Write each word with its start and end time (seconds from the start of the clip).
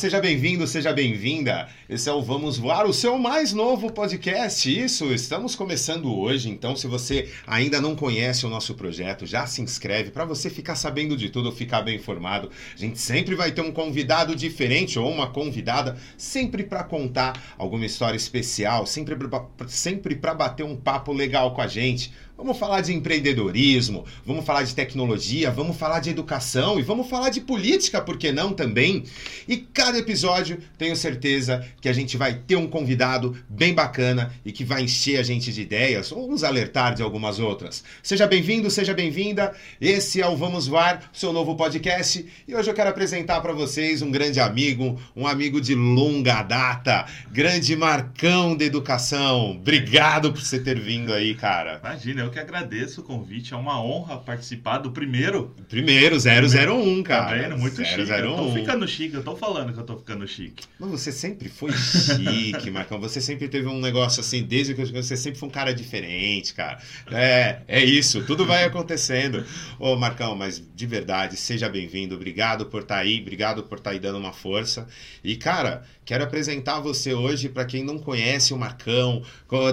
Seja 0.00 0.18
bem-vindo, 0.18 0.66
seja 0.66 0.94
bem-vinda. 0.94 1.68
Esse 1.86 2.08
é 2.08 2.12
o 2.14 2.22
Vamos 2.22 2.56
Voar, 2.56 2.86
o 2.86 2.92
seu 2.92 3.18
mais 3.18 3.52
novo 3.52 3.92
podcast. 3.92 4.66
Isso, 4.66 5.12
estamos 5.12 5.54
começando 5.54 6.18
hoje, 6.18 6.48
então 6.48 6.74
se 6.74 6.86
você 6.86 7.28
ainda 7.46 7.82
não 7.82 7.94
conhece 7.94 8.46
o 8.46 8.48
nosso 8.48 8.72
projeto, 8.74 9.26
já 9.26 9.44
se 9.44 9.60
inscreve 9.60 10.10
para 10.10 10.24
você 10.24 10.48
ficar 10.48 10.74
sabendo 10.74 11.18
de 11.18 11.28
tudo, 11.28 11.52
ficar 11.52 11.82
bem 11.82 11.96
informado. 11.96 12.50
A 12.74 12.78
gente 12.78 12.98
sempre 12.98 13.34
vai 13.34 13.52
ter 13.52 13.60
um 13.60 13.70
convidado 13.70 14.34
diferente 14.34 14.98
ou 14.98 15.06
uma 15.06 15.28
convidada, 15.28 15.98
sempre 16.16 16.64
para 16.64 16.82
contar 16.82 17.54
alguma 17.58 17.84
história 17.84 18.16
especial, 18.16 18.86
sempre 18.86 19.14
para 19.14 19.68
sempre 19.68 20.14
bater 20.14 20.64
um 20.64 20.76
papo 20.76 21.12
legal 21.12 21.52
com 21.52 21.60
a 21.60 21.66
gente. 21.66 22.10
Vamos 22.40 22.56
falar 22.56 22.80
de 22.80 22.94
empreendedorismo, 22.94 24.06
vamos 24.24 24.46
falar 24.46 24.62
de 24.62 24.74
tecnologia, 24.74 25.50
vamos 25.50 25.76
falar 25.76 26.00
de 26.00 26.08
educação 26.08 26.80
e 26.80 26.82
vamos 26.82 27.06
falar 27.06 27.28
de 27.28 27.38
política, 27.38 28.00
por 28.00 28.16
que 28.16 28.32
não 28.32 28.54
também? 28.54 29.04
E 29.46 29.58
cada 29.58 29.98
episódio, 29.98 30.58
tenho 30.78 30.96
certeza 30.96 31.62
que 31.82 31.88
a 31.88 31.92
gente 31.92 32.16
vai 32.16 32.32
ter 32.32 32.56
um 32.56 32.66
convidado 32.66 33.36
bem 33.46 33.74
bacana 33.74 34.32
e 34.42 34.52
que 34.52 34.64
vai 34.64 34.84
encher 34.84 35.20
a 35.20 35.22
gente 35.22 35.52
de 35.52 35.60
ideias 35.60 36.12
ou 36.12 36.26
nos 36.26 36.42
alertar 36.42 36.94
de 36.94 37.02
algumas 37.02 37.38
outras. 37.38 37.84
Seja 38.02 38.26
bem-vindo, 38.26 38.70
seja 38.70 38.94
bem-vinda. 38.94 39.54
Esse 39.78 40.22
é 40.22 40.26
o 40.26 40.34
Vamos 40.34 40.66
Voar, 40.66 41.10
seu 41.12 41.34
novo 41.34 41.56
podcast, 41.56 42.24
e 42.48 42.54
hoje 42.54 42.70
eu 42.70 42.74
quero 42.74 42.88
apresentar 42.88 43.42
para 43.42 43.52
vocês 43.52 44.00
um 44.00 44.10
grande 44.10 44.40
amigo, 44.40 44.98
um 45.14 45.26
amigo 45.26 45.60
de 45.60 45.74
longa 45.74 46.42
data, 46.42 47.04
grande 47.30 47.76
Marcão 47.76 48.56
da 48.56 48.64
Educação. 48.64 49.50
Obrigado 49.50 50.32
por 50.32 50.40
você 50.40 50.58
ter 50.58 50.80
vindo 50.80 51.12
aí, 51.12 51.34
cara. 51.34 51.78
Imagina, 51.84 52.22
eu 52.22 52.29
eu 52.30 52.32
que 52.32 52.38
agradeço 52.38 53.00
o 53.00 53.04
convite. 53.04 53.52
É 53.52 53.56
uma 53.56 53.82
honra 53.82 54.18
participar 54.18 54.78
do 54.78 54.92
primeiro. 54.92 55.54
Primeiro, 55.68 56.16
001, 56.16 57.02
cara. 57.02 57.26
Tá 57.26 57.48
vendo? 57.48 57.58
Muito 57.58 57.80
001. 57.82 57.84
chique. 57.84 58.10
Eu 58.10 58.36
tô 58.36 58.52
ficando 58.52 58.88
chique, 58.88 59.14
eu 59.14 59.22
tô 59.22 59.36
falando 59.36 59.72
que 59.72 59.80
eu 59.80 59.84
tô 59.84 59.98
ficando 59.98 60.26
chique. 60.26 60.64
Mas 60.78 60.90
você 60.90 61.12
sempre 61.12 61.48
foi 61.48 61.72
chique, 61.72 62.70
Marcão. 62.70 63.00
Você 63.00 63.20
sempre 63.20 63.48
teve 63.48 63.66
um 63.68 63.80
negócio 63.80 64.20
assim, 64.20 64.42
desde 64.42 64.74
que 64.74 64.84
você 64.84 65.16
sempre 65.16 65.38
foi 65.38 65.48
um 65.48 65.52
cara 65.52 65.74
diferente, 65.74 66.54
cara. 66.54 66.78
É, 67.10 67.58
é 67.66 67.84
isso, 67.84 68.24
tudo 68.24 68.46
vai 68.46 68.64
acontecendo. 68.64 69.44
Ô, 69.78 69.96
Marcão, 69.96 70.36
mas 70.36 70.62
de 70.74 70.86
verdade, 70.86 71.36
seja 71.36 71.68
bem-vindo. 71.68 72.14
Obrigado 72.14 72.66
por 72.66 72.82
estar 72.82 72.96
tá 72.96 73.00
aí, 73.00 73.20
obrigado 73.20 73.64
por 73.64 73.78
estar 73.78 73.90
tá 73.90 73.94
aí 73.94 74.00
dando 74.00 74.18
uma 74.18 74.32
força. 74.32 74.86
E, 75.22 75.36
cara, 75.36 75.84
Quero 76.10 76.24
apresentar 76.24 76.80
você 76.80 77.14
hoje 77.14 77.48
para 77.48 77.64
quem 77.64 77.84
não 77.84 77.96
conhece 77.96 78.52
o 78.52 78.58
Marcão, 78.58 79.22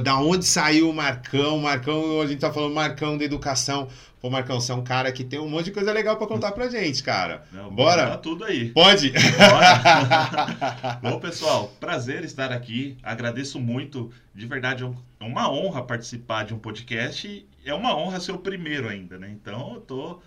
da 0.03 0.19
onde 0.19 0.45
saiu 0.45 0.87
o 0.87 0.93
Marcão. 0.93 1.57
Marcão, 1.57 2.21
a 2.21 2.27
gente 2.27 2.39
tá 2.39 2.46
falando 2.51 2.73
Marcão 2.73 3.17
da 3.17 3.23
educação. 3.23 3.87
Pô, 4.19 4.29
Marcão, 4.29 4.59
você 4.59 4.71
é 4.71 4.75
um 4.75 4.83
cara 4.83 5.11
que 5.11 5.23
tem 5.23 5.39
um 5.39 5.47
monte 5.47 5.65
de 5.65 5.71
coisa 5.71 5.91
legal 5.91 6.17
para 6.17 6.27
contar 6.27 6.51
pra 6.51 6.69
gente, 6.69 7.03
cara. 7.03 7.43
Não, 7.51 7.69
Bora? 7.69 8.17
tudo 8.17 8.43
aí. 8.43 8.69
Pode? 8.69 9.11
Bora. 9.11 10.99
Bom, 11.03 11.19
pessoal, 11.19 11.71
prazer 11.79 12.23
estar 12.23 12.51
aqui. 12.51 12.97
Agradeço 13.03 13.59
muito. 13.59 14.11
De 14.33 14.45
verdade, 14.45 14.83
é 14.83 15.23
uma 15.23 15.51
honra 15.51 15.83
participar 15.83 16.45
de 16.45 16.53
um 16.53 16.59
podcast. 16.59 17.45
É 17.63 17.73
uma 17.73 17.95
honra 17.95 18.19
ser 18.19 18.31
o 18.31 18.39
primeiro 18.39 18.87
ainda, 18.87 19.17
né? 19.19 19.29
Então, 19.29 19.75
eu 19.75 19.81
tô, 19.81 20.19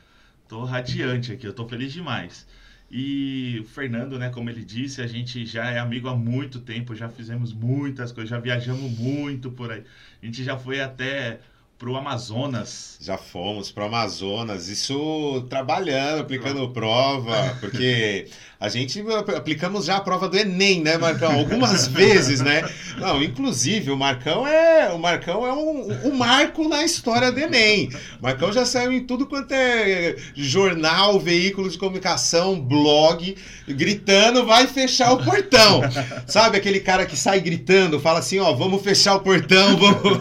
tô 0.49 0.65
radiante 0.65 1.33
aqui. 1.33 1.47
Eu 1.47 1.53
tô 1.53 1.67
feliz 1.69 1.93
demais. 1.93 2.47
E 2.91 3.59
o 3.61 3.65
Fernando, 3.65 4.19
né, 4.19 4.31
como 4.31 4.51
ele 4.51 4.65
disse, 4.65 5.00
a 5.00 5.06
gente 5.06 5.47
já 5.47 5.71
é 5.71 5.78
amigo 5.78 6.09
há 6.09 6.17
muito 6.17 6.59
tempo, 6.59 6.93
já 6.93 7.09
fizemos 7.09 7.53
muitas 7.53 8.11
coisas, 8.11 8.28
já 8.28 8.39
viajamos 8.41 8.91
muito 8.99 9.49
por 9.50 9.71
aí. 9.71 9.84
A 10.21 10.27
gente 10.27 10.43
já 10.43 10.59
foi 10.59 10.81
até 10.81 11.39
pro 11.81 11.97
Amazonas. 11.97 12.99
Já 13.01 13.17
fomos 13.17 13.73
pro 13.73 13.87
Amazonas, 13.87 14.69
isso 14.69 15.47
trabalhando, 15.49 16.21
aplicando 16.21 16.71
prova, 16.71 17.57
porque 17.59 18.29
a 18.60 18.69
gente 18.69 19.03
aplicamos 19.34 19.87
já 19.87 19.97
a 19.97 20.00
prova 20.03 20.28
do 20.28 20.37
Enem, 20.37 20.82
né, 20.82 20.98
Marcão? 20.98 21.32
Algumas 21.32 21.88
vezes, 21.88 22.43
né? 22.43 22.62
Não, 22.98 23.22
inclusive 23.22 23.91
o 23.91 23.97
Marcão 23.97 24.47
é 24.47 24.93
o 24.93 24.98
Marcão 24.98 25.47
é 25.47 25.53
um, 25.54 26.09
um 26.09 26.15
marco 26.15 26.69
na 26.69 26.84
história 26.84 27.32
do 27.32 27.41
Enem. 27.41 27.88
O 28.19 28.22
Marcão 28.22 28.53
já 28.53 28.66
saiu 28.66 28.93
em 28.93 29.03
tudo 29.03 29.26
quanto 29.26 29.53
é 29.53 30.15
jornal, 30.34 31.19
veículo 31.19 31.70
de 31.70 31.78
comunicação, 31.78 32.60
blog, 32.60 33.34
gritando, 33.66 34.44
vai 34.44 34.66
fechar 34.66 35.12
o 35.12 35.25
portão. 35.25 35.81
Sabe 36.26 36.59
aquele 36.59 36.81
cara 36.81 37.06
que 37.06 37.16
sai 37.16 37.41
gritando, 37.41 37.99
fala 37.99 38.19
assim, 38.19 38.41
ó, 38.41 38.53
vamos 38.53 38.82
fechar 38.82 39.15
o 39.15 39.20
portão, 39.20 39.78
vamos. 39.78 40.20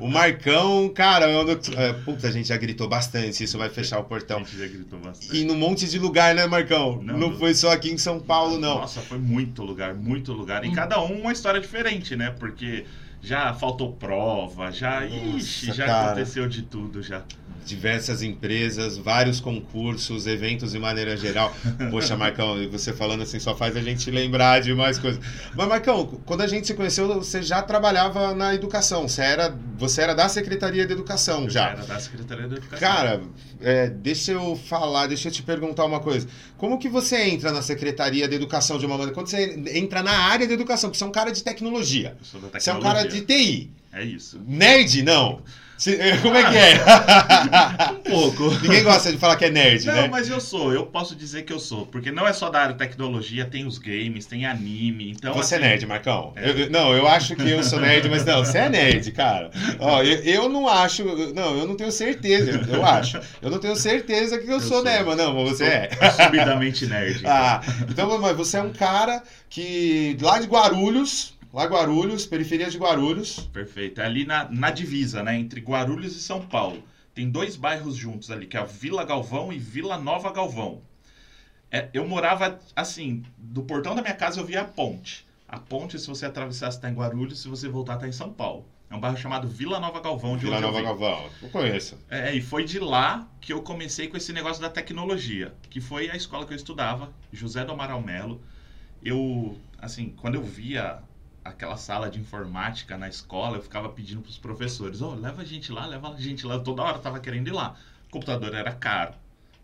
o 0.00 0.08
Marcão, 0.08 0.88
cara, 0.88 1.28
não... 1.28 1.48
É, 1.76 1.92
puta, 1.92 2.26
a 2.26 2.32
gente 2.32 2.48
já 2.48 2.56
gritou 2.56 2.88
bastante, 2.88 3.44
isso 3.44 3.56
vai 3.56 3.68
fechar 3.68 4.00
o 4.00 4.04
portão. 4.04 4.38
A 4.38 4.40
gente 4.40 4.58
já 4.58 4.66
gritou 4.66 4.98
bastante. 4.98 5.36
E 5.36 5.44
num 5.44 5.54
monte 5.54 5.86
de 5.86 5.98
lugar, 6.00 6.34
né, 6.34 6.46
Marcão? 6.46 7.00
Não, 7.02 7.16
não 7.16 7.38
foi 7.38 7.54
só 7.60 7.70
aqui 7.72 7.90
em 7.90 7.98
São 7.98 8.18
Paulo, 8.18 8.58
não. 8.58 8.80
Nossa, 8.80 9.00
foi 9.00 9.18
muito 9.18 9.62
lugar, 9.62 9.94
muito 9.94 10.32
lugar. 10.32 10.64
E 10.64 10.72
cada 10.72 11.00
um 11.02 11.20
uma 11.20 11.32
história 11.32 11.60
diferente, 11.60 12.16
né? 12.16 12.30
Porque 12.30 12.86
já 13.20 13.52
faltou 13.52 13.92
prova, 13.92 14.72
já. 14.72 15.02
Nossa, 15.02 15.14
ixi, 15.14 15.66
já 15.72 15.86
cara. 15.86 16.06
aconteceu 16.06 16.48
de 16.48 16.62
tudo 16.62 17.02
já 17.02 17.22
diversas 17.64 18.22
empresas, 18.22 18.96
vários 18.96 19.40
concursos, 19.40 20.26
eventos 20.26 20.72
de 20.72 20.78
maneira 20.78 21.16
geral. 21.16 21.54
Poxa, 21.90 22.16
Marcão, 22.16 22.56
você 22.70 22.92
falando 22.92 23.22
assim 23.22 23.38
só 23.38 23.54
faz 23.54 23.76
a 23.76 23.80
gente 23.80 24.10
lembrar 24.10 24.60
de 24.60 24.74
mais 24.74 24.98
coisas. 24.98 25.20
Mas, 25.54 25.68
Marcão, 25.68 26.06
quando 26.24 26.42
a 26.42 26.46
gente 26.46 26.66
se 26.66 26.74
conheceu, 26.74 27.06
você 27.08 27.42
já 27.42 27.62
trabalhava 27.62 28.34
na 28.34 28.54
educação. 28.54 29.08
Você 29.08 29.22
era, 29.22 29.54
você 29.76 30.02
era 30.02 30.14
da 30.14 30.28
Secretaria 30.28 30.86
de 30.86 30.92
Educação 30.92 31.44
eu 31.44 31.50
já. 31.50 31.70
Era 31.70 31.84
da 31.84 31.98
Secretaria 31.98 32.48
de 32.48 32.56
Educação. 32.56 32.78
Cara, 32.78 33.20
é, 33.60 33.88
deixa 33.88 34.32
eu 34.32 34.56
falar, 34.56 35.06
deixa 35.06 35.28
eu 35.28 35.32
te 35.32 35.42
perguntar 35.42 35.84
uma 35.84 36.00
coisa. 36.00 36.26
Como 36.56 36.78
que 36.78 36.88
você 36.88 37.22
entra 37.22 37.52
na 37.52 37.62
Secretaria 37.62 38.28
de 38.28 38.34
Educação 38.34 38.78
de 38.78 38.86
uma 38.86 38.96
maneira? 38.96 39.14
Quando 39.14 39.28
você 39.28 39.58
entra 39.72 40.02
na 40.02 40.12
área 40.12 40.46
de 40.46 40.52
educação, 40.52 40.90
que 40.90 40.96
você 40.96 41.04
é 41.04 41.06
um 41.06 41.12
cara 41.12 41.30
de 41.30 41.42
tecnologia. 41.42 42.16
Eu 42.18 42.24
sou 42.24 42.40
da 42.40 42.48
tecnologia. 42.48 42.60
Você 42.60 42.70
é 42.70 42.74
um 42.74 42.80
cara 42.80 43.04
de 43.04 43.20
TI. 43.22 43.70
É 43.92 44.04
isso. 44.04 44.40
Nerd, 44.46 45.02
não. 45.02 45.42
Como 46.20 46.36
é 46.36 46.50
que 46.50 46.56
é? 46.58 46.74
um 47.90 48.10
pouco. 48.10 48.50
Ninguém 48.60 48.82
gosta 48.82 49.10
de 49.10 49.16
falar 49.16 49.36
que 49.36 49.46
é 49.46 49.50
nerd, 49.50 49.86
não, 49.86 49.94
né? 49.94 50.02
Não, 50.02 50.08
mas 50.08 50.28
eu 50.28 50.38
sou, 50.38 50.74
eu 50.74 50.84
posso 50.84 51.16
dizer 51.16 51.42
que 51.44 51.52
eu 51.52 51.58
sou. 51.58 51.86
Porque 51.86 52.10
não 52.10 52.26
é 52.26 52.32
só 52.34 52.50
da 52.50 52.60
área 52.60 52.72
de 52.74 52.78
tecnologia, 52.78 53.46
tem 53.46 53.66
os 53.66 53.78
games, 53.78 54.26
tem 54.26 54.44
anime, 54.44 55.10
então... 55.10 55.32
Você 55.32 55.54
é 55.54 55.58
assim, 55.58 55.66
é 55.66 55.68
nerd, 55.68 55.86
Marcão? 55.86 56.32
É. 56.36 56.50
Eu, 56.50 56.70
não, 56.70 56.92
eu 56.92 57.08
acho 57.08 57.34
que 57.34 57.48
eu 57.48 57.62
sou 57.62 57.80
nerd, 57.80 58.08
mas 58.10 58.24
não, 58.26 58.44
você 58.44 58.58
é 58.58 58.68
nerd, 58.68 59.10
cara. 59.12 59.50
Ó, 59.78 60.02
eu, 60.02 60.18
eu 60.22 60.48
não 60.50 60.68
acho... 60.68 61.02
Não, 61.34 61.56
eu 61.56 61.66
não 61.66 61.74
tenho 61.74 61.90
certeza, 61.90 62.60
eu 62.68 62.84
acho. 62.84 63.18
Eu 63.40 63.50
não 63.50 63.58
tenho 63.58 63.76
certeza 63.76 64.38
que 64.38 64.46
eu, 64.46 64.54
eu 64.54 64.60
sou, 64.60 64.68
sou 64.68 64.84
nerd, 64.84 65.06
mas 65.06 65.16
não, 65.16 65.34
mas 65.34 65.50
você 65.50 65.64
é. 65.64 65.90
Subidamente 66.10 66.86
nerd. 66.86 67.20
Então. 67.20 67.32
Ah, 67.32 67.60
então, 67.88 68.18
mas 68.18 68.36
você 68.36 68.56
é 68.56 68.62
um 68.62 68.72
cara 68.72 69.22
que... 69.48 70.16
Lá 70.20 70.38
de 70.38 70.46
Guarulhos 70.46 71.34
Lá 71.52 71.64
Guarulhos, 71.64 72.26
periferia 72.26 72.70
de 72.70 72.78
Guarulhos. 72.78 73.40
Perfeito. 73.52 74.00
É 74.00 74.04
ali 74.04 74.24
na, 74.24 74.48
na 74.48 74.70
divisa, 74.70 75.22
né? 75.22 75.36
Entre 75.36 75.60
Guarulhos 75.60 76.14
e 76.14 76.20
São 76.20 76.40
Paulo. 76.40 76.82
Tem 77.12 77.28
dois 77.28 77.56
bairros 77.56 77.96
juntos 77.96 78.30
ali, 78.30 78.46
que 78.46 78.56
é 78.56 78.60
a 78.60 78.64
Vila 78.64 79.04
Galvão 79.04 79.52
e 79.52 79.58
Vila 79.58 79.98
Nova 79.98 80.32
Galvão. 80.32 80.80
É, 81.70 81.88
eu 81.92 82.06
morava 82.06 82.58
assim, 82.74 83.24
do 83.36 83.62
portão 83.62 83.94
da 83.94 84.02
minha 84.02 84.14
casa 84.14 84.40
eu 84.40 84.44
via 84.44 84.62
a 84.62 84.64
ponte. 84.64 85.26
A 85.48 85.58
ponte, 85.58 85.98
se 85.98 86.06
você 86.06 86.24
atravessar, 86.24 86.68
está 86.68 86.88
em 86.88 86.94
Guarulhos, 86.94 87.40
se 87.40 87.48
você 87.48 87.68
voltar, 87.68 87.94
está 87.94 88.06
em 88.06 88.12
São 88.12 88.32
Paulo. 88.32 88.64
É 88.88 88.94
um 88.94 89.00
bairro 89.00 89.16
chamado 89.16 89.48
Vila 89.48 89.80
Nova 89.80 90.00
Galvão. 90.00 90.36
De 90.36 90.44
Vila 90.44 90.60
Nova 90.60 90.80
Galvão, 90.80 91.28
eu 91.42 91.48
conheço. 91.48 91.98
É, 92.08 92.34
e 92.34 92.40
foi 92.40 92.64
de 92.64 92.78
lá 92.78 93.28
que 93.40 93.52
eu 93.52 93.62
comecei 93.62 94.06
com 94.08 94.16
esse 94.16 94.32
negócio 94.32 94.62
da 94.62 94.70
tecnologia, 94.70 95.52
que 95.68 95.80
foi 95.80 96.10
a 96.10 96.16
escola 96.16 96.46
que 96.46 96.52
eu 96.52 96.56
estudava, 96.56 97.12
José 97.32 97.64
do 97.64 97.72
Amaral 97.72 98.00
Melo. 98.00 98.40
Eu, 99.02 99.56
assim, 99.78 100.14
quando 100.16 100.36
eu 100.36 100.42
via 100.42 101.00
aquela 101.44 101.76
sala 101.76 102.10
de 102.10 102.20
informática 102.20 102.96
na 102.96 103.08
escola, 103.08 103.56
eu 103.56 103.62
ficava 103.62 103.88
pedindo 103.88 104.20
para 104.22 104.30
os 104.30 104.38
professores, 104.38 105.00
oh, 105.00 105.14
leva 105.14 105.42
a 105.42 105.44
gente 105.44 105.72
lá, 105.72 105.86
leva 105.86 106.12
a 106.14 106.20
gente 106.20 106.46
lá. 106.46 106.58
toda 106.60 106.82
hora 106.82 106.98
eu 106.98 107.02
tava 107.02 107.20
querendo 107.20 107.48
ir 107.48 107.52
lá. 107.52 107.76
O 108.08 108.10
computador 108.10 108.54
era 108.54 108.72
caro. 108.72 109.14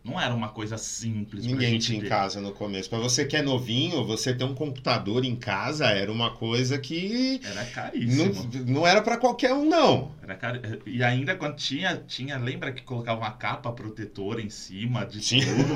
Não 0.06 0.20
era 0.20 0.32
uma 0.32 0.49
coisa 0.50 0.79
simples. 0.79 1.44
Ninguém 1.44 1.79
tinha 1.79 1.99
em 1.99 2.08
casa 2.08 2.41
no 2.41 2.53
começo. 2.53 2.88
Para 2.88 3.00
você 3.00 3.25
que 3.25 3.37
é 3.37 3.43
novinho, 3.43 4.05
você 4.05 4.32
ter 4.32 4.44
um 4.44 4.55
computador 4.55 5.25
em 5.25 5.35
casa 5.35 5.87
era 5.87 6.12
uma 6.12 6.31
coisa 6.31 6.79
que. 6.79 7.41
Era 7.44 7.64
caríssimo. 7.64 8.49
Não, 8.53 8.64
não 8.75 8.87
era 8.87 9.03
para 9.03 9.17
qualquer 9.17 9.53
um, 9.53 9.69
não. 9.69 10.12
Era 10.23 10.35
car... 10.37 10.61
E 10.87 11.03
ainda 11.03 11.35
quando 11.35 11.56
tinha, 11.56 12.03
tinha, 12.06 12.38
lembra 12.38 12.73
que 12.73 12.82
colocava 12.82 13.20
uma 13.20 13.31
capa 13.32 13.73
protetora 13.73 14.41
em 14.41 14.50
cima 14.50 15.05
de 15.05 15.20
tinha. 15.20 15.44
tudo 15.44 15.75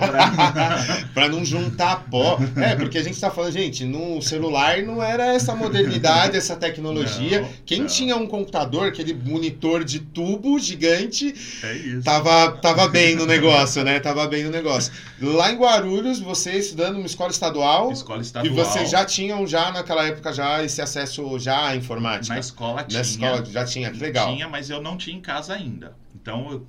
para 1.12 1.28
não 1.30 1.44
juntar 1.44 2.04
pó. 2.08 2.38
É, 2.56 2.76
porque 2.76 2.98
a 2.98 3.02
gente 3.02 3.20
tá 3.20 3.30
falando, 3.30 3.52
gente, 3.52 3.84
no 3.84 4.22
celular 4.22 4.82
não 4.82 5.02
era 5.02 5.34
essa 5.34 5.54
modernidade, 5.56 6.36
essa 6.36 6.54
tecnologia. 6.54 7.40
Não, 7.42 7.48
Quem 7.66 7.80
não. 7.80 7.86
tinha 7.86 8.16
um 8.16 8.26
computador, 8.26 8.88
aquele 8.88 9.12
monitor 9.12 9.84
de 9.84 10.00
tubo 10.00 10.58
gigante, 10.58 11.34
é 11.62 11.72
isso. 11.74 12.02
Tava, 12.02 12.52
tava 12.52 12.88
bem 12.88 13.16
no 13.16 13.26
negócio, 13.26 13.82
né? 13.84 13.98
Tava 13.98 14.19
bem 14.26 14.44
no 14.44 14.50
negócio. 14.50 14.92
Lá 15.20 15.52
em 15.52 15.56
Guarulhos, 15.56 16.20
você 16.20 16.52
estudando 16.58 16.94
numa 16.94 17.06
escola 17.06 17.30
estadual. 17.30 17.90
Escola 17.92 18.22
estadual. 18.22 18.52
E 18.52 18.56
vocês 18.56 18.90
já 18.90 19.04
tinham, 19.04 19.46
já 19.46 19.70
naquela 19.70 20.06
época, 20.06 20.32
já 20.32 20.62
esse 20.64 20.80
acesso 20.80 21.38
já 21.38 21.68
à 21.68 21.76
informática? 21.76 22.34
Na 22.34 22.40
escola 22.40 22.84
tinha. 22.84 22.98
Nessa 22.98 23.10
escola 23.10 23.44
já 23.44 23.64
tinha, 23.64 23.90
que 23.90 23.98
legal. 23.98 24.32
Tinha, 24.32 24.48
mas 24.48 24.70
eu 24.70 24.82
não 24.82 24.96
tinha 24.96 25.16
em 25.16 25.20
casa 25.20 25.54
ainda. 25.54 25.96
Então 26.14 26.50
eu 26.50 26.66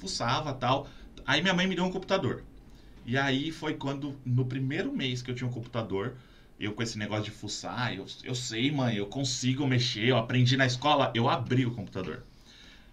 fuçava 0.00 0.52
tal. 0.52 0.86
Aí 1.26 1.42
minha 1.42 1.54
mãe 1.54 1.66
me 1.66 1.74
deu 1.74 1.84
um 1.84 1.90
computador. 1.90 2.42
E 3.04 3.16
aí 3.16 3.52
foi 3.52 3.74
quando, 3.74 4.16
no 4.24 4.44
primeiro 4.44 4.92
mês 4.92 5.22
que 5.22 5.30
eu 5.30 5.34
tinha 5.34 5.48
um 5.48 5.52
computador, 5.52 6.14
eu 6.58 6.72
com 6.72 6.82
esse 6.82 6.98
negócio 6.98 7.24
de 7.24 7.30
fuçar, 7.30 7.94
eu, 7.94 8.06
eu 8.24 8.34
sei, 8.34 8.70
mãe, 8.72 8.96
eu 8.96 9.06
consigo 9.06 9.66
mexer, 9.66 10.08
eu 10.08 10.16
aprendi 10.16 10.56
na 10.56 10.66
escola, 10.66 11.12
eu 11.14 11.28
abri 11.28 11.66
o 11.66 11.70
computador. 11.70 12.22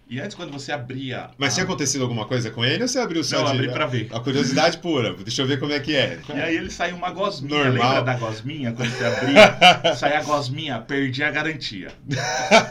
E 0.08 0.20
antes, 0.20 0.36
quando 0.36 0.52
você 0.52 0.70
abria. 0.70 1.30
Mas 1.38 1.52
a- 1.52 1.54
tinha 1.54 1.64
acontecido 1.64 2.02
alguma 2.02 2.26
coisa 2.26 2.50
com 2.50 2.62
ele 2.62 2.82
ou 2.82 2.88
você 2.88 2.98
abriu 2.98 3.24
só 3.24 3.36
Não, 3.36 3.46
eu 3.46 3.52
de- 3.52 3.58
abri 3.58 3.72
pra 3.72 3.86
ver. 3.86 4.08
A 4.12 4.20
curiosidade 4.20 4.76
pura. 4.78 5.14
Deixa 5.14 5.40
eu 5.42 5.46
ver 5.46 5.58
como 5.58 5.72
é 5.72 5.80
que 5.80 5.96
é. 5.96 6.20
E 6.28 6.32
aí 6.40 6.56
ele 6.56 6.70
saiu 6.70 6.94
uma 6.94 7.10
gosminha, 7.10 7.64
Normal. 7.64 7.88
lembra 7.88 8.02
da 8.02 8.14
gosminha? 8.18 8.72
Quando 8.72 8.90
você 8.90 9.04
abria, 9.04 9.94
saía 9.96 10.18
a 10.18 10.22
gosminha, 10.22 10.78
perdi 10.80 11.24
a 11.24 11.30
garantia. 11.30 11.90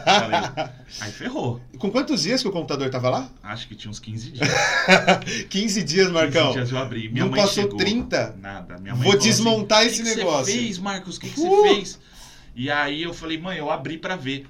Falei, 0.04 0.40
aí 1.00 1.10
ferrou. 1.12 1.60
Com 1.78 1.90
quantos 1.90 2.22
dias 2.22 2.40
que 2.40 2.46
o 2.48 2.52
computador 2.52 2.88
tava 2.88 3.10
lá? 3.10 3.28
Acho 3.42 3.66
que 3.66 3.74
tinha 3.74 3.90
uns 3.90 3.98
15 3.98 4.30
dias. 4.30 4.48
15 5.50 5.82
dias, 5.82 6.06
15 6.06 6.12
Marcão. 6.12 6.52
dias 6.52 6.70
eu 6.70 6.78
abri. 6.78 7.08
Minha 7.08 7.24
Não 7.24 7.32
mãe 7.32 7.40
passou 7.40 7.64
chegou. 7.64 7.78
30? 7.78 8.36
Nada. 8.40 8.78
Minha 8.78 8.94
mãe 8.94 9.02
Vou 9.04 9.12
assim, 9.18 9.28
desmontar 9.28 9.80
"Que 9.80 9.86
esse 9.88 10.02
que 10.04 10.14
negócio." 10.14 10.44
você 10.52 10.52
fez, 10.58 10.78
Marcos? 10.78 11.16
O 11.16 11.20
que, 11.20 11.30
que 11.30 11.40
Uh! 11.40 11.44
você 11.62 11.68
fez? 11.74 12.00
E 12.54 12.70
aí 12.70 13.02
eu 13.02 13.12
falei, 13.12 13.36
mãe, 13.38 13.58
eu 13.58 13.70
abri 13.70 13.98
pra 13.98 14.14
ver. 14.14 14.46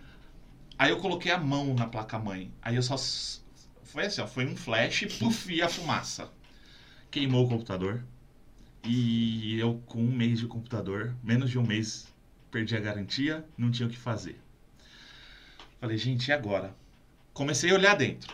Aí 0.79 0.91
eu 0.91 0.99
coloquei 0.99 1.31
a 1.31 1.39
mão 1.39 1.75
na 1.75 1.87
placa-mãe. 1.87 2.53
Aí 2.63 2.77
eu 2.77 2.83
só. 2.83 2.97
Foi 3.83 4.07
assim, 4.07 4.21
ó. 4.21 4.27
Foi 4.27 4.47
um 4.47 4.57
flash, 4.57 5.07
puf, 5.19 5.53
e 5.53 5.63
a 5.63 5.69
fumaça. 5.69 6.31
Queimou 7.11 7.45
o 7.45 7.49
computador. 7.49 8.05
E 8.83 9.59
eu, 9.59 9.83
com 9.87 9.99
um 9.99 10.13
mês 10.13 10.41
de 10.41 10.47
computador, 10.47 11.15
menos 11.23 11.51
de 11.51 11.59
um 11.59 11.63
mês, 11.63 12.07
perdi 12.51 12.77
a 12.77 12.81
garantia, 12.81 13.45
não 13.57 13.71
tinha 13.71 13.87
o 13.87 13.91
que 13.91 13.97
fazer. 13.97 14.39
Falei, 15.81 15.97
gente, 15.97 16.29
e 16.29 16.33
agora? 16.33 16.75
Comecei 17.33 17.71
a 17.71 17.75
olhar 17.75 17.97
dentro. 17.97 18.33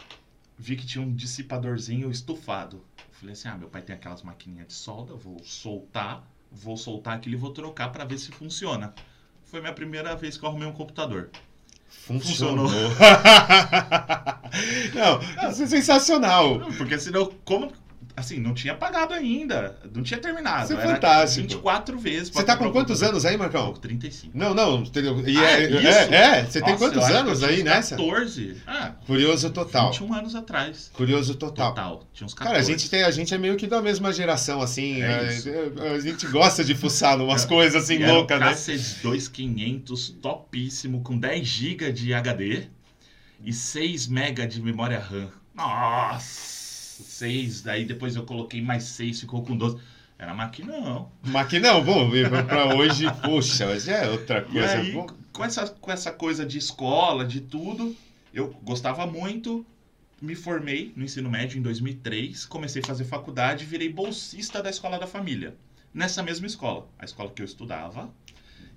Vi 0.58 0.76
que 0.76 0.86
tinha 0.86 1.04
um 1.04 1.14
dissipadorzinho 1.14 2.10
estufado. 2.10 2.84
Falei 3.12 3.32
assim, 3.32 3.48
ah, 3.48 3.56
meu 3.56 3.68
pai 3.68 3.82
tem 3.82 3.94
aquelas 3.94 4.22
maquininhas 4.22 4.68
de 4.68 4.72
solda, 4.72 5.14
vou 5.14 5.38
soltar, 5.44 6.26
vou 6.50 6.76
soltar 6.76 7.16
aquilo 7.16 7.34
e 7.34 7.38
vou 7.38 7.52
trocar 7.52 7.90
pra 7.90 8.04
ver 8.04 8.18
se 8.18 8.32
funciona. 8.32 8.94
Foi 9.44 9.60
minha 9.60 9.72
primeira 9.72 10.16
vez 10.16 10.36
que 10.36 10.44
eu 10.44 10.48
arrumei 10.48 10.66
um 10.66 10.72
computador. 10.72 11.30
Funcionou. 11.90 12.68
Funcionou. 12.68 12.90
não, 14.94 15.50
isso 15.50 15.62
é 15.62 15.66
sensacional. 15.66 16.58
Não, 16.58 16.72
Porque 16.72 16.98
senão, 16.98 17.30
como. 17.44 17.72
Assim, 18.20 18.38
não 18.38 18.54
tinha 18.54 18.74
pagado 18.74 19.14
ainda. 19.14 19.76
Não 19.94 20.02
tinha 20.02 20.20
terminado. 20.20 20.64
Isso 20.64 20.72
é 20.74 20.76
Era 20.82 20.94
fantástico. 20.94 21.48
24 21.48 21.98
vezes. 21.98 22.28
Você 22.28 22.42
tá 22.44 22.56
com 22.56 22.70
quantos 22.70 23.02
anos 23.02 23.24
aí, 23.24 23.36
Marcão? 23.36 23.72
35. 23.74 24.36
Não, 24.36 24.54
não. 24.54 24.82
E 25.26 25.36
Ah, 25.38 25.50
é, 25.50 25.70
isso? 25.70 25.86
é, 25.88 26.14
é, 26.40 26.44
você 26.44 26.60
tem 26.60 26.72
Nossa, 26.72 26.84
quantos 26.84 26.98
acho 27.02 27.12
que 27.12 27.18
anos 27.18 27.42
aí 27.42 27.58
uns 27.60 27.64
nessa? 27.64 27.96
14. 27.96 28.56
Ah, 28.66 28.92
Curioso 29.06 29.50
total. 29.50 29.90
21 29.92 30.14
anos 30.14 30.34
atrás. 30.34 30.90
Curioso 30.92 31.34
total. 31.34 31.70
Total. 31.70 32.06
Tinha 32.12 32.26
uns 32.26 32.34
14. 32.34 32.44
Cara, 32.54 32.58
a 32.58 32.62
gente, 32.62 32.90
tem, 32.90 33.02
a 33.02 33.10
gente 33.10 33.34
é 33.34 33.38
meio 33.38 33.56
que 33.56 33.66
da 33.66 33.80
mesma 33.82 34.12
geração, 34.12 34.60
assim. 34.60 35.00
É 35.02 35.14
a- 35.18 35.32
isso. 35.32 35.48
a, 35.80 35.82
a 35.94 36.00
gente 36.00 36.26
gosta 36.28 36.62
de 36.62 36.74
fuçar 36.74 37.16
numas 37.16 37.44
coisas 37.46 37.82
assim 37.82 38.02
era 38.02 38.12
um 38.12 38.16
loucas, 38.16 38.38
né? 38.38 38.46
Cacete 38.50 38.96
2500 39.02 40.10
topíssimo 40.22 41.00
com 41.02 41.18
10 41.18 41.46
GB 41.46 41.92
de 41.92 42.12
HD 42.14 42.64
e 43.42 43.52
6 43.52 44.08
MB 44.08 44.46
de 44.46 44.60
memória 44.62 44.98
RAM. 44.98 45.28
Nossa! 45.54 46.59
6, 47.00 47.62
daí 47.62 47.84
depois 47.84 48.16
eu 48.16 48.24
coloquei 48.24 48.62
mais 48.62 48.84
6, 48.84 49.20
ficou 49.20 49.42
com 49.42 49.56
12. 49.56 49.78
Era 50.18 50.34
maquinão. 50.34 51.10
Maquinão, 51.24 51.82
bom, 51.82 52.10
pra 52.46 52.74
hoje, 52.76 53.06
poxa, 53.22 53.66
hoje 53.68 53.90
é 53.90 54.08
outra 54.08 54.42
coisa. 54.42 54.72
aí, 54.72 54.92
com 55.32 55.44
essa, 55.44 55.66
com 55.66 55.90
essa 55.90 56.12
coisa 56.12 56.44
de 56.44 56.58
escola, 56.58 57.24
de 57.24 57.40
tudo, 57.40 57.96
eu 58.32 58.54
gostava 58.62 59.06
muito. 59.06 59.64
Me 60.20 60.34
formei 60.34 60.92
no 60.94 61.04
ensino 61.04 61.30
médio 61.30 61.58
em 61.58 61.62
2003, 61.62 62.44
comecei 62.44 62.82
a 62.82 62.86
fazer 62.86 63.04
faculdade 63.04 63.64
e 63.64 63.66
virei 63.66 63.90
bolsista 63.90 64.62
da 64.62 64.68
escola 64.68 64.98
da 64.98 65.06
família. 65.06 65.56
Nessa 65.94 66.22
mesma 66.22 66.46
escola, 66.46 66.86
a 66.98 67.06
escola 67.06 67.30
que 67.30 67.40
eu 67.40 67.46
estudava. 67.46 68.10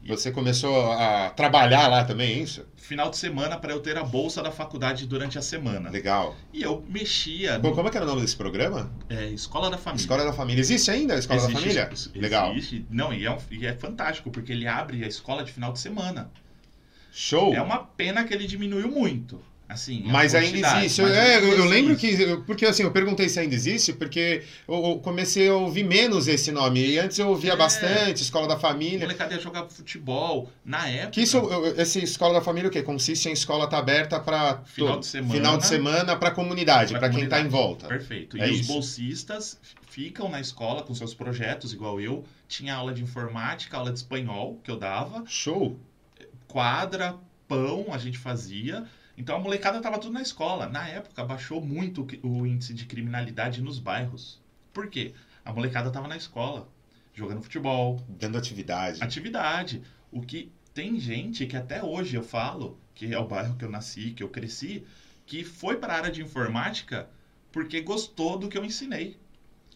Você 0.06 0.32
começou 0.32 0.92
a 0.92 1.30
trabalhar 1.30 1.88
lá 1.88 2.04
também, 2.04 2.34
é 2.40 2.44
isso? 2.44 2.66
Final 2.76 3.10
de 3.10 3.18
semana 3.18 3.58
para 3.58 3.72
eu 3.72 3.80
ter 3.80 3.98
a 3.98 4.04
bolsa 4.04 4.44
da 4.44 4.52
faculdade 4.52 5.08
durante 5.08 5.38
a 5.38 5.42
semana. 5.42 5.90
Legal. 5.90 6.36
E 6.52 6.62
eu 6.62 6.84
mexia 6.90 7.58
Bom, 7.58 7.70
no 7.70 7.76
como 7.76 7.88
é 7.88 7.92
que 7.92 7.98
era 7.98 8.06
o 8.06 8.10
nome 8.10 8.22
desse 8.22 8.36
programa? 8.36 8.92
é, 9.10 9.28
Escola 9.28 9.70
da 9.70 9.78
Família. 9.78 10.02
Escola 10.04 10.26
da 10.26 10.34
Família. 10.34 10.60
Existe 10.60 10.92
ainda 10.92 11.14
a 11.14 11.18
Escola 11.18 11.40
da 11.40 11.46
Existe, 11.48 11.62
Família? 11.62 11.90
isso- 11.94 12.12
Legal. 12.16 12.52
Existe. 12.52 12.86
Não, 12.90 13.14
e 13.14 13.26
é, 13.26 13.32
um- 13.32 13.38
e 13.50 13.66
é 13.66 13.74
fantástico, 13.74 14.30
porque 14.30 14.52
ele 14.52 14.68
abre 14.68 15.04
a 15.04 15.08
escola 15.08 15.44
de 15.44 15.52
final 15.54 15.72
de 15.72 15.80
semana. 15.80 16.30
Show! 17.12 17.54
É 17.54 17.62
uma 17.62 17.78
pena 17.78 18.24
que 18.26 18.34
ele 18.34 18.46
diminuiu 18.48 18.90
muito. 18.90 19.40
Assim, 19.74 20.04
a 20.08 20.12
Mas 20.12 20.34
ainda 20.36 20.78
existe. 20.80 21.02
mas 21.02 21.12
É, 21.12 21.38
eu, 21.38 21.58
eu 21.58 21.66
lembro 21.66 21.96
que. 21.96 22.16
Porque 22.46 22.66
assim, 22.66 22.84
eu 22.84 22.92
perguntei 22.92 23.28
se 23.28 23.40
ainda 23.40 23.54
existe, 23.56 23.92
porque 23.94 24.44
eu, 24.68 24.76
eu 24.86 25.00
comecei 25.00 25.50
a 25.50 25.56
ouvir 25.56 25.84
menos 25.84 26.28
esse 26.28 26.52
nome. 26.52 26.86
E 26.86 27.00
antes 27.00 27.18
eu 27.20 27.28
ouvia 27.30 27.54
É. 27.54 27.56
bastante, 27.56 28.22
Escola 28.22 28.48
da 28.48 28.54
A 28.56 28.60
Família. 28.60 29.00
molecada 29.02 29.40
jogar 29.40 29.66
futebol. 29.70 30.50
Na 30.64 30.88
época. 30.88 31.12
Que 31.12 31.22
isso, 31.22 31.38
eu- 31.38 31.76
esse 31.80 32.04
Escola 32.04 32.36
da 32.36 32.42
Família, 32.42 32.70
o 32.70 32.72
quê? 32.72 32.82
Consiste 32.84 33.28
em 33.30 33.34
escola 33.34 33.68
tá 33.68 33.78
aberta 33.78 34.20
para 34.20 34.62
Final 34.66 35.00
de 35.00 35.06
semana. 35.08 35.34
final 35.34 35.58
de 35.58 35.66
semana 35.66 36.16
para 36.16 36.32
comunidade, 36.32 36.92
Pra 36.92 37.00
para 37.00 37.10
quem 37.10 37.28
tá 37.28 37.40
em 37.40 37.50
comunidade. 37.50 37.50
volta. 37.50 37.88
Perfeito. 37.88 38.38
É 38.38 38.48
e 38.48 38.52
os 38.52 38.60
isso. 38.62 38.72
bolsistas 38.72 39.60
ficam 39.90 40.30
na 40.30 40.40
escola 40.40 40.84
com 40.84 40.94
seus 40.94 41.14
projetos, 41.14 41.74
igual 41.74 42.00
eu. 42.00 42.24
Tinha 42.48 42.76
aula 42.76 42.94
de 42.94 43.02
informática, 43.02 43.78
aula 43.78 43.92
de 43.92 43.98
espanhol 43.98 44.60
que 44.64 44.70
eu 44.70 44.78
dava. 44.78 45.24
Show! 45.28 45.78
quadra, 46.48 47.16
pão 47.48 47.88
a 47.92 47.98
gente 47.98 48.18
fazia. 48.18 48.84
Então 49.18 49.36
a 49.36 49.40
molecada 49.40 49.80
tava 49.82 50.00
tudo 50.00 50.14
na 50.14 50.22
escola. 50.22 50.68
Na 50.68 50.88
época 50.88 51.24
baixou 51.24 51.62
muito 51.62 52.08
o 52.24 52.46
índice 52.46 52.74
de 52.74 52.86
criminalidade 52.86 53.62
nos 53.62 53.80
bairros. 53.80 54.42
Por 54.74 54.88
quê? 54.90 55.14
A 55.46 55.54
molecada 55.54 55.92
tava 55.92 56.08
na 56.08 56.18
escola, 56.18 56.68
jogando 57.14 57.42
futebol, 57.42 58.02
Dando 58.10 58.38
atividade. 58.38 59.04
atividade. 59.04 59.82
O 60.12 60.22
que 60.22 60.52
tem 60.74 61.00
gente 61.00 61.46
que 61.46 61.56
até 61.56 61.84
hoje 61.84 62.16
eu 62.16 62.24
falo, 62.24 62.80
que 62.96 63.14
é 63.14 63.20
o 63.20 63.28
bairro 63.28 63.56
que 63.56 63.66
eu 63.66 63.70
nasci, 63.70 64.12
que 64.12 64.24
eu 64.24 64.30
cresci, 64.30 64.84
que 65.26 65.44
foi 65.44 65.78
para 65.78 65.94
a 65.94 65.98
área 65.98 66.12
de 66.12 66.22
informática 66.22 67.08
porque 67.52 67.82
gostou 67.82 68.38
do 68.38 68.50
que 68.50 68.58
eu 68.58 68.66
ensinei 68.66 69.16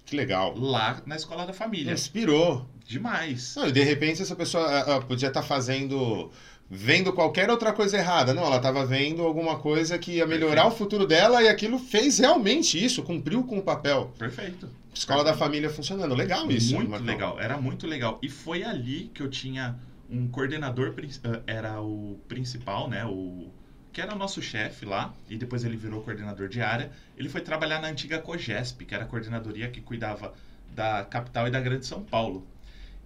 Que 0.03 0.15
legal. 0.15 0.58
lá 0.58 1.01
na 1.06 1.15
escola 1.15 1.46
da 1.46 1.53
família. 1.53 1.94
Inspirou. 1.94 2.67
Demais. 2.86 3.56
Não, 3.56 3.67
e 3.67 3.72
de 3.72 3.84
repente 3.84 4.22
essa 4.22 4.36
pessoa 4.36 5.01
podia 5.01 5.27
estar 5.27 5.44
fazendo. 5.44 6.32
Vendo 6.70 7.14
qualquer 7.14 7.50
outra 7.50 7.72
coisa 7.72 7.98
errada. 7.98 8.34
Não, 8.34 8.44
ela 8.44 8.58
estava 8.58 8.86
vendo 8.86 9.24
alguma 9.24 9.58
coisa 9.58 9.98
que 9.98 10.14
ia 10.14 10.28
melhorar 10.28 10.64
Perfeito. 10.64 10.74
o 10.74 10.78
futuro 10.78 11.08
dela 11.08 11.42
e 11.42 11.48
aquilo 11.48 11.80
fez 11.80 12.20
realmente 12.20 12.84
isso, 12.84 13.04
cumpriu 13.04 13.44
com 13.44 13.58
o 13.58 13.62
papel. 13.62 14.12
Perfeito. 14.18 14.70
Escola 14.94 15.24
da 15.24 15.34
família 15.34 15.70
funcionando. 15.70 16.14
Legal 16.14 16.50
isso. 16.52 16.76
Muito 16.76 16.90
Marcão. 16.90 17.08
legal, 17.08 17.40
era 17.40 17.58
muito 17.58 17.88
legal. 17.88 18.20
E 18.22 18.30
foi 18.30 18.64
ali 18.64 19.10
que 19.14 19.22
eu 19.22 19.30
tinha 19.30 19.78
um 20.10 20.28
coordenador, 20.28 20.94
eh, 20.98 21.42
era 21.46 21.82
o 21.82 22.20
principal, 22.28 22.90
né? 22.90 23.06
O 23.06 23.50
que 23.94 24.02
era 24.02 24.14
o 24.14 24.18
nosso 24.18 24.42
chefe 24.42 24.86
lá, 24.86 25.14
e 25.30 25.38
depois 25.38 25.64
ele 25.64 25.76
virou 25.76 26.02
coordenador 26.02 26.48
de 26.48 26.62
área. 26.62 26.92
Ele 27.18 27.30
foi 27.30 27.42
trabalhar 27.42 27.82
na 27.82 27.88
antiga 27.88 28.20
COGESP, 28.20 28.86
que 28.86 28.94
era 28.94 29.06
a 29.06 29.08
coordenadoria 29.08 29.70
que 29.70 29.82
cuidava 29.82 30.34
da 30.76 31.04
capital 31.04 31.48
e 31.48 31.52
da 31.52 31.60
Grande 31.60 31.86
São 31.86 32.04
Paulo. 32.04 32.46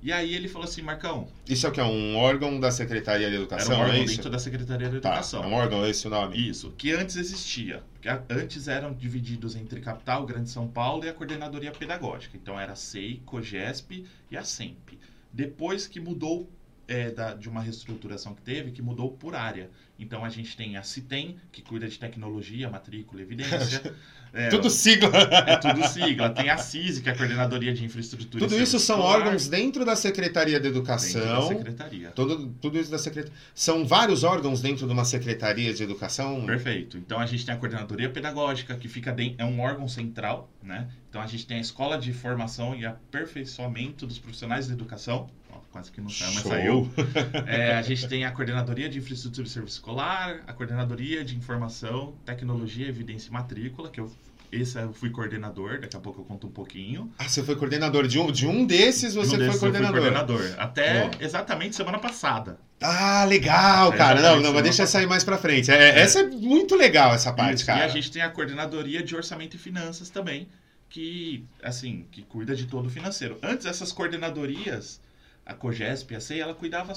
E 0.01 0.11
aí 0.11 0.33
ele 0.33 0.47
falou 0.47 0.67
assim, 0.67 0.81
Marcão, 0.81 1.27
Isso 1.47 1.65
é 1.65 1.69
o 1.69 1.71
que? 1.71 1.79
É 1.79 1.83
um 1.83 2.17
órgão 2.17 2.59
da 2.59 2.71
Secretaria 2.71 3.27
de 3.29 3.35
era 3.35 3.43
Educação, 3.43 3.77
um 3.77 3.81
órgão 3.81 3.95
é 4.01 4.05
dentro 4.05 4.29
da 4.31 4.39
Secretaria 4.39 4.89
da 4.89 4.99
Tá, 4.99 5.09
Educação. 5.09 5.43
é 5.43 5.47
um 5.47 5.53
órgão, 5.53 5.85
é 5.85 5.89
esse 5.91 6.07
o 6.07 6.09
nome. 6.09 6.49
Isso, 6.49 6.71
que 6.71 6.91
antes 6.91 7.15
existia. 7.15 7.83
Porque 7.93 8.09
a- 8.09 8.23
antes 8.29 8.67
eram 8.67 8.93
divididos 8.93 9.55
entre 9.55 9.79
capital, 9.79 10.25
Grande 10.25 10.49
São 10.49 10.67
Paulo 10.67 11.05
e 11.05 11.09
a 11.09 11.13
coordenadoria 11.13 11.71
pedagógica. 11.71 12.35
Então 12.35 12.59
era 12.59 12.73
a 12.73 12.75
SEI, 12.75 13.21
COGESP 13.25 14.05
e 14.31 14.35
a 14.37 14.43
SEMP. 14.43 14.97
Depois 15.31 15.85
que 15.87 15.99
mudou 15.99 16.49
é, 16.87 17.09
da- 17.09 17.33
de 17.33 17.47
uma 17.47 17.61
reestruturação 17.61 18.35
que 18.35 18.41
teve, 18.41 18.71
que 18.71 18.81
mudou 18.81 19.11
por 19.11 19.33
área. 19.33 19.69
Então 19.97 20.25
a 20.25 20.29
gente 20.29 20.57
tem 20.57 20.75
a 20.75 20.83
CITEM, 20.83 21.37
que 21.49 21.61
cuida 21.61 21.87
de 21.87 21.97
tecnologia, 21.97 22.69
matrícula 22.69 23.21
evidência. 23.79 23.95
É, 24.33 24.47
Tudo 24.49 24.69
sigla. 24.69 25.11
é 25.47 25.57
tudo 25.57 25.85
sigla. 25.87 26.29
Tem 26.29 26.49
a 26.49 26.57
CISI, 26.57 27.01
que 27.01 27.09
é 27.09 27.11
a 27.11 27.15
coordenadoria 27.17 27.73
de 27.73 27.83
infraestrutura. 27.83 28.43
e 28.43 28.47
Tudo 28.47 28.61
isso 28.61 28.79
são 28.79 28.97
escolar, 28.97 29.17
órgãos 29.19 29.47
dentro 29.49 29.83
da 29.83 29.95
Secretaria 29.95 30.59
de 30.59 30.69
dentro 30.69 30.73
da 30.73 30.79
Educação. 30.79 31.47
secretaria. 31.49 32.11
Tudo, 32.11 32.47
tudo 32.61 32.79
isso 32.79 32.89
da 32.89 32.97
secretaria. 32.97 33.37
São 33.53 33.85
vários 33.85 34.23
órgãos 34.23 34.61
dentro 34.61 34.87
de 34.87 34.93
uma 34.93 35.03
Secretaria 35.05 35.73
de 35.73 35.83
Educação. 35.83 36.45
Perfeito. 36.45 36.97
Então 36.97 37.19
a 37.19 37.25
gente 37.25 37.45
tem 37.45 37.53
a 37.53 37.57
coordenadoria 37.57 38.09
pedagógica, 38.09 38.75
que 38.75 38.87
fica 38.87 39.11
dentro, 39.11 39.35
é 39.37 39.45
um 39.45 39.59
órgão 39.59 39.87
central, 39.87 40.49
né? 40.63 40.87
Então 41.11 41.21
a 41.21 41.27
gente 41.27 41.45
tem 41.45 41.57
a 41.57 41.59
escola 41.59 41.97
de 41.97 42.13
formação 42.13 42.73
e 42.73 42.85
aperfeiçoamento 42.85 44.07
dos 44.07 44.17
profissionais 44.17 44.67
da 44.67 44.73
educação. 44.73 45.29
Ó, 45.51 45.57
quase 45.69 45.91
que 45.91 45.99
não 45.99 46.09
saiu, 46.09 46.31
mas 46.33 46.43
saiu. 46.43 46.91
É, 47.45 47.73
a 47.75 47.81
gente 47.81 48.07
tem 48.07 48.23
a 48.23 48.31
coordenadoria 48.31 48.87
de 48.89 48.97
infraestrutura 48.99 49.45
e 49.45 49.49
serviço 49.49 49.75
escolar, 49.75 50.39
a 50.47 50.53
coordenadoria 50.53 51.23
de 51.25 51.35
informação, 51.35 52.15
tecnologia, 52.25 52.87
evidência 52.87 53.27
e 53.27 53.33
matrícula, 53.33 53.89
que 53.89 53.99
eu 53.99 54.09
esse 54.53 54.77
eu 54.77 54.91
fui 54.91 55.09
coordenador, 55.09 55.79
daqui 55.79 55.95
a 55.95 55.99
pouco 56.01 56.19
eu 56.21 56.25
conto 56.25 56.45
um 56.47 56.51
pouquinho. 56.51 57.09
Ah, 57.17 57.27
você 57.27 57.41
foi 57.41 57.55
coordenador 57.55 58.05
de 58.05 58.19
um, 58.19 58.29
de 58.29 58.45
um 58.45 58.65
desses, 58.65 59.13
você 59.15 59.27
Um 59.27 59.29
foi 59.29 59.37
desses 59.39 59.53
eu 59.55 59.59
fui 59.61 59.71
coordenador. 59.71 60.01
coordenador. 60.01 60.59
Até 60.59 61.09
exatamente 61.21 61.73
semana 61.73 61.99
passada. 61.99 62.57
Ah, 62.81 63.23
legal, 63.23 63.93
É, 63.93 63.97
cara. 63.97 64.21
Não, 64.21 64.41
não, 64.41 64.53
mas 64.53 64.63
deixa 64.63 64.83
não- 64.83 64.89
sair 64.89 65.07
mais 65.07 65.23
pra 65.23 65.37
frente. 65.37 65.71
É, 65.71 65.99
Essa 66.01 66.19
é 66.19 66.23
muito 66.27 66.75
legal, 66.75 67.13
essa 67.13 67.31
parte, 67.31 67.57
Isso. 67.57 67.65
cara. 67.65 67.79
E 67.79 67.83
a 67.83 67.87
gente 67.87 68.11
tem 68.11 68.21
a 68.21 68.29
coordenadoria 68.29 69.01
de 69.01 69.15
orçamento 69.15 69.55
e 69.55 69.59
finanças 69.59 70.09
também, 70.09 70.49
que 70.91 71.47
assim, 71.63 72.05
que 72.11 72.21
cuida 72.21 72.53
de 72.53 72.67
todo 72.67 72.85
o 72.85 72.89
financeiro. 72.89 73.39
Antes 73.41 73.65
essas 73.65 73.91
coordenadorias, 73.91 75.01
a 75.45 75.53
Cogesp, 75.53 76.13
a 76.13 76.19
CEI, 76.19 76.41
ela 76.41 76.53
cuidava, 76.53 76.93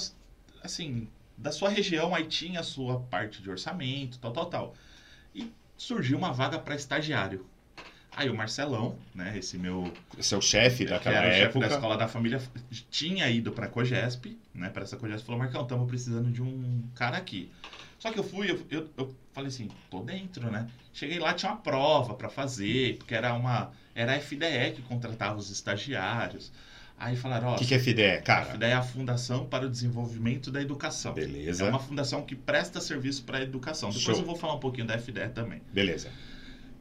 assim, 0.61 1.07
da 1.35 1.51
sua 1.51 1.69
região, 1.69 2.13
aí 2.13 2.25
tinha 2.25 2.59
a 2.59 2.63
sua 2.63 2.99
parte 2.99 3.41
de 3.41 3.49
orçamento, 3.49 4.19
tal, 4.19 4.33
tal, 4.33 4.45
tal. 4.47 4.75
E 5.33 5.49
surgiu 5.77 6.17
uma 6.17 6.31
vaga 6.31 6.59
para 6.59 6.75
estagiário. 6.75 7.45
Aí 8.17 8.29
o 8.29 8.35
Marcelão, 8.35 8.97
né, 9.13 9.37
esse 9.37 9.57
meu 9.57 9.91
Seu 10.19 10.41
chefe 10.41 10.85
que 10.85 10.89
daquela 10.91 11.17
era 11.17 11.27
o 11.27 11.31
chefe 11.31 11.43
época. 11.43 11.67
da 11.67 11.75
escola 11.75 11.97
da 11.97 12.07
família, 12.07 12.41
tinha 12.89 13.29
ido 13.29 13.51
para 13.51 13.67
Cogesp, 13.67 14.37
né, 14.53 14.69
para 14.69 14.83
essa 14.83 14.95
Cogesp, 14.95 15.25
falou: 15.25 15.39
"Marcão, 15.39 15.63
estamos 15.63 15.87
precisando 15.87 16.31
de 16.31 16.41
um 16.41 16.83
cara 16.95 17.17
aqui". 17.17 17.51
Só 18.05 18.11
que 18.11 18.19
eu 18.19 18.23
fui, 18.23 18.51
eu, 18.51 18.59
eu, 18.69 18.87
eu 18.97 19.15
falei 19.33 19.47
assim, 19.47 19.67
tô 19.89 19.99
dentro, 20.01 20.51
né? 20.51 20.67
Cheguei 20.93 21.17
lá, 21.17 21.33
tinha 21.33 21.51
uma 21.51 21.57
prova 21.57 22.13
para 22.13 22.29
fazer, 22.29 22.97
porque 22.99 23.15
era 23.15 23.33
uma 23.33 23.71
era 23.95 24.13
a 24.13 24.19
FDE 24.19 24.73
que 24.75 24.83
contratava 24.83 25.39
os 25.39 25.49
estagiários. 25.49 26.51
Aí 26.99 27.15
falaram, 27.15 27.47
ó, 27.47 27.55
O 27.55 27.57
que, 27.57 27.65
que 27.65 27.73
é 27.73 27.79
FIDE? 27.79 28.03
a 28.03 28.21
Cara, 28.21 28.53
FDE 28.53 28.65
é 28.65 28.73
a 28.73 28.83
Fundação 28.83 29.47
para 29.47 29.65
o 29.65 29.69
Desenvolvimento 29.69 30.51
da 30.51 30.61
Educação. 30.61 31.13
beleza. 31.13 31.65
É 31.65 31.69
uma 31.69 31.79
fundação 31.79 32.21
que 32.21 32.35
presta 32.35 32.79
serviço 32.79 33.23
para 33.23 33.39
a 33.39 33.41
educação. 33.41 33.89
Depois 33.89 34.05
Show. 34.05 34.19
eu 34.19 34.25
vou 34.25 34.35
falar 34.35 34.53
um 34.53 34.59
pouquinho 34.59 34.85
da 34.85 34.99
FDE 34.99 35.29
também. 35.33 35.63
Beleza. 35.73 36.11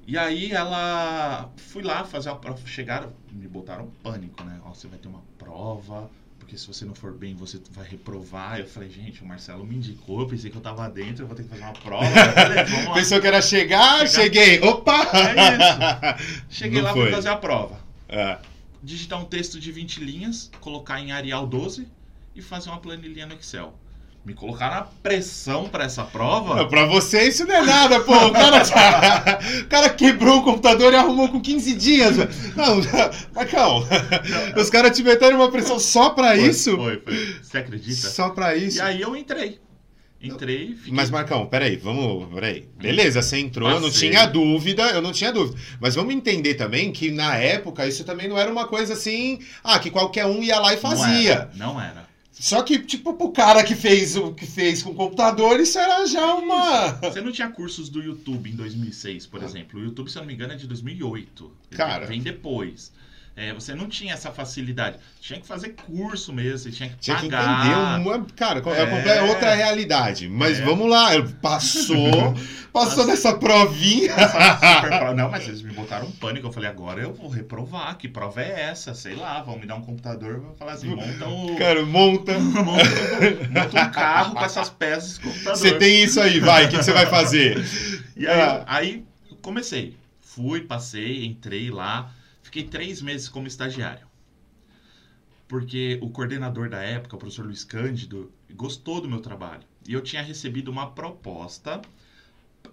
E 0.06 0.18
aí 0.18 0.52
ela 0.52 1.50
fui 1.56 1.82
lá 1.82 2.04
fazer 2.04 2.28
a 2.28 2.34
prova, 2.34 2.60
chegaram, 2.66 3.14
me 3.32 3.48
botaram 3.48 3.90
pânico, 4.02 4.44
né? 4.44 4.60
Ó, 4.62 4.74
você 4.74 4.86
vai 4.88 4.98
ter 4.98 5.08
uma 5.08 5.22
prova, 5.38 6.10
porque 6.44 6.58
se 6.58 6.66
você 6.66 6.84
não 6.84 6.94
for 6.94 7.12
bem, 7.12 7.34
você 7.34 7.58
vai 7.70 7.88
reprovar. 7.88 8.60
Eu 8.60 8.66
falei, 8.66 8.90
gente, 8.90 9.22
o 9.22 9.26
Marcelo 9.26 9.64
me 9.64 9.76
indicou, 9.76 10.20
eu 10.20 10.26
pensei 10.26 10.50
que 10.50 10.56
eu 10.56 10.60
tava 10.60 10.86
dentro, 10.90 11.22
eu 11.22 11.26
vou 11.26 11.34
ter 11.34 11.42
que 11.42 11.48
fazer 11.48 11.62
uma 11.62 11.72
prova. 11.72 12.06
Falei. 12.06 12.94
Pensou 12.94 13.18
que 13.18 13.26
era 13.26 13.40
chegar, 13.40 14.06
Chegar. 14.06 14.08
cheguei. 14.08 14.60
Opa! 14.60 15.02
É 15.14 16.16
Cheguei 16.50 16.82
Não 16.82 16.88
lá 16.88 16.92
pra 16.92 17.10
fazer 17.10 17.28
a 17.30 17.36
prova. 17.36 17.80
Ah, 18.08 18.40
Digitar 18.82 19.18
um 19.18 19.24
texto 19.24 19.58
de 19.58 19.72
20 19.72 20.04
linhas, 20.04 20.50
colocar 20.60 21.00
em 21.00 21.12
Arial 21.12 21.46
12 21.46 21.88
e 22.36 22.42
fazer 22.42 22.68
uma 22.68 22.78
planilhinha 22.78 23.26
no 23.26 23.34
Excel. 23.34 23.74
Me 24.24 24.32
colocaram 24.32 24.76
a 24.78 24.82
pressão 25.02 25.68
pra 25.68 25.84
essa 25.84 26.02
prova. 26.02 26.56
não, 26.56 26.68
pra 26.68 26.86
você 26.86 27.28
isso 27.28 27.44
não 27.44 27.54
é 27.56 27.62
nada, 27.62 28.00
pô. 28.00 28.12
O 28.14 28.32
cara, 28.32 28.62
o 29.60 29.66
cara 29.66 29.88
quebrou 29.90 30.38
o 30.38 30.42
computador 30.42 30.94
e 30.94 30.96
arrumou 30.96 31.28
com 31.28 31.40
15 31.40 31.74
dias. 31.74 32.16
Não, 32.56 32.80
Marcão, 33.34 33.86
os 34.56 34.70
caras 34.70 34.96
te 34.96 35.02
meteram 35.02 35.36
uma 35.36 35.50
pressão 35.50 35.78
só 35.78 36.10
pra 36.10 36.28
Foi, 36.36 36.48
isso? 36.48 36.74
Foi, 36.74 37.00
foi. 37.00 37.36
Você 37.42 37.58
acredita? 37.58 38.08
Só 38.08 38.30
pra 38.30 38.56
isso? 38.56 38.78
E 38.78 38.80
aí 38.80 39.00
eu 39.02 39.14
entrei. 39.14 39.60
Entrei, 40.22 40.74
fiquei 40.74 40.90
Mas, 40.94 41.10
Marcão, 41.10 41.44
peraí, 41.44 41.76
vamos. 41.76 42.32
Peraí. 42.32 42.66
Beleza, 42.80 43.20
você 43.20 43.36
entrou, 43.38 43.68
eu 43.68 43.78
não 43.78 43.90
Passei. 43.90 44.08
tinha 44.08 44.24
dúvida, 44.24 44.82
eu 44.84 45.02
não 45.02 45.12
tinha 45.12 45.30
dúvida. 45.30 45.60
Mas 45.78 45.94
vamos 45.94 46.14
entender 46.14 46.54
também 46.54 46.90
que 46.92 47.10
na 47.10 47.36
época 47.36 47.86
isso 47.86 48.04
também 48.04 48.26
não 48.26 48.38
era 48.38 48.50
uma 48.50 48.66
coisa 48.66 48.94
assim, 48.94 49.38
ah, 49.62 49.78
que 49.78 49.90
qualquer 49.90 50.24
um 50.24 50.42
ia 50.42 50.58
lá 50.58 50.72
e 50.72 50.76
Não 50.76 50.80
fazia. 50.82 51.30
era, 51.32 51.50
Não 51.56 51.78
era. 51.78 52.03
Só 52.36 52.62
que, 52.62 52.78
tipo, 52.80 53.14
pro 53.14 53.30
cara 53.30 53.62
que 53.62 53.74
fez 53.76 54.16
o 54.16 54.32
que 54.34 54.44
fez 54.44 54.82
com 54.82 54.90
o 54.90 54.94
computador, 54.94 55.60
isso 55.60 55.78
era 55.78 56.04
já 56.06 56.34
uma. 56.34 56.88
Você 56.94 57.20
não 57.20 57.30
tinha 57.30 57.48
cursos 57.48 57.88
do 57.88 58.02
YouTube 58.02 58.50
em 58.50 58.56
2006, 58.56 59.26
por 59.26 59.40
Ah. 59.40 59.44
exemplo. 59.46 59.80
O 59.80 59.84
YouTube, 59.84 60.10
se 60.10 60.18
eu 60.18 60.20
não 60.22 60.26
me 60.26 60.34
engano, 60.34 60.52
é 60.52 60.56
de 60.56 60.66
2008. 60.66 61.50
Ele 61.70 61.76
Cara. 61.78 62.06
Vem 62.06 62.20
depois. 62.20 62.92
É, 63.36 63.52
você 63.52 63.74
não 63.74 63.88
tinha 63.88 64.14
essa 64.14 64.30
facilidade. 64.30 64.96
Tinha 65.20 65.40
que 65.40 65.46
fazer 65.46 65.70
curso 65.70 66.32
mesmo, 66.32 66.56
você 66.58 66.70
tinha 66.70 66.88
que 66.88 66.94
Tinha 66.98 67.16
que 67.16 67.28
pagar. 67.28 67.66
entender 67.98 68.08
uma. 68.08 68.26
Cara, 68.36 68.58
é, 68.60 68.80
É. 68.82 68.86
comple- 68.86 69.20
outra 69.28 69.54
realidade. 69.56 70.28
Mas 70.28 70.60
É. 70.60 70.64
vamos 70.64 70.88
lá, 70.88 71.08
passou, 71.42 72.32
passou 72.72 73.04
nessa 73.04 73.34
provinha. 73.36 74.12
Super 74.12 75.14
Não, 75.16 75.28
mas 75.30 75.48
eles 75.48 75.62
me 75.62 75.72
botaram 75.72 76.06
um 76.06 76.12
pânico. 76.12 76.46
Eu 76.46 76.52
falei, 76.52 76.70
agora 76.70 77.00
eu 77.02 77.12
vou 77.12 77.28
reprovar. 77.28 77.96
Que 77.98 78.08
prova 78.08 78.40
é 78.40 78.68
essa? 78.70 78.94
Sei 78.94 79.16
lá, 79.16 79.42
vão 79.42 79.58
me 79.58 79.66
dar 79.66 79.74
um 79.74 79.82
computador. 79.82 80.38
Vão 80.40 80.54
falar 80.54 80.74
assim, 80.74 80.94
monta 80.94 81.26
um, 81.26 81.56
Cara, 81.56 81.84
monta. 81.84 82.38
monta, 82.38 82.84
monta 83.50 83.82
um 83.86 83.90
carro 83.90 84.34
com 84.34 84.44
essas 84.44 84.70
peças 84.70 85.14
de 85.14 85.20
computador. 85.20 85.56
Você 85.58 85.72
tem 85.74 86.04
isso 86.04 86.20
aí, 86.20 86.38
vai, 86.38 86.66
o 86.66 86.68
que, 86.68 86.76
que 86.78 86.84
você 86.84 86.92
vai 86.92 87.06
fazer? 87.06 87.56
E 88.16 88.28
aí, 88.28 88.40
Ah. 88.40 88.64
aí 88.68 89.04
comecei. 89.42 89.96
Fui, 90.22 90.60
passei, 90.60 91.24
entrei 91.24 91.68
lá. 91.68 92.12
Fiquei 92.54 92.70
três 92.70 93.02
meses 93.02 93.28
como 93.28 93.48
estagiário. 93.48 94.06
Porque 95.48 95.98
o 96.00 96.08
coordenador 96.08 96.70
da 96.70 96.80
época, 96.80 97.16
o 97.16 97.18
professor 97.18 97.44
Luiz 97.44 97.64
Cândido, 97.64 98.30
gostou 98.52 99.00
do 99.00 99.08
meu 99.08 99.20
trabalho. 99.20 99.64
E 99.88 99.92
eu 99.92 100.00
tinha 100.00 100.22
recebido 100.22 100.70
uma 100.70 100.92
proposta, 100.92 101.82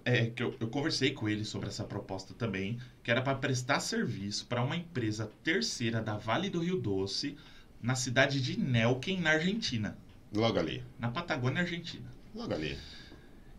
é, 0.04 0.26
que 0.26 0.40
eu, 0.40 0.54
eu 0.60 0.68
conversei 0.68 1.10
com 1.10 1.28
ele 1.28 1.44
sobre 1.44 1.68
essa 1.68 1.82
proposta 1.82 2.32
também, 2.32 2.78
que 3.02 3.10
era 3.10 3.20
para 3.20 3.34
prestar 3.34 3.80
serviço 3.80 4.46
para 4.46 4.62
uma 4.62 4.76
empresa 4.76 5.28
terceira 5.42 6.00
da 6.00 6.16
Vale 6.16 6.48
do 6.48 6.60
Rio 6.60 6.78
Doce, 6.78 7.36
na 7.82 7.96
cidade 7.96 8.40
de 8.40 8.60
Nelquem, 8.60 9.20
na 9.20 9.30
Argentina. 9.30 9.98
Logo 10.32 10.60
ali, 10.60 10.80
Na 10.96 11.10
Patagônia, 11.10 11.62
Argentina. 11.62 12.08
logo 12.32 12.54
ali. 12.54 12.78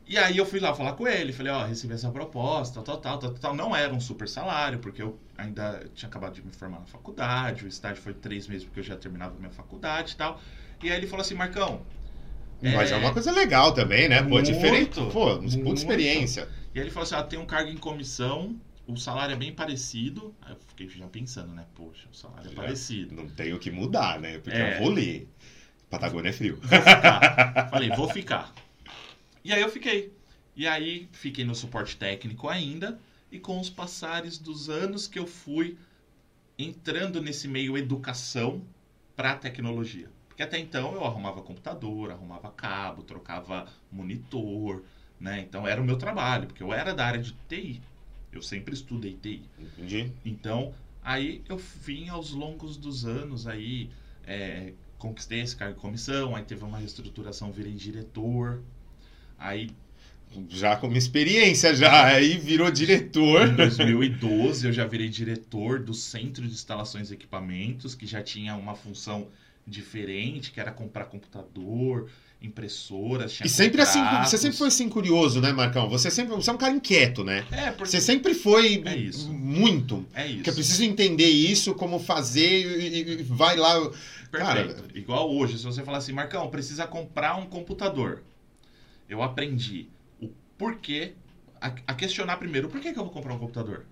E 0.05 0.17
aí 0.17 0.37
eu 0.37 0.45
fui 0.45 0.59
lá 0.59 0.73
falar 0.73 0.93
com 0.93 1.07
ele, 1.07 1.31
falei, 1.31 1.51
ó, 1.51 1.65
recebi 1.65 1.93
essa 1.93 2.11
proposta, 2.11 2.81
tal, 2.81 2.97
tal, 2.97 3.19
tal, 3.19 3.33
tal. 3.33 3.55
Não 3.55 3.75
era 3.75 3.93
um 3.93 4.01
super 4.01 4.27
salário, 4.27 4.79
porque 4.79 5.01
eu 5.01 5.17
ainda 5.37 5.85
tinha 5.95 6.07
acabado 6.09 6.33
de 6.33 6.43
me 6.45 6.51
formar 6.51 6.79
na 6.79 6.85
faculdade, 6.85 7.65
o 7.65 7.67
estágio 7.67 8.01
foi 8.01 8.13
três 8.13 8.47
meses 8.47 8.63
porque 8.63 8.79
eu 8.79 8.83
já 8.83 8.95
terminava 8.95 9.35
minha 9.37 9.51
faculdade 9.51 10.13
e 10.13 10.15
tal. 10.15 10.39
E 10.81 10.91
aí 10.91 10.97
ele 10.97 11.07
falou 11.07 11.21
assim, 11.21 11.35
Marcão. 11.35 11.81
Mas 12.61 12.91
é 12.91 12.95
uma 12.95 13.11
coisa 13.11 13.31
legal 13.31 13.73
também, 13.73 14.07
né? 14.07 14.21
Pô, 14.23 14.29
Muito, 14.29 14.45
diferente. 14.51 14.95
Pô, 15.11 15.35
muito. 15.41 15.59
puta 15.59 15.73
experiência. 15.79 16.47
E 16.73 16.79
aí 16.79 16.85
ele 16.85 16.91
falou 16.91 17.03
assim, 17.03 17.15
ah, 17.15 17.23
tem 17.23 17.37
um 17.37 17.45
cargo 17.45 17.69
em 17.69 17.77
comissão, 17.77 18.55
o 18.87 18.95
salário 18.95 19.33
é 19.33 19.37
bem 19.37 19.51
parecido. 19.53 20.33
Aí 20.41 20.53
eu 20.53 20.57
fiquei 20.67 20.87
já 20.89 21.07
pensando, 21.07 21.53
né? 21.53 21.65
Poxa, 21.75 22.07
o 22.11 22.15
salário 22.15 22.47
é 22.47 22.49
Já. 22.49 22.55
parecido. 22.61 23.15
Não 23.15 23.27
tenho 23.27 23.55
o 23.57 23.59
que 23.59 23.69
mudar, 23.69 24.19
né? 24.19 24.37
Porque 24.39 24.57
É. 24.57 24.75
eu 24.77 24.79
vou 24.83 24.89
ler. 24.89 25.27
Patagônia 25.89 26.29
é 26.29 26.33
frio. 26.33 26.57
Vou 26.61 26.79
ficar. 26.81 27.69
Falei, 27.69 27.89
vou 27.89 28.09
ficar. 28.09 28.53
E 29.43 29.51
aí 29.53 29.61
eu 29.61 29.69
fiquei. 29.69 30.13
E 30.55 30.67
aí 30.67 31.07
fiquei 31.11 31.43
no 31.43 31.53
suporte 31.55 31.97
técnico 31.97 32.47
ainda. 32.47 32.99
E 33.33 33.39
com 33.39 33.59
os 33.59 33.67
passares 33.67 34.37
dos 34.37 34.69
anos 34.69 35.07
que 35.07 35.17
eu 35.17 35.25
fui 35.25 35.75
entrando 36.55 37.19
nesse 37.19 37.47
meio 37.47 37.75
educação 37.75 38.61
para 39.15 39.35
tecnologia. 39.35 40.07
Porque 40.27 40.43
até 40.43 40.59
então 40.59 40.93
eu 40.93 41.03
arrumava 41.03 41.41
computador, 41.41 42.11
arrumava 42.11 42.51
cabo, 42.51 43.01
trocava 43.01 43.67
monitor, 43.91 44.83
né? 45.19 45.39
Então 45.39 45.67
era 45.67 45.81
o 45.81 45.83
meu 45.83 45.97
trabalho, 45.97 46.45
porque 46.45 46.61
eu 46.61 46.71
era 46.71 46.93
da 46.93 47.07
área 47.07 47.19
de 47.19 47.33
TI. 47.49 47.81
Eu 48.31 48.43
sempre 48.43 48.75
estudei 48.75 49.17
TI. 49.19 49.41
Entendi. 49.57 50.13
Então, 50.23 50.71
aí 51.01 51.43
eu 51.49 51.57
vim 51.57 52.09
aos 52.09 52.33
longos 52.33 52.77
dos 52.77 53.03
anos 53.03 53.47
aí, 53.47 53.89
é, 54.27 54.73
conquistei 54.99 55.41
esse 55.41 55.55
cargo 55.55 55.73
de 55.73 55.81
comissão, 55.81 56.35
aí 56.35 56.43
teve 56.43 56.63
uma 56.63 56.77
reestruturação, 56.77 57.51
virei 57.51 57.73
diretor. 57.73 58.61
Aí, 59.39 59.71
Já 60.49 60.75
com 60.75 60.87
uma 60.87 60.97
experiência, 60.97 61.75
já. 61.75 62.05
Aí 62.05 62.37
virou 62.37 62.69
diretor. 62.71 63.47
em 63.49 63.55
2012, 63.55 64.67
eu 64.67 64.73
já 64.73 64.85
virei 64.85 65.09
diretor 65.09 65.79
do 65.79 65.93
Centro 65.93 66.45
de 66.47 66.53
Instalações 66.53 67.11
e 67.11 67.13
Equipamentos, 67.13 67.95
que 67.95 68.05
já 68.05 68.21
tinha 68.21 68.55
uma 68.55 68.75
função 68.75 69.27
diferente, 69.65 70.51
que 70.51 70.59
era 70.59 70.71
comprar 70.71 71.05
computador, 71.05 72.09
impressoras, 72.41 73.31
tinha 73.31 73.47
E 73.47 73.49
sempre 73.49 73.81
assim, 73.81 74.01
você 74.25 74.37
sempre 74.37 74.57
foi 74.57 74.67
assim 74.67 74.89
curioso, 74.89 75.39
né, 75.39 75.53
Marcão? 75.53 75.89
Você 75.89 76.11
sempre, 76.11 76.35
você 76.35 76.49
é 76.49 76.53
um 76.53 76.57
cara 76.57 76.73
inquieto, 76.73 77.23
né? 77.23 77.45
É, 77.51 77.71
porque 77.71 77.89
Você 77.91 78.01
sempre 78.01 78.33
foi 78.33 78.81
É 78.85 78.95
isso. 78.97 79.31
muito. 79.31 80.05
é 80.13 80.25
isso. 80.27 80.35
Porque 80.37 80.49
eu 80.49 80.53
preciso 80.53 80.83
entender 80.83 81.29
isso, 81.29 81.73
como 81.75 81.97
fazer, 81.99 82.81
e, 82.81 83.19
e 83.21 83.23
vai 83.23 83.55
lá. 83.55 83.89
Cara- 84.31 84.65
Perfeito. 84.65 84.97
Igual 84.97 85.33
hoje, 85.33 85.57
se 85.57 85.63
você 85.63 85.83
falar 85.83 85.99
assim, 85.99 86.11
Marcão, 86.11 86.49
precisa 86.49 86.85
comprar 86.87 87.35
um 87.37 87.45
computador. 87.45 88.21
Eu 89.07 89.21
aprendi 89.23 89.87
o 90.63 90.73
porquê, 90.73 91.13
a, 91.59 91.67
a 91.87 91.93
questionar 91.93 92.37
primeiro, 92.37 92.69
por 92.69 92.79
que, 92.79 92.93
que 92.93 92.99
eu 92.99 93.03
vou 93.03 93.13
comprar 93.13 93.33
um 93.33 93.39
computador? 93.39 93.85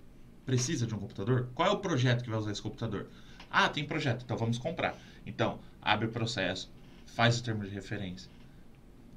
Precisa 0.46 0.88
de 0.88 0.96
um 0.96 1.00
computador? 1.00 1.50
Qual 1.54 1.68
é 1.68 1.72
o 1.72 1.78
projeto 1.80 2.24
que 2.24 2.30
vai 2.30 2.40
usar 2.40 2.52
esse 2.52 2.62
computador? 2.62 3.08
Ah, 3.50 3.70
tem 3.70 3.86
projeto, 3.86 4.24
então 4.24 4.38
vamos 4.38 4.58
comprar. 4.58 4.98
Então, 5.26 5.60
abre 5.82 6.08
o 6.08 6.10
processo, 6.10 6.72
faz 7.06 7.40
o 7.40 7.44
termo 7.44 7.64
de 7.64 7.70
referência, 7.70 8.30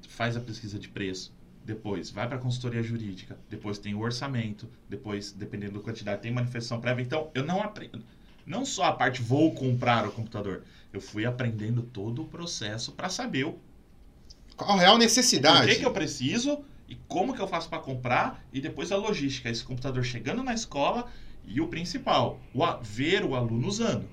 faz 0.08 0.36
a 0.36 0.40
pesquisa 0.40 0.78
de 0.78 0.88
preço, 0.88 1.32
depois 1.64 2.10
vai 2.10 2.26
para 2.26 2.36
a 2.36 2.40
consultoria 2.40 2.82
jurídica, 2.82 3.38
depois 3.48 3.78
tem 3.78 3.94
o 3.94 4.00
orçamento, 4.00 4.68
depois, 4.88 5.32
dependendo 5.32 5.78
da 5.78 5.84
quantidade, 5.84 6.20
tem 6.20 6.32
manifestação 6.32 6.80
prévia. 6.80 7.02
Então, 7.02 7.30
eu 7.34 7.44
não 7.44 7.62
aprendo. 7.62 8.04
Não 8.44 8.66
só 8.66 8.84
a 8.84 8.92
parte 8.92 9.22
vou 9.22 9.54
comprar 9.54 10.06
o 10.06 10.12
computador, 10.12 10.64
eu 10.92 11.00
fui 11.00 11.24
aprendendo 11.24 11.82
todo 11.82 12.22
o 12.22 12.24
processo 12.26 12.92
para 12.92 13.08
saber 13.08 13.44
o 13.46 13.58
Qual 14.56 14.76
a 14.76 14.80
real 14.80 14.94
por 14.94 14.98
necessidade? 14.98 15.68
que, 15.68 15.80
que 15.80 15.86
eu 15.86 15.92
preciso 15.92 16.62
e 16.88 16.96
como 17.08 17.34
que 17.34 17.40
eu 17.40 17.48
faço 17.48 17.68
para 17.68 17.78
comprar 17.78 18.44
e 18.52 18.60
depois 18.60 18.92
a 18.92 18.96
logística, 18.96 19.48
esse 19.48 19.64
computador 19.64 20.04
chegando 20.04 20.42
na 20.42 20.54
escola 20.54 21.06
e 21.46 21.60
o 21.60 21.68
principal, 21.68 22.40
o 22.52 22.64
a- 22.64 22.76
ver 22.82 23.24
o 23.24 23.34
aluno 23.34 23.66
usando, 23.68 24.08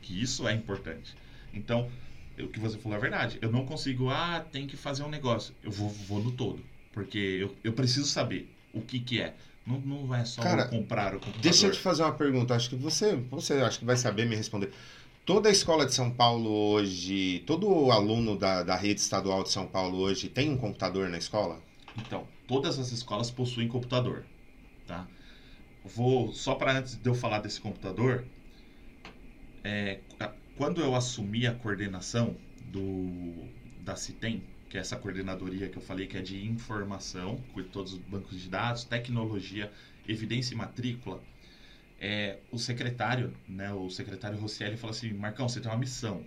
que 0.00 0.20
isso 0.20 0.46
é 0.48 0.52
importante. 0.52 1.14
Então, 1.52 1.90
o 2.38 2.48
que 2.48 2.58
você 2.58 2.78
falou 2.78 2.96
é 2.96 3.00
verdade. 3.00 3.38
Eu 3.42 3.50
não 3.52 3.64
consigo, 3.66 4.08
ah, 4.08 4.44
tem 4.50 4.66
que 4.66 4.76
fazer 4.76 5.02
um 5.02 5.08
negócio. 5.08 5.54
Eu 5.62 5.70
vou, 5.70 5.88
vou 5.88 6.22
no 6.22 6.32
todo, 6.32 6.64
porque 6.92 7.18
eu, 7.18 7.54
eu 7.62 7.72
preciso 7.72 8.06
saber 8.06 8.50
o 8.72 8.80
que 8.80 8.98
que 8.98 9.20
é. 9.20 9.34
Não, 9.66 9.78
não 9.80 10.14
é 10.14 10.24
só 10.24 10.42
Cara, 10.42 10.66
comprar 10.66 11.14
o 11.14 11.20
computador. 11.20 11.42
Deixa 11.42 11.66
eu 11.66 11.70
te 11.70 11.78
fazer 11.78 12.02
uma 12.02 12.12
pergunta. 12.14 12.54
Acho 12.54 12.70
que 12.70 12.74
você, 12.76 13.14
você 13.14 13.54
acho 13.54 13.78
que 13.78 13.84
vai 13.84 13.96
saber 13.96 14.26
me 14.26 14.34
responder. 14.34 14.72
Toda 15.24 15.48
a 15.48 15.52
escola 15.52 15.86
de 15.86 15.94
São 15.94 16.10
Paulo 16.10 16.50
hoje, 16.50 17.44
todo 17.46 17.92
aluno 17.92 18.36
da, 18.36 18.64
da 18.64 18.74
rede 18.74 19.00
estadual 19.00 19.44
de 19.44 19.50
São 19.50 19.66
Paulo 19.66 19.98
hoje 19.98 20.28
tem 20.28 20.50
um 20.50 20.56
computador 20.56 21.08
na 21.08 21.16
escola? 21.18 21.60
Então, 21.98 22.26
todas 22.46 22.78
as 22.78 22.90
escolas 22.92 23.30
possuem 23.30 23.68
computador, 23.68 24.24
tá? 24.86 25.06
Vou 25.84 26.32
só 26.32 26.54
para 26.54 26.78
antes 26.78 26.96
de 26.96 27.08
eu 27.08 27.14
falar 27.14 27.40
desse 27.40 27.60
computador, 27.60 28.24
é, 29.64 30.00
quando 30.56 30.80
eu 30.80 30.94
assumi 30.94 31.46
a 31.46 31.54
coordenação 31.54 32.36
do 32.66 33.48
da 33.80 33.96
Citem, 33.96 34.42
que 34.68 34.78
é 34.78 34.80
essa 34.80 34.96
coordenadoria 34.96 35.68
que 35.68 35.76
eu 35.76 35.82
falei 35.82 36.06
que 36.06 36.16
é 36.16 36.22
de 36.22 36.46
informação, 36.46 37.42
de 37.54 37.64
todos 37.64 37.94
os 37.94 37.98
bancos 37.98 38.40
de 38.40 38.48
dados, 38.48 38.84
tecnologia, 38.84 39.72
evidência 40.06 40.54
e 40.54 40.56
matrícula, 40.56 41.22
é, 42.00 42.38
o 42.50 42.58
secretário, 42.58 43.32
né, 43.48 43.72
o 43.72 43.88
secretário 43.90 44.38
Rosselli 44.38 44.76
falou 44.76 44.94
assim, 44.94 45.12
Marcão, 45.12 45.48
você 45.48 45.60
tem 45.60 45.70
uma 45.70 45.78
missão, 45.78 46.24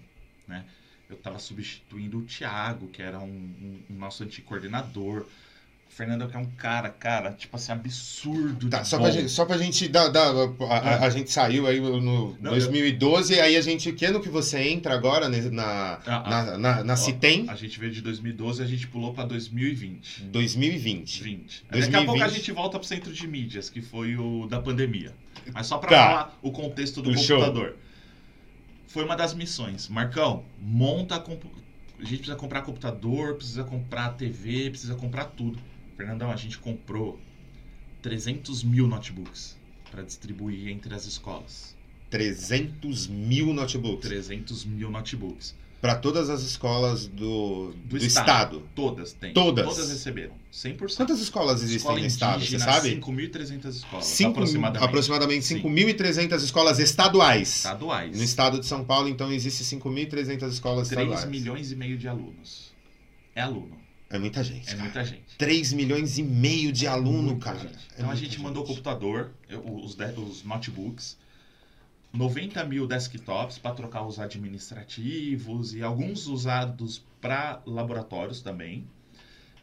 né? 0.48 0.66
Eu 1.10 1.18
estava 1.18 1.38
substituindo 1.38 2.20
o 2.20 2.24
Thiago, 2.24 2.88
que 2.88 3.02
era 3.02 3.20
um, 3.20 3.26
um, 3.28 3.84
um 3.90 3.96
nosso 3.98 4.24
anticoordenador, 4.24 5.28
Fernando 5.96 6.28
que 6.28 6.36
é 6.36 6.40
um 6.40 6.46
cara, 6.46 6.90
cara, 6.90 7.32
tipo 7.32 7.56
assim, 7.56 7.72
absurdo. 7.72 8.70
Tá, 8.70 8.84
só, 8.84 9.00
pra 9.00 9.12
gente, 9.12 9.30
só 9.30 9.46
pra 9.46 9.58
gente 9.58 9.88
dar. 9.88 10.10
dar 10.10 10.34
a, 10.34 10.74
a, 10.74 11.06
a, 11.06 11.10
gente 11.10 11.32
saiu 11.32 11.66
aí 11.68 11.80
no 11.80 12.36
Não, 12.42 12.52
2012, 12.52 13.34
eu... 13.34 13.42
aí 13.42 13.56
a 13.56 13.62
gente. 13.62 13.94
Que 13.94 14.06
ano 14.06 14.20
que 14.20 14.28
você 14.28 14.60
entra 14.60 14.94
agora 14.94 15.30
na, 15.30 15.64
ah, 15.64 16.02
ah, 16.06 16.30
na, 16.30 16.58
na, 16.58 16.84
na, 16.84 16.96
Citem? 16.98 17.46
A 17.48 17.56
gente 17.56 17.80
veio 17.80 17.94
de 17.94 18.02
2012 18.02 18.62
a 18.62 18.66
gente 18.66 18.88
pulou 18.88 19.14
pra 19.14 19.24
2020. 19.24 20.24
2020. 20.24 21.24
20. 21.24 21.66
2020. 21.72 21.72
Daqui 21.72 21.96
a 21.96 22.06
pouco 22.06 22.24
a 22.24 22.28
gente 22.28 22.52
volta 22.52 22.78
pro 22.78 22.88
centro 22.88 23.14
de 23.14 23.26
mídias, 23.26 23.70
que 23.70 23.82
foi 23.82 24.18
o 24.18 24.48
da 24.48 24.62
pandemia. 24.62 25.14
Mas 25.54 25.68
só 25.68 25.78
pra 25.78 25.90
tá. 25.90 25.96
falar 25.96 26.40
o 26.42 26.52
contexto 26.52 27.02
do 27.02 27.12
o 27.12 27.16
computador. 27.16 27.68
Show. 27.70 27.78
Foi 28.88 29.06
uma 29.06 29.16
das 29.16 29.34
missões. 29.34 29.88
Marcão, 29.88 30.44
monta. 30.60 31.16
A 31.16 32.04
gente 32.04 32.18
precisa 32.18 32.36
comprar 32.36 32.64
computador, 32.64 33.36
precisa 33.36 33.64
comprar 33.64 34.10
TV, 34.10 34.72
precisa 34.72 34.96
comprar 34.96 35.24
tudo 35.26 35.58
Fernandão, 35.96 36.32
a 36.32 36.36
gente 36.36 36.58
comprou 36.58 37.20
300 38.02 38.64
mil 38.64 38.88
notebooks 38.88 39.58
para 39.90 40.04
distribuir 40.04 40.70
entre 40.70 40.94
as 40.94 41.06
escolas. 41.06 41.76
300 42.10 43.08
mil 43.08 43.54
notebooks? 43.54 44.08
300 44.08 44.66
mil 44.66 44.92
notebooks. 44.92 45.56
Para 45.82 45.96
todas 45.96 46.30
as 46.30 46.42
escolas 46.42 47.06
do, 47.06 47.72
do, 47.72 47.90
do 47.90 47.98
estado. 47.98 48.26
estado. 48.26 48.64
Todas 48.74 49.14
têm. 49.14 49.34
Todas? 49.34 49.66
Todas 49.66 49.90
receberam. 49.90 50.34
100%. 50.52 50.96
Quantas 50.96 51.20
escolas 51.20 51.62
existem 51.62 51.78
Escola 51.78 52.00
no 52.00 52.06
estado, 52.06 52.46
você 52.46 52.58
sabe? 52.58 52.96
5.300 52.96 53.66
escolas, 53.70 54.06
Cinco, 54.06 54.32
aproximadamente. 54.32 54.84
Aproximadamente 54.84 55.46
5.300 55.46 56.44
escolas 56.44 56.80
estaduais. 56.80 57.58
Estaduais. 57.58 58.18
No 58.18 58.24
estado 58.24 58.60
de 58.60 58.66
São 58.66 58.84
Paulo, 58.84 59.10
então, 59.10 59.32
existem 59.32 59.80
5.300 59.80 60.50
escolas 60.50 60.88
3 60.88 61.02
estaduais. 61.02 61.22
3 61.22 61.26
milhões 61.26 61.72
e 61.72 61.76
meio 61.76 61.98
de 61.98 62.08
alunos. 62.08 62.74
É 63.36 63.42
aluno. 63.42 63.85
É 64.10 64.20
muita 64.20 64.44
gente. 64.44 64.68
É 64.68 64.72
cara. 64.72 64.84
muita 64.84 65.04
gente. 65.04 65.38
3 65.38 65.74
milhões 65.74 66.18
e 66.18 66.24
meio 66.24 66.72
de 66.72 66.86
é 66.86 66.90
aluno, 66.90 67.38
cara. 67.38 67.60
Gente. 67.60 67.74
É 67.74 67.80
então 67.98 68.12
a 68.12 68.16
gente 68.16 68.40
mandou 68.40 68.64
o 68.64 68.68
computador, 68.68 69.32
os, 69.64 69.98
os 70.18 70.44
notebooks, 70.44 71.18
90 72.14 72.64
mil 72.66 72.88
desktops 72.88 73.58
para 73.58 73.76
trocar 73.76 74.06
os 74.06 74.20
administrativos 74.20 75.74
e 75.74 75.82
alguns 75.82 76.28
usados 76.28 77.04
para 77.20 77.62
laboratórios 77.66 78.42
também. 78.42 78.88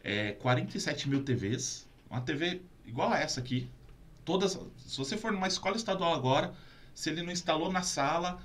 É, 0.03 0.33
47 0.33 1.09
mil 1.09 1.23
TVs. 1.23 1.87
Uma 2.09 2.21
TV 2.21 2.61
igual 2.85 3.11
a 3.11 3.19
essa 3.19 3.39
aqui. 3.39 3.67
Todas, 4.25 4.59
se 4.77 4.97
você 4.97 5.17
for 5.17 5.31
numa 5.31 5.47
escola 5.47 5.75
estadual 5.75 6.13
agora, 6.13 6.53
se 6.93 7.09
ele 7.09 7.23
não 7.23 7.31
instalou 7.31 7.71
na 7.71 7.81
sala, 7.81 8.41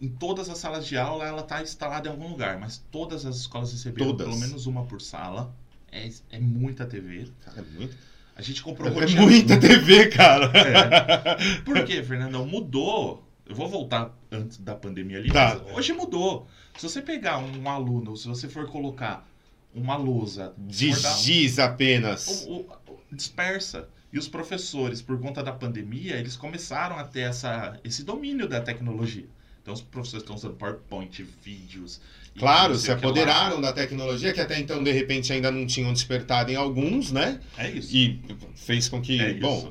em 0.00 0.08
todas 0.08 0.48
as 0.48 0.58
salas 0.58 0.86
de 0.86 0.96
aula 0.96 1.26
ela 1.26 1.40
está 1.40 1.62
instalada 1.62 2.08
em 2.08 2.10
algum 2.12 2.28
lugar, 2.28 2.58
mas 2.58 2.84
todas 2.90 3.26
as 3.26 3.36
escolas 3.36 3.72
receberam 3.72 4.12
todas. 4.12 4.26
pelo 4.26 4.38
menos 4.38 4.66
uma 4.66 4.84
por 4.84 5.00
sala. 5.00 5.54
É, 5.90 6.08
é 6.30 6.38
muita 6.38 6.86
TV. 6.86 7.28
Cara, 7.44 7.60
é 7.60 7.78
muito. 7.78 7.96
A 8.36 8.42
gente 8.42 8.62
comprou 8.62 8.88
É 8.88 9.06
muita 9.08 9.58
TV, 9.58 10.08
cara. 10.08 10.52
É. 10.56 11.60
Por 11.62 11.84
quê, 11.84 12.02
Fernandão? 12.02 12.46
Mudou. 12.46 13.26
Eu 13.44 13.54
vou 13.54 13.68
voltar 13.68 14.14
antes 14.30 14.58
da 14.58 14.74
pandemia 14.74 15.18
ali, 15.18 15.32
tá. 15.32 15.58
hoje 15.74 15.92
mudou. 15.94 16.46
Se 16.76 16.82
você 16.82 17.00
pegar 17.00 17.38
um 17.38 17.68
aluno, 17.68 18.14
se 18.14 18.28
você 18.28 18.46
for 18.46 18.66
colocar 18.68 19.26
uma 19.74 19.96
lousa. 19.96 20.52
De 20.58 20.92
giz 20.92 21.58
apenas. 21.58 22.44
O, 22.46 22.60
o, 22.86 22.98
dispersa. 23.10 23.88
E 24.12 24.18
os 24.18 24.28
professores, 24.28 25.02
por 25.02 25.20
conta 25.20 25.42
da 25.42 25.52
pandemia, 25.52 26.16
eles 26.16 26.36
começaram 26.36 26.98
a 26.98 27.04
ter 27.04 27.20
essa, 27.20 27.78
esse 27.84 28.04
domínio 28.04 28.48
da 28.48 28.60
tecnologia. 28.60 29.26
Então 29.68 29.74
os 29.74 29.82
professores 29.82 30.22
estão 30.22 30.34
usando 30.34 30.54
PowerPoint, 30.54 31.26
vídeos. 31.44 32.00
Claro, 32.38 32.74
se 32.74 32.90
apoderaram 32.90 33.56
lá. 33.56 33.60
da 33.68 33.72
tecnologia, 33.74 34.32
que 34.32 34.40
até 34.40 34.58
então, 34.58 34.82
de 34.82 34.90
repente, 34.90 35.30
ainda 35.30 35.50
não 35.50 35.66
tinham 35.66 35.92
despertado 35.92 36.50
em 36.50 36.54
alguns, 36.54 37.12
né? 37.12 37.38
É 37.58 37.70
isso. 37.70 37.94
E 37.94 38.18
fez 38.54 38.88
com 38.88 39.02
que. 39.02 39.20
É 39.20 39.34
bom, 39.34 39.70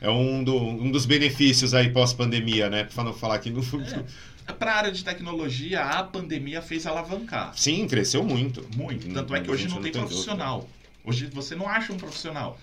é 0.00 0.08
um, 0.08 0.42
do, 0.42 0.56
um 0.56 0.90
dos 0.90 1.04
benefícios 1.04 1.74
aí 1.74 1.90
pós-pandemia, 1.90 2.70
né? 2.70 2.84
Para 2.84 3.04
não 3.04 3.12
falar 3.12 3.34
aqui 3.34 3.50
no 3.50 3.62
futuro. 3.62 4.06
É. 4.46 4.52
Para 4.54 4.72
a 4.72 4.76
área 4.76 4.92
de 4.92 5.04
tecnologia, 5.04 5.82
a 5.82 6.02
pandemia 6.02 6.62
fez 6.62 6.86
alavancar. 6.86 7.52
Sim, 7.54 7.86
cresceu 7.86 8.24
muito. 8.24 8.66
Muito. 8.74 9.12
Tanto 9.12 9.34
é 9.34 9.42
que 9.42 9.50
hoje 9.50 9.68
não, 9.68 9.76
não 9.76 9.82
tem 9.82 9.92
profissional. 9.92 10.66
Hoje 11.04 11.26
você 11.26 11.54
não 11.54 11.68
acha 11.68 11.92
um 11.92 11.98
profissional. 11.98 12.58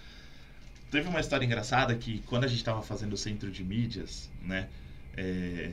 Teve 0.89 1.07
uma 1.07 1.19
história 1.19 1.45
engraçada 1.45 1.93
que 1.93 2.23
quando 2.25 2.45
a 2.45 2.47
gente 2.47 2.57
estava 2.57 2.81
fazendo 2.81 3.13
o 3.13 3.17
centro 3.17 3.51
de 3.51 3.63
mídias, 3.63 4.31
né? 4.43 4.67
É, 5.15 5.71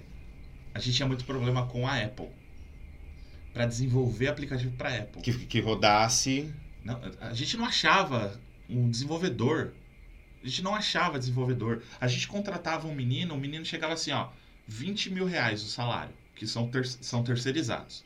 a 0.74 0.78
gente 0.78 0.96
tinha 0.96 1.09
muito 1.09 1.24
problema 1.24 1.66
com 1.66 1.87
a 1.87 1.96
Apple 1.96 2.28
para 3.52 3.66
desenvolver 3.66 4.28
aplicativo 4.28 4.76
para 4.76 4.96
Apple. 4.96 5.22
Que, 5.22 5.33
que 5.46 5.61
rodasse. 5.61 6.52
Não, 6.85 7.00
a 7.20 7.35
gente 7.35 7.57
não 7.57 7.64
achava 7.64 8.38
um 8.68 8.88
desenvolvedor. 8.88 9.72
A 10.42 10.46
gente 10.46 10.62
não 10.62 10.74
achava 10.74 11.18
desenvolvedor. 11.18 11.83
A 12.00 12.07
gente 12.07 12.28
contratava 12.28 12.87
um 12.87 12.94
menino, 12.94 13.35
o 13.35 13.38
menino 13.38 13.64
chegava 13.64 13.94
assim, 13.94 14.12
ó, 14.12 14.31
20 14.66 15.11
mil 15.11 15.26
reais 15.26 15.62
o 15.62 15.68
salário, 15.68 16.14
que 16.37 16.46
são, 16.46 16.68
ter, 16.68 16.87
são 16.87 17.22
terceirizados. 17.24 18.04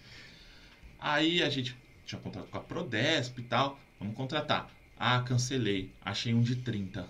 Aí 0.99 1.43
a 1.43 1.51
gente 1.51 1.77
tinha 2.07 2.21
contrato 2.21 2.49
com 2.49 2.59
a 2.59 2.61
Prodesp 2.61 3.39
e 3.39 3.43
tal, 3.43 3.79
vamos 3.99 4.15
contratar. 4.15 4.71
Ah, 4.99 5.21
cancelei, 5.21 5.93
achei 6.05 6.33
um 6.33 6.41
de 6.41 6.57
30. 6.57 7.07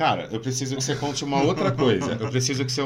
Cara, 0.00 0.30
eu 0.32 0.40
preciso 0.40 0.76
que 0.76 0.82
você 0.82 0.96
conte 0.96 1.22
uma 1.22 1.42
outra 1.42 1.70
coisa. 1.70 2.16
Eu 2.18 2.30
preciso 2.30 2.64
que 2.64 2.72
você. 2.72 2.80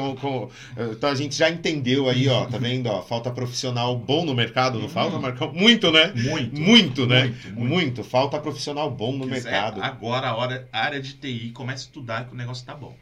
Então 0.91 1.09
a 1.09 1.15
gente 1.15 1.33
já 1.33 1.49
entendeu 1.49 2.09
aí, 2.09 2.27
ó, 2.27 2.45
tá 2.45 2.57
vendo? 2.57 2.87
Ó, 2.87 3.01
falta 3.01 3.31
profissional 3.31 3.97
bom 3.97 4.25
no 4.25 4.35
mercado, 4.35 4.79
não 4.79 4.89
falta, 4.89 5.17
Marcão? 5.17 5.53
Muito, 5.53 5.93
né? 5.93 6.11
Muito. 6.13 6.59
Muito, 6.59 7.07
né? 7.07 7.21
Muito, 7.21 7.47
muito. 7.53 7.69
muito. 7.69 8.03
Falta 8.03 8.37
profissional 8.37 8.91
bom 8.91 9.13
no 9.13 9.29
Quiser, 9.29 9.49
mercado. 9.49 9.81
Agora 9.81 10.27
a, 10.27 10.35
hora, 10.35 10.67
a 10.73 10.79
área 10.81 10.99
de 10.99 11.13
TI 11.13 11.51
começa 11.51 11.85
a 11.85 11.87
estudar 11.87 12.25
que 12.25 12.33
o 12.33 12.35
negócio 12.35 12.65
tá 12.65 12.75
bom. 12.75 12.93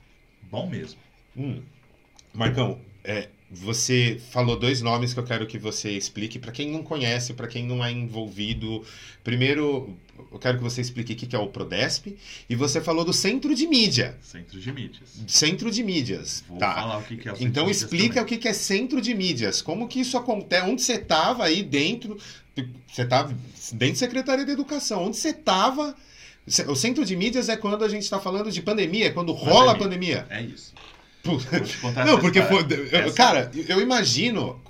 Bom 0.43 0.69
mesmo. 0.69 0.99
Hum. 1.35 1.63
Marcão, 2.31 2.77
é, 3.03 3.29
você 3.53 4.19
falou 4.31 4.57
dois 4.57 4.81
nomes 4.81 5.13
que 5.13 5.19
eu 5.19 5.23
quero 5.23 5.45
que 5.45 5.59
você 5.59 5.91
explique 5.91 6.39
para 6.39 6.51
quem 6.51 6.71
não 6.71 6.81
conhece, 6.81 7.33
para 7.33 7.47
quem 7.47 7.65
não 7.65 7.85
é 7.85 7.91
envolvido. 7.91 8.83
Primeiro, 9.23 9.95
eu 10.31 10.39
quero 10.39 10.57
que 10.57 10.63
você 10.63 10.81
explique 10.81 11.13
o 11.13 11.15
que 11.15 11.35
é 11.35 11.39
o 11.39 11.47
Prodesp. 11.47 12.17
E 12.49 12.55
você 12.55 12.81
falou 12.81 13.05
do 13.05 13.13
Centro 13.13 13.53
de 13.53 13.67
Mídia. 13.67 14.17
Centro 14.21 14.59
de 14.59 14.71
Mídias. 14.71 15.09
Centro 15.27 15.71
de 15.71 15.83
Mídias. 15.83 16.43
Vou 16.47 16.57
tá. 16.57 16.73
falar 16.73 16.97
o 16.97 17.03
que 17.03 17.13
é 17.13 17.31
o 17.31 17.35
Centro 17.35 17.43
Então 17.47 17.69
explica 17.69 18.21
o 18.23 18.25
que 18.25 18.47
é 18.47 18.53
Centro 18.53 18.99
de 18.99 19.13
Mídias. 19.13 19.61
Como 19.61 19.87
que 19.87 19.99
isso 19.99 20.17
acontece? 20.17 20.67
Onde 20.67 20.81
você 20.81 20.93
estava 20.93 21.45
aí 21.45 21.61
dentro? 21.61 22.17
Você 22.87 23.03
estava 23.03 23.35
dentro 23.73 23.93
da 23.93 23.99
Secretaria 23.99 24.45
de 24.45 24.51
Educação. 24.51 25.05
Onde 25.05 25.17
você 25.17 25.29
estava? 25.29 25.95
O 26.67 26.75
Centro 26.75 27.05
de 27.05 27.15
Mídias 27.15 27.49
é 27.49 27.55
quando 27.55 27.85
a 27.85 27.87
gente 27.87 28.03
está 28.03 28.19
falando 28.19 28.51
de 28.51 28.61
pandemia, 28.61 29.07
é 29.07 29.09
quando 29.11 29.33
pandemia. 29.33 29.53
rola 29.53 29.71
a 29.73 29.75
pandemia. 29.75 30.27
É 30.29 30.41
isso. 30.41 30.73
Não, 32.05 32.19
porque 32.19 32.41
foi, 32.41 32.65
essa... 32.91 33.15
cara, 33.15 33.51
eu 33.67 33.79
imagino 33.79 34.61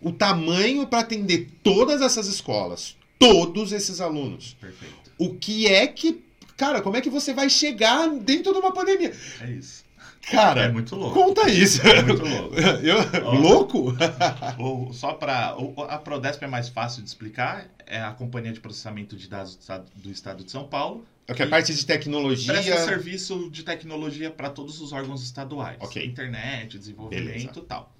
o 0.00 0.12
tamanho 0.12 0.86
para 0.86 1.00
atender 1.00 1.48
todas 1.62 2.02
essas 2.02 2.26
escolas, 2.26 2.96
todos 3.18 3.72
esses 3.72 4.00
alunos. 4.00 4.56
Perfeito. 4.60 4.94
O 5.18 5.34
que 5.34 5.66
é 5.66 5.86
que, 5.86 6.22
cara, 6.56 6.82
como 6.82 6.96
é 6.96 7.00
que 7.00 7.08
você 7.08 7.32
vai 7.32 7.48
chegar 7.48 8.08
dentro 8.10 8.52
de 8.52 8.58
uma 8.58 8.72
pandemia? 8.72 9.12
É 9.40 9.50
isso. 9.50 9.86
Cara, 10.30 10.62
é 10.62 10.68
muito 10.68 10.96
louco. 10.96 11.14
Conta 11.14 11.48
isso. 11.48 11.80
É 11.86 12.02
muito 12.02 12.24
louco. 12.24 12.54
Eu, 12.82 13.40
louco? 13.40 13.94
Ou, 14.58 14.92
só 14.92 15.14
para 15.14 15.56
a 15.88 15.98
Prodesp 15.98 16.42
é 16.42 16.48
mais 16.48 16.68
fácil 16.68 17.02
de 17.02 17.08
explicar, 17.08 17.68
é 17.86 18.02
a 18.02 18.10
companhia 18.10 18.52
de 18.52 18.60
processamento 18.60 19.16
de 19.16 19.28
dados 19.28 19.54
do 19.54 19.60
Estado, 19.60 19.86
do 19.94 20.10
estado 20.10 20.44
de 20.44 20.50
São 20.50 20.66
Paulo 20.66 21.06
é 21.28 21.34
que 21.34 21.42
a 21.42 21.48
parte 21.48 21.74
de 21.74 21.84
tecnologia. 21.84 22.52
Presta 22.52 22.78
serviço 22.78 23.50
de 23.50 23.62
tecnologia 23.62 24.30
para 24.30 24.50
todos 24.50 24.80
os 24.80 24.92
órgãos 24.92 25.22
estaduais. 25.22 25.78
Ok. 25.80 26.04
Internet, 26.04 26.78
desenvolvimento 26.78 27.58
e 27.58 27.62
tal. 27.62 27.94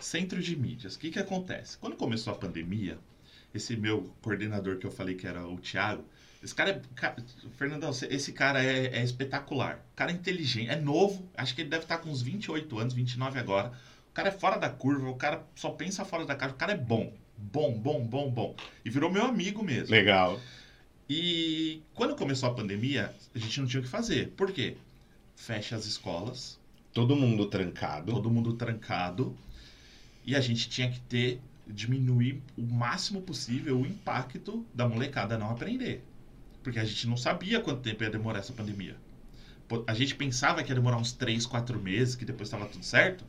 Centro 0.00 0.40
de 0.40 0.56
mídias. 0.56 0.94
O 0.94 0.98
que, 0.98 1.10
que 1.10 1.18
acontece? 1.18 1.76
Quando 1.78 1.96
começou 1.96 2.32
a 2.32 2.36
pandemia, 2.36 2.98
esse 3.54 3.76
meu 3.76 4.12
coordenador 4.22 4.76
que 4.76 4.86
eu 4.86 4.90
falei 4.90 5.14
que 5.14 5.26
era 5.26 5.46
o 5.46 5.58
Thiago, 5.58 6.04
esse 6.42 6.54
cara 6.54 6.70
é. 6.70 7.16
Fernandão, 7.56 7.90
esse 7.90 8.32
cara 8.32 8.62
é, 8.62 8.98
é 8.98 9.02
espetacular. 9.02 9.84
O 9.92 9.96
cara 9.96 10.12
é 10.12 10.14
inteligente, 10.14 10.70
é 10.70 10.76
novo, 10.76 11.28
acho 11.36 11.54
que 11.54 11.62
ele 11.62 11.70
deve 11.70 11.82
estar 11.82 11.98
com 11.98 12.10
uns 12.10 12.22
28 12.22 12.78
anos, 12.78 12.94
29 12.94 13.38
agora 13.38 13.72
cara 14.18 14.30
é 14.30 14.32
fora 14.32 14.56
da 14.56 14.68
curva, 14.68 15.08
o 15.08 15.14
cara 15.14 15.44
só 15.54 15.70
pensa 15.70 16.04
fora 16.04 16.26
da 16.26 16.34
caixa, 16.34 16.52
o 16.52 16.58
cara 16.58 16.72
é 16.72 16.76
bom. 16.76 17.12
Bom, 17.36 17.72
bom, 17.78 18.04
bom, 18.04 18.28
bom. 18.28 18.56
E 18.84 18.90
virou 18.90 19.08
meu 19.08 19.24
amigo 19.24 19.62
mesmo. 19.62 19.92
Legal. 19.92 20.40
E 21.08 21.82
quando 21.94 22.14
começou 22.14 22.48
a 22.50 22.54
pandemia, 22.54 23.14
a 23.34 23.38
gente 23.38 23.60
não 23.60 23.66
tinha 23.66 23.80
o 23.80 23.82
que 23.84 23.88
fazer. 23.88 24.28
Por 24.36 24.52
quê? 24.52 24.76
Fecha 25.36 25.76
as 25.76 25.86
escolas, 25.86 26.58
Todo 26.92 27.14
mundo 27.16 27.46
trancado. 27.46 28.12
todo 28.12 28.30
mundo 28.30 28.54
trancado, 28.54 29.36
e 30.24 30.34
a 30.36 30.40
gente 30.40 30.68
tinha 30.68 30.90
que 30.90 31.00
ter, 31.00 31.40
diminuir 31.66 32.42
o 32.56 32.62
máximo 32.62 33.22
possível 33.22 33.78
o 33.80 33.86
impacto 33.86 34.66
da 34.74 34.88
molecada 34.88 35.38
não 35.38 35.50
aprender. 35.50 36.02
Porque 36.62 36.78
a 36.78 36.84
gente 36.84 37.06
não 37.06 37.16
sabia 37.16 37.60
quanto 37.60 37.80
tempo 37.82 38.02
ia 38.02 38.10
demorar 38.10 38.40
essa 38.40 38.52
pandemia. 38.52 38.96
A 39.86 39.94
gente 39.94 40.14
pensava 40.14 40.62
que 40.62 40.70
ia 40.70 40.74
demorar 40.74 40.96
uns 40.96 41.12
3, 41.12 41.46
4 41.46 41.78
meses, 41.80 42.14
que 42.16 42.24
depois 42.24 42.48
estava 42.48 42.66
tudo 42.66 42.84
certo. 42.84 43.24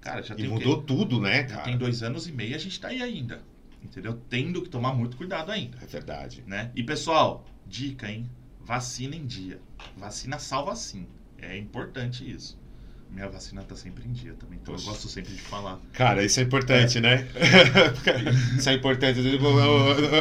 Cara, 0.00 0.22
já 0.22 0.34
E 0.34 0.38
tem 0.38 0.48
mudou 0.48 0.82
tudo, 0.82 1.20
né, 1.20 1.42
Já 1.48 1.48
cara? 1.48 1.62
tem 1.64 1.78
dois 1.78 2.02
anos 2.02 2.26
e 2.28 2.32
meio, 2.32 2.54
a 2.54 2.58
gente 2.58 2.78
tá 2.80 2.88
aí 2.88 3.02
ainda. 3.02 3.42
Entendeu? 3.82 4.20
Tendo 4.28 4.62
que 4.62 4.68
tomar 4.68 4.92
muito 4.94 5.16
cuidado 5.16 5.50
ainda, 5.52 5.78
É 5.82 5.86
verdade. 5.86 6.42
né? 6.46 6.70
E 6.74 6.82
pessoal, 6.82 7.46
dica, 7.66 8.10
hein? 8.10 8.28
Vacina 8.64 9.14
em 9.16 9.24
dia. 9.26 9.60
Vacina 9.96 10.38
salva 10.38 10.74
sim. 10.76 11.06
É 11.40 11.56
importante 11.56 12.28
isso. 12.28 12.58
Minha 13.10 13.26
vacina 13.30 13.62
tá 13.62 13.74
sempre 13.74 14.06
em 14.06 14.12
dia 14.12 14.34
também, 14.34 14.58
então 14.60 14.74
Poxa. 14.74 14.86
eu 14.86 14.92
gosto 14.92 15.08
sempre 15.08 15.32
de 15.32 15.40
falar. 15.40 15.80
Cara, 15.94 16.22
isso 16.22 16.38
é 16.40 16.42
importante, 16.42 17.00
né? 17.00 17.26
isso 18.58 18.68
é 18.68 18.74
importante. 18.74 19.18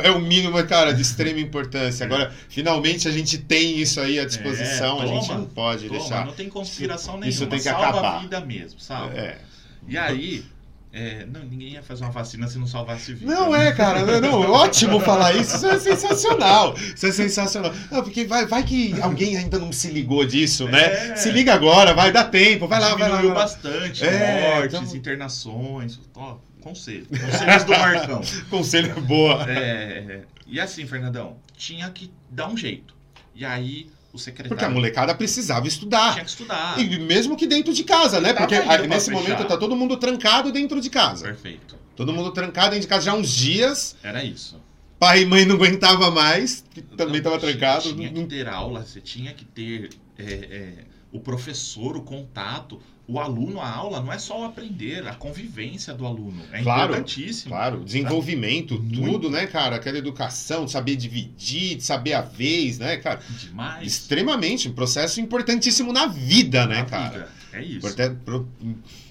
É 0.04 0.12
o 0.12 0.22
mínimo, 0.22 0.63
cara, 0.65 0.93
de 0.93 1.02
extrema 1.02 1.38
importância. 1.39 2.06
Agora, 2.06 2.32
finalmente 2.48 3.06
a 3.08 3.12
gente 3.12 3.39
tem 3.39 3.78
isso 3.80 4.00
aí 4.00 4.17
à 4.20 4.26
disposição. 4.26 5.02
É, 5.02 5.04
a 5.04 5.08
gente 5.08 5.28
toma, 5.28 5.39
não 5.39 5.46
pode 5.48 5.88
Toma, 5.88 6.00
deixar. 6.00 6.26
não 6.26 6.34
tem 6.34 6.48
conspiração 6.48 7.15
nenhuma. 7.15 7.30
Isso 7.30 7.46
tem 7.48 7.58
que 7.60 7.65
salva 7.65 7.89
acabar. 7.89 8.15
a 8.15 8.20
vida 8.20 8.39
mesmo, 8.39 8.80
sabe? 8.80 9.17
É. 9.17 9.41
E 9.86 9.98
aí, 9.98 10.46
é, 10.91 11.26
não, 11.26 11.41
ninguém 11.43 11.73
ia 11.73 11.84
fazer 11.84 12.04
uma 12.04 12.12
vacina 12.12 12.47
se 12.47 12.58
não 12.58 12.65
salvasse 12.65 13.13
vida. 13.13 13.32
Não 13.32 13.52
né? 13.52 13.67
é, 13.67 13.71
cara, 13.71 14.06
não, 14.06 14.21
não, 14.21 14.52
ótimo 14.52 15.00
falar 15.00 15.36
isso, 15.36 15.58
isso 15.58 15.67
é 15.67 15.80
sensacional, 15.80 16.73
isso 16.78 17.06
é 17.06 17.12
sensacional. 17.12 17.73
Não, 17.91 18.02
porque 18.02 18.26
vai, 18.26 18.45
vai 18.45 18.63
que 18.63 19.00
alguém 19.02 19.38
ainda 19.38 19.60
não 19.60 19.71
se 19.71 19.89
ligou 19.89 20.26
disso, 20.26 20.65
né? 20.67 21.12
É. 21.12 21.15
Se 21.15 21.30
liga 21.30 21.54
agora, 21.54 21.93
vai 21.93 22.12
dar 22.12 22.26
tempo, 22.26 22.67
vai 22.67 22.80
lá, 22.80 22.95
vai 22.95 23.10
lá. 23.10 23.17
Diminuiu 23.17 23.34
vai 23.36 23.38
lá. 23.38 23.43
bastante 23.43 24.06
É, 24.06 24.56
mortes, 24.56 24.80
então- 24.80 24.95
internações. 24.95 26.00
Ó, 26.15 26.38
conselho. 26.62 27.06
Conselhos 27.08 27.63
do 27.63 27.71
Marcão. 27.71 28.21
Conselho 28.50 29.02
boa. 29.02 29.45
É, 29.50 30.21
e 30.47 30.60
assim, 30.60 30.88
Fernandão, 30.88 31.38
tinha 31.56 31.89
que 31.89 32.12
dar 32.30 32.47
um 32.47 32.58
jeito. 32.58 32.95
E 33.36 33.45
aí, 33.45 33.88
o 34.18 34.20
secretário 34.20 34.50
Porque 34.50 34.66
a 34.66 34.70
molecada 34.70 35.16
precisava 35.16 35.68
estudar. 35.68 36.14
tinha 36.14 36.26
que 36.26 36.30
estudar. 36.30 36.80
E 36.80 37.00
mesmo 37.00 37.38
que 37.38 37.48
dentro 37.48 37.74
de 37.74 37.84
casa, 37.84 38.20
né? 38.20 38.34
Porque 38.34 38.60
nesse 38.88 39.10
momento 39.12 39.46
tá 39.46 39.56
todo 39.56 39.76
mundo 39.76 39.96
trancado 39.98 40.52
dentro 40.52 40.82
de 40.82 40.90
casa. 40.90 41.26
Perfeito. 41.26 41.78
Todo 41.96 42.14
mundo 42.14 42.32
trancado 42.32 42.72
dentro 42.72 42.82
de 42.82 42.88
casa 42.88 43.06
já 43.06 43.12
há 43.12 43.16
uns 43.16 43.30
dias. 43.30 43.96
Era 44.04 44.24
isso. 44.24 44.60
Pai 45.00 45.22
e 45.22 45.26
mãe 45.26 45.46
não 45.46 45.56
aguentava 45.56 46.10
mais, 46.10 46.64
que 46.72 46.82
também 46.82 47.22
Não, 47.22 47.24
tava 47.32 47.40
trancado. 47.40 47.94
Tinha 47.94 48.12
que 48.12 48.26
ter 48.26 48.48
aula, 48.48 48.84
você 48.84 49.00
tinha 49.00 49.32
que 49.34 49.46
ter 49.46 49.90
é, 50.18 50.24
é, 50.24 50.74
o 51.12 51.20
professor, 51.20 51.96
o 51.96 52.02
contato, 52.02 52.82
o 53.08 53.20
aluno, 53.20 53.62
a 53.62 53.70
aula 53.70 54.02
não 54.02 54.12
é 54.12 54.20
só 54.20 54.41
o 54.41 54.43
aprender, 54.43 55.08
a 55.08 55.15
convivência 55.15 55.93
do 55.93 56.06
aluno. 56.06 56.43
É 56.52 56.62
Claro, 56.62 56.91
importantíssimo. 56.91 57.52
Claro, 57.52 57.84
desenvolvimento, 57.86 58.80
Muito. 58.80 59.02
tudo, 59.02 59.30
né, 59.30 59.48
cara? 59.48 59.78
Aquela 59.78 59.98
educação, 59.98 60.65
de 60.65 60.72
saber 60.72 60.96
dividir, 60.98 61.78
de 61.78 61.84
saber 61.84 62.13
a 62.13 62.22
vez, 62.22 62.80
né, 62.80 62.98
cara? 62.98 63.22
Demais. 63.39 63.88
Extremamente, 63.88 64.67
um 64.67 64.74
processo 64.74 65.22
importantíssimo 65.22 65.93
na 65.93 66.08
vida, 66.08 66.65
né, 66.67 66.80
Na 66.80 66.86
cara? 66.86 67.10
vida. 67.20 67.32
É 67.54 67.63
isso. 67.63 67.96
Pro- 68.26 68.48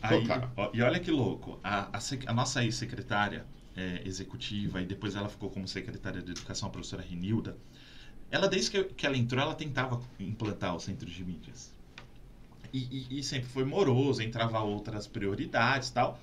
Aí, 0.03 0.25
cara. 0.27 0.51
ó, 0.57 0.71
e 0.75 0.83
olha 0.83 1.01
que 1.01 1.11
louco, 1.11 1.59
a, 1.65 1.89
a 1.97 2.01
a 2.27 2.33
nossa 2.35 2.63
ex-secretária 2.63 3.45
é, 3.77 4.03
executiva, 4.05 4.81
e 4.81 4.87
depois 4.87 5.17
ela 5.17 5.29
ficou 5.29 5.49
como 5.51 5.67
secretária 5.67 6.21
de 6.23 6.31
educação, 6.31 6.69
a 6.69 6.71
professora 6.71 7.03
Renilda, 7.09 7.57
ela, 8.31 8.47
desde 8.49 8.71
que, 8.71 8.85
que 8.85 9.07
ela 9.07 9.17
entrou, 9.17 9.41
ela 9.41 9.55
tentava 9.55 10.01
implantar 10.21 10.75
o 10.77 10.81
centro 10.81 11.07
de 11.07 11.25
mídias. 11.25 11.75
E, 12.73 13.07
e- 13.11 13.19
e 13.19 13.23
sempre 13.23 13.49
foi 13.49 13.65
moroso, 13.65 14.23
entrava 14.23 14.61
outras 14.61 15.07
prioridades 15.07 15.91
tal. 15.91 16.21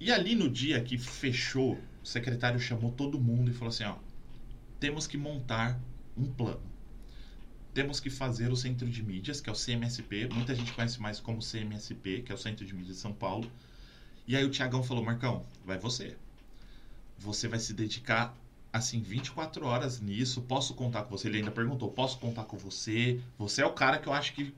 E 0.00 0.10
ali 0.12 0.34
no 0.34 0.48
dia 0.50 0.82
que 0.82 0.98
fechou, 0.98 1.88
o 2.02 2.06
secretário 2.06 2.58
chamou 2.60 2.90
todo 2.92 3.20
mundo 3.20 3.50
e 3.50 3.54
falou 3.54 3.68
assim, 3.68 3.84
ó, 3.84 3.96
temos 4.80 5.06
que 5.06 5.16
montar 5.18 5.80
um 6.16 6.26
plano. 6.32 6.62
Temos 7.72 7.98
que 8.00 8.10
fazer 8.10 8.50
o 8.52 8.56
centro 8.56 8.86
de 8.90 9.02
mídias, 9.02 9.40
que 9.40 9.48
é 9.48 9.52
o 9.52 9.56
CMSP. 9.56 10.28
Muita 10.28 10.54
gente 10.54 10.72
conhece 10.74 11.00
mais 11.00 11.18
como 11.20 11.40
CMSP, 11.40 12.20
que 12.22 12.30
é 12.32 12.34
o 12.34 12.38
Centro 12.38 12.66
de 12.66 12.74
Mídias 12.74 12.96
de 12.96 13.00
São 13.02 13.12
Paulo. 13.14 13.50
E 14.26 14.36
aí 14.36 14.44
o 14.44 14.50
Tiagão 14.50 14.82
falou, 14.82 15.04
Marcão, 15.04 15.46
vai 15.64 15.78
você. 15.78 16.16
Você 17.18 17.48
vai 17.48 17.58
se 17.58 17.74
dedicar, 17.74 18.34
assim, 18.72 19.00
24 19.02 19.66
horas 19.66 20.00
nisso. 20.00 20.42
Posso 20.42 20.74
contar 20.74 21.02
com 21.04 21.10
você? 21.16 21.28
Ele 21.28 21.38
ainda 21.38 21.50
perguntou, 21.50 21.90
posso 21.90 22.18
contar 22.18 22.44
com 22.44 22.56
você? 22.56 23.20
Você 23.38 23.62
é 23.62 23.66
o 23.66 23.72
cara 23.74 23.98
que 23.98 24.08
eu 24.08 24.12
acho 24.12 24.32
que... 24.34 24.54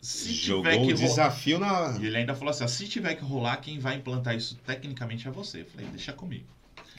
Se 0.00 0.32
Jogou 0.32 0.64
tiver 0.64 0.84
que 0.84 0.92
o 0.92 0.96
desafio 0.96 1.58
na. 1.58 1.96
E 2.00 2.06
ele 2.06 2.16
ainda 2.16 2.34
falou 2.34 2.50
assim, 2.50 2.64
ó, 2.64 2.68
se 2.68 2.88
tiver 2.88 3.14
que 3.14 3.24
rolar, 3.24 3.56
quem 3.58 3.78
vai 3.78 3.96
implantar 3.96 4.34
isso 4.36 4.56
tecnicamente 4.66 5.28
é 5.28 5.30
você. 5.30 5.60
Eu 5.60 5.66
falei, 5.66 5.86
deixa 5.86 6.12
comigo. 6.12 6.46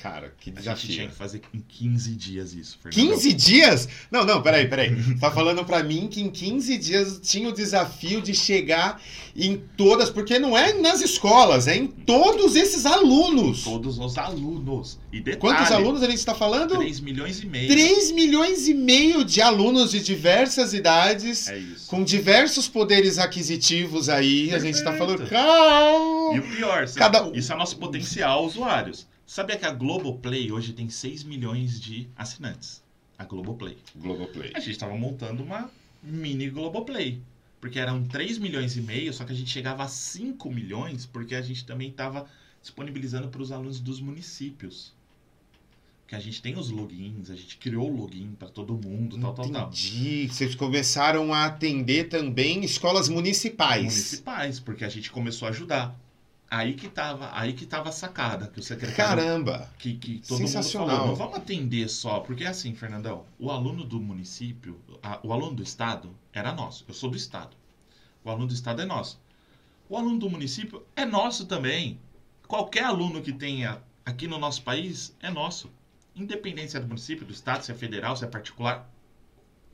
Cara, 0.02 0.34
que 0.40 0.50
A 0.50 0.54
gente 0.54 0.62
desafio. 0.64 0.96
tinha 0.96 1.08
que 1.10 1.16
fazer 1.16 1.42
em 1.54 1.60
15 1.60 2.12
dias 2.16 2.54
isso, 2.54 2.78
Fernando. 2.82 3.12
15 3.16 3.34
dias? 3.34 3.90
Não, 4.10 4.24
não, 4.24 4.42
peraí, 4.42 4.66
peraí. 4.68 4.96
Tá 5.20 5.30
falando 5.30 5.66
pra 5.66 5.84
mim 5.84 6.08
que 6.08 6.22
em 6.22 6.30
15 6.30 6.78
dias 6.78 7.20
tinha 7.22 7.50
o 7.50 7.52
desafio 7.52 8.22
de 8.22 8.34
chegar 8.34 9.02
em 9.36 9.58
todas, 9.76 10.10
porque 10.10 10.40
não 10.40 10.58
é 10.58 10.72
nas 10.72 11.02
escolas, 11.02 11.68
é 11.68 11.76
em 11.76 11.86
todos 11.86 12.56
esses 12.56 12.86
alunos. 12.86 13.64
Todos 13.66 14.00
os 14.00 14.18
alunos. 14.18 14.98
E 15.12 15.20
detalhe, 15.20 15.38
Quantos 15.40 15.70
alunos 15.72 16.02
a 16.02 16.10
gente 16.10 16.24
tá 16.26 16.34
falando? 16.34 16.78
3 16.78 17.00
milhões 17.02 17.42
e 17.42 17.46
meio. 17.46 17.68
3 17.68 18.12
milhões 18.12 18.68
e 18.70 18.74
meio 18.74 19.26
de 19.26 19.42
alunos 19.42 19.92
de 19.92 20.00
diversas 20.00 20.74
idades, 20.74 21.50
É 21.50 21.58
isso. 21.58 21.88
com 21.90 22.04
diversos 22.06 22.70
poderes 22.70 23.18
aquisitivos 23.18 24.08
aí. 24.08 24.54
A 24.56 24.60
gente 24.60 24.82
tá 24.82 24.94
falando, 24.94 25.20
Perfeito. 25.28 25.44
calma. 25.44 26.36
E 26.38 26.40
o 26.40 26.44
pior? 26.56 26.88
Cada 26.94 27.30
isso 27.34 27.52
é 27.52 27.56
nosso 27.58 27.76
potencial 27.78 28.46
usuários. 28.46 29.09
Sabia 29.30 29.60
que 29.60 29.65
a 29.68 29.72
Globoplay 29.72 30.52
hoje 30.52 30.74
tem 30.74 30.89
6 30.89 31.24
milhões 31.24 31.80
de 31.80 32.10
assinantes? 32.15 32.82
A 33.15 33.24
Globoplay. 33.24 33.78
Globoplay. 33.96 34.54
A 34.56 34.60
gente 34.60 34.72
estava 34.72 34.98
montando 34.98 35.44
uma 35.44 35.70
mini 36.02 36.50
Globoplay. 36.50 37.22
Porque 37.62 37.78
eram 37.78 38.04
3 38.04 38.39
milhões 38.39 38.76
e 38.76 38.82
meio, 38.82 39.13
só 39.13 39.24
que 39.24 39.32
a 39.32 39.36
gente 39.36 39.52
chegava 39.52 39.84
a 39.84 39.88
5 39.88 40.50
milhões, 40.50 41.06
porque 41.06 41.36
a 41.36 41.44
gente 41.44 41.63
também 41.63 41.89
estava 41.89 42.26
disponibilizando 42.60 43.28
para 43.28 43.39
os 43.39 43.52
alunos 43.52 43.80
dos 43.80 44.02
municípios. 44.02 44.96
Que 46.08 46.15
a 46.15 46.20
gente 46.20 46.42
tem 46.42 46.58
os 46.58 46.72
logins, 46.72 47.30
a 47.30 47.36
gente 47.36 47.56
criou 47.58 47.88
o 47.88 47.96
login 47.96 48.32
para 48.32 48.50
todo 48.50 48.74
mundo, 48.74 49.15
tal, 49.20 49.36
tal, 49.36 49.48
tal. 49.52 49.68
Entendi. 49.68 50.28
Vocês 50.28 50.56
começaram 50.56 51.32
a 51.36 51.46
atender 51.46 52.10
também 52.10 52.65
escolas 52.65 53.08
municipais. 53.08 53.84
Municipais, 53.84 54.60
porque 54.60 54.84
a 54.84 54.89
gente 54.89 55.12
começou 55.12 55.48
a 55.48 55.52
ajudar. 55.52 56.09
Aí 56.52 56.74
que 56.74 56.90
tava, 56.90 57.30
aí 57.38 57.54
que 57.54 57.66
tava 57.66 57.90
a 57.90 57.92
sacada, 57.92 58.48
que 58.48 58.60
o 58.60 58.64
secretário 58.64 59.22
Caramba. 59.24 59.70
que, 59.78 59.94
que 59.98 60.20
todo 60.28 60.38
Sensacional. 60.40 60.88
mundo 60.88 60.98
falou, 60.98 61.08
não 61.10 61.16
vamos 61.16 61.38
atender 61.38 61.88
só, 61.88 62.22
porque 62.22 62.44
assim, 62.44 62.74
Fernandão, 62.74 63.24
o 63.38 63.52
aluno 63.52 63.84
do 63.84 64.00
município, 64.00 64.80
a- 65.04 65.20
o 65.24 65.32
aluno 65.32 65.56
do 65.58 65.62
estado 65.64 66.16
era 66.34 66.52
nosso, 66.52 66.86
eu 66.88 66.94
sou 66.94 67.12
do 67.12 67.18
estado. 67.18 67.56
O 68.24 68.30
aluno 68.32 68.48
do 68.48 68.54
estado 68.54 68.82
é 68.82 68.86
nosso. 68.86 69.22
O 69.88 69.96
aluno 69.96 70.18
do 70.18 70.30
município 70.30 70.84
é 70.96 71.06
nosso 71.06 71.46
também. 71.46 72.00
Qualquer 72.48 72.86
aluno 72.86 73.22
que 73.22 73.32
tenha 73.32 73.80
aqui 74.04 74.28
no 74.28 74.40
nosso 74.40 74.64
país 74.64 75.16
é 75.22 75.30
nosso. 75.30 75.70
Independente 76.16 76.72
se 76.72 76.78
é 76.78 76.80
do 76.80 76.88
município, 76.88 77.26
do 77.28 77.32
estado, 77.32 77.64
se 77.64 77.72
é 77.72 77.76
federal, 77.76 78.18
se 78.18 78.26
é 78.26 78.28
particular, 78.28 78.90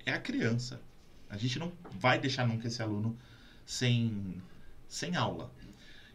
é 0.06 0.12
a 0.12 0.20
criança. 0.20 0.82
A 1.30 1.38
gente 1.38 1.58
não 1.58 1.72
vai 1.92 2.20
deixar 2.20 2.46
nunca 2.46 2.68
esse 2.68 2.82
aluno 2.82 3.18
sem, 3.66 4.42
sem 4.88 5.16
aula. 5.16 5.52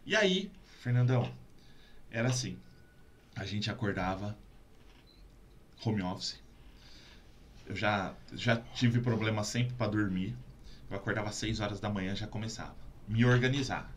E 0.05 0.15
aí, 0.15 0.51
Fernandão, 0.81 1.31
era 2.09 2.29
assim. 2.29 2.57
A 3.35 3.45
gente 3.45 3.69
acordava 3.69 4.37
home 5.85 6.01
office. 6.01 6.39
Eu 7.65 7.75
já, 7.75 8.13
já 8.33 8.57
tive 8.57 8.99
problema 8.99 9.43
sempre 9.43 9.73
para 9.73 9.91
dormir. 9.91 10.35
Eu 10.89 10.97
acordava 10.97 11.29
às 11.29 11.35
6 11.35 11.59
horas 11.59 11.79
da 11.79 11.89
manhã 11.89 12.15
já 12.15 12.27
começava. 12.27 12.75
Me 13.07 13.23
organizar. 13.23 13.89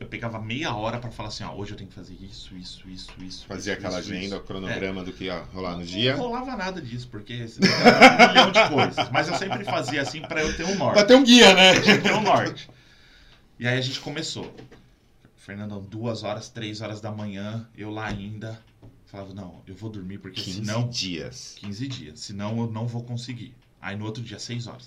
Eu 0.00 0.08
pegava 0.08 0.40
meia 0.40 0.74
hora 0.74 0.98
para 0.98 1.12
falar 1.12 1.28
assim, 1.28 1.44
ó, 1.44 1.54
hoje 1.54 1.70
eu 1.70 1.76
tenho 1.76 1.88
que 1.88 1.94
fazer 1.94 2.14
isso, 2.20 2.56
isso, 2.56 2.88
isso, 2.88 3.14
isso. 3.20 3.46
Fazia 3.46 3.74
isso, 3.74 3.80
aquela 3.80 4.00
isso, 4.00 4.10
agenda, 4.12 4.36
isso. 4.36 4.44
cronograma 4.44 5.04
do 5.04 5.12
que 5.12 5.24
ia 5.24 5.38
rolar 5.44 5.72
no 5.72 5.78
Não 5.78 5.84
dia. 5.84 6.16
rolava 6.16 6.56
nada 6.56 6.82
disso, 6.82 7.08
porque 7.08 7.34
um 7.34 8.28
milhão 8.28 8.50
de 8.50 8.68
coisas. 8.68 9.10
Mas 9.10 9.28
eu 9.28 9.36
sempre 9.36 9.64
fazia 9.64 10.02
assim 10.02 10.20
para 10.22 10.42
eu 10.42 10.56
ter 10.56 10.64
um 10.64 10.74
norte. 10.74 10.94
Pra 10.94 11.04
ter 11.04 11.14
um 11.14 11.22
guia, 11.22 11.54
né? 11.54 11.80
Que 11.80 11.98
ter 11.98 12.12
um 12.12 12.20
norte. 12.20 12.68
E 13.60 13.66
aí 13.66 13.78
a 13.78 13.80
gente 13.80 14.00
começou. 14.00 14.52
Fernandão, 15.50 15.82
duas 15.82 16.22
horas, 16.22 16.48
três 16.48 16.80
horas 16.80 17.00
da 17.00 17.10
manhã, 17.10 17.68
eu 17.76 17.90
lá 17.90 18.06
ainda. 18.06 18.56
Falava, 19.06 19.34
não, 19.34 19.60
eu 19.66 19.74
vou 19.74 19.90
dormir, 19.90 20.18
porque 20.18 20.40
15 20.40 20.64
senão. 20.64 20.88
dias. 20.88 21.56
15 21.58 21.88
dias, 21.88 22.20
senão 22.20 22.56
eu 22.60 22.70
não 22.70 22.86
vou 22.86 23.02
conseguir. 23.02 23.52
Aí 23.80 23.96
no 23.96 24.04
outro 24.04 24.22
dia, 24.22 24.38
6 24.38 24.68
horas. 24.68 24.86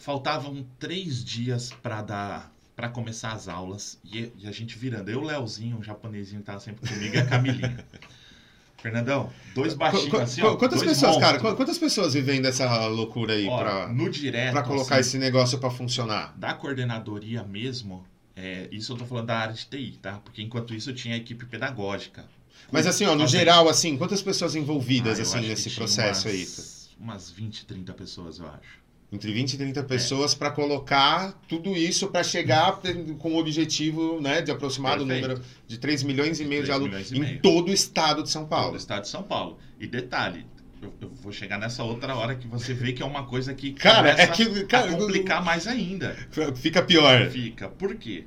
Faltavam 0.00 0.66
três 0.78 1.24
dias 1.24 1.70
para 1.82 2.02
dar 2.02 2.52
para 2.74 2.88
começar 2.88 3.32
as 3.32 3.48
aulas 3.48 3.98
e, 4.04 4.32
e 4.38 4.46
a 4.46 4.52
gente 4.52 4.76
virando. 4.78 5.08
Eu, 5.08 5.20
o 5.20 5.24
Leozinho, 5.24 5.78
o 5.78 5.82
japonesinho 5.82 6.40
que 6.40 6.46
tava 6.46 6.60
sempre 6.60 6.88
comigo 6.88 7.14
e 7.14 7.18
a 7.18 7.26
Camilinha. 7.26 7.84
Fernandão, 8.78 9.32
dois 9.54 9.74
baixinhos 9.74 10.08
Qu- 10.10 10.16
assim, 10.18 10.42
ó. 10.42 10.54
quantas 10.56 10.80
dois 10.80 10.90
pessoas, 10.92 11.16
cara? 11.16 11.40
Quantas 11.40 11.76
pessoas 11.78 12.14
vivem 12.14 12.40
dessa 12.40 12.86
loucura 12.86 13.32
aí 13.34 13.48
Ó, 13.48 13.58
pra, 13.58 13.88
no 13.88 14.08
direto, 14.08 14.52
pra 14.52 14.62
colocar 14.62 14.94
assim, 14.96 15.00
esse 15.08 15.18
negócio 15.18 15.58
pra 15.58 15.68
funcionar? 15.70 16.32
da 16.38 16.54
coordenadoria 16.54 17.42
mesmo, 17.42 18.06
é, 18.38 18.68
isso 18.70 18.92
eu 18.92 18.96
tô 18.96 19.04
falando 19.04 19.26
da 19.26 19.36
área 19.38 19.54
de 19.54 19.66
TI, 19.66 19.98
tá? 20.00 20.20
Porque 20.24 20.40
enquanto 20.40 20.72
isso 20.74 20.90
eu 20.90 20.94
tinha 20.94 21.14
a 21.14 21.18
equipe 21.18 21.44
pedagógica. 21.46 22.24
Mas 22.70 22.86
assim, 22.86 23.04
ó, 23.04 23.14
no 23.14 23.20
Fazendo- 23.22 23.30
geral, 23.38 23.68
assim, 23.68 23.96
quantas 23.96 24.22
pessoas 24.22 24.54
envolvidas 24.54 25.18
Ah, 25.18 25.22
assim 25.22 25.40
nesse 25.40 25.70
processo 25.70 26.28
aí? 26.28 26.44
umas, 26.44 26.78
Umas 27.00 27.30
20, 27.30 27.64
30 27.64 27.92
pessoas, 27.94 28.38
eu 28.40 28.46
acho. 28.48 28.78
Entre 29.10 29.32
20 29.32 29.52
e 29.52 29.54
É. 29.54 29.58
30 29.58 29.82
pessoas 29.84 30.34
pra 30.34 30.50
colocar 30.50 31.32
tudo 31.48 31.74
isso 31.74 32.08
pra 32.08 32.22
chegar 32.22 32.80
com 33.18 33.34
o 33.34 33.38
objetivo, 33.38 34.20
né, 34.20 34.42
de 34.42 34.50
aproximar 34.50 34.98
Perfeito. 34.98 35.22
número 35.28 35.42
de 35.66 35.78
3 35.78 36.02
milhões 36.02 36.40
e 36.40 36.44
meio 36.44 36.62
de 36.62 36.68
3 36.68 36.70
alunos 36.82 37.12
em 37.12 37.20
meio. 37.20 37.40
todo 37.40 37.68
o 37.70 37.72
estado 37.72 38.22
de 38.22 38.28
São 38.30 38.42
Paulo. 38.46 38.64
Paulo. 38.64 38.76
do 38.76 38.80
estado 38.80 39.02
de 39.02 39.08
São 39.08 39.22
Paulo. 39.22 39.58
E 39.80 39.86
detalhe, 39.86 40.44
eu, 40.80 40.94
eu 41.00 41.08
vou 41.10 41.32
chegar 41.32 41.58
nessa 41.58 41.82
outra 41.84 42.14
hora 42.14 42.34
que 42.36 42.46
você 42.46 42.72
vê 42.74 42.92
que 42.92 43.02
é 43.02 43.06
uma 43.06 43.26
coisa 43.26 43.54
que 43.54 43.72
Cara, 43.72 43.96
começa 44.12 44.22
é 44.22 44.26
que 44.28 44.64
cara, 44.66 44.90
a 44.90 44.96
complicar 44.96 45.44
mais 45.44 45.66
ainda. 45.66 46.16
fica 46.56 46.82
pior. 46.82 47.28
Fica. 47.30 47.68
Por 47.68 47.94
quê? 47.96 48.26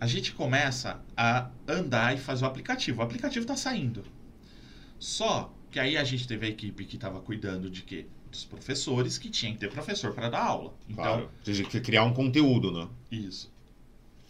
A 0.00 0.06
gente 0.06 0.32
começa 0.32 1.00
a 1.16 1.50
andar 1.66 2.14
e 2.14 2.18
fazer 2.18 2.44
o 2.44 2.48
aplicativo. 2.48 3.00
O 3.00 3.04
aplicativo 3.04 3.44
está 3.44 3.56
saindo. 3.56 4.04
Só 4.98 5.52
que 5.70 5.78
aí 5.80 5.96
a 5.96 6.04
gente 6.04 6.26
teve 6.26 6.46
a 6.46 6.48
equipe 6.48 6.84
que 6.84 6.96
estava 6.96 7.20
cuidando 7.20 7.68
de 7.70 7.82
quê? 7.82 8.06
Dos 8.30 8.44
professores, 8.44 9.16
que 9.18 9.30
tinha 9.30 9.52
que 9.52 9.58
ter 9.58 9.70
professor 9.70 10.12
para 10.12 10.28
dar 10.28 10.42
aula. 10.44 10.74
Então, 10.88 11.02
Claro. 11.04 11.30
Tem 11.44 11.64
que 11.64 11.80
criar 11.80 12.04
um 12.04 12.12
conteúdo, 12.12 12.70
né? 12.70 12.88
isso. 13.10 13.50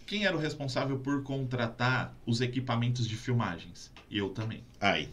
Quem 0.07 0.24
era 0.24 0.35
o 0.35 0.40
responsável 0.40 0.98
por 1.00 1.22
contratar 1.22 2.16
os 2.24 2.40
equipamentos 2.40 3.07
de 3.07 3.14
filmagens? 3.14 3.92
Eu 4.11 4.31
também. 4.31 4.62
Aí. 4.81 5.11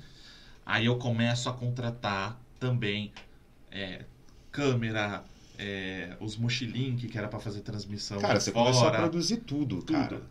Aí 0.66 0.86
eu 0.88 0.98
começo 0.98 1.48
a 1.50 1.54
contratar 1.54 2.40
também 2.60 3.12
é, 3.72 4.04
câmera, 4.52 5.24
é, 5.58 6.16
os 6.20 6.38
mochilink, 6.38 7.08
que 7.08 7.18
era 7.18 7.28
para 7.28 7.40
fazer 7.40 7.62
transmissão 7.62 8.20
Cara, 8.20 8.40
você 8.40 8.52
fora. 8.52 8.66
começou 8.66 8.88
a 8.88 8.92
produzir 8.92 9.38
tudo, 9.38 9.82
tudo. 9.82 9.94
cara. 9.94 10.22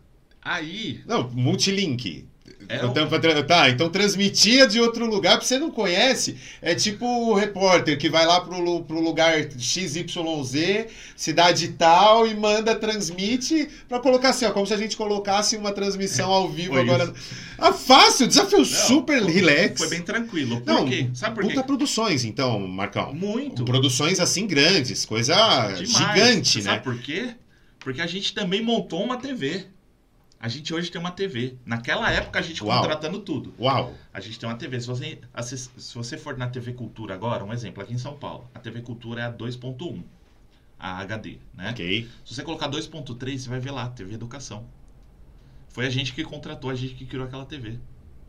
Aí, 0.41 1.03
Não, 1.07 1.29
multilink. 1.31 2.27
É 2.67 2.77
Então, 2.77 3.05
um- 3.05 3.19
tra- 3.19 3.43
Tá, 3.43 3.69
então 3.69 3.89
transmitia 3.89 4.65
de 4.65 4.79
outro 4.81 5.05
lugar, 5.05 5.33
porque 5.33 5.45
você 5.47 5.59
não 5.59 5.69
conhece. 5.69 6.35
É 6.61 6.73
tipo 6.73 7.05
o 7.05 7.33
repórter 7.35 7.95
que 7.95 8.09
vai 8.09 8.25
lá 8.25 8.41
pro, 8.41 8.81
pro 8.83 8.99
lugar 8.99 9.35
XYZ, 9.55 10.87
cidade 11.15 11.69
tal, 11.69 12.27
e 12.27 12.33
manda, 12.33 12.73
transmite, 12.75 13.67
pra 13.87 13.99
colocar 13.99 14.29
assim, 14.29 14.45
ó, 14.45 14.51
como 14.51 14.65
se 14.65 14.73
a 14.73 14.77
gente 14.77 14.97
colocasse 14.97 15.55
uma 15.57 15.71
transmissão 15.71 16.31
ao 16.31 16.49
vivo 16.49 16.73
Foi 16.73 16.81
agora. 16.81 17.13
Ah, 17.57 17.71
fácil, 17.71 18.27
desafio 18.27 18.65
super 18.65 19.21
foi- 19.21 19.31
relax. 19.31 19.77
Foi 19.77 19.89
bem 19.89 20.01
tranquilo. 20.01 20.61
Por 20.61 20.65
Não, 20.73 20.87
quê? 20.87 21.07
Sabe 21.13 21.35
por 21.35 21.43
Puta 21.43 21.61
quê? 21.61 21.63
produções, 21.67 22.23
então, 22.25 22.59
Marcão. 22.67 23.13
Muito. 23.13 23.63
Produções 23.63 24.19
assim 24.19 24.47
grandes, 24.47 25.05
coisa 25.05 25.35
Demais. 25.35 25.89
gigante, 25.89 26.49
Você 26.63 26.67
né? 26.67 26.71
Sabe 26.71 26.83
por 26.83 26.97
quê? 26.99 27.29
Porque 27.79 28.01
a 28.01 28.07
gente 28.07 28.33
também 28.33 28.63
montou 28.63 29.03
uma 29.03 29.17
TV. 29.17 29.65
A 30.45 30.47
gente 30.47 30.71
hoje 30.75 30.91
tem 30.91 31.01
uma 31.01 31.09
TV. 31.09 31.55
Naquela 31.65 32.11
época 32.11 32.37
a 32.37 32.41
gente 32.43 32.63
Uau. 32.63 32.79
contratando 32.79 33.19
tudo. 33.19 33.51
Uau. 33.59 33.95
A 34.13 34.19
gente 34.19 34.37
tem 34.37 34.47
uma 34.47 34.55
TV. 34.55 34.79
Se 34.79 34.85
você, 34.85 35.19
se 35.41 35.95
você 35.95 36.19
for 36.19 36.37
na 36.37 36.47
TV 36.47 36.73
Cultura 36.73 37.15
agora, 37.15 37.43
um 37.43 37.51
exemplo, 37.51 37.81
aqui 37.81 37.95
em 37.95 37.97
São 37.97 38.15
Paulo, 38.15 38.47
a 38.53 38.59
TV 38.59 38.83
Cultura 38.83 39.21
é 39.21 39.25
a 39.25 39.33
2.1, 39.33 40.03
a 40.77 40.99
HD, 40.99 41.39
né? 41.51 41.71
Ok. 41.71 42.07
Se 42.23 42.35
você 42.35 42.43
colocar 42.43 42.69
2.3, 42.69 43.39
você 43.39 43.49
vai 43.49 43.59
ver 43.59 43.71
lá, 43.71 43.89
TV 43.89 44.13
Educação. 44.13 44.67
Foi 45.69 45.87
a 45.87 45.89
gente 45.89 46.13
que 46.13 46.23
contratou, 46.23 46.69
a 46.69 46.75
gente 46.75 46.93
que 46.93 47.07
criou 47.07 47.25
aquela 47.25 47.47
TV. 47.47 47.79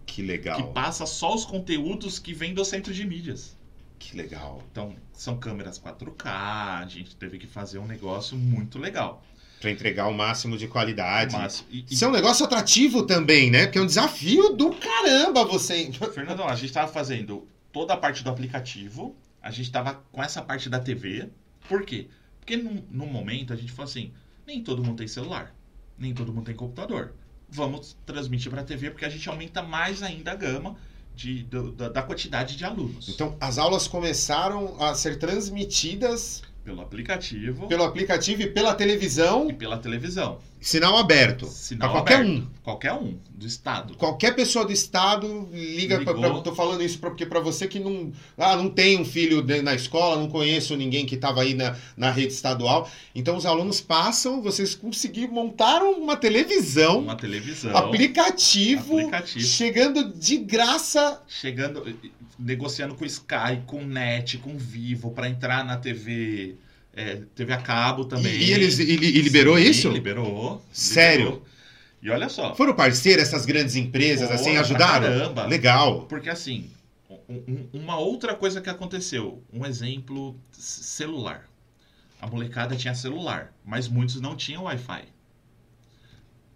Que 0.06 0.14
Que 0.14 0.22
legal. 0.22 0.72
passa 0.72 1.04
só 1.04 1.34
os 1.34 1.44
conteúdos 1.44 2.18
que 2.18 2.32
vêm 2.32 2.54
do 2.54 2.64
centro 2.64 2.94
de 2.94 3.04
mídias. 3.04 3.54
Que 3.98 4.16
legal. 4.16 4.62
Então, 4.72 4.96
são 5.12 5.36
câmeras 5.36 5.78
4K, 5.78 6.80
a 6.80 6.86
gente 6.88 7.14
teve 7.14 7.36
que 7.38 7.46
fazer 7.46 7.78
um 7.78 7.86
negócio 7.86 8.38
muito 8.38 8.78
legal. 8.78 9.22
Pra 9.60 9.70
entregar 9.70 10.06
o 10.08 10.12
máximo 10.14 10.56
de 10.58 10.68
qualidade. 10.68 11.34
Mas, 11.34 11.64
e, 11.70 11.78
e- 11.80 11.86
Isso 11.90 12.04
é 12.04 12.08
um 12.08 12.12
negócio 12.12 12.44
atrativo 12.44 13.04
também, 13.04 13.50
né? 13.50 13.64
Porque 13.66 13.78
é 13.78 13.82
um 13.82 13.86
desafio 13.86 14.50
do 14.50 14.70
caramba 14.74 15.44
você. 15.44 15.90
Fernandão, 16.12 16.46
a 16.46 16.54
gente 16.54 16.66
estava 16.66 16.92
fazendo 16.92 17.46
toda 17.72 17.94
a 17.94 17.96
parte 17.96 18.22
do 18.22 18.30
aplicativo, 18.30 19.16
a 19.42 19.50
gente 19.50 19.66
estava 19.66 19.94
com 20.12 20.22
essa 20.22 20.42
parte 20.42 20.68
da 20.68 20.78
TV. 20.78 21.28
Por 21.68 21.84
quê? 21.84 22.08
Porque 22.40 22.56
num, 22.56 22.82
num 22.90 23.06
momento 23.06 23.52
a 23.52 23.56
gente 23.56 23.72
falou 23.72 23.88
assim: 23.88 24.12
nem 24.46 24.62
todo 24.62 24.84
mundo 24.84 24.98
tem 24.98 25.08
celular, 25.08 25.54
nem 25.98 26.12
todo 26.14 26.32
mundo 26.32 26.44
tem 26.46 26.54
computador. 26.54 27.14
Vamos 27.48 27.96
transmitir 28.04 28.50
para 28.50 28.60
a 28.60 28.64
TV 28.64 28.90
porque 28.90 29.04
a 29.04 29.08
gente 29.08 29.28
aumenta 29.28 29.62
mais 29.62 30.02
ainda 30.02 30.32
a 30.32 30.34
gama 30.34 30.76
de, 31.14 31.44
do- 31.44 31.72
da, 31.72 31.88
da 31.88 32.02
quantidade 32.02 32.56
de 32.56 32.64
alunos. 32.64 33.08
Então, 33.08 33.36
as 33.40 33.56
aulas 33.56 33.88
começaram 33.88 34.76
a 34.82 34.94
ser 34.94 35.18
transmitidas 35.18 36.42
pelo 36.66 36.82
aplicativo 36.82 37.68
pelo 37.68 37.84
aplicativo 37.84 38.42
e 38.42 38.46
pela 38.48 38.74
televisão, 38.74 39.48
e 39.48 39.52
pela 39.52 39.78
televisão. 39.78 40.40
Sinal 40.60 40.96
aberto. 40.96 41.46
Sinal 41.46 41.90
pra 41.90 41.98
qualquer 42.00 42.14
aberto. 42.20 42.30
um. 42.30 42.46
Qualquer 42.62 42.92
um 42.94 43.16
do 43.30 43.46
estado. 43.46 43.94
Qualquer 43.96 44.34
pessoa 44.34 44.64
do 44.64 44.72
estado 44.72 45.48
liga 45.52 46.00
pra- 46.02 46.14
tô 46.40 46.52
falando 46.54 46.82
isso 46.82 46.98
pra- 46.98 47.10
porque 47.10 47.24
para 47.24 47.38
você 47.38 47.68
que 47.68 47.78
não, 47.78 48.10
ah, 48.36 48.56
não 48.56 48.68
tem 48.68 48.98
um 49.00 49.04
filho 49.04 49.40
de- 49.42 49.62
na 49.62 49.74
escola, 49.74 50.16
não 50.20 50.28
conheço 50.28 50.74
ninguém 50.76 51.06
que 51.06 51.14
estava 51.14 51.42
aí 51.42 51.54
na, 51.54 51.76
na 51.96 52.10
rede 52.10 52.32
estadual. 52.32 52.90
Então 53.14 53.36
os 53.36 53.46
alunos 53.46 53.80
passam, 53.80 54.42
vocês 54.42 54.74
conseguiram 54.74 55.32
montar 55.32 55.82
uma 55.82 56.16
televisão, 56.16 57.00
Uma 57.00 57.14
televisão. 57.16 57.76
aplicativo, 57.76 58.98
Aplicativo. 58.98 59.44
chegando 59.44 60.12
de 60.12 60.36
graça. 60.38 61.22
chegando, 61.28 61.84
negociando 62.38 62.94
com 62.94 63.04
Sky, 63.04 63.62
com 63.66 63.82
Net, 63.84 64.38
com 64.38 64.56
Vivo, 64.58 65.10
para 65.12 65.28
entrar 65.28 65.64
na 65.64 65.76
TV, 65.76 66.56
é, 66.96 67.16
TV 67.34 67.52
a 67.52 67.58
cabo 67.60 68.04
também. 68.06 68.32
E, 68.36 68.52
eles 68.52 68.78
e, 68.78 68.82
e 68.84 69.20
liberou 69.20 69.56
Sim, 69.58 69.62
isso? 69.64 69.88
Liberou. 69.90 70.62
Sério? 70.72 71.24
liberou. 71.26 71.46
E 72.02 72.10
olha 72.10 72.28
só, 72.28 72.54
Foram 72.54 72.74
parceiros 72.74 73.22
essas 73.24 73.44
grandes 73.44 73.74
empresas, 73.76 74.30
assim, 74.30 74.52
pra 74.52 74.60
ajudaram? 74.60 75.06
caramba. 75.06 75.46
Legal. 75.46 76.06
porque 76.06 76.28
assim, 76.30 76.70
um- 77.28 77.34
um- 77.48 77.68
uma 77.72 77.98
outra 77.98 78.34
coisa 78.34 78.60
que 78.60 78.70
aconteceu, 78.70 79.42
um 79.52 79.64
exemplo, 79.66 80.36
celular. 80.52 81.48
A 82.20 82.26
molecada 82.26 82.74
tinha 82.76 82.94
celular, 82.94 83.52
mas 83.64 83.88
muitos 83.88 84.20
não 84.20 84.34
tinham 84.36 84.64
Wi-Fi. 84.64 85.04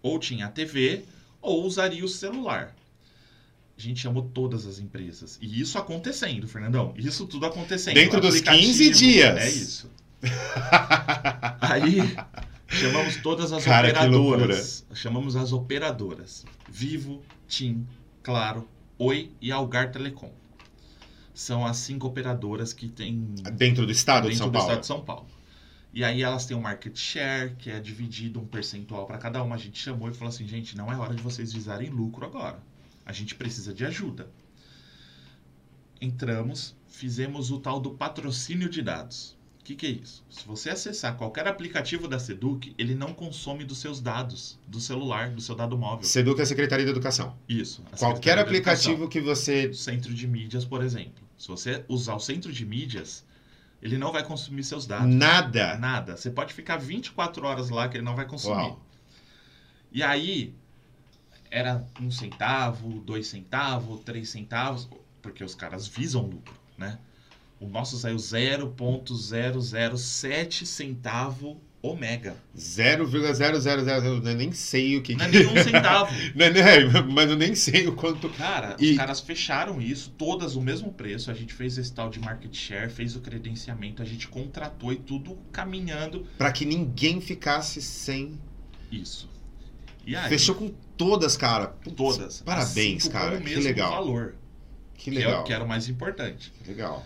Ou 0.01 0.17
tinha 0.19 0.47
a 0.47 0.49
TV, 0.49 1.03
ou 1.41 1.63
usaria 1.65 2.03
o 2.03 2.07
celular. 2.07 2.75
A 3.77 3.81
gente 3.81 3.99
chamou 4.01 4.23
todas 4.23 4.65
as 4.65 4.79
empresas. 4.79 5.37
E 5.41 5.59
isso 5.61 5.77
acontecendo, 5.77 6.47
Fernandão. 6.47 6.93
Isso 6.97 7.25
tudo 7.25 7.45
acontecendo. 7.45 7.95
Dentro 7.95 8.19
dos 8.21 8.35
Aplicativo, 8.35 8.63
15 8.67 8.89
dias. 8.91 9.37
É 9.37 9.49
isso. 9.49 9.89
Aí 11.61 11.97
chamamos 12.67 13.17
todas 13.17 13.51
as 13.51 13.63
Cara, 13.63 13.89
operadoras. 13.89 14.85
Chamamos 14.93 15.35
as 15.35 15.51
operadoras. 15.51 16.45
Vivo, 16.69 17.21
TIM, 17.47 17.85
Claro, 18.23 18.67
Oi 18.97 19.31
e 19.41 19.51
Algar 19.51 19.91
Telecom. 19.91 20.31
São 21.33 21.65
as 21.65 21.77
cinco 21.77 22.07
operadoras 22.07 22.71
que 22.73 22.87
têm 22.87 23.33
Dentro 23.53 23.85
do 23.85 23.91
estado 23.91 24.23
de 24.23 24.29
dentro 24.29 24.37
São 24.43 24.47
do 24.47 24.53
Paulo. 24.53 24.67
estado 24.67 24.81
de 24.81 24.87
São 24.87 25.01
Paulo. 25.01 25.27
E 25.93 26.03
aí 26.03 26.21
elas 26.21 26.45
têm 26.45 26.55
um 26.55 26.61
market 26.61 26.95
share, 26.97 27.55
que 27.57 27.69
é 27.69 27.79
dividido 27.79 28.39
um 28.39 28.45
percentual 28.45 29.05
para 29.05 29.17
cada 29.17 29.41
uma. 29.43 29.55
A 29.55 29.57
gente 29.57 29.79
chamou 29.79 30.09
e 30.09 30.13
falou 30.13 30.29
assim, 30.29 30.47
gente, 30.47 30.77
não 30.77 30.91
é 30.91 30.95
hora 30.95 31.13
de 31.13 31.21
vocês 31.21 31.51
visarem 31.51 31.89
lucro 31.89 32.25
agora. 32.25 32.61
A 33.05 33.11
gente 33.11 33.35
precisa 33.35 33.73
de 33.73 33.85
ajuda. 33.85 34.29
Entramos, 35.99 36.75
fizemos 36.87 37.51
o 37.51 37.59
tal 37.59 37.79
do 37.79 37.91
patrocínio 37.91 38.69
de 38.69 38.81
dados. 38.81 39.35
O 39.61 39.63
que, 39.63 39.75
que 39.75 39.85
é 39.85 39.89
isso? 39.91 40.23
Se 40.27 40.43
você 40.47 40.71
acessar 40.71 41.15
qualquer 41.15 41.47
aplicativo 41.47 42.07
da 42.07 42.17
Seduc, 42.17 42.73
ele 42.79 42.95
não 42.95 43.13
consome 43.13 43.63
dos 43.63 43.77
seus 43.77 44.01
dados, 44.01 44.59
do 44.67 44.79
celular, 44.79 45.29
do 45.29 45.39
seu 45.39 45.53
dado 45.53 45.77
móvel. 45.77 46.03
Seduca 46.03 46.41
é 46.41 46.43
a 46.43 46.47
Secretaria 46.47 46.83
da 46.83 46.91
Educação. 46.91 47.37
Isso. 47.47 47.83
Qualquer 47.99 48.39
aplicativo 48.39 49.07
que 49.07 49.21
você. 49.21 49.71
Centro 49.71 50.11
de 50.15 50.27
mídias, 50.27 50.65
por 50.65 50.83
exemplo. 50.83 51.23
Se 51.37 51.47
você 51.47 51.85
usar 51.87 52.15
o 52.15 52.19
centro 52.19 52.51
de 52.51 52.65
mídias, 52.65 53.23
ele 53.83 53.99
não 53.99 54.11
vai 54.11 54.23
consumir 54.23 54.63
seus 54.63 54.87
dados. 54.87 55.13
Nada. 55.13 55.77
Nada. 55.77 56.17
Você 56.17 56.31
pode 56.31 56.55
ficar 56.55 56.77
24 56.77 57.45
horas 57.45 57.69
lá 57.69 57.87
que 57.87 57.97
ele 57.97 58.03
não 58.03 58.15
vai 58.15 58.25
consumir. 58.25 58.55
Uau. 58.55 58.81
E 59.91 60.01
aí, 60.01 60.55
era 61.51 61.85
um 62.01 62.09
centavo, 62.09 62.99
dois 63.01 63.27
centavos, 63.27 64.01
três 64.01 64.29
centavos, 64.29 64.89
porque 65.21 65.43
os 65.43 65.53
caras 65.53 65.87
visam 65.87 66.23
lucro, 66.23 66.55
né? 66.75 66.97
O 67.61 67.67
nosso 67.69 67.97
saiu 67.97 68.17
0.007 68.17 70.65
centavo 70.65 71.61
o 71.83 71.95
mega. 71.95 72.35
0,000. 72.55 74.27
Eu 74.27 74.35
nem 74.35 74.51
sei 74.51 74.97
o 74.97 75.01
que. 75.01 75.15
Não 75.15 75.25
é 75.25 75.29
que- 75.29 75.39
nenhum 75.43 75.63
centavo. 75.63 76.11
Não 76.35 76.45
é? 76.45 77.01
Mas 77.11 77.29
eu 77.29 77.35
nem 77.35 77.55
sei 77.55 77.87
o 77.87 77.93
quanto. 77.95 78.29
Cara, 78.29 78.75
E- 78.79 78.91
os 78.91 78.97
caras 78.97 79.19
fecharam 79.19 79.81
isso, 79.81 80.11
todas 80.17 80.55
o 80.55 80.61
mesmo 80.61 80.91
preço. 80.91 81.31
A 81.31 81.33
gente 81.33 81.53
fez 81.53 81.77
esse 81.79 81.91
tal 81.91 82.09
de 82.09 82.19
market 82.19 82.53
share, 82.55 82.89
fez 82.91 83.15
o 83.15 83.19
credenciamento, 83.21 83.99
a 84.01 84.05
gente 84.05 84.27
contratou 84.27 84.93
e 84.93 84.97
tudo 84.97 85.37
caminhando. 85.51 86.25
Pra 86.37 86.51
que 86.51 86.65
ninguém 86.65 87.19
ficasse 87.19 87.81
sem. 87.81 88.39
Isso. 88.91 89.27
E 90.05 90.15
aí, 90.15 90.29
Fechou 90.29 90.53
com 90.55 90.71
todas, 90.97 91.35
cara. 91.37 91.67
Putz, 91.67 91.95
todas. 91.95 92.41
Parabéns, 92.41 93.07
cara. 93.07 93.39
Que 93.41 93.55
legal. 93.55 93.91
valor, 93.91 94.35
Que 94.95 95.09
que, 95.09 95.17
é, 95.17 95.25
legal. 95.25 95.41
o- 95.41 95.43
que 95.45 95.53
era 95.53 95.63
o 95.63 95.67
mais 95.67 95.89
importante. 95.89 96.51
Legal. 96.67 97.03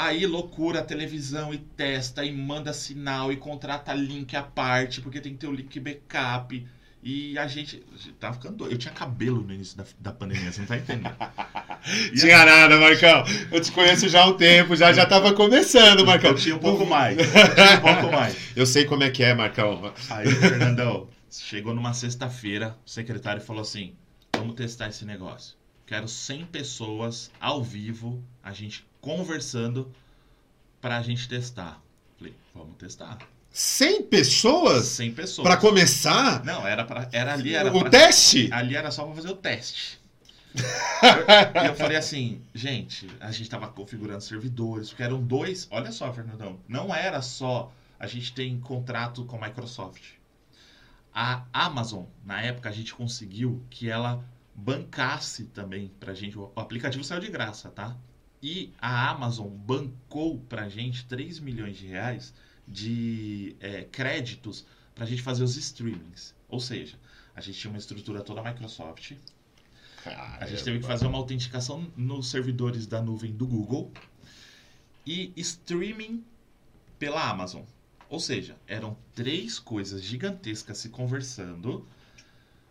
Aí, 0.00 0.26
loucura, 0.26 0.80
a 0.80 0.82
televisão 0.82 1.52
e 1.52 1.58
testa, 1.58 2.24
e 2.24 2.32
manda 2.32 2.72
sinal, 2.72 3.30
e 3.30 3.36
contrata 3.36 3.92
link 3.92 4.34
à 4.34 4.42
parte, 4.42 5.02
porque 5.02 5.20
tem 5.20 5.32
que 5.32 5.38
ter 5.40 5.46
o 5.46 5.52
link 5.52 5.78
backup. 5.78 6.66
E 7.02 7.38
a 7.38 7.46
gente. 7.46 7.82
a 7.92 7.96
gente 7.96 8.12
Tava 8.14 8.34
ficando 8.34 8.56
doido. 8.56 8.72
Eu 8.72 8.78
tinha 8.78 8.94
cabelo 8.94 9.42
no 9.42 9.52
início 9.52 9.76
da, 9.76 9.84
da 9.98 10.12
pandemia, 10.12 10.50
você 10.50 10.60
não 10.60 10.68
tá 10.68 10.78
entendendo. 10.78 11.16
Tinha 12.18 12.44
nada, 12.44 12.78
Marcão. 12.78 13.24
Eu 13.50 13.60
te 13.60 13.72
conheço 13.72 14.08
já 14.08 14.22
há 14.22 14.26
um 14.26 14.34
tempo, 14.34 14.76
já 14.76 14.92
já 14.92 15.06
tava 15.06 15.32
começando, 15.32 16.04
Marcão. 16.04 16.30
Eu 16.30 16.36
tinha 16.36 16.56
um 16.56 16.58
pouco 16.58 16.84
mais. 16.84 17.18
Eu 17.18 17.54
tinha 17.54 17.76
um 17.76 17.80
pouco 17.80 18.12
mais. 18.12 18.36
Eu 18.54 18.66
sei 18.66 18.84
como 18.84 19.02
é 19.02 19.10
que 19.10 19.22
é, 19.22 19.34
Marcão. 19.34 19.92
Aí, 20.10 20.30
Fernandão, 20.30 21.08
chegou 21.30 21.74
numa 21.74 21.94
sexta-feira, 21.94 22.76
o 22.86 22.90
secretário 22.90 23.40
falou 23.40 23.62
assim: 23.62 23.94
vamos 24.36 24.54
testar 24.56 24.88
esse 24.88 25.04
negócio. 25.06 25.59
Quero 25.90 26.06
100 26.06 26.46
pessoas 26.46 27.32
ao 27.40 27.64
vivo, 27.64 28.22
a 28.44 28.52
gente 28.52 28.86
conversando 29.00 29.90
pra 30.80 31.02
gente 31.02 31.28
testar. 31.28 31.82
Falei, 32.16 32.32
vamos 32.54 32.76
testar. 32.76 33.18
100 33.50 34.04
pessoas 34.04 34.84
100 34.86 35.12
pessoas. 35.14 35.48
pra 35.48 35.56
começar 35.56 36.44
Não, 36.44 36.64
era, 36.64 36.84
pra, 36.84 37.08
era 37.10 37.32
ali, 37.32 37.56
era 37.56 37.74
o 37.74 37.80
pra- 37.80 37.90
teste? 37.90 38.48
Ali 38.52 38.76
era 38.76 38.92
só 38.92 39.04
pra 39.04 39.16
fazer 39.16 39.30
o 39.30 39.36
teste. 39.36 40.00
eu, 40.54 41.62
eu 41.64 41.74
falei 41.74 41.96
assim, 41.96 42.40
gente, 42.54 43.10
a 43.18 43.32
gente 43.32 43.50
tava 43.50 43.66
configurando 43.66 44.20
servidores, 44.20 44.90
porque 44.90 45.02
eram 45.02 45.20
dois. 45.20 45.66
Olha 45.72 45.90
só, 45.90 46.12
Fernandão, 46.12 46.60
não 46.68 46.94
era 46.94 47.20
só 47.20 47.72
a 47.98 48.06
gente 48.06 48.32
tem 48.32 48.60
contrato 48.60 49.24
com 49.24 49.42
a 49.42 49.48
Microsoft. 49.48 50.04
A 51.12 51.42
Amazon, 51.52 52.04
na 52.24 52.40
época, 52.40 52.68
a 52.68 52.72
gente 52.72 52.94
conseguiu 52.94 53.60
que 53.68 53.90
ela 53.90 54.24
bancasse 54.54 55.44
também 55.46 55.88
pra 56.00 56.14
gente. 56.14 56.38
O 56.38 56.52
aplicativo 56.56 57.04
saiu 57.04 57.20
de 57.20 57.30
graça, 57.30 57.70
tá? 57.70 57.96
E 58.42 58.72
a 58.80 59.10
Amazon 59.10 59.48
bancou 59.48 60.38
pra 60.40 60.68
gente 60.68 61.06
3 61.06 61.40
milhões 61.40 61.76
de 61.76 61.86
reais 61.86 62.34
de 62.66 63.56
é, 63.60 63.84
créditos 63.84 64.66
pra 64.94 65.04
gente 65.04 65.22
fazer 65.22 65.42
os 65.42 65.56
streamings. 65.56 66.34
Ou 66.48 66.60
seja, 66.60 66.98
a 67.34 67.40
gente 67.40 67.58
tinha 67.58 67.70
uma 67.70 67.78
estrutura 67.78 68.22
toda 68.22 68.42
Microsoft. 68.42 69.12
A 70.04 70.46
gente 70.46 70.64
teve 70.64 70.78
que 70.80 70.86
fazer 70.86 71.06
uma 71.06 71.18
autenticação 71.18 71.90
nos 71.96 72.30
servidores 72.30 72.86
da 72.86 73.02
nuvem 73.02 73.32
do 73.32 73.46
Google 73.46 73.92
e 75.06 75.32
streaming 75.36 76.24
pela 76.98 77.28
Amazon. 77.28 77.62
Ou 78.08 78.18
seja, 78.18 78.56
eram 78.66 78.96
três 79.14 79.58
coisas 79.58 80.02
gigantescas 80.02 80.78
se 80.78 80.88
conversando, 80.88 81.86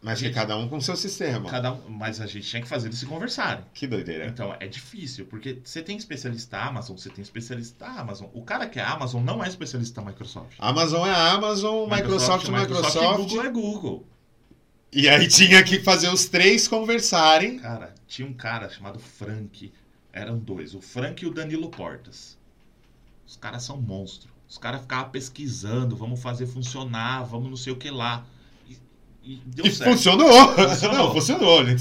Mas 0.01 0.19
que 0.19 0.29
cada 0.29 0.55
um 0.57 0.69
com 0.69 0.79
seu 0.79 0.95
sistema. 0.95 1.49
cada 1.49 1.73
um, 1.73 1.89
mas 1.89 2.21
a 2.21 2.25
gente 2.25 2.47
tinha 2.47 2.61
que 2.61 2.67
fazer 2.67 2.87
eles 2.87 2.99
se 2.99 3.05
conversarem. 3.05 3.65
Que 3.73 3.85
doideira. 3.85 4.27
Então 4.27 4.55
é 4.59 4.67
difícil, 4.67 5.25
porque 5.25 5.59
você 5.63 5.81
tem 5.81 5.97
especialista 5.97 6.57
Amazon, 6.57 6.95
você 6.95 7.09
tem 7.09 7.21
especialista 7.21 7.85
Amazon. 7.85 8.27
O 8.33 8.41
cara 8.41 8.67
que 8.67 8.79
é 8.79 8.83
Amazon 8.83 9.23
não 9.23 9.43
é 9.43 9.47
especialista 9.49 10.01
Microsoft. 10.01 10.55
Amazon 10.57 11.05
é 11.05 11.13
Amazon, 11.13 11.89
Microsoft, 11.89 12.47
é 12.47 12.51
Microsoft. 12.51 12.95
e 12.95 13.17
Google 13.17 13.43
é 13.43 13.49
Google. 13.49 14.07
E 14.91 15.09
aí 15.09 15.27
tinha 15.27 15.61
que 15.63 15.79
fazer 15.81 16.09
os 16.09 16.25
três 16.25 16.67
conversarem. 16.67 17.59
Cara, 17.59 17.93
tinha 18.07 18.27
um 18.27 18.33
cara 18.33 18.69
chamado 18.69 18.99
Frank. 18.99 19.71
Eram 20.11 20.39
dois, 20.39 20.73
o 20.73 20.81
Frank 20.81 21.23
e 21.23 21.27
o 21.27 21.33
Danilo 21.33 21.69
Portas. 21.69 22.37
Os 23.27 23.35
caras 23.35 23.63
são 23.63 23.79
monstros. 23.79 24.31
Os 24.47 24.57
caras 24.57 24.81
ficavam 24.81 25.11
pesquisando, 25.11 25.95
vamos 25.95 26.19
fazer 26.19 26.47
funcionar, 26.47 27.23
vamos 27.23 27.49
não 27.49 27.57
sei 27.57 27.71
o 27.71 27.75
que 27.75 27.91
lá. 27.91 28.25
E, 29.29 29.35
deu 29.45 29.63
E 29.65 29.71
certo. 29.71 29.91
funcionou. 29.91 30.27
Funcionou. 30.55 30.97
Não, 30.97 31.13
funcionou. 31.13 31.63
né? 31.63 31.75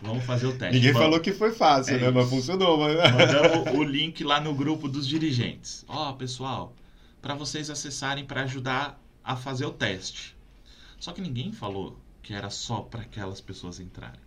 Vamos 0.00 0.24
fazer 0.24 0.46
o 0.46 0.52
teste. 0.56 0.74
Ninguém 0.74 0.92
Vamos. 0.92 1.06
falou 1.06 1.20
que 1.20 1.32
foi 1.32 1.52
fácil, 1.52 1.96
É 1.96 1.98
né? 1.98 2.10
Mas 2.10 2.24
isso. 2.26 2.34
funcionou. 2.34 2.78
Mas... 2.78 2.96
Mandamos 3.12 3.68
o 3.78 3.82
link 3.82 4.24
lá 4.24 4.40
no 4.40 4.54
grupo 4.54 4.88
dos 4.88 5.06
dirigentes. 5.06 5.84
Ó, 5.86 6.12
pessoal, 6.14 6.74
para 7.20 7.34
vocês 7.34 7.68
acessarem 7.68 8.24
para 8.24 8.42
ajudar 8.44 8.98
a 9.22 9.36
fazer 9.36 9.66
o 9.66 9.70
teste. 9.70 10.34
Só 10.98 11.12
que 11.12 11.20
ninguém 11.20 11.52
falou 11.52 11.98
que 12.22 12.32
era 12.32 12.48
só 12.48 12.80
para 12.80 13.02
aquelas 13.02 13.40
pessoas 13.40 13.78
entrarem. 13.78 14.20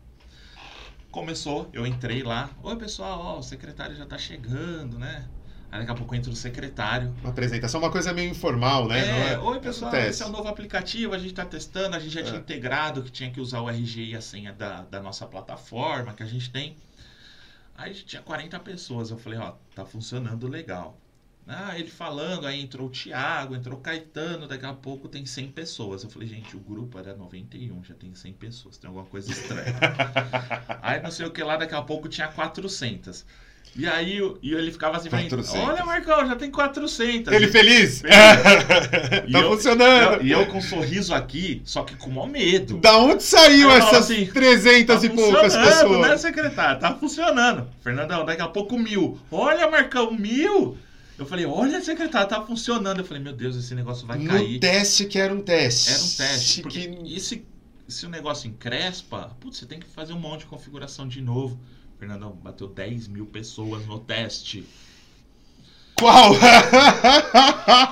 Começou, 1.09 1.67
eu 1.73 1.87
entrei 1.87 2.21
lá. 2.21 2.51
Oi, 2.61 2.75
pessoal, 2.75 3.19
ó, 3.19 3.39
o 3.39 3.43
secretário 3.43 3.95
já 3.95 4.05
tá 4.05 4.17
chegando, 4.19 4.99
né? 4.99 5.27
Aí 5.71 5.79
daqui 5.79 5.91
a 5.91 5.95
pouco 5.95 6.15
entra 6.15 6.31
o 6.31 6.35
secretário. 6.35 7.13
Uma 7.21 7.29
apresentação, 7.29 7.79
uma 7.79 7.91
coisa 7.91 8.11
meio 8.11 8.31
informal, 8.31 8.87
né? 8.87 9.31
É, 9.33 9.37
Não 9.37 9.45
oi 9.45 9.59
pessoal, 9.59 9.89
Acontece. 9.91 10.09
esse 10.09 10.23
é 10.23 10.25
o 10.25 10.29
novo 10.29 10.47
aplicativo, 10.47 11.13
a 11.13 11.17
gente 11.17 11.29
está 11.31 11.45
testando, 11.45 11.95
a 11.95 11.99
gente 11.99 12.11
já 12.13 12.23
tinha 12.23 12.37
É. 12.37 12.39
integrado 12.39 13.03
que 13.03 13.11
tinha 13.11 13.29
que 13.29 13.39
usar 13.39 13.61
o 13.61 13.69
RG 13.69 14.05
e 14.05 14.15
a 14.15 14.21
senha 14.21 14.51
da, 14.51 14.81
da 14.81 14.99
nossa 14.99 15.27
plataforma 15.27 16.13
que 16.13 16.23
a 16.23 16.25
gente 16.25 16.49
tem. 16.49 16.75
Aí 17.77 17.93
tinha 17.93 18.21
40 18.21 18.59
pessoas, 18.59 19.11
eu 19.11 19.17
falei, 19.17 19.37
ó, 19.39 19.53
tá 19.75 19.85
funcionando 19.85 20.47
legal. 20.47 20.99
Ah, 21.47 21.79
ele 21.79 21.89
falando, 21.89 22.45
aí 22.45 22.61
entrou 22.61 22.87
o 22.87 22.91
Thiago, 22.91 23.55
entrou 23.55 23.77
o 23.77 23.81
Caetano, 23.81 24.47
daqui 24.47 24.65
a 24.65 24.73
pouco 24.73 25.07
tem 25.07 25.25
100 25.25 25.51
pessoas. 25.51 26.03
Eu 26.03 26.09
falei, 26.09 26.27
gente, 26.27 26.55
o 26.55 26.59
grupo 26.59 26.99
era 26.99 27.15
91, 27.15 27.83
já 27.83 27.95
tem 27.95 28.13
100 28.13 28.33
pessoas, 28.33 28.77
tem 28.77 28.87
alguma 28.87 29.05
coisa 29.05 29.31
estranha. 29.31 29.73
aí 30.81 31.01
não 31.01 31.09
sei 31.09 31.25
o 31.25 31.31
que 31.31 31.41
lá, 31.43 31.57
daqui 31.57 31.73
a 31.73 31.81
pouco 31.81 32.07
tinha 32.07 32.27
400. 32.27 33.25
E 33.75 33.87
aí 33.87 34.19
e 34.41 34.53
ele 34.53 34.71
ficava 34.71 34.97
assim, 34.97 35.09
pra 35.09 35.19
mim, 35.19 35.29
400. 35.29 35.69
olha 35.69 35.85
Marcão, 35.85 36.27
já 36.27 36.35
tem 36.35 36.49
400. 36.51 37.31
Ele 37.33 37.47
feliz? 37.47 38.01
Feliz. 38.01 38.01
Tá 39.31 39.39
eu- 39.39 39.51
funcionando. 39.51 40.23
E 40.23 40.31
eu 40.31 40.45
com 40.47 40.57
um 40.57 40.61
sorriso 40.61 41.13
aqui, 41.13 41.61
só 41.63 41.83
que 41.83 41.95
com 41.95 42.09
maior 42.09 42.27
medo. 42.27 42.77
Da 42.77 42.97
onde 42.97 43.23
saiu 43.23 43.69
essas 43.71 44.11
assim, 44.11 44.25
300 44.25 44.99
Tá 44.99 45.05
e 45.05 45.09
poucas 45.09 45.53
funcionando, 45.53 45.71
pessoas? 45.89 46.07
né, 46.09 46.17
secretário? 46.17 46.79
Tá 46.81 46.95
funcionando. 46.95 47.67
Fernandão, 47.81 48.25
daqui 48.25 48.41
a 48.41 48.47
pouco 48.47 48.77
mil. 48.77 49.19
Olha, 49.31 49.69
Marcão, 49.69 50.11
mil. 50.11 50.77
Eu 51.17 51.25
falei, 51.25 51.45
olha, 51.45 51.81
secretário, 51.81 52.27
tá 52.27 52.41
funcionando. 52.41 52.99
Eu 52.99 53.05
falei, 53.05 53.21
meu 53.21 53.33
Deus, 53.33 53.55
esse 53.55 53.75
negócio 53.75 54.05
vai 54.07 54.17
No 54.17 54.29
cair. 54.29 54.59
teste 54.59 55.05
que 55.05 55.19
era 55.19 55.33
um 55.33 55.41
teste. 55.41 55.91
Era 55.91 56.01
um 56.03 56.09
teste. 56.29 56.61
Porque 56.61 56.87
Que... 56.87 57.15
e 57.15 57.19
se, 57.19 57.45
se 57.87 58.05
o 58.05 58.09
negócio 58.09 58.47
encrespa, 58.47 59.35
putz, 59.39 59.57
você 59.59 59.65
tem 59.65 59.79
que 59.79 59.87
fazer 59.87 60.13
um 60.13 60.19
monte 60.19 60.41
de 60.41 60.45
configuração 60.47 61.07
de 61.07 61.21
novo. 61.21 61.59
Fernandão, 61.99 62.31
bateu 62.31 62.67
10 62.67 63.07
mil 63.09 63.25
pessoas 63.25 63.85
no 63.85 63.99
teste. 63.99 64.65
Qual? 65.95 66.33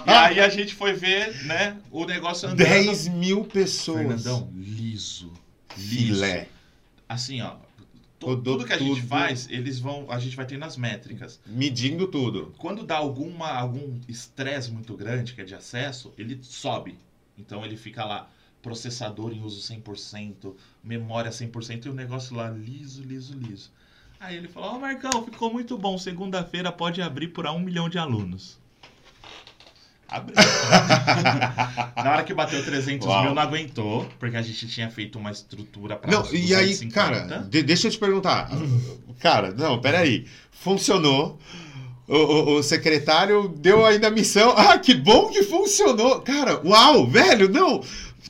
E 0.06 0.10
aí 0.10 0.40
a 0.40 0.48
gente 0.50 0.74
foi 0.74 0.94
ver, 0.94 1.44
né, 1.46 1.78
o 1.92 2.06
negócio 2.06 2.48
andando. 2.48 2.66
10 2.66 3.10
mil 3.10 3.44
pessoas. 3.44 4.00
Fernandão, 4.00 4.50
liso. 4.56 5.32
Liso. 5.78 6.14
Filé. 6.16 6.48
Assim, 7.08 7.42
ó. 7.42 7.56
to- 8.18 8.38
tudo 8.38 8.66
que 8.66 8.74
a 8.74 8.78
gente 8.78 9.02
tudo. 9.02 9.08
faz, 9.08 9.48
eles 9.50 9.80
vão. 9.80 10.10
A 10.10 10.20
gente 10.20 10.36
vai 10.38 10.46
ter 10.46 10.58
nas 10.58 10.78
métricas. 10.78 11.40
Medindo 11.46 12.08
tudo. 12.08 12.54
Quando 12.58 12.84
dá 12.86 12.96
alguma, 12.98 13.50
algum 13.52 14.00
estresse 14.08 14.72
muito 14.72 14.96
grande, 14.96 15.34
que 15.34 15.42
é 15.42 15.44
de 15.44 15.54
acesso, 15.54 16.14
ele 16.18 16.40
sobe. 16.42 16.98
Então 17.38 17.64
ele 17.66 17.76
fica 17.78 18.04
lá, 18.06 18.30
processador 18.62 19.32
em 19.34 19.44
uso 19.44 19.62
100%, 19.62 20.56
memória 20.84 21.30
100% 21.30 21.86
e 21.86 21.90
o 21.90 21.94
negócio 21.94 22.36
lá 22.36 22.50
liso, 22.50 23.04
liso, 23.04 23.38
liso. 23.38 23.72
Aí 24.20 24.36
ele 24.36 24.48
falou: 24.48 24.76
Ó, 24.76 24.80
Marcão, 24.80 25.24
ficou 25.24 25.52
muito 25.52 25.78
bom. 25.78 25.98
Segunda-feira 25.98 26.72
pode 26.72 27.02
abrir 27.02 27.28
por 27.30 27.46
um 27.48 27.60
milhão 27.60 27.88
de 27.90 27.98
alunos. 27.98 28.58
Abriu. 30.10 30.36
Na 32.02 32.12
hora 32.12 32.24
que 32.24 32.34
bateu 32.34 32.64
300 32.64 33.06
Uau. 33.06 33.24
mil, 33.24 33.34
não 33.36 33.42
aguentou, 33.42 34.08
porque 34.18 34.38
a 34.38 34.42
gente 34.42 34.66
tinha 34.68 34.90
feito 34.90 35.20
uma 35.20 35.32
estrutura 35.32 35.98
para 35.98 36.10
Não, 36.10 36.26
e 36.34 36.56
aí, 36.56 36.90
cara, 36.90 37.40
de- 37.50 37.62
deixa 37.64 37.88
eu 37.88 37.92
te 37.92 37.98
perguntar. 37.98 38.50
cara, 39.20 39.52
não, 39.52 39.80
peraí. 39.82 40.26
Funcionou. 40.52 41.38
O, 42.08 42.16
o- 42.16 42.56
o 42.60 42.64
secretário 42.64 43.50
deu 43.50 43.86
ainda 43.86 44.08
a 44.08 44.12
missão. 44.12 44.54
Ah, 44.58 44.78
que 44.78 44.94
bom 44.94 45.28
que 45.28 45.44
funcionou. 45.44 46.22
Cara, 46.22 46.62
uau, 46.66 47.06
velho, 47.06 47.50
não. 47.50 47.84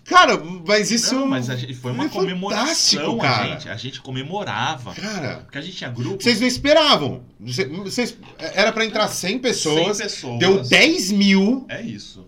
Cara, 0.08 0.41
mas 0.66 0.89
isso. 0.89 1.14
Não, 1.14 1.28
mas 1.28 1.49
a 1.49 1.55
gente, 1.58 1.74
foi 1.74 1.91
uma 1.91 2.03
fantástico, 2.03 2.22
comemoração, 2.22 3.18
cara. 3.18 3.43
a 3.43 3.47
gente. 3.49 3.70
A 3.70 3.76
gente 3.76 4.01
comemorava. 4.01 4.95
Cara, 4.95 5.39
Porque 5.39 5.58
a 5.58 5.62
gente 5.62 5.76
tinha 5.76 5.89
grupo. 5.89 6.24
vocês 6.24 6.39
não 6.39 6.47
esperavam. 6.47 7.24
Vocês, 7.39 8.18
era 8.39 8.72
pra 8.72 8.86
entrar 8.86 9.10
100 9.10 9.39
pessoas. 9.39 9.97
100 9.97 10.05
pessoas. 10.05 10.39
Deu 10.39 10.64
10 10.64 11.12
mil. 11.12 11.66
É 11.68 11.82
isso. 11.82 12.26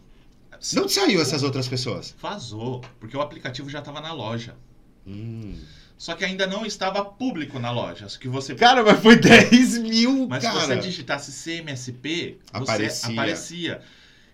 Onde 0.78 0.92
saiu 0.92 1.22
essas 1.22 1.42
outras 1.42 1.70
pessoas? 1.70 2.14
Vazou, 2.22 2.82
porque 3.00 3.16
o 3.16 3.22
aplicativo 3.22 3.70
já 3.70 3.80
estava 3.80 4.02
na 4.02 4.12
loja. 4.12 4.56
Hum. 5.08 5.56
Só 5.98 6.16
que 6.16 6.26
ainda 6.26 6.46
não 6.48 6.66
estava 6.66 7.04
público 7.04 7.60
na 7.60 7.72
loja. 7.72 8.08
Que 8.20 8.28
você, 8.28 8.56
Cara, 8.56 8.84
mas 8.84 9.00
foi 9.00 9.16
10 9.18 9.78
mil, 9.80 10.28
mas 10.28 10.44
se 10.44 10.50
cara. 10.50 10.66
você 10.66 10.76
digitasse 10.78 11.32
CMSP, 11.32 12.40
você 12.54 13.10
Aparecia. 13.12 13.82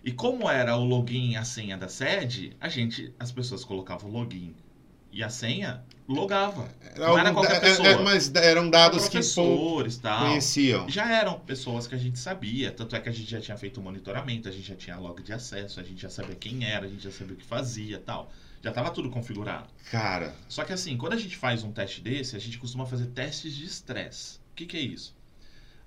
E 0.06 0.12
como 0.12 0.48
era 0.48 0.76
o 0.76 0.84
login 0.84 1.32
e 1.32 1.36
a 1.36 1.42
senha 1.44 1.76
da 1.76 1.88
sede, 1.88 2.56
a 2.60 2.68
gente, 2.68 3.12
as 3.18 3.32
pessoas 3.32 3.64
colocavam 3.64 4.08
o 4.08 4.12
login 4.12 4.54
E 5.12 5.20
a 5.20 5.28
senha 5.28 5.82
logava. 6.08 6.70
Era 6.80 7.06
Não 7.08 7.18
era 7.18 7.32
qualquer 7.32 7.54
é- 7.54 7.56
é- 7.56 7.60
pessoa. 7.60 8.02
mas 8.02 8.32
eram 8.34 8.70
dados 8.70 9.06
que 9.08 9.18
professores 9.18 9.96
tal. 9.98 10.26
conheciam. 10.28 10.88
Já 10.88 11.10
eram 11.10 11.40
pessoas 11.40 11.88
que 11.88 11.94
a 11.96 11.98
gente 11.98 12.20
sabia, 12.20 12.70
tanto 12.70 12.94
é 12.94 13.00
que 13.00 13.08
a 13.08 13.12
gente 13.12 13.28
já 13.28 13.40
tinha 13.40 13.56
feito 13.56 13.80
o 13.80 13.82
monitoramento, 13.82 14.48
a 14.48 14.52
gente 14.52 14.68
já 14.68 14.76
tinha 14.76 14.96
log 14.96 15.20
de 15.22 15.32
acesso, 15.32 15.80
a 15.80 15.82
gente 15.82 16.00
já 16.00 16.08
sabia 16.10 16.36
quem 16.36 16.64
era, 16.64 16.86
a 16.86 16.88
gente 16.88 17.02
já 17.02 17.10
sabia 17.10 17.34
o 17.34 17.36
que 17.36 17.44
fazia 17.44 17.98
tal. 17.98 18.30
Já 18.62 18.70
estava 18.70 18.90
tudo 18.90 19.10
configurado. 19.10 19.66
Cara, 19.90 20.32
Só 20.48 20.62
que 20.64 20.72
assim, 20.72 20.96
quando 20.96 21.14
a 21.14 21.18
gente 21.18 21.36
faz 21.36 21.64
um 21.64 21.72
teste 21.72 22.00
desse, 22.00 22.36
a 22.36 22.38
gente 22.38 22.58
costuma 22.58 22.86
fazer 22.86 23.06
testes 23.06 23.56
de 23.56 23.64
estresse. 23.64 24.36
O 24.52 24.54
que, 24.54 24.66
que 24.66 24.76
é 24.76 24.80
isso? 24.80 25.15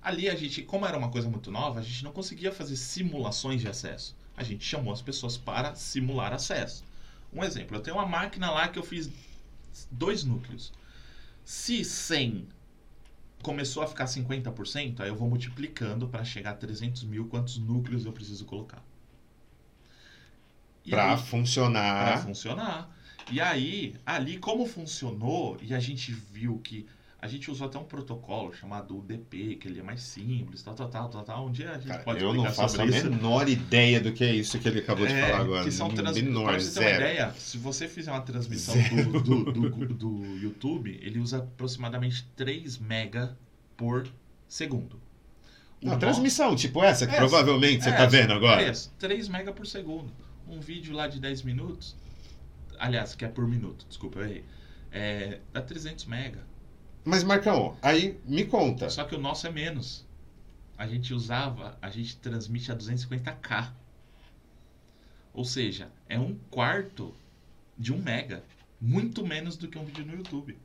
Ali 0.02 0.28
a 0.28 0.34
gente, 0.34 0.62
como 0.62 0.86
era 0.86 0.96
uma 0.96 1.10
coisa 1.10 1.28
muito 1.28 1.50
nova, 1.50 1.80
a 1.80 1.82
gente 1.82 2.02
não 2.02 2.12
conseguia 2.12 2.50
fazer 2.52 2.76
simulações 2.76 3.60
de 3.60 3.68
acesso. 3.68 4.16
A 4.36 4.42
gente 4.42 4.64
chamou 4.64 4.92
as 4.92 5.02
pessoas 5.02 5.36
para 5.36 5.74
simular 5.74 6.32
acesso. 6.32 6.84
Um 7.32 7.44
exemplo, 7.44 7.76
eu 7.76 7.80
tenho 7.82 7.96
uma 7.96 8.06
máquina 8.06 8.50
lá 8.50 8.68
que 8.68 8.78
eu 8.78 8.82
fiz 8.82 9.10
dois 9.90 10.24
núcleos. 10.24 10.72
Se 11.44 11.84
100 11.84 12.48
começou 13.42 13.82
a 13.82 13.86
ficar 13.86 14.06
50%, 14.06 15.00
aí 15.00 15.08
eu 15.08 15.16
vou 15.16 15.28
multiplicando 15.28 16.08
para 16.08 16.24
chegar 16.24 16.52
a 16.52 16.54
300 16.54 17.04
mil 17.04 17.26
quantos 17.26 17.58
núcleos 17.58 18.04
eu 18.06 18.12
preciso 18.12 18.44
colocar. 18.44 18.82
Aí- 21.12 21.18
funcionar. 21.18 22.04
para 22.04 22.18
funcionar. 22.22 22.96
E 23.30 23.40
aí, 23.40 23.94
ali 24.04 24.38
como 24.38 24.66
funcionou, 24.66 25.56
e 25.62 25.74
a 25.74 25.78
gente 25.78 26.10
viu 26.12 26.58
que 26.58 26.86
a 27.22 27.26
gente 27.28 27.50
usou 27.50 27.66
até 27.66 27.78
um 27.78 27.84
protocolo 27.84 28.52
chamado 28.54 28.96
UDP, 28.98 29.56
que 29.56 29.68
ele 29.68 29.78
é 29.80 29.82
mais 29.82 30.00
simples, 30.02 30.62
tal, 30.62 30.74
tal, 30.74 30.88
tal, 30.88 31.08
tal, 31.08 31.22
tal. 31.22 31.46
Um 31.46 31.52
dia 31.52 31.70
a 31.72 31.74
gente 31.78 31.88
Cara, 31.88 32.02
pode 32.02 32.22
eu 32.24 32.32
não 32.32 32.44
faço 32.52 32.80
a 32.80 32.86
isso. 32.86 33.10
menor 33.10 33.48
ideia 33.48 34.00
do 34.00 34.12
que 34.12 34.24
é 34.24 34.34
isso 34.34 34.58
que 34.58 34.66
ele 34.66 34.78
acabou 34.80 35.06
de 35.06 35.12
É, 35.12 35.26
falar 35.28 35.40
agora. 35.42 35.64
Que 35.64 35.70
são 35.70 35.90
trans... 35.90 36.16
menor, 36.16 36.44
Pra 36.52 36.60
você 36.60 36.80
ter 36.80 36.80
uma 36.86 36.90
zero. 36.90 37.02
ideia, 37.04 37.34
se 37.36 37.58
você 37.58 37.86
fizer 37.88 38.10
uma 38.10 38.22
transmissão 38.22 38.74
do, 39.12 39.20
do, 39.20 39.52
do, 39.52 39.86
do 39.94 40.26
YouTube, 40.38 40.98
ele 41.02 41.18
usa 41.18 41.38
aproximadamente 41.38 42.26
3 42.36 42.78
mega 42.78 43.36
por 43.76 44.06
segundo. 44.48 44.98
Nó- 45.82 45.96
transmissão, 45.96 46.54
tipo 46.56 46.82
essa, 46.82 47.06
que 47.06 47.12
Essa. 47.12 47.20
provavelmente 47.20 47.84
você 47.84 47.90
É, 47.90 47.96
tá 47.96 48.06
vendo 48.06 48.32
agora. 48.32 48.62
É 48.62 48.70
isso, 48.70 48.92
3 48.98 49.28
mega 49.28 49.52
por 49.52 49.66
segundo. 49.66 50.10
Um 50.48 50.58
vídeo 50.60 50.94
lá 50.94 51.06
de 51.06 51.18
10 51.20 51.42
minutos, 51.42 51.96
aliás, 52.78 53.14
que 53.14 53.24
é 53.24 53.28
por 53.28 53.46
minuto, 53.46 53.84
desculpa, 53.88 54.18
eu 54.20 54.24
errei. 54.24 54.44
É, 54.92 55.38
dá 55.52 55.62
300 55.62 56.04
mega. 56.06 56.48
Mas, 57.04 57.22
Marcão, 57.24 57.76
aí 57.82 58.20
me 58.24 58.44
conta. 58.44 58.88
Só 58.90 59.04
que 59.04 59.14
o 59.14 59.18
nosso 59.20 59.46
é 59.46 59.50
menos. 59.50 60.06
A 60.76 60.86
gente 60.86 61.12
usava, 61.14 61.76
a 61.80 61.90
gente 61.90 62.16
transmite 62.16 62.70
a 62.72 62.76
250k. 62.76 63.72
Ou 65.32 65.44
seja, 65.44 65.90
é 66.08 66.18
um 66.18 66.34
quarto 66.50 67.14
de 67.78 67.92
um 67.92 67.98
mega. 67.98 68.42
Muito 68.80 69.26
menos 69.26 69.56
do 69.56 69.68
que 69.68 69.78
um 69.78 69.84
vídeo 69.84 70.04
no 70.06 70.14
YouTube. 70.14 70.58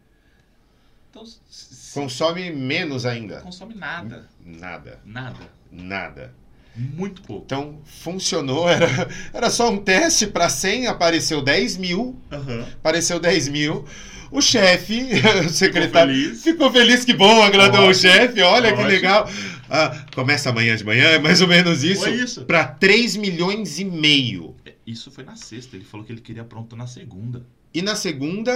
Então, 1.10 1.26
se- 1.26 1.94
Consome 1.94 2.50
menos 2.52 3.06
ainda. 3.06 3.42
consome 3.42 3.74
nada. 3.76 4.30
Nada, 4.44 5.02
Nada. 5.06 5.50
nada. 5.72 6.34
Muito 6.76 7.22
pouco. 7.22 7.44
Então, 7.46 7.80
funcionou, 7.86 8.68
era, 8.70 9.08
era 9.34 9.50
só 9.50 9.70
um 9.70 9.78
teste 9.78 10.28
para 10.28 10.50
100, 10.50 10.88
apareceu 10.88 11.42
10 11.42 11.78
mil, 11.78 12.16
Aham. 12.32 12.66
apareceu 12.74 13.20
10 13.20 13.48
mil. 13.50 13.86
O 14.32 14.42
chefe, 14.42 15.02
o 15.46 15.50
secretário, 15.50 16.14
feliz. 16.14 16.44
ficou 16.44 16.72
feliz, 16.72 17.06
que 17.06 17.14
bom, 17.14 17.42
agradou 17.44 17.82
o 17.82 17.90
Ótimo, 17.90 18.02
chefe, 18.02 18.42
olha 18.42 18.70
que 18.70 18.74
ótimo. 18.80 18.90
legal. 18.90 19.30
Ah, 19.70 20.06
começa 20.14 20.50
amanhã 20.50 20.76
de 20.76 20.84
manhã, 20.84 21.06
é 21.06 21.20
mais 21.20 21.42
ou 21.42 21.48
menos 21.48 21.84
isso. 21.84 22.02
Foi 22.02 22.14
isso. 22.16 22.44
Para 22.46 22.66
3 22.66 23.16
milhões 23.16 23.80
e 23.80 23.86
meio. 23.86 24.56
Isso 24.86 25.10
foi 25.10 25.24
na 25.24 25.36
sexta. 25.36 25.76
Ele 25.76 25.86
falou 25.86 26.06
que 26.06 26.12
ele 26.12 26.22
queria 26.22 26.44
pronto 26.44 26.76
na 26.76 26.86
segunda. 26.86 27.46
E 27.74 27.82
na 27.82 27.96
segunda, 27.96 28.52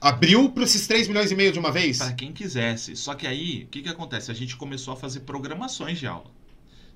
abriu 0.00 0.48
para 0.50 0.64
esses 0.64 0.86
3 0.86 1.08
milhões 1.08 1.30
e 1.30 1.34
meio 1.34 1.52
de 1.52 1.58
uma 1.58 1.70
vez? 1.70 1.98
Para 1.98 2.12
quem 2.12 2.32
quisesse. 2.32 2.96
Só 2.96 3.14
que 3.14 3.26
aí, 3.26 3.64
o 3.64 3.66
que, 3.68 3.82
que 3.82 3.88
acontece? 3.88 4.30
A 4.30 4.34
gente 4.34 4.56
começou 4.56 4.94
a 4.94 4.96
fazer 4.96 5.20
programações 5.20 5.98
de 5.98 6.06
aula. 6.06 6.30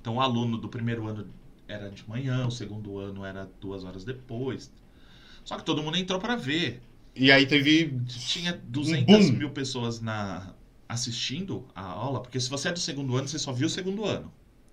Então, 0.01 0.17
o 0.17 0.21
aluno 0.21 0.59
do 0.59 0.69
primeiro 0.69 1.07
ano 1.07 1.29
era 1.69 1.91
de 1.91 2.09
manhã, 2.09 2.47
o 2.47 2.51
segundo 2.51 2.99
ano 2.99 3.25
era 3.25 3.47
duas 3.61 3.85
horas 3.85 4.05
depois. 4.05 4.73
Só 5.45 5.57
que 5.59 5.65
todo 5.65 5.83
mundo 5.83 5.97
entrou 5.99 6.19
para 6.21 6.37
ver. 6.37 6.83
E 7.15 7.31
aí 7.33 7.47
teve. 7.47 8.01
Tinha 8.07 8.55
Um 8.55 8.69
200 8.71 9.05
boom. 9.05 9.33
mil 9.33 9.51
pessoas 9.51 10.01
na, 10.01 10.55
assistindo 10.89 11.69
a 11.75 11.83
aula, 11.83 12.21
porque 12.23 12.41
se 12.41 12.49
você 12.51 12.69
é 12.69 12.73
do 12.73 12.79
segundo 12.81 13.17
ano, 13.17 13.29
você 13.29 13.39
só 13.39 13.53
viu 13.53 13.67
o 13.67 13.71
segundo 13.71 14.05
ano. 14.05 14.33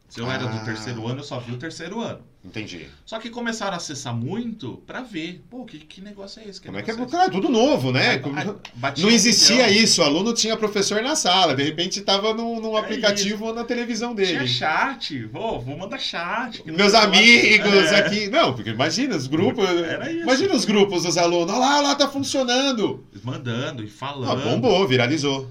Se 0.09 0.21
eu 0.21 0.31
era 0.31 0.43
Ah. 0.45 0.47
do 0.47 0.63
terceiro 0.65 1.05
ano, 1.05 1.19
eu 1.19 1.23
só 1.23 1.37
vi 1.39 1.51
o 1.51 1.57
terceiro 1.57 1.99
ano. 1.99 2.19
Entendi. 2.45 2.87
Só 3.05 3.19
que 3.19 3.29
começaram 3.29 3.73
a 3.73 3.75
acessar 3.75 4.15
muito 4.15 4.81
para 4.87 5.01
ver. 5.01 5.43
Pô, 5.49 5.65
que, 5.65 5.79
que 5.79 5.99
negócio 5.99 6.41
é 6.41 6.47
esse? 6.47 6.61
Como 6.61 6.77
é 6.77 6.81
que 6.81 6.89
é? 6.91 7.05
Cara, 7.05 7.29
tudo 7.29 7.49
novo, 7.49 7.91
né? 7.91 8.11
Aí- 8.11 9.01
Não 9.01 9.09
existia 9.09 9.69
isso, 9.69 10.01
o 10.01 10.05
aluno 10.05 10.33
tinha 10.33 10.55
professor 10.55 11.01
na 11.03 11.13
sala, 11.13 11.53
de 11.53 11.61
repente 11.63 11.99
estava 11.99 12.33
num, 12.33 12.61
num 12.61 12.77
É 12.77 12.79
aplicativo 12.79 13.47
ou 13.47 13.53
na 13.53 13.65
televisão 13.65 14.15
Tinha 14.15 14.27
dele. 14.39 14.47
chat, 14.47 15.25
vou, 15.25 15.59
vou 15.59 15.77
mandar 15.77 15.99
chat. 15.99 16.63
que 16.63 16.71
Meus 16.71 16.93
amigos 16.93 17.67
É, 17.91 17.97
aqui. 17.99 18.29
Não, 18.29 18.53
porque 18.53 18.69
imagina 18.69 19.13
os 19.13 19.27
grupos. 19.27 19.67
Era 19.67 20.09
isso. 20.09 20.21
Imagina 20.23 20.53
os 20.55 20.63
grupos 20.63 21.03
dos 21.03 21.17
alunos. 21.17 21.49
Olha 21.53 21.59
lá, 21.59 21.77
olha 21.79 21.87
lá, 21.89 21.95
tá 21.95 22.07
funcionando. 22.07 23.05
Mandando 23.23 23.83
e 23.83 23.87
Ah, 23.87 23.89
falando. 23.93 24.43
bombou, 24.43 24.87
viralizou. 24.87 25.49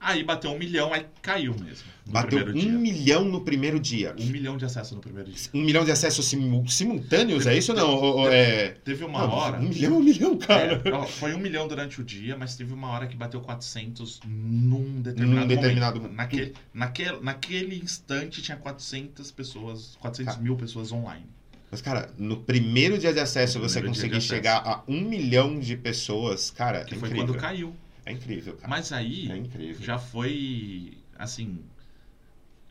Aí 0.00 0.22
bateu 0.22 0.50
um 0.52 0.58
milhão, 0.58 0.92
aí 0.94 1.06
caiu 1.20 1.54
mesmo. 1.58 1.86
Bateu 2.06 2.38
um 2.46 2.52
dia. 2.52 2.70
milhão 2.72 3.24
no 3.24 3.40
primeiro 3.42 3.80
dia. 3.80 4.14
Um 4.18 4.26
milhão 4.26 4.56
de 4.56 4.64
acessos 4.64 4.92
no 4.92 5.00
primeiro 5.00 5.30
dia. 5.30 5.50
Um 5.52 5.60
milhão 5.60 5.84
de 5.84 5.90
acessos 5.90 6.24
simu- 6.26 6.66
simultâneos, 6.68 7.46
é 7.46 7.56
isso 7.58 7.72
ou 7.72 7.78
não? 7.78 7.90
Ou 7.96 8.32
é... 8.32 8.70
Teve 8.84 9.04
uma 9.04 9.26
Não, 9.26 9.30
hora. 9.30 9.58
Um 9.58 9.68
milhão, 9.68 9.96
um 9.98 10.00
milhão, 10.02 10.38
cara. 10.38 10.80
É, 10.84 11.06
foi 11.06 11.34
um 11.34 11.38
milhão 11.38 11.66
durante 11.66 12.00
o 12.00 12.04
dia, 12.04 12.36
mas 12.36 12.54
teve 12.56 12.72
uma 12.72 12.88
hora 12.90 13.06
que 13.08 13.16
bateu 13.16 13.40
400 13.40 14.20
num 14.26 15.02
determinado, 15.02 15.40
Num 15.40 15.46
determinado 15.48 16.00
momento. 16.00 16.14
Naquele, 16.16 16.54
naquele, 16.72 17.20
naquele 17.20 17.78
instante 17.78 18.40
tinha 18.40 18.56
400 18.56 19.30
pessoas, 19.32 19.96
400 20.00 20.34
Cara. 20.34 20.42
mil 20.44 20.56
pessoas 20.56 20.92
online. 20.92 21.26
Mas, 21.70 21.82
cara, 21.82 22.10
no 22.16 22.38
primeiro 22.38 22.96
dia 22.96 23.12
de 23.12 23.20
acesso 23.20 23.58
No 23.58 23.68
você 23.68 23.82
conseguir 23.82 24.16
acesso. 24.16 24.28
chegar 24.28 24.56
a 24.64 24.82
um 24.88 25.00
milhão 25.02 25.58
de 25.58 25.76
pessoas, 25.76 26.50
cara, 26.50 26.84
Que 26.84 26.94
é 26.94 26.98
foi 26.98 27.08
incrível. 27.10 27.26
quando 27.34 27.38
caiu. 27.38 27.74
É 28.08 28.12
incrível, 28.12 28.56
cara. 28.56 28.68
Mas 28.68 28.90
aí 28.90 29.28
É 29.30 29.74
já 29.74 29.98
foi 29.98 30.96
assim. 31.16 31.62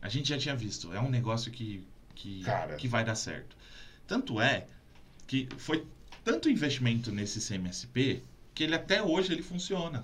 A 0.02 0.10
gente 0.10 0.30
já 0.30 0.38
tinha 0.38 0.56
visto. 0.56 0.92
É 0.92 1.00
um 1.00 1.10
negócio 1.10 1.52
que, 1.52 1.86
que, 2.16 2.42
Cara. 2.44 2.76
que 2.76 2.88
vai 2.88 3.06
dar 3.06 3.16
certo. 3.16 3.56
Tanto 4.08 4.42
é 4.42 4.66
que 5.28 5.48
foi 5.58 5.86
tanto 6.24 6.50
investimento 6.50 7.12
nesse 7.12 7.40
CMSP 7.40 8.24
que 8.56 8.64
ele 8.64 8.74
até 8.74 9.04
hoje 9.04 9.32
ele 9.32 9.44
funciona. 9.44 10.04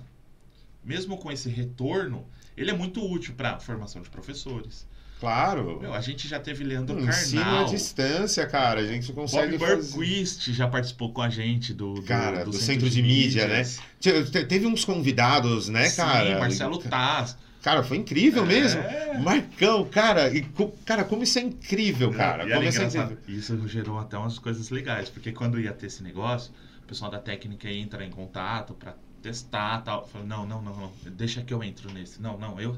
Mesmo 0.84 1.18
com 1.18 1.32
esse 1.32 1.48
retorno, 1.48 2.24
ele 2.56 2.70
é 2.70 2.74
muito 2.74 3.04
útil 3.04 3.34
para 3.34 3.58
formação 3.58 4.02
de 4.02 4.10
professores. 4.10 4.86
Claro. 5.20 5.78
Meu, 5.80 5.94
a 5.94 6.00
gente 6.00 6.28
já 6.28 6.38
teve 6.38 6.64
Leandro 6.64 6.96
Um 6.96 7.08
ensino 7.08 7.40
à 7.40 7.44
Carnal. 7.44 7.64
distância, 7.66 8.46
cara. 8.46 8.80
A 8.80 8.86
gente 8.86 9.12
consegue 9.12 9.56
Bob 9.56 9.68
fazer... 9.70 9.92
Burquist 9.94 10.52
já 10.52 10.68
participou 10.68 11.12
com 11.12 11.22
a 11.22 11.30
gente 11.30 11.72
do, 11.72 11.94
do, 11.94 12.02
Cara, 12.02 12.44
do 12.44 12.52
Centro 12.52 12.90
de 12.90 13.02
Mídia, 13.02 13.46
né? 13.46 13.58
Mídias. 13.58 14.30
Teve 14.48 14.66
uns 14.66 14.84
convidados, 14.84 15.68
né, 15.68 15.88
Sim, 15.88 15.96
cara? 15.96 16.38
Marcelo 16.38 16.78
Taz. 16.78 17.36
Cara, 17.62 17.82
foi 17.82 17.96
incrível 17.96 18.44
mesmo. 18.44 18.82
É. 18.82 19.18
Marcão, 19.18 19.86
cara, 19.86 20.28
e 20.28 20.46
cara, 20.84 21.02
como 21.02 21.22
isso 21.22 21.38
é 21.38 21.42
incrível, 21.42 22.12
cara. 22.12 22.42
E 22.44 22.46
era 22.48 22.56
Como 22.56 22.68
isso 22.68 22.82
é 22.82 22.84
incrível. 22.84 23.18
Isso 23.26 23.68
gerou 23.68 23.98
até 23.98 24.18
umas 24.18 24.38
coisas 24.38 24.68
legais, 24.68 25.08
porque 25.08 25.32
quando 25.32 25.58
ia 25.58 25.72
ter 25.72 25.86
esse 25.86 26.02
negócio, 26.02 26.52
o 26.82 26.86
pessoal 26.86 27.10
da 27.10 27.18
técnica 27.18 27.70
ia 27.70 27.80
entrar 27.80 28.04
em 28.04 28.10
contato 28.10 28.74
pra 28.74 28.94
testar 29.22 29.80
tal. 29.80 30.06
Falei, 30.06 30.26
não, 30.26 30.46
não, 30.46 30.60
não, 30.60 30.76
não, 30.76 30.92
deixa 31.12 31.40
que 31.40 31.54
eu 31.54 31.64
entro 31.64 31.90
nesse. 31.90 32.20
Não, 32.20 32.36
não, 32.36 32.60
eu. 32.60 32.76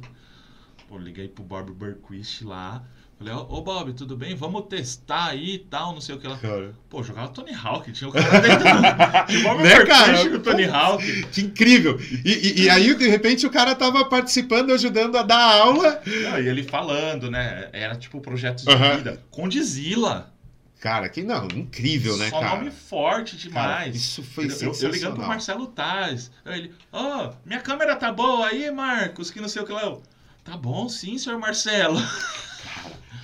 Pô, 0.89 0.99
liguei 0.99 1.29
pro 1.29 1.43
Bob 1.45 1.73
Burquist 1.73 2.45
lá. 2.45 2.83
Falei, 3.19 3.33
ô 3.33 3.47
ô, 3.49 3.63
Bob, 3.63 3.95
tudo 3.95 4.15
bem? 4.15 4.35
Vamos 4.35 4.67
testar 4.69 5.31
aí 5.31 5.55
e 5.55 5.59
tal, 5.59 5.95
não 5.95 6.03
sei 6.03 6.15
o 6.15 6.19
que 6.21 6.29
lá. 6.29 6.37
Cara, 6.37 6.75
Pô, 6.91 7.03
jogava 7.03 7.29
Tony 7.29 7.51
Hawk, 7.55 7.91
tinha 7.91 8.09
o 8.11 8.13
cara 8.13 8.41
dentro 8.41 8.65
do. 8.65 9.43
Bob 9.43 9.63
Né, 9.65 9.85
cara? 9.87 10.29
com 10.29 10.37
o 10.37 10.41
Tony 10.41 10.65
Hawk. 10.65 11.23
que 11.33 11.41
incrível. 11.41 11.99
E, 12.25 12.31
e- 12.31 12.63
e 12.65 12.71
aí, 12.71 12.95
de 12.95 13.09
repente, 13.09 13.47
o 13.47 13.51
cara 13.51 13.75
tava 13.75 14.05
participando, 14.05 14.71
ajudando 14.73 15.17
a 15.17 15.23
dar 15.23 15.61
aula. 15.63 16.01
Não, 16.07 16.39
e 16.41 16.47
ele 16.49 16.63
falando, 16.63 17.31
né? 17.31 17.71
Era 17.73 17.97
tipo 17.97 18.21
projetos 18.21 18.65
de 18.65 18.77
vida. 18.97 19.23
Com 19.31 19.49
Dizila. 19.49 20.33
Cara, 20.79 21.09
que 21.09 21.23
não, 21.23 21.49
incrível, 21.55 22.19
né, 22.19 22.29
Só 22.29 22.39
cara? 22.39 22.57
nome 22.59 22.71
forte 22.71 23.49
Cara, 23.49 23.77
demais. 23.79 23.97
isso 23.97 24.23
foi 24.23 24.45
eu, 24.45 24.49
eu, 24.51 24.53
eu 24.53 24.59
sensacional. 24.59 24.93
ligando 24.95 25.15
pro 25.17 25.27
Marcelo 25.27 25.67
Taz. 25.69 26.31
Ele, 26.45 26.71
ó, 26.93 27.33
minha 27.47 27.61
câmera 27.61 27.97
tá 27.97 28.13
boa 28.13 28.47
aí, 28.47 28.71
Marcos, 28.71 29.31
que 29.31 29.41
não 29.41 29.49
sei 29.49 29.63
o 29.63 29.65
que 29.65 29.73
lá. 29.73 29.83
Eu, 29.83 30.03
tá 30.47 30.57
bom, 30.57 30.89
sim, 30.89 31.19
senhor 31.19 31.39
Marcelo. 31.39 31.99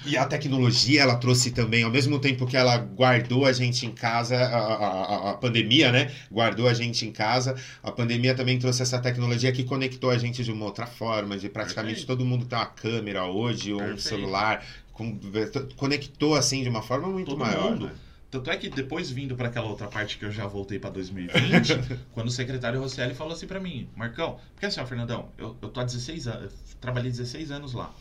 E 0.04 0.16
a 0.16 0.24
tecnologia 0.26 1.00
ela 1.02 1.14
trouxe 1.14 1.52
também, 1.52 1.84
ao 1.84 1.90
mesmo 1.90 2.18
tempo 2.18 2.44
que 2.44 2.56
ela 2.56 2.76
guardou 2.76 3.46
a 3.46 3.52
gente 3.52 3.86
em 3.86 3.92
casa, 3.92 4.36
a, 4.36 4.58
a- 4.58 5.30
a- 5.30 5.34
pandemia, 5.34 5.92
né? 5.92 6.10
Guardou 6.28 6.66
a 6.66 6.74
gente 6.74 7.06
em 7.06 7.12
casa, 7.12 7.54
a 7.80 7.92
pandemia 7.92 8.34
também 8.34 8.58
trouxe 8.58 8.82
essa 8.82 8.98
tecnologia 8.98 9.52
que 9.52 9.62
conectou 9.62 10.10
a 10.10 10.18
gente 10.18 10.42
de 10.42 10.50
uma 10.50 10.64
outra 10.64 10.86
forma, 10.88 11.38
de 11.38 11.48
praticamente 11.48 12.00
Perfeito. 12.04 12.08
todo 12.18 12.24
mundo 12.26 12.44
tem 12.46 12.58
uma 12.58 12.66
câmera 12.66 13.26
hoje, 13.26 13.72
ou 13.72 13.78
um 13.80 13.84
Perfeito. 13.84 14.02
celular, 14.02 14.64
com- 14.92 15.16
conectou 15.76 16.34
assim 16.34 16.64
de 16.64 16.68
uma 16.68 16.82
forma 16.82 17.06
muito 17.06 17.28
Todo 17.30 17.38
maior. 17.38 17.70
mundo. 17.70 17.86
né? 17.86 17.92
Tanto 18.32 18.50
é 18.50 18.56
que 18.56 18.70
depois 18.70 19.10
vindo 19.10 19.36
para 19.36 19.48
aquela 19.48 19.66
outra 19.66 19.88
parte 19.88 20.16
que 20.16 20.24
eu 20.24 20.32
já 20.32 20.46
voltei 20.46 20.78
para 20.78 20.88
2020, 20.88 22.00
quando 22.12 22.28
o 22.28 22.30
secretário 22.30 22.80
Rosselli 22.80 23.14
falou 23.14 23.34
assim 23.34 23.46
para 23.46 23.60
mim, 23.60 23.90
Marcão, 23.94 24.40
porque 24.54 24.64
assim, 24.64 24.80
ó, 24.80 24.86
Fernandão, 24.86 25.28
eu, 25.36 25.54
eu 25.60 25.68
tô 25.68 25.80
há 25.80 25.84
16 25.84 26.26
anos, 26.28 26.54
trabalhei 26.80 27.10
16 27.10 27.50
anos 27.50 27.74
lá. 27.74 27.94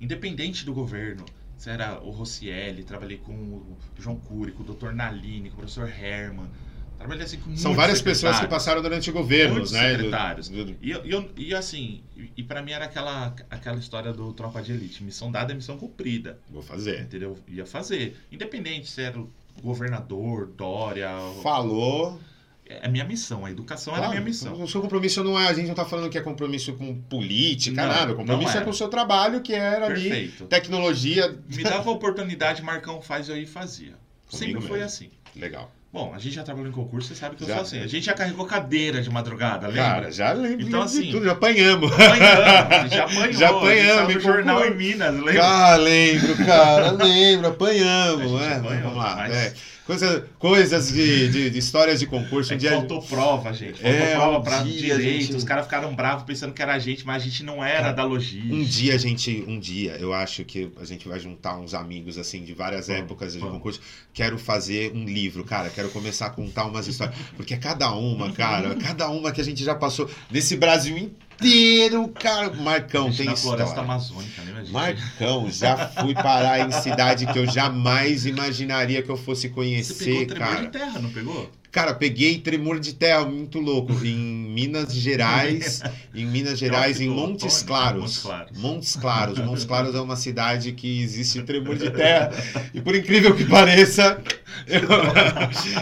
Independente 0.00 0.64
do 0.64 0.72
governo, 0.72 1.24
se 1.58 1.70
era 1.70 2.00
o 2.00 2.10
Rossielli, 2.10 2.84
trabalhei 2.84 3.16
com 3.16 3.32
o 3.32 3.76
João 3.98 4.14
Cury, 4.14 4.52
com 4.52 4.62
o 4.62 4.74
Dr. 4.74 4.92
Naline, 4.92 5.50
com 5.50 5.56
o 5.56 5.58
professor 5.58 5.88
Herman. 5.88 6.48
Trabalhei 6.96 7.24
assim 7.24 7.38
com 7.38 7.56
São 7.56 7.74
várias 7.74 8.00
pessoas 8.00 8.38
que 8.38 8.46
passaram 8.46 8.80
durante 8.80 9.10
governos, 9.10 9.72
né? 9.72 9.90
secretários. 9.90 10.48
Do, 10.48 10.66
do... 10.66 10.76
E, 10.80 10.92
eu, 10.92 11.32
e 11.36 11.52
assim, 11.52 12.00
e, 12.16 12.30
e 12.36 12.42
para 12.44 12.62
mim 12.62 12.70
era 12.70 12.84
aquela, 12.84 13.34
aquela 13.50 13.78
história 13.78 14.12
do 14.12 14.32
Tropa 14.32 14.62
de 14.62 14.70
Elite. 14.70 15.02
Missão 15.02 15.32
dada 15.32 15.52
é 15.52 15.56
missão 15.56 15.76
cumprida. 15.76 16.38
Vou 16.48 16.62
fazer. 16.62 17.00
Entendeu? 17.00 17.36
Ia 17.48 17.66
fazer. 17.66 18.16
Independente 18.30 18.88
se 18.88 19.02
era 19.02 19.18
o 19.18 19.28
governador, 19.62 20.46
Dória. 20.46 21.10
Falou. 21.42 22.20
É 22.66 22.86
a 22.86 22.88
minha 22.88 23.04
missão, 23.04 23.44
a 23.44 23.50
educação 23.50 23.92
claro, 23.92 24.04
era 24.04 24.12
a 24.12 24.14
minha 24.14 24.24
missão. 24.24 24.60
O 24.62 24.66
seu 24.66 24.80
compromisso 24.80 25.22
não 25.22 25.38
é, 25.38 25.48
a 25.48 25.52
gente 25.52 25.66
não 25.66 25.72
está 25.72 25.84
falando 25.84 26.08
que 26.08 26.16
é 26.16 26.22
compromisso 26.22 26.72
com 26.72 26.94
política, 26.94 27.82
não, 27.82 27.94
nada. 27.94 28.12
O 28.14 28.16
compromisso 28.16 28.56
é 28.56 28.62
com 28.62 28.70
o 28.70 28.74
seu 28.74 28.88
trabalho, 28.88 29.42
que 29.42 29.52
era 29.52 29.86
Perfeito. 29.86 30.44
ali, 30.44 30.48
tecnologia. 30.48 31.38
Me 31.54 31.62
dava 31.62 31.88
a 31.90 31.92
oportunidade, 31.92 32.62
Marcão 32.62 33.02
faz, 33.02 33.28
eu 33.28 33.36
e 33.36 33.44
fazia. 33.44 33.98
Comigo 34.30 34.60
Sempre 34.60 34.62
foi 34.62 34.82
assim. 34.82 35.10
Legal. 35.36 35.70
Bom, 35.94 36.12
a 36.12 36.18
gente 36.18 36.34
já 36.34 36.42
trabalhou 36.42 36.68
em 36.68 36.72
concurso, 36.72 37.06
você 37.06 37.14
sabe 37.14 37.36
que 37.36 37.44
eu 37.44 37.46
já. 37.46 37.54
sou 37.54 37.62
assim. 37.62 37.78
A 37.78 37.86
gente 37.86 38.04
já 38.04 38.14
carregou 38.14 38.44
cadeira 38.46 39.00
de 39.00 39.08
madrugada, 39.08 39.68
lembra? 39.68 39.84
Cara, 39.84 40.10
já 40.10 40.32
lembro. 40.32 40.66
Então, 40.66 40.82
assim. 40.82 41.12
Tudo, 41.12 41.24
já 41.24 41.30
apanhamos. 41.30 41.92
Apanhamos, 41.92 42.90
já 42.90 43.04
apanhou. 43.06 43.32
Já 43.32 43.50
apanhamos. 43.50 44.22
Jornal 44.24 44.66
em 44.66 44.74
Minas, 44.74 45.14
lembra? 45.14 45.44
Ah, 45.44 45.76
lembro, 45.76 46.36
cara, 46.44 46.90
lembro, 46.90 47.46
apanhamos. 47.46 48.42
É, 48.42 48.56
apanhou, 48.56 48.82
vamos 48.82 48.96
lá. 48.96 49.14
Mas... 49.18 49.34
É. 49.36 49.54
Coisa, 49.86 50.26
coisas 50.38 50.88
de, 50.92 51.28
de, 51.28 51.50
de, 51.50 51.58
histórias 51.58 52.00
de 52.00 52.06
concurso. 52.06 52.52
Um 52.52 52.56
é 52.56 52.58
dia... 52.58 52.70
Faltou 52.70 53.02
prova, 53.02 53.52
gente. 53.52 53.82
Faltou 53.82 53.90
é, 53.90 54.14
prova 54.14 54.38
um 54.38 54.42
pra 54.42 54.62
direito. 54.62 55.26
Gente... 55.26 55.36
Os 55.36 55.44
caras 55.44 55.64
ficaram 55.64 55.94
bravos 55.94 56.24
pensando 56.24 56.54
que 56.54 56.62
era 56.62 56.74
a 56.74 56.78
gente, 56.78 57.04
mas 57.06 57.22
a 57.22 57.26
gente 57.26 57.42
não 57.42 57.62
era 57.62 57.92
da 57.92 58.02
logística. 58.02 58.54
Um 58.54 58.64
dia, 58.64 58.94
a 58.94 58.98
gente, 58.98 59.44
um 59.46 59.58
dia, 59.58 59.96
eu 59.98 60.14
acho 60.14 60.42
que 60.44 60.70
a 60.80 60.84
gente 60.86 61.06
vai 61.06 61.20
juntar 61.20 61.58
uns 61.58 61.74
amigos 61.74 62.16
assim 62.16 62.42
de 62.42 62.54
várias 62.54 62.86
vamos, 62.86 63.02
épocas 63.02 63.34
vamos. 63.34 63.48
de 63.48 63.54
concurso. 63.54 63.80
Quero 64.14 64.38
fazer 64.38 64.90
um 64.94 65.04
livro, 65.04 65.44
cara. 65.44 65.68
Quero 65.68 65.90
começar 65.90 66.26
a 66.26 66.30
contar 66.30 66.64
umas 66.64 66.86
histórias. 66.86 67.14
Porque 67.36 67.52
é 67.52 67.58
cada 67.58 67.92
uma, 67.92 68.32
cara, 68.34 68.74
cada 68.76 69.10
uma 69.10 69.32
que 69.32 69.40
a 69.42 69.44
gente 69.44 69.62
já 69.62 69.74
passou 69.74 70.10
nesse 70.30 70.56
Brasil 70.56 70.96
inteiro 70.96 71.24
inteiro, 71.40 72.08
cara. 72.08 72.52
Marcão, 72.54 73.10
tem 73.12 73.26
na 73.26 73.32
história. 73.32 73.64
floresta 73.64 73.80
amazônica, 73.80 74.42
né? 74.42 74.64
Marcão, 74.70 75.50
já 75.50 75.88
fui 75.88 76.14
parar 76.14 76.60
em 76.60 76.72
cidade 76.72 77.26
que 77.26 77.38
eu 77.38 77.46
jamais 77.50 78.26
imaginaria 78.26 79.02
que 79.02 79.10
eu 79.10 79.16
fosse 79.16 79.48
conhecer, 79.48 79.94
Você 79.94 80.26
pegou 80.26 80.36
cara. 80.38 80.66
terra, 80.68 80.98
não 80.98 81.10
pegou? 81.10 81.50
Cara, 81.74 81.92
peguei 81.92 82.38
tremor 82.38 82.78
de 82.78 82.92
terra 82.92 83.24
muito 83.24 83.58
louco 83.58 83.92
em 84.06 84.14
Minas 84.14 84.94
Gerais, 84.94 85.82
em 86.14 86.24
Minas 86.24 86.56
Gerais, 86.56 87.00
em 87.00 87.08
Montes 87.08 87.64
Claros. 87.64 88.00
Montes 88.00 88.22
Claros. 88.22 88.58
Montes 88.58 88.96
Claros. 88.96 89.38
Montes 89.40 89.64
Claros 89.66 89.94
é 89.96 90.00
uma 90.00 90.14
cidade 90.14 90.70
que 90.70 91.02
existe 91.02 91.42
tremor 91.42 91.76
de 91.76 91.90
terra. 91.90 92.30
E 92.72 92.80
por 92.80 92.94
incrível 92.94 93.34
que 93.34 93.44
pareça, 93.44 94.22
eu, 94.68 94.82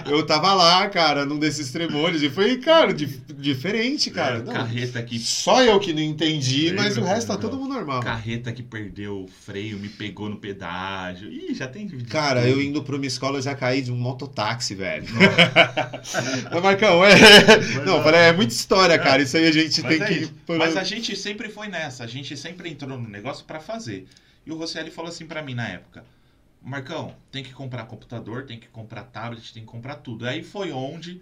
eu 0.16 0.24
tava 0.24 0.55
lá, 0.55 0.88
cara, 0.88 1.26
num 1.26 1.38
desses 1.38 1.70
tremores. 1.70 2.22
E 2.22 2.30
foi, 2.30 2.57
cara, 2.57 2.95
di 2.95 3.07
diferente, 3.36 4.11
cara. 4.11 4.36
É, 4.38 4.43
não, 4.43 4.53
carreta 4.53 5.03
que. 5.03 5.18
Só 5.18 5.62
eu 5.62 5.78
que 5.78 5.93
não 5.93 6.01
entendi, 6.01 6.72
mas 6.72 6.97
o 6.97 7.03
resto 7.03 7.28
tá 7.28 7.36
todo 7.36 7.59
mundo 7.59 7.74
normal. 7.74 8.01
Carreta 8.01 8.51
que 8.53 8.62
perdeu 8.62 9.24
o 9.24 9.28
freio, 9.28 9.78
me 9.78 9.88
pegou 9.88 10.30
no 10.30 10.36
pedágio. 10.36 11.30
Ih, 11.30 11.53
já 11.53 11.66
tem. 11.66 11.86
Cara, 12.09 12.49
eu 12.49 12.62
indo 12.62 12.82
pra 12.82 12.97
uma 12.97 13.05
escola 13.05 13.38
eu 13.38 13.43
já 13.43 13.55
caí 13.55 13.82
de 13.82 13.93
um 13.93 13.97
mototáxi, 13.97 14.74
velho. 14.74 15.05
Mas, 16.53 16.62
Marcão, 16.62 17.05
é. 17.05 17.14
Mas, 17.14 17.87
não, 17.87 18.09
é... 18.09 18.28
é 18.28 18.33
muita 18.33 18.53
história, 18.53 18.99
cara. 18.99 19.22
Isso 19.22 19.37
aí 19.37 19.47
a 19.47 19.53
gente 19.53 19.83
tem 19.83 20.03
é 20.03 20.07
que. 20.07 20.14
Isso. 20.14 20.35
Mas 20.59 20.76
a 20.76 20.85
gente 20.85 21.16
sempre 21.16 21.49
foi 21.49 21.68
nessa. 21.68 22.05
A 22.05 22.07
gente 22.07 22.37
sempre 22.37 22.70
entrou 22.70 22.99
no 22.99 23.09
negócio 23.09 23.45
para 23.45 23.61
fazer. 23.61 24.07
E 24.45 24.51
o 24.51 24.57
Rosselli 24.57 24.91
falou 24.91 25.11
assim 25.11 25.26
para 25.26 25.43
mim 25.43 25.55
na 25.55 25.68
época: 25.68 26.05
Marcão, 26.61 27.14
tem 27.30 27.43
que 27.43 27.53
comprar 27.53 27.87
computador, 27.87 28.45
tem 28.47 28.59
que 28.59 28.68
comprar 28.68 29.05
tablet, 29.05 29.53
tem 29.53 29.62
que 29.62 29.68
comprar 29.68 29.97
tudo. 29.97 30.26
Aí 30.26 30.43
foi 30.43 30.72
onde. 30.72 31.20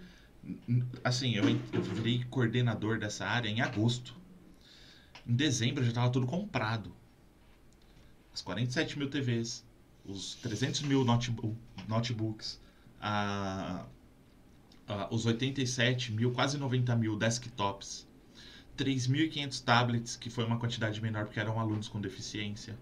Assim, 1.03 1.35
eu, 1.35 1.43
eu 1.71 1.81
virei 1.81 2.23
coordenador 2.29 2.97
dessa 2.99 3.25
área 3.25 3.49
em 3.49 3.61
agosto. 3.61 4.15
Em 5.27 5.35
dezembro 5.35 5.83
já 5.83 5.89
estava 5.89 6.09
tudo 6.09 6.25
comprado. 6.25 6.91
As 8.33 8.41
47 8.41 8.97
mil 8.97 9.09
TVs, 9.09 9.63
os 10.05 10.35
300 10.35 10.81
mil 10.81 11.03
notebook, 11.03 11.55
notebooks, 11.87 12.59
a 12.99 13.85
uh, 14.91 15.13
os 15.13 15.25
87 15.25 16.11
mil, 16.11 16.31
quase 16.31 16.57
90 16.57 16.95
mil 16.95 17.15
desktops, 17.15 18.07
3.500 18.77 19.63
tablets, 19.63 20.15
que 20.15 20.29
foi 20.29 20.43
uma 20.43 20.57
quantidade 20.57 21.01
menor 21.01 21.25
porque 21.25 21.39
eram 21.39 21.59
alunos 21.59 21.87
com 21.87 22.01
deficiência. 22.01 22.77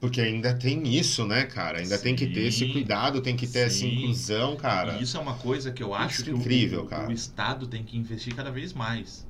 Porque 0.00 0.20
ainda 0.20 0.54
tem 0.54 0.86
isso, 0.86 1.26
né, 1.26 1.46
cara? 1.46 1.78
Ainda 1.78 1.96
sim, 1.96 2.02
tem 2.02 2.16
que 2.16 2.26
ter 2.26 2.48
esse 2.48 2.70
cuidado, 2.70 3.22
tem 3.22 3.36
que 3.36 3.46
ter 3.46 3.70
sim. 3.70 3.86
essa 3.86 3.94
inclusão, 3.94 4.56
cara. 4.56 4.98
E 4.98 5.02
isso 5.02 5.16
é 5.16 5.20
uma 5.20 5.36
coisa 5.38 5.72
que 5.72 5.82
eu 5.82 5.94
acho 5.94 6.22
isso 6.22 6.24
que 6.24 6.30
incrível, 6.30 6.82
o, 6.82 6.86
cara. 6.86 7.08
o 7.08 7.12
Estado 7.12 7.66
tem 7.66 7.82
que 7.82 7.96
investir 7.96 8.34
cada 8.34 8.50
vez 8.50 8.74
mais. 8.74 9.26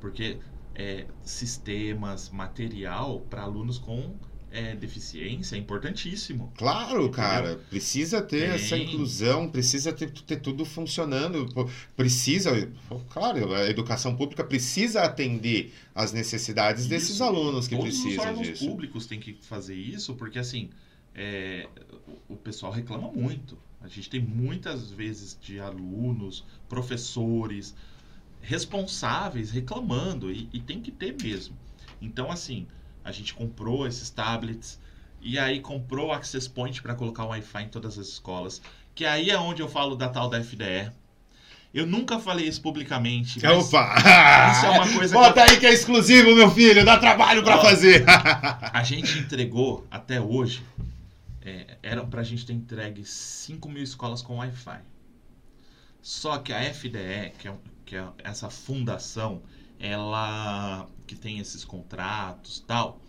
Porque 0.00 0.38
é, 0.74 1.06
sistemas, 1.22 2.30
material 2.30 3.20
para 3.28 3.42
alunos 3.42 3.78
com 3.78 4.14
é, 4.50 4.74
deficiência 4.74 5.56
é 5.56 5.58
importantíssimo. 5.58 6.52
Claro, 6.56 7.04
entendeu? 7.04 7.10
cara. 7.10 7.56
Precisa 7.68 8.22
ter 8.22 8.46
Tem. 8.46 8.50
essa 8.50 8.76
inclusão, 8.76 9.48
precisa 9.50 9.92
ter, 9.92 10.10
ter 10.10 10.40
tudo 10.40 10.64
funcionando. 10.64 11.46
Precisa, 11.96 12.50
claro, 13.10 13.54
a 13.54 13.68
educação 13.68 14.16
pública 14.16 14.42
precisa 14.44 15.02
atender 15.02 15.72
às 15.94 16.12
necessidades 16.12 16.82
isso. 16.82 16.90
desses 16.90 17.20
alunos 17.20 17.68
que 17.68 17.76
Todos 17.76 17.90
precisam 17.90 18.22
os 18.22 18.28
órgãos 18.28 18.46
disso. 18.48 18.66
públicos 18.66 19.06
têm 19.06 19.20
que 19.20 19.34
fazer 19.42 19.74
isso, 19.74 20.14
porque 20.14 20.38
assim, 20.38 20.70
é, 21.14 21.68
o 22.28 22.36
pessoal 22.36 22.72
reclama 22.72 23.10
muito. 23.10 23.58
A 23.80 23.88
gente 23.88 24.10
tem 24.10 24.20
muitas 24.20 24.90
vezes 24.90 25.38
de 25.40 25.60
alunos, 25.60 26.44
professores 26.68 27.74
responsáveis 28.40 29.50
reclamando 29.50 30.30
e, 30.32 30.48
e 30.52 30.60
tem 30.60 30.80
que 30.80 30.90
ter 30.90 31.14
mesmo. 31.22 31.56
Então, 32.00 32.30
assim, 32.30 32.66
a 33.08 33.12
gente 33.12 33.32
comprou 33.32 33.86
esses 33.86 34.10
tablets 34.10 34.78
e 35.20 35.38
aí 35.38 35.60
comprou 35.60 36.08
o 36.08 36.12
Access 36.12 36.48
Point 36.48 36.82
para 36.82 36.94
colocar 36.94 37.24
o 37.24 37.28
Wi-Fi 37.28 37.62
em 37.62 37.68
todas 37.68 37.98
as 37.98 38.06
escolas. 38.06 38.60
Que 38.94 39.06
aí 39.06 39.30
é 39.30 39.38
onde 39.38 39.62
eu 39.62 39.68
falo 39.68 39.96
da 39.96 40.08
tal 40.08 40.28
da 40.28 40.42
FDE. 40.44 40.92
Eu 41.72 41.86
nunca 41.86 42.18
falei 42.18 42.46
isso 42.46 42.60
publicamente. 42.60 43.44
Opa! 43.46 43.94
Isso 44.52 44.66
é 44.66 44.70
uma 44.70 44.92
coisa. 44.92 45.14
Bota 45.14 45.32
que 45.32 45.38
eu... 45.38 45.42
aí 45.44 45.60
que 45.60 45.66
é 45.66 45.72
exclusivo, 45.72 46.34
meu 46.34 46.50
filho, 46.50 46.84
dá 46.84 46.98
trabalho 46.98 47.42
para 47.42 47.58
fazer. 47.60 48.04
a 48.06 48.82
gente 48.82 49.18
entregou 49.18 49.86
até 49.90 50.20
hoje. 50.20 50.62
É, 51.42 51.78
era 51.82 52.04
pra 52.04 52.22
gente 52.22 52.44
ter 52.44 52.52
entregue 52.52 53.04
5 53.04 53.68
mil 53.70 53.82
escolas 53.82 54.20
com 54.20 54.36
Wi-Fi. 54.36 54.80
Só 56.02 56.38
que 56.38 56.52
a 56.52 56.62
FDE, 56.74 57.32
que 57.38 57.48
é, 57.48 57.54
que 57.86 57.96
é 57.96 58.04
essa 58.22 58.50
fundação, 58.50 59.42
ela 59.80 60.86
que 61.08 61.16
tem 61.16 61.38
esses 61.38 61.64
contratos 61.64 62.62
tal 62.66 63.00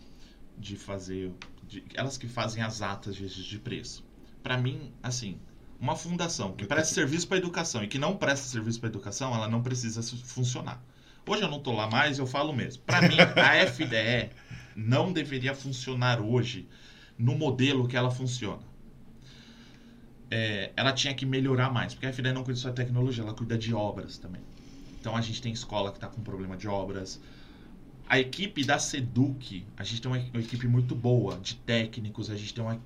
de 0.58 0.74
fazer 0.74 1.32
de, 1.68 1.84
elas 1.94 2.16
que 2.16 2.26
fazem 2.26 2.62
as 2.62 2.80
atas 2.80 3.14
de, 3.14 3.28
de 3.28 3.58
preço. 3.58 4.04
Para 4.42 4.56
mim 4.56 4.92
assim 5.02 5.38
uma 5.78 5.94
fundação 5.94 6.52
que 6.52 6.66
presta 6.66 6.94
serviço 6.94 7.28
para 7.28 7.36
educação 7.36 7.84
e 7.84 7.88
que 7.88 7.98
não 7.98 8.16
presta 8.16 8.46
serviço 8.46 8.80
para 8.80 8.88
educação 8.88 9.34
ela 9.34 9.46
não 9.46 9.62
precisa 9.62 10.02
funcionar. 10.24 10.82
Hoje 11.28 11.42
eu 11.42 11.48
não 11.48 11.60
tô 11.60 11.72
lá 11.72 11.88
mais 11.88 12.18
eu 12.18 12.26
falo 12.26 12.52
mesmo. 12.52 12.82
Para 12.82 13.02
mim 13.02 13.16
a 13.20 13.66
FDE 13.68 14.30
não 14.74 15.12
deveria 15.12 15.54
funcionar 15.54 16.20
hoje 16.20 16.66
no 17.18 17.36
modelo 17.36 17.86
que 17.86 17.96
ela 17.96 18.10
funciona. 18.10 18.62
É, 20.30 20.72
ela 20.76 20.92
tinha 20.92 21.12
que 21.12 21.26
melhorar 21.26 21.70
mais 21.70 21.92
porque 21.92 22.06
a 22.06 22.12
FDE 22.12 22.32
não 22.32 22.44
cuida 22.44 22.58
só 22.58 22.70
de 22.70 22.76
tecnologia 22.76 23.22
ela 23.22 23.34
cuida 23.34 23.58
de 23.58 23.74
obras 23.74 24.16
também. 24.16 24.40
Então 25.00 25.16
a 25.16 25.20
gente 25.20 25.40
tem 25.40 25.52
escola 25.52 25.90
que 25.90 25.96
está 25.96 26.08
com 26.08 26.22
problema 26.22 26.56
de 26.56 26.68
obras. 26.68 27.20
A 28.10 28.18
equipe 28.18 28.64
da 28.64 28.76
Seduc, 28.76 29.64
a 29.76 29.84
gente 29.84 30.02
tem 30.02 30.10
uma, 30.10 30.18
uma, 30.18 30.40
equipe 30.40 30.66
muito 30.66 30.96
boa 30.96 31.38
de 31.38 31.54
técnicos, 31.54 32.28
a 32.28 32.34
gente, 32.34 32.52
tem 32.52 32.64
uma, 32.64 32.82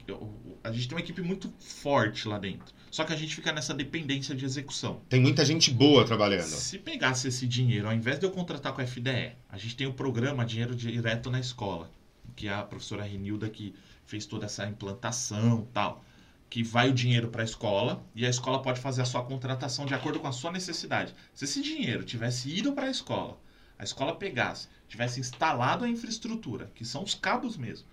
a 0.63 0.71
gente 0.71 0.87
tem 0.87 0.99
uma 0.99 1.01
equipe 1.01 1.23
muito 1.23 1.51
forte 1.59 2.29
lá 2.29 2.39
dentro. 2.39 2.75
Só 2.91 3.05
que 3.05 3.13
a 3.15 3.17
gente 3.17 3.35
fica 3.35 3.51
nessa 3.51 3.73
dependência 3.73 4.35
de 4.35 4.45
execução. 4.45 5.01
Tem 5.09 5.19
muita 5.19 5.43
gente 5.43 5.71
boa 5.71 6.05
trabalhando. 6.05 6.45
Se 6.45 6.79
pegasse 6.79 7.27
esse 7.27 7.47
dinheiro, 7.47 7.87
ao 7.87 7.95
invés 7.95 8.19
de 8.19 8.27
eu 8.27 8.31
contratar 8.31 8.75
com 8.75 8.83
a 8.83 8.87
FDE, 8.87 9.33
a 9.49 9.57
gente 9.57 9.75
tem 9.75 9.87
o 9.87 9.95
programa 9.95 10.45
Dinheiro 10.45 10.77
Direto 10.77 11.31
na 11.31 11.41
Escola, 11.41 11.91
que 12.37 12.47
é 12.47 12.53
a 12.53 12.63
professora 12.63 13.03
Renilda 13.03 13.49
que 13.49 13.75
fez 14.05 14.27
toda 14.27 14.45
essa 14.45 14.67
implantação 14.67 15.67
tal 15.73 16.05
que 16.51 16.63
vai 16.63 16.91
o 16.91 16.93
dinheiro 16.93 17.29
para 17.29 17.43
a 17.43 17.45
escola 17.45 18.05
e 18.15 18.25
a 18.25 18.29
escola 18.29 18.63
pode 18.63 18.79
fazer 18.79 19.01
a 19.03 19.05
sua 19.07 19.25
contratação 19.25 19.87
de 19.87 19.95
acordo 19.95 20.21
com 20.21 20.29
a 20.29 20.33
sua 20.33 20.53
necessidade. 20.53 21.15
Se 21.33 21.47
esse 21.47 21.63
dinheiro 21.63 22.05
tivesse 22.05 22.49
ido 22.49 22.73
para 22.75 22.87
a 22.87 22.91
escola, 22.91 23.41
a 23.79 23.85
escola 23.85 24.15
pegasse, 24.15 24.69
tivesse 24.89 25.21
instalado 25.21 25.85
a 25.85 25.89
infraestrutura, 25.89 26.71
que 26.75 26.85
são 26.85 27.03
os 27.03 27.15
cabos 27.15 27.57
mesmo, 27.57 27.87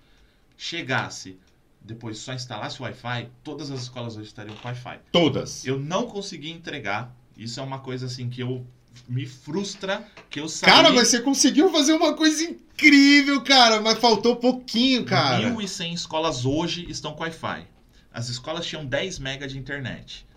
chegasse 0.58 1.38
depois 1.84 2.20
só 2.20 2.34
instalasse 2.34 2.80
o 2.80 2.84
Wi-Fi, 2.84 3.30
todas 3.44 3.72
as 3.72 3.82
escolas 3.82 4.16
hoje 4.16 4.28
estariam 4.28 4.56
com 4.58 4.68
Wi-Fi. 4.68 5.00
Todas. 5.12 5.66
Eu 5.66 5.80
não 5.80 6.06
consegui 6.06 6.52
entregar. 6.52 7.16
Isso 7.36 7.60
é 7.60 7.64
uma 7.64 7.80
coisa 7.80 8.06
assim 8.06 8.30
que 8.30 8.42
eu 8.42 8.66
me 9.08 9.26
frustra 9.26 10.06
que 10.30 10.40
eu 10.40 10.48
saí. 10.48 10.70
Cara, 10.70 10.92
mas 10.92 11.08
você 11.08 11.22
conseguiu 11.22 11.72
fazer 11.72 11.94
uma 11.94 12.14
coisa 12.14 12.44
incrível, 12.44 13.42
cara, 13.42 13.82
mas 13.82 13.98
faltou 13.98 14.36
pouquinho, 14.36 15.06
cara. 15.06 15.50
1.100 15.50 15.94
escolas 15.94 16.46
hoje 16.46 16.86
estão 16.90 17.14
com 17.14 17.24
Wi-Fi. 17.24 17.66
As 18.14 18.30
escolas 18.30 18.66
tinham 18.66 18.86
10 18.86 19.20
mega 19.20 19.48
de 19.48 19.58
internet. 19.58 20.28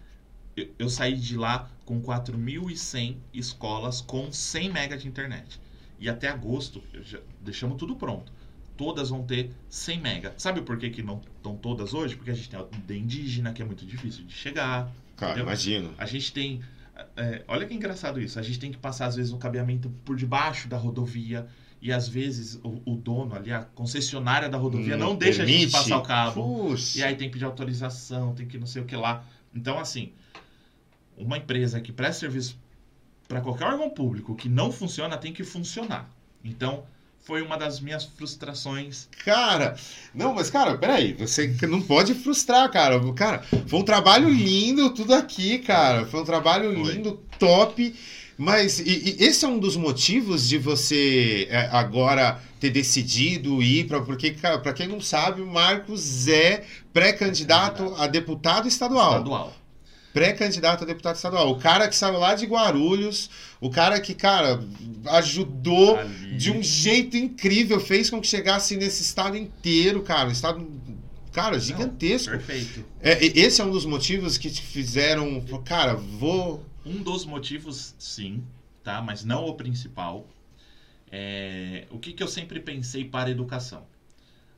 Eu, 0.56 0.68
eu 0.78 0.88
saí 0.88 1.16
de 1.16 1.36
lá 1.36 1.70
com 1.84 2.00
4.100 2.00 3.16
escolas 3.32 4.00
com 4.00 4.32
100 4.32 4.72
mega 4.72 4.96
de 4.96 5.06
internet. 5.08 5.60
E 5.98 6.08
até 6.08 6.28
agosto, 6.28 6.82
já, 7.02 7.18
deixamos 7.40 7.76
tudo 7.76 7.96
pronto. 7.96 8.32
Todas 8.76 9.10
vão 9.10 9.22
ter 9.22 9.52
100 9.68 10.00
mega. 10.00 10.34
Sabe 10.36 10.60
por 10.62 10.76
que, 10.76 10.90
que 10.90 11.02
não 11.02 11.20
estão 11.36 11.56
todas 11.56 11.94
hoje? 11.94 12.16
Porque 12.16 12.30
a 12.30 12.34
gente 12.34 12.50
tem 12.50 12.58
a 12.60 12.98
indígena, 12.98 13.52
que 13.52 13.62
é 13.62 13.64
muito 13.64 13.86
difícil 13.86 14.24
de 14.24 14.32
chegar. 14.32 14.90
Cara, 15.16 15.38
imagino. 15.40 15.94
A 15.96 16.06
gente 16.06 16.32
tem. 16.32 16.60
é, 17.16 17.44
olha 17.46 17.66
que 17.66 17.74
engraçado 17.74 18.20
isso. 18.20 18.38
A 18.38 18.42
gente 18.42 18.58
tem 18.58 18.72
que 18.72 18.78
passar, 18.78 19.06
às 19.06 19.14
vezes, 19.14 19.32
um 19.32 19.38
cabeamento 19.38 19.88
por 20.04 20.16
debaixo 20.16 20.68
da 20.68 20.76
rodovia. 20.76 21.46
E 21.80 21.92
às 21.92 22.08
vezes 22.08 22.58
o, 22.64 22.80
o 22.86 22.96
dono 22.96 23.34
ali, 23.34 23.52
a 23.52 23.62
concessionária 23.62 24.48
da 24.48 24.56
rodovia, 24.56 24.96
não, 24.96 25.14
deixa 25.14 25.42
a 25.42 25.46
gente 25.46 25.70
permite. 25.70 25.72
passar 25.72 25.98
o 25.98 26.02
cabo. 26.02 26.68
Puxa. 26.70 26.98
E 26.98 27.02
aí 27.04 27.14
tem 27.14 27.28
que 27.28 27.34
pedir 27.34 27.44
autorização, 27.44 28.34
tem 28.34 28.46
que 28.46 28.56
não 28.56 28.66
sei 28.66 28.80
o 28.80 28.86
que 28.86 28.96
lá. 28.96 29.22
Então, 29.54 29.78
assim, 29.78 30.10
uma 31.16 31.38
empresa 31.38 31.80
que 31.80 31.92
presta 31.92 32.20
serviço 32.20 32.56
para 33.28 33.40
qualquer 33.40 33.66
órgão 33.66 33.90
público 33.90 34.34
que 34.34 34.48
não 34.48 34.70
funciona, 34.70 35.16
tem 35.16 35.32
que 35.32 35.44
funcionar. 35.44 36.08
Então, 36.44 36.84
foi 37.22 37.40
uma 37.40 37.56
das 37.56 37.80
minhas 37.80 38.04
frustrações. 38.04 39.08
Cara, 39.24 39.76
não, 40.14 40.34
mas 40.34 40.50
cara, 40.50 40.76
peraí, 40.76 41.14
você 41.14 41.46
não 41.62 41.80
pode 41.80 42.12
frustrar, 42.14 42.70
cara. 42.70 43.00
Cara, 43.14 43.42
foi 43.66 43.78
um 43.78 43.82
trabalho 43.82 44.28
lindo 44.28 44.90
tudo 44.90 45.14
aqui, 45.14 45.58
cara. 45.60 46.04
Foi 46.04 46.20
um 46.20 46.24
trabalho 46.24 46.74
Foi. 46.74 46.92
lindo, 46.92 47.22
top. 47.38 47.94
Mas 48.36 48.80
e- 48.80 49.16
e 49.20 49.24
esse 49.24 49.44
é 49.44 49.48
um 49.48 49.58
dos 49.58 49.76
motivos 49.76 50.48
de 50.48 50.58
você 50.58 51.46
é, 51.50 51.68
agora 51.72 52.42
ter 52.60 52.68
decidido 52.68 53.62
ir 53.62 53.86
para 53.86 54.02
porque, 54.02 54.32
para 54.32 54.72
quem 54.72 54.88
não 54.88 55.00
sabe, 55.00 55.40
o 55.40 55.46
Marcos 55.46 56.26
é 56.28 56.64
pré-candidato 56.92 57.94
a 57.96 58.06
deputado 58.06 58.66
estadual. 58.68 59.12
Estadual. 59.12 59.52
Pré-candidato 60.14 60.84
a 60.84 60.86
deputado 60.86 61.16
estadual. 61.16 61.50
O 61.50 61.58
cara 61.58 61.88
que 61.88 61.96
saiu 61.96 62.20
lá 62.20 62.36
de 62.36 62.46
Guarulhos, 62.46 63.28
o 63.60 63.68
cara 63.68 64.00
que, 64.00 64.14
cara, 64.14 64.62
ajudou 65.06 65.98
Ali. 65.98 66.36
de 66.36 66.52
um 66.52 66.62
jeito 66.62 67.16
incrível, 67.16 67.80
fez 67.80 68.08
com 68.08 68.20
que 68.20 68.28
chegasse 68.28 68.76
nesse 68.76 69.02
estado 69.02 69.36
inteiro, 69.36 70.04
cara. 70.04 70.28
Um 70.28 70.32
estado, 70.32 70.70
cara, 71.32 71.58
gigantesco. 71.58 72.30
Perfeito. 72.30 72.84
É, 73.02 73.26
esse 73.26 73.60
é 73.60 73.64
um 73.64 73.72
dos 73.72 73.84
motivos 73.84 74.38
que 74.38 74.48
te 74.48 74.62
fizeram, 74.62 75.44
cara, 75.64 75.94
vou. 75.94 76.64
Um 76.86 77.02
dos 77.02 77.26
motivos, 77.26 77.96
sim, 77.98 78.40
tá? 78.84 79.02
Mas 79.02 79.24
não 79.24 79.44
o 79.46 79.54
principal. 79.54 80.28
É... 81.10 81.88
O 81.90 81.98
que, 81.98 82.12
que 82.12 82.22
eu 82.22 82.28
sempre 82.28 82.60
pensei 82.60 83.04
para 83.04 83.30
a 83.30 83.32
educação? 83.32 83.84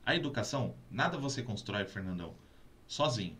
A 0.05 0.15
educação, 0.15 0.75
nada 0.91 1.17
você 1.17 1.41
constrói, 1.41 1.83
Fernandão, 1.85 2.35
sozinho. 2.87 3.35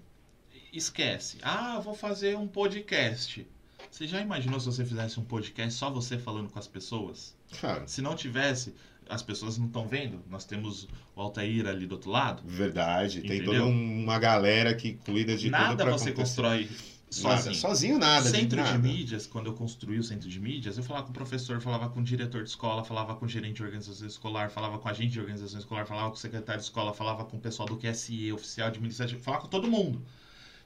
Esquece. 0.77 1.37
Ah, 1.41 1.79
vou 1.79 1.95
fazer 1.95 2.37
um 2.37 2.47
podcast. 2.47 3.47
Você 3.89 4.05
já 4.07 4.21
imaginou 4.21 4.59
se 4.59 4.67
você 4.67 4.85
fizesse 4.85 5.19
um 5.19 5.23
podcast 5.23 5.73
só 5.73 5.89
você 5.89 6.17
falando 6.19 6.49
com 6.49 6.59
as 6.59 6.67
pessoas? 6.67 7.35
Cara, 7.59 7.87
Se 7.87 7.99
não 8.01 8.15
tivesse, 8.15 8.75
as 9.09 9.23
pessoas 9.23 9.57
não 9.57 9.65
estão 9.67 9.87
vendo. 9.87 10.21
Nós 10.29 10.45
temos 10.45 10.87
o 11.15 11.21
Altair 11.21 11.65
ali 11.65 11.87
do 11.87 11.93
outro 11.93 12.11
lado. 12.11 12.43
verdade. 12.45 13.21
Tem 13.21 13.37
Entendeu? 13.37 13.63
toda 13.63 13.65
uma 13.65 14.19
galera 14.19 14.75
que 14.75 14.93
cuida 14.93 15.35
de 15.35 15.45
tudo 15.45 15.51
Nada 15.51 15.83
você 15.85 16.09
acontecer. 16.09 16.13
constrói 16.13 16.69
Nada, 16.69 17.37
sozinho. 17.37 17.55
sozinho 17.55 17.97
nada. 17.97 18.29
centro 18.29 18.57
nada. 18.57 18.73
de 18.73 18.77
mídias, 18.79 19.25
quando 19.25 19.47
eu 19.47 19.53
construí 19.53 19.97
o 19.97 20.03
centro 20.03 20.29
de 20.29 20.39
mídias, 20.39 20.77
eu 20.77 20.83
falava 20.83 21.05
com 21.05 21.11
o 21.11 21.13
professor, 21.13 21.59
falava 21.61 21.89
com 21.89 22.01
o 22.01 22.03
diretor 22.03 22.43
de 22.43 22.49
escola, 22.49 22.83
falava 22.83 23.15
com 23.15 23.25
o 23.25 23.29
gerente 23.29 23.55
de 23.55 23.63
organização 23.63 24.05
escolar, 24.05 24.51
falava 24.51 24.77
com 24.77 24.87
a 24.87 24.91
agente 24.91 25.13
de 25.13 25.19
organização 25.19 25.57
escolar, 25.57 25.85
falava 25.87 26.09
com 26.09 26.15
o 26.15 26.19
secretário 26.19 26.59
de 26.59 26.65
escola, 26.67 26.93
falava 26.93 27.23
com 27.25 27.37
o 27.37 27.39
pessoal 27.39 27.67
do 27.67 27.77
QSE, 27.77 28.31
oficial 28.33 28.67
administrativo, 28.67 29.21
falava 29.21 29.43
com 29.43 29.49
todo 29.49 29.67
mundo. 29.71 30.05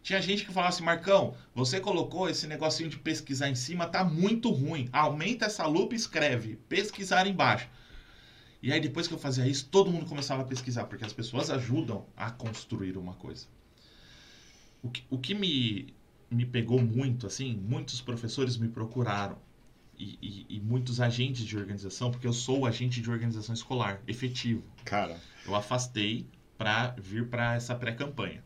Tinha 0.04 0.22
gente 0.22 0.44
que 0.46 0.52
falava 0.52 0.74
assim, 0.74 0.84
Marcão, 0.84 1.36
você 1.54 1.80
colocou 1.80 2.28
esse 2.30 2.48
negocinho 2.48 2.90
de 2.90 2.98
pesquisar 2.98 3.50
em 3.50 3.56
cima, 3.56 3.88
tá 3.88 4.04
muito 4.04 4.50
ruim. 4.50 4.90
Aumenta 4.92 5.46
essa 5.46 5.66
lupa 5.68 5.94
e 5.94 5.98
escreve, 5.98 6.56
pesquisar 6.68 7.28
embaixo. 7.28 7.70
E 8.64 8.72
aí 8.72 8.80
depois 8.80 9.08
que 9.08 9.14
eu 9.14 9.20
fazia 9.20 9.48
isso, 9.48 9.68
todo 9.70 9.92
mundo 9.92 10.06
começava 10.08 10.42
a 10.42 10.46
pesquisar, 10.46 10.86
porque 10.86 11.06
as 11.06 11.14
pessoas 11.14 11.50
ajudam 11.50 12.06
a 12.18 12.32
construir 12.32 12.98
uma 12.98 13.14
coisa. 13.14 13.48
O 14.84 14.90
que, 14.90 15.04
o 15.10 15.18
que 15.18 15.34
me, 15.36 15.94
me 16.30 16.46
pegou 16.46 16.82
muito, 16.82 17.28
assim, 17.28 17.56
muitos 17.56 18.02
professores 18.02 18.58
me 18.58 18.68
procuraram. 18.68 19.38
E, 19.98 20.18
e- 20.20 20.56
e 20.58 20.60
muitos 20.60 21.00
agentes 21.00 21.46
de 21.46 21.56
organização, 21.56 22.10
porque 22.10 22.26
eu 22.26 22.34
sou 22.34 22.66
agente 22.66 23.00
de 23.02 23.12
organização 23.12 23.54
escolar, 23.54 24.02
efetivo. 24.08 24.64
Cara, 24.84 25.20
Eu 25.46 25.54
afastei 25.54 26.28
para 26.58 26.96
vir 26.98 27.28
para 27.28 27.54
essa 27.56 27.76
pré-campanha. 27.76 28.44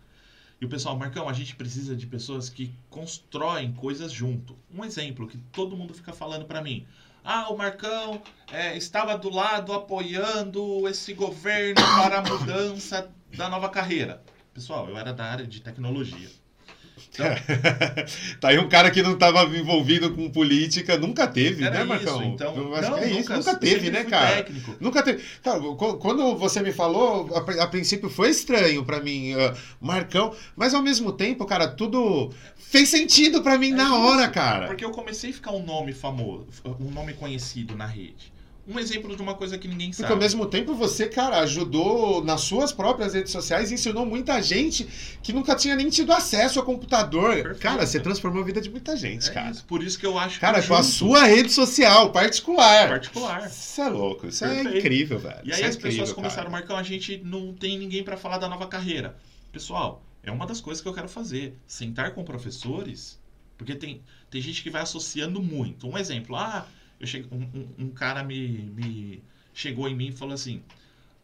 E 0.60 0.66
o 0.66 0.70
pessoal, 0.70 0.98
Marcão, 0.98 1.28
a 1.28 1.34
gente 1.34 1.56
precisa 1.56 1.96
de 1.96 2.08
pessoas 2.08 2.48
que 2.50 2.74
constroem 2.90 3.74
coisas 3.74 4.12
junto. 4.12 4.58
Um 4.74 4.86
exemplo 4.86 5.28
que 5.28 5.38
todo 5.38 5.76
mundo 5.76 5.94
fica 5.94 6.14
falando 6.14 6.46
para 6.46 6.62
mim. 6.62 6.88
Ah, 7.24 7.50
o 7.50 7.58
Marcão 7.58 8.22
é, 8.52 8.78
estava 8.78 9.18
do 9.18 9.30
lado 9.30 9.74
apoiando 9.74 10.88
esse 10.88 11.14
governo 11.14 11.82
para 11.82 12.20
a 12.20 12.22
mudança 12.22 13.12
da 13.36 13.50
nova 13.50 13.68
carreira. 13.68 14.24
Pessoal, 14.54 14.88
eu 14.88 14.98
era 14.98 15.12
da 15.12 15.26
área 15.26 15.46
de 15.46 15.60
tecnologia. 15.60 16.30
Então, 17.16 17.28
tá 18.40 18.50
aí 18.50 18.60
um 18.60 18.70
cara 18.70 18.92
que 18.92 19.02
não 19.02 19.18
tava 19.18 19.44
envolvido 19.58 20.12
com 20.12 20.30
política, 20.30 20.98
nunca 20.98 21.26
teve, 21.28 21.64
era 21.64 21.72
né, 21.74 21.80
isso. 21.80 21.88
Marcão? 21.88 22.24
Então, 22.24 22.56
Eu 22.56 22.76
acho 22.76 22.92
não, 22.92 22.98
que 22.98 23.04
é 23.04 23.08
isso, 23.08 23.18
nunca, 23.20 23.38
nunca 23.38 23.56
teve, 23.56 23.90
né, 23.90 24.04
cara? 24.04 24.36
técnico. 24.36 24.76
Nunca 24.80 25.02
teve. 25.04 25.24
Cara, 25.44 25.60
qu- 25.60 25.98
quando 25.98 26.36
você 26.38 26.62
me 26.62 26.72
falou, 26.72 27.30
a, 27.36 27.64
a 27.64 27.68
princípio 27.68 28.10
foi 28.10 28.30
estranho 28.30 28.84
pra 28.86 29.00
mim, 29.02 29.34
ah, 29.34 29.54
Marcão, 29.82 30.36
mas 30.56 30.74
ao 30.74 30.82
mesmo 30.82 31.12
tempo, 31.12 31.46
cara, 31.46 31.68
tudo 31.68 32.32
fez 32.58 32.90
sentido 32.90 33.42
pra 33.42 33.58
mim 33.58 33.72
É 33.72 33.76
na 33.76 33.84
isso, 33.86 33.94
hora, 33.96 34.28
cara. 34.28 34.68
Porque 34.68 34.84
eu 34.84 34.92
comecei 34.92 35.30
a 35.30 35.34
ficar 35.34 35.52
um 35.52 35.64
nome 35.66 35.94
famoso, 35.94 36.46
um 36.80 36.92
nome 36.92 37.14
conhecido 37.14 37.76
na 37.76 37.86
rede. 37.86 38.35
Um 38.68 38.80
exemplo 38.80 39.16
de 39.16 39.22
uma 39.22 39.36
coisa 39.36 39.60
que 39.60 39.68
ninguém 39.68 39.90
Porque 39.90 40.02
sabe. 40.02 40.14
ao 40.14 40.20
mesmo 40.20 40.46
tempo 40.48 40.74
você, 40.74 41.08
cara, 41.08 41.38
ajudou 41.42 42.24
nas 42.24 42.42
suas 42.42 42.72
próprias 42.72 43.14
redes 43.14 43.32
sociais 43.32 43.70
e 43.70 43.76
ensinou 43.76 44.06
muita 44.08 44.42
gente 44.42 44.88
que 45.22 45.32
nunca 45.32 45.56
tinha 45.56 45.76
nem 45.76 45.88
tido 45.90 46.12
acesso 46.12 46.58
ao 46.60 46.66
computador. 46.66 47.34
Perfeito. 47.36 47.60
Cara, 47.60 47.86
você 47.86 48.00
transformou 48.00 48.42
a 48.42 48.46
vida 48.46 48.60
de 48.60 48.70
muita 48.72 48.98
gente, 48.98 49.30
É 49.30 49.34
cara. 49.34 49.52
isso, 49.52 49.66
por 49.66 49.84
isso 49.84 50.00
que 50.00 50.06
eu 50.06 50.18
acho 50.18 50.40
Cara, 50.40 50.62
que 50.62 50.68
com 50.68 50.74
a 50.74 50.82
sua 50.82 51.26
rede 51.26 51.52
social 51.52 52.12
particular. 52.12 52.90
particular. 52.90 53.48
Isso 53.48 53.82
é 53.82 53.88
louco, 53.88 54.28
isso 54.28 54.44
é 54.44 54.56
Perfeito. 54.56 54.78
incrível, 54.80 55.20
velho. 55.20 55.42
E 55.44 55.54
aí 55.54 55.62
é 55.62 55.66
as 55.68 55.76
incrível, 55.76 56.00
pessoas 56.00 56.14
começaram, 56.16 56.50
cara. 56.50 56.50
Marcão, 56.50 56.76
a 56.76 56.84
gente 56.84 57.18
não 57.24 57.54
tem 57.54 57.78
ninguém 57.78 58.04
para 58.04 58.18
falar 58.18 58.40
da 58.40 58.50
nova 58.50 58.66
carreira. 58.66 59.16
Pessoal, 59.52 60.04
é 60.24 60.32
uma 60.32 60.48
das 60.48 60.60
coisas 60.60 60.82
que 60.82 60.88
eu 60.88 60.94
quero 60.94 61.08
fazer. 61.08 61.56
Sentar 61.68 62.16
com 62.16 62.24
professores, 62.24 63.20
porque 63.60 63.76
tem, 63.76 64.02
tem 64.32 64.42
gente 64.42 64.64
que 64.64 64.72
vai 64.72 64.82
associando 64.82 65.40
muito. 65.40 65.88
Um 65.88 65.98
exemplo, 65.98 66.36
ah, 66.36 66.66
cheguei, 67.04 67.28
um, 67.32 67.42
um- 67.44 67.86
um 67.86 67.90
cara 67.92 68.24
me, 68.24 68.48
me 68.76 69.24
chegou 69.54 69.88
em 69.88 69.96
mim 69.96 70.08
e 70.08 70.12
falou 70.12 70.34
assim: 70.34 70.62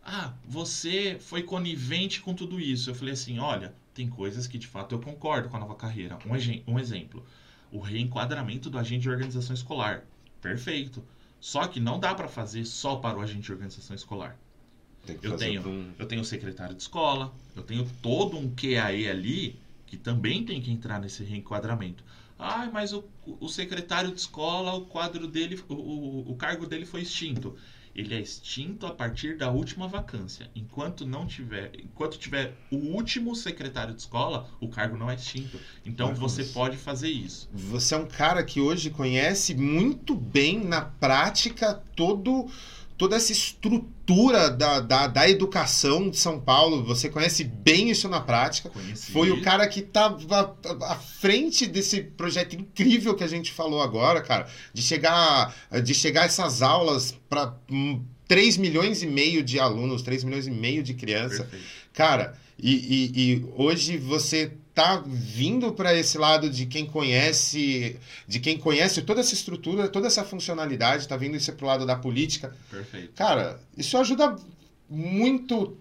Ah, 0.04 0.34
você 0.46 1.18
foi 1.20 1.44
conivente 1.44 2.22
com 2.22 2.34
tudo 2.34 2.60
isso. 2.60 2.90
Eu 2.90 2.96
falei 2.96 3.14
assim: 3.14 3.40
olha, 3.40 3.74
tem 3.94 4.10
coisas 4.10 4.48
que 4.48 4.58
de 4.58 4.68
fato 4.68 4.96
eu 4.96 5.00
concordo 5.00 5.48
com 5.50 5.58
a 5.58 5.60
nova 5.60 5.76
carreira. 5.76 6.18
Um, 6.26 6.34
um 6.68 6.80
exemplo: 6.80 7.24
o 7.72 7.80
reenquadramento 7.80 8.70
do 8.70 8.78
agente 8.78 9.04
de 9.04 9.10
organização 9.10 9.54
escolar. 9.54 10.04
Perfeito. 10.42 11.04
Só 11.40 11.66
que 11.68 11.80
não 11.80 12.00
dá 12.00 12.14
para 12.14 12.28
fazer 12.28 12.66
só 12.66 12.96
para 12.98 13.18
o 13.18 13.22
agente 13.22 13.42
de 13.42 13.52
organização 13.52 13.96
escolar. 13.96 14.38
Eu 15.24 15.32
tenho. 15.38 15.62
um- 15.68 15.94
Eu 15.98 16.06
tenho 16.06 16.22
o 16.22 16.26
secretário 16.26 16.76
de 16.76 16.82
escola, 16.82 17.34
eu 17.56 17.64
tenho 17.64 17.88
todo 18.02 18.38
um 18.38 18.50
QAE 18.54 19.10
ali 19.10 19.60
que 19.88 19.98
também 19.98 20.44
tem 20.46 20.62
que 20.62 20.72
entrar 20.72 21.00
nesse 21.00 21.24
reenquadramento. 21.24 22.04
Ah, 22.42 22.70
mas 22.74 22.92
o, 22.92 23.04
o 23.40 23.48
secretário 23.48 24.12
de 24.12 24.20
escola, 24.20 24.74
o 24.74 24.86
quadro 24.86 25.28
dele, 25.28 25.62
o, 25.70 25.74
o, 25.76 26.32
o 26.32 26.36
cargo 26.36 26.66
dele 26.66 26.86
foi 26.86 27.02
extinto. 27.02 27.56
Ele 27.94 28.16
é 28.16 28.22
extinto 28.22 28.88
a 28.88 28.92
partir 28.92 29.38
da 29.38 29.52
última 29.52 29.88
vacância. 29.88 30.50
Enquanto 30.56 31.06
não 31.06 31.28
tiver, 31.28 31.72
enquanto 31.78 32.18
tiver 32.18 32.56
o 32.72 32.78
último 32.78 33.36
secretário 33.36 33.94
de 33.94 34.02
escola, 34.02 34.50
o 34.60 34.70
cargo 34.70 34.98
não 34.98 35.12
é 35.12 35.16
extinto. 35.16 35.60
Então 35.86 36.08
Marcos. 36.08 36.34
você 36.34 36.46
pode 36.46 36.78
fazer 36.78 37.10
isso. 37.10 37.50
Você 37.54 37.94
é 37.94 37.98
um 37.98 38.08
cara 38.08 38.44
que 38.44 38.62
hoje 38.62 38.90
conhece 38.90 39.54
muito 39.54 40.16
bem 40.16 40.64
na 40.64 40.82
prática 40.82 41.84
todo, 41.96 42.50
toda 43.02 43.16
essa 43.16 43.32
estrutura 43.32 44.48
da, 44.52 44.80
da, 44.80 45.08
da 45.08 45.28
educação 45.28 46.08
de 46.08 46.18
São 46.18 46.40
Paulo. 46.40 46.84
Você 46.84 47.10
conhece 47.10 47.44
bem 47.44 47.90
isso 47.90 48.08
na 48.08 48.20
prática. 48.22 48.70
Conheci. 48.70 49.12
Foi 49.12 49.32
o 49.32 49.42
cara 49.42 49.68
que 49.68 49.80
estava 49.80 50.56
à 50.84 50.96
frente 50.96 51.66
desse 51.66 52.02
projeto 52.04 52.56
incrível 52.56 53.16
que 53.16 53.24
a 53.24 53.28
gente 53.28 53.52
falou 53.52 53.82
agora, 53.82 54.22
cara, 54.22 54.48
de 54.72 54.84
chegar, 54.84 55.52
de 55.84 55.96
chegar 55.96 56.26
essas 56.26 56.62
aulas 56.62 57.16
para 57.28 57.56
3 58.28 58.58
milhões 58.58 59.02
e 59.02 59.08
meio 59.08 59.42
de 59.42 59.60
alunos, 59.60 60.04
3 60.04 60.24
milhões 60.24 60.46
e 60.46 60.52
meio 60.52 60.84
de 60.84 60.94
crianças. 60.94 61.48
Cara, 61.94 62.38
e, 62.60 62.72
e- 62.72 63.12
e 63.34 63.46
hoje 63.56 63.98
você 63.98 64.52
tá 64.74 65.04
vindo 65.06 65.74
para 65.74 65.94
esse 65.94 66.18
lado 66.18 66.50
de 66.50 66.66
quem 66.66 66.86
conhece, 66.86 68.00
de 68.28 68.40
quem 68.40 68.58
conhece 68.58 69.02
toda 69.02 69.20
essa 69.20 69.34
estrutura, 69.34 69.90
toda 69.90 70.08
essa 70.08 70.24
funcionalidade, 70.24 71.08
tá 71.08 71.18
vindo 71.18 71.36
isso 71.36 71.52
pro 71.54 71.68
lado 71.68 71.86
da 71.86 71.96
política. 71.96 72.56
Perfeito. 72.70 73.14
Cara, 73.14 73.60
isso 73.78 73.98
ajuda 73.98 74.36
muito 74.90 75.78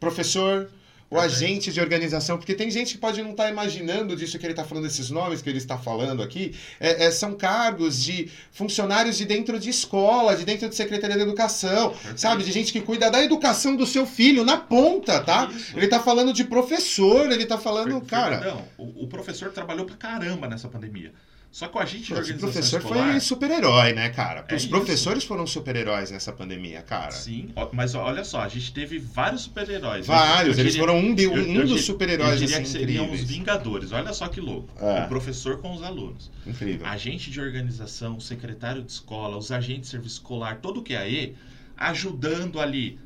professor, 0.00 0.70
o 1.10 1.18
agente 1.18 1.72
de 1.72 1.80
organização, 1.80 2.36
porque 2.36 2.54
tem 2.54 2.70
gente 2.70 2.92
que 2.92 2.98
pode 2.98 3.22
não 3.22 3.30
estar 3.30 3.48
imaginando 3.48 4.14
disso 4.14 4.38
que 4.38 4.44
ele 4.44 4.52
está 4.52 4.62
falando, 4.64 4.86
esses 4.86 5.08
nomes 5.08 5.40
que 5.40 5.48
ele 5.48 5.56
está 5.56 5.78
falando 5.78 6.22
aqui, 6.22 6.54
é- 6.78 7.04
é, 7.06 7.10
são 7.10 7.32
cargos 7.34 8.02
de 8.04 8.30
funcionários 8.52 9.16
de 9.16 9.24
dentro 9.24 9.58
de 9.58 9.70
escola, 9.70 10.36
de 10.36 10.44
dentro 10.44 10.68
de 10.68 10.74
Secretaria 10.74 11.16
de 11.16 11.22
Educação, 11.22 11.94
sabe? 12.14 12.44
De 12.44 12.52
gente 12.52 12.72
que 12.72 12.80
cuida 12.82 13.10
da 13.10 13.22
educação 13.24 13.74
do 13.74 13.86
seu 13.86 14.04
filho 14.04 14.44
na 14.44 14.58
ponta, 14.58 15.20
tá? 15.20 15.50
Isso. 15.50 15.78
Ele 15.78 15.88
tá 15.88 15.98
falando 15.98 16.32
de 16.32 16.44
professor, 16.44 17.30
ele 17.32 17.46
tá 17.46 17.56
falando, 17.56 18.00
Fer- 18.00 18.06
cara. 18.08 18.38
Fernandão, 18.38 18.64
o, 18.76 19.04
o 19.04 19.08
professor 19.08 19.50
trabalhou 19.50 19.86
pra 19.86 19.96
caramba 19.96 20.46
nessa 20.46 20.68
pandemia. 20.68 21.12
Só 21.50 21.66
que 21.66 21.78
o 21.78 21.80
agente 21.80 21.98
de 21.98 22.12
Esse 22.12 22.12
organização 22.20 22.50
professor 22.52 22.78
escolar... 22.80 23.10
foi 23.10 23.20
super-herói, 23.20 23.92
né, 23.94 24.10
cara? 24.10 24.44
É 24.48 24.54
Os 24.54 24.62
isso. 24.62 24.70
professores 24.70 25.24
foram 25.24 25.46
super-heróis 25.46 26.10
nessa 26.10 26.30
pandemia, 26.30 26.82
cara. 26.82 27.10
Sim, 27.10 27.48
mas 27.72 27.94
olha 27.94 28.22
só, 28.22 28.42
a 28.42 28.48
gente 28.48 28.72
teve 28.72 28.98
vários 28.98 29.42
super-heróis. 29.42 30.06
Vários, 30.06 30.58
eles 30.58 30.76
foram 30.76 30.98
um, 30.98 31.14
de- 31.14 31.26
um, 31.26 31.36
eu- 31.36 31.62
eu 31.62 31.66
dos 31.66 31.84
super-heróis 31.86 32.32
Eu 32.32 32.36
diria 32.46 32.56
assim, 32.56 32.64
que 32.64 32.68
seriam 32.70 33.04
os 33.06 33.10
incríveis. 33.12 33.30
Vingadores. 33.30 33.92
Olha 33.92 34.12
só 34.12 34.28
que 34.28 34.40
louco. 34.42 34.68
É. 34.78 35.04
O 35.04 35.08
professor 35.08 35.58
com 35.58 35.72
os 35.72 35.82
alunos. 35.82 36.30
Incrível. 36.46 36.86
Agente 36.86 37.30
de 37.30 37.40
organização, 37.40 38.20
secretário 38.20 38.82
de 38.82 38.92
escola, 38.92 39.36
os 39.38 39.50
agentes 39.50 39.82
de 39.82 39.86
serviço 39.88 40.16
escolar, 40.16 40.58
todo 40.60 40.80
o 40.80 40.84
QAE, 40.84 41.34
ajudando 41.76 42.60
ali. 42.60 42.98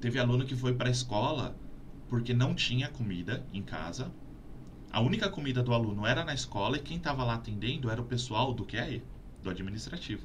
Teve 0.00 0.18
aluno 0.18 0.44
que 0.46 0.56
foi 0.56 0.72
para 0.74 0.88
a 0.88 0.90
escola 0.92 1.54
porque 2.08 2.32
não 2.32 2.54
tinha 2.54 2.88
comida 2.88 3.44
em 3.52 3.62
casa. 3.62 4.10
A 4.94 5.00
única 5.00 5.28
comida 5.28 5.60
do 5.60 5.74
aluno 5.74 6.06
era 6.06 6.24
na 6.24 6.32
escola 6.34 6.76
e 6.76 6.80
quem 6.80 6.98
estava 6.98 7.24
lá 7.24 7.34
atendendo 7.34 7.90
era 7.90 8.00
o 8.00 8.06
pessoal 8.06 8.54
do 8.54 8.64
QAE, 8.64 9.02
do 9.42 9.50
administrativo. 9.50 10.22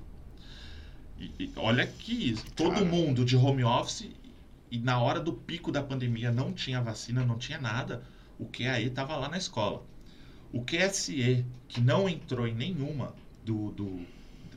E, 1.18 1.26
e 1.40 1.54
olha 1.56 1.86
que 1.88 2.14
isso, 2.32 2.46
todo 2.56 2.74
Cara. 2.76 2.86
mundo 2.86 3.26
de 3.26 3.36
home 3.36 3.64
office 3.64 4.10
e 4.72 4.78
na 4.80 5.00
hora 5.02 5.20
do 5.20 5.34
pico 5.34 5.72
da 5.72 5.82
pandemia 5.84 6.32
não 6.32 6.54
tinha 6.54 6.82
vacina, 6.82 7.26
não 7.26 7.38
tinha 7.40 7.60
nada, 7.60 8.06
o 8.38 8.46
QAE 8.46 8.86
estava 8.88 9.16
lá 9.18 9.28
na 9.28 9.38
escola. 9.38 9.84
O 10.52 10.64
QSE, 10.64 11.46
que 11.68 11.82
não 11.82 12.08
entrou 12.08 12.48
em 12.48 12.56
nenhuma 12.56 13.16
do, 13.44 13.72
do- 13.72 14.08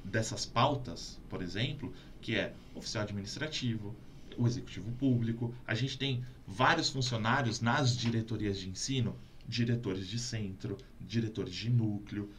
dessas 0.05 0.45
pautas, 0.47 1.21
por 1.29 1.43
exemplo, 1.43 1.93
que 2.21 2.37
é 2.37 2.55
oficial 2.75 3.05
administrativo, 3.05 3.97
o 4.37 4.47
executivo 4.47 4.93
público, 4.93 5.55
a 5.67 5.75
gente 5.75 5.99
tem 5.99 6.25
vários 6.47 6.91
funcionários 6.91 7.61
nas 7.61 7.97
diretorias 7.97 8.59
de 8.59 8.69
ensino, 8.69 9.19
diretores 9.53 10.09
de 10.09 10.19
centro, 10.19 10.79
diretores 11.01 11.55
de 11.55 11.69
núcleo, 11.69 12.31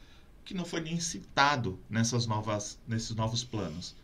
que 0.43 0.53
não 0.53 0.66
foi 0.66 0.82
nem 0.82 0.99
citado 0.99 1.80
nessas 1.89 2.26
novas, 2.26 2.80
nesses 2.88 3.16
novos 3.16 3.43
planos. 3.43 3.95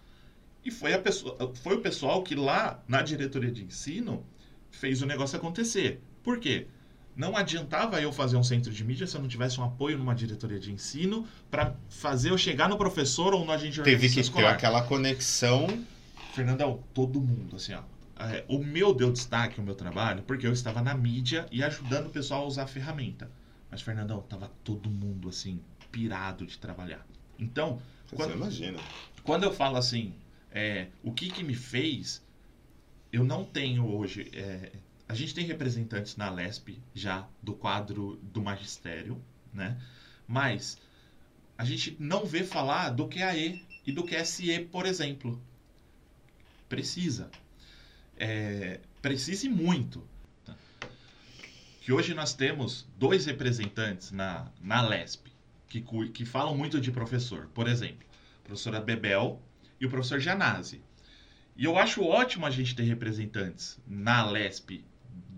E 0.64 0.70
foi, 0.70 0.94
a 0.94 1.00
pessoa, 1.00 1.52
foi 1.56 1.76
o 1.76 1.82
pessoal 1.82 2.22
que 2.22 2.36
lá 2.36 2.82
na 2.88 3.02
diretoria 3.02 3.52
de 3.52 3.64
ensino 3.64 4.24
fez 4.70 5.02
o 5.02 5.06
negócio 5.06 5.38
acontecer. 5.38 6.00
Por 6.24 6.40
quê? 6.40 6.68
Não 7.16 7.36
adiantava 7.36 8.00
eu 8.00 8.14
fazer 8.14 8.38
um 8.38 8.44
centro 8.44 8.72
de 8.72 8.84
mídia 8.84 9.08
se 9.08 9.16
eu 9.16 9.22
não 9.22 9.28
tivesse 9.28 9.60
um 9.60 9.64
apoio 9.64 9.98
numa 9.98 10.14
diretoria 10.14 10.60
de 10.60 10.72
ensino 10.72 11.28
para 11.50 11.76
fazer 11.90 12.30
eu 12.30 12.38
chegar 12.38 12.70
no 12.70 12.78
professor 12.78 13.34
ou 13.34 13.44
no 13.44 13.52
agente 13.52 13.74
de 13.74 13.82
Teve 13.84 14.08
que 14.08 14.16
ter 14.16 14.22
escolar. 14.22 14.54
aquela 14.54 14.84
conexão. 14.84 15.68
Fernandão, 16.34 16.82
todo 16.94 17.20
mundo, 17.20 17.56
assim, 17.56 17.74
ó. 17.74 17.82
É, 18.20 18.44
o 18.50 18.60
meu 18.64 18.94
deu 18.94 19.12
destaque, 19.14 19.60
o 19.60 19.64
meu 19.64 19.76
trabalho, 19.76 20.24
porque 20.24 20.46
eu 20.46 20.52
estava 20.52 20.82
na 20.82 20.94
mídia 20.94 21.48
e 21.52 21.64
ajudando 21.64 22.08
o 22.08 22.10
pessoal 22.10 22.44
a 22.44 22.48
usar 22.48 22.64
a 22.64 22.68
ferramenta. 22.68 23.32
Mas, 23.72 23.82
Fernandão, 23.82 24.22
tava 24.22 24.52
todo 24.64 24.90
mundo, 24.90 25.30
assim, 25.30 25.62
pirado 25.92 26.46
de 26.46 26.58
trabalhar. 26.58 27.06
Então, 27.38 27.82
Você 28.08 28.16
Quando- 28.16 28.34
imagina. 28.34 28.80
quando 29.24 29.44
eu 29.44 29.54
falo 29.54 29.78
assim, 29.78 30.16
é, 30.52 30.88
o 31.04 31.14
que 31.14 31.30
que 31.32 31.44
me 31.44 31.54
fez, 31.54 32.26
eu 33.14 33.24
não 33.24 33.46
tenho 33.46 33.86
hoje. 33.88 34.30
é, 34.34 34.72
a 35.08 35.14
gente 35.16 35.34
tem 35.34 35.46
representantes 35.46 36.16
na 36.18 36.30
LESP 36.30 36.82
já 36.94 37.28
do 37.42 37.54
quadro 37.54 38.18
do 38.22 38.42
magistério, 38.42 39.22
né? 39.54 39.80
Mas 40.28 40.78
a 41.58 41.64
gente 41.66 41.96
não 42.00 42.26
vê 42.26 42.44
falar 42.44 42.90
do 42.90 43.08
QAE 43.08 43.64
e 43.86 43.92
do 43.92 44.04
QSE, 44.04 44.60
por 44.72 44.86
exemplo. 44.86 45.42
Precisa. 46.68 47.30
É, 48.20 48.82
precisa 49.02 49.46
e 49.46 49.50
muito. 49.50 50.08
Que 51.82 51.94
hoje 51.94 52.14
nós 52.14 52.34
temos 52.34 52.88
dois 52.98 53.26
representantes 53.26 54.12
na, 54.12 54.52
na 54.62 54.82
LESP 54.82 55.32
que, 55.68 55.82
que 56.10 56.26
falam 56.26 56.56
muito 56.56 56.82
de 56.82 56.92
professor. 56.92 57.48
Por 57.54 57.68
exemplo, 57.68 58.06
a 58.40 58.44
professora 58.44 58.82
Bebel 58.82 59.42
e 59.80 59.86
o 59.86 59.90
professor 59.90 60.20
Janazzi. 60.20 60.84
E 61.56 61.66
eu 61.66 61.78
acho 61.78 62.04
ótimo 62.04 62.46
a 62.46 62.50
gente 62.50 62.76
ter 62.76 62.84
representantes 62.84 63.80
na 63.88 64.30
LESP 64.30 64.84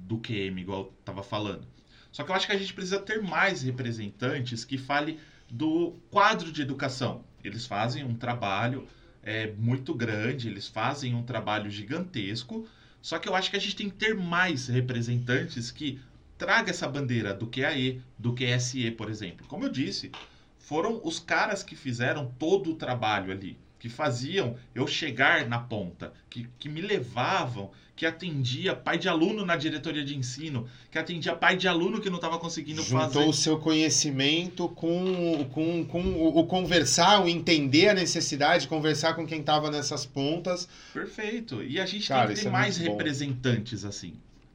do 0.08 0.18
QM, 0.18 0.60
igual 0.60 0.86
eu 0.86 0.94
estava 1.00 1.24
falando. 1.24 1.68
Só 2.12 2.24
que 2.24 2.32
eu 2.32 2.36
acho 2.36 2.48
que 2.48 2.54
a 2.54 2.58
gente 2.58 2.74
precisa 2.74 3.00
ter 3.00 3.22
mais 3.22 3.62
representantes 3.62 4.66
que 4.66 4.78
fale 4.78 5.20
do 5.50 5.92
quadro 6.10 6.52
de 6.52 6.62
educação. 6.62 7.24
Eles 7.44 7.66
fazem 7.66 8.04
um 8.04 8.16
trabalho 8.16 8.88
é, 9.24 9.52
muito 9.58 9.94
grande, 9.94 10.48
eles 10.48 10.68
fazem 10.68 11.14
um 11.14 11.24
trabalho 11.24 11.70
gigantesco. 11.70 12.68
Só 13.02 13.18
que 13.18 13.28
eu 13.28 13.36
acho 13.36 13.50
que 13.50 13.58
a 13.58 13.60
gente 13.60 13.76
tem 13.76 13.90
que 13.90 13.96
ter 13.96 14.16
mais 14.16 14.68
representantes 14.68 15.72
que 15.72 16.00
traga 16.38 16.72
essa 16.72 16.88
bandeira 16.88 17.34
do 17.34 17.48
QAE, 17.48 18.02
do 18.18 18.34
QSE, 18.34 18.92
por 18.92 19.10
exemplo. 19.10 19.46
Como 19.48 19.66
eu 19.66 19.70
disse, 19.70 20.12
foram 20.58 21.02
os 21.04 21.20
caras 21.20 21.64
que 21.64 21.76
fizeram 21.76 22.34
todo 22.40 22.72
o 22.72 22.76
trabalho 22.76 23.32
ali, 23.32 23.58
que 23.82 23.90
faziam 23.90 24.56
eu 24.76 24.86
chegar 24.86 25.48
na 25.50 25.58
ponta, 25.58 26.14
que, 26.30 26.48
que 26.60 26.70
me 26.70 26.82
levavam, 26.82 27.72
que 27.96 28.06
atendia 28.06 28.76
pai 28.76 28.96
de 28.96 29.10
aluno 29.10 29.44
na 29.44 29.56
diretoria 29.56 30.06
de 30.06 30.16
ensino, 30.16 30.68
que 30.92 31.00
atendia 31.00 31.36
pai 31.36 31.58
de 31.58 31.68
aluno 31.68 32.00
que 32.00 32.08
não 32.08 32.18
estava 32.18 32.38
conseguindo 32.38 32.84
Juntou 32.84 33.00
fazer. 33.10 33.28
o 33.28 33.34
seu 33.34 33.58
conhecimento 33.58 34.70
com, 34.70 35.50
com, 35.52 35.84
com 35.86 36.00
o, 36.14 36.38
o 36.40 36.46
conversar, 36.46 37.24
o 37.24 37.28
entender 37.28 37.90
a 37.90 37.96
necessidade, 37.96 38.68
conversar 38.68 39.16
com 39.16 39.26
quem 39.26 39.40
estava 39.40 39.72
nessas 39.72 40.06
pontas. 40.06 40.70
Perfeito. 40.94 41.64
E 41.64 41.80
a 41.80 41.86
gente 41.88 42.08
Cara, 42.08 42.28
tem 42.28 42.36
que 42.36 42.42
ter 42.44 42.48
é 42.50 42.52
mais 42.52 42.78
bom. 42.78 42.84
representantes 42.92 43.84
assim, 43.84 44.14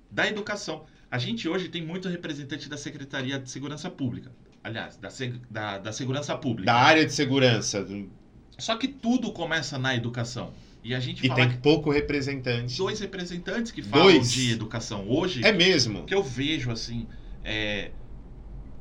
da 0.08 0.24
educação. 0.28 0.84
A 1.10 1.18
gente 1.18 1.48
hoje 1.48 1.68
tem 1.68 1.84
muito 1.84 2.08
representante 2.08 2.68
da 2.68 2.76
Secretaria 2.76 3.40
de 3.40 3.50
Segurança 3.50 3.90
Pública. 3.90 4.30
Aliás, 4.62 4.96
da, 4.96 5.08
da, 5.50 5.78
da 5.78 5.92
Segurança 5.92 6.36
Pública. 6.36 6.66
Da 6.72 6.78
área 6.78 7.04
de 7.04 7.12
segurança. 7.12 7.82
do- 7.84 8.08
Só 8.58 8.76
que 8.76 8.88
tudo 8.88 9.32
começa 9.32 9.78
na 9.78 9.94
educação. 9.94 10.52
E 10.82 10.94
a 10.94 11.00
gente 11.00 11.24
E 11.26 11.28
tem 11.28 11.50
pouco 11.60 11.90
representante. 11.90 12.76
dois 12.78 13.00
representantes 13.00 13.72
que 13.72 13.82
falam 13.82 14.06
Dois? 14.06 14.32
de 14.32 14.52
educação 14.52 15.08
hoje, 15.08 15.44
É 15.44 15.52
mesmo. 15.52 16.04
que 16.06 16.14
eu 16.14 16.22
vejo 16.22 16.70
assim, 16.70 17.08
é, 17.42 17.90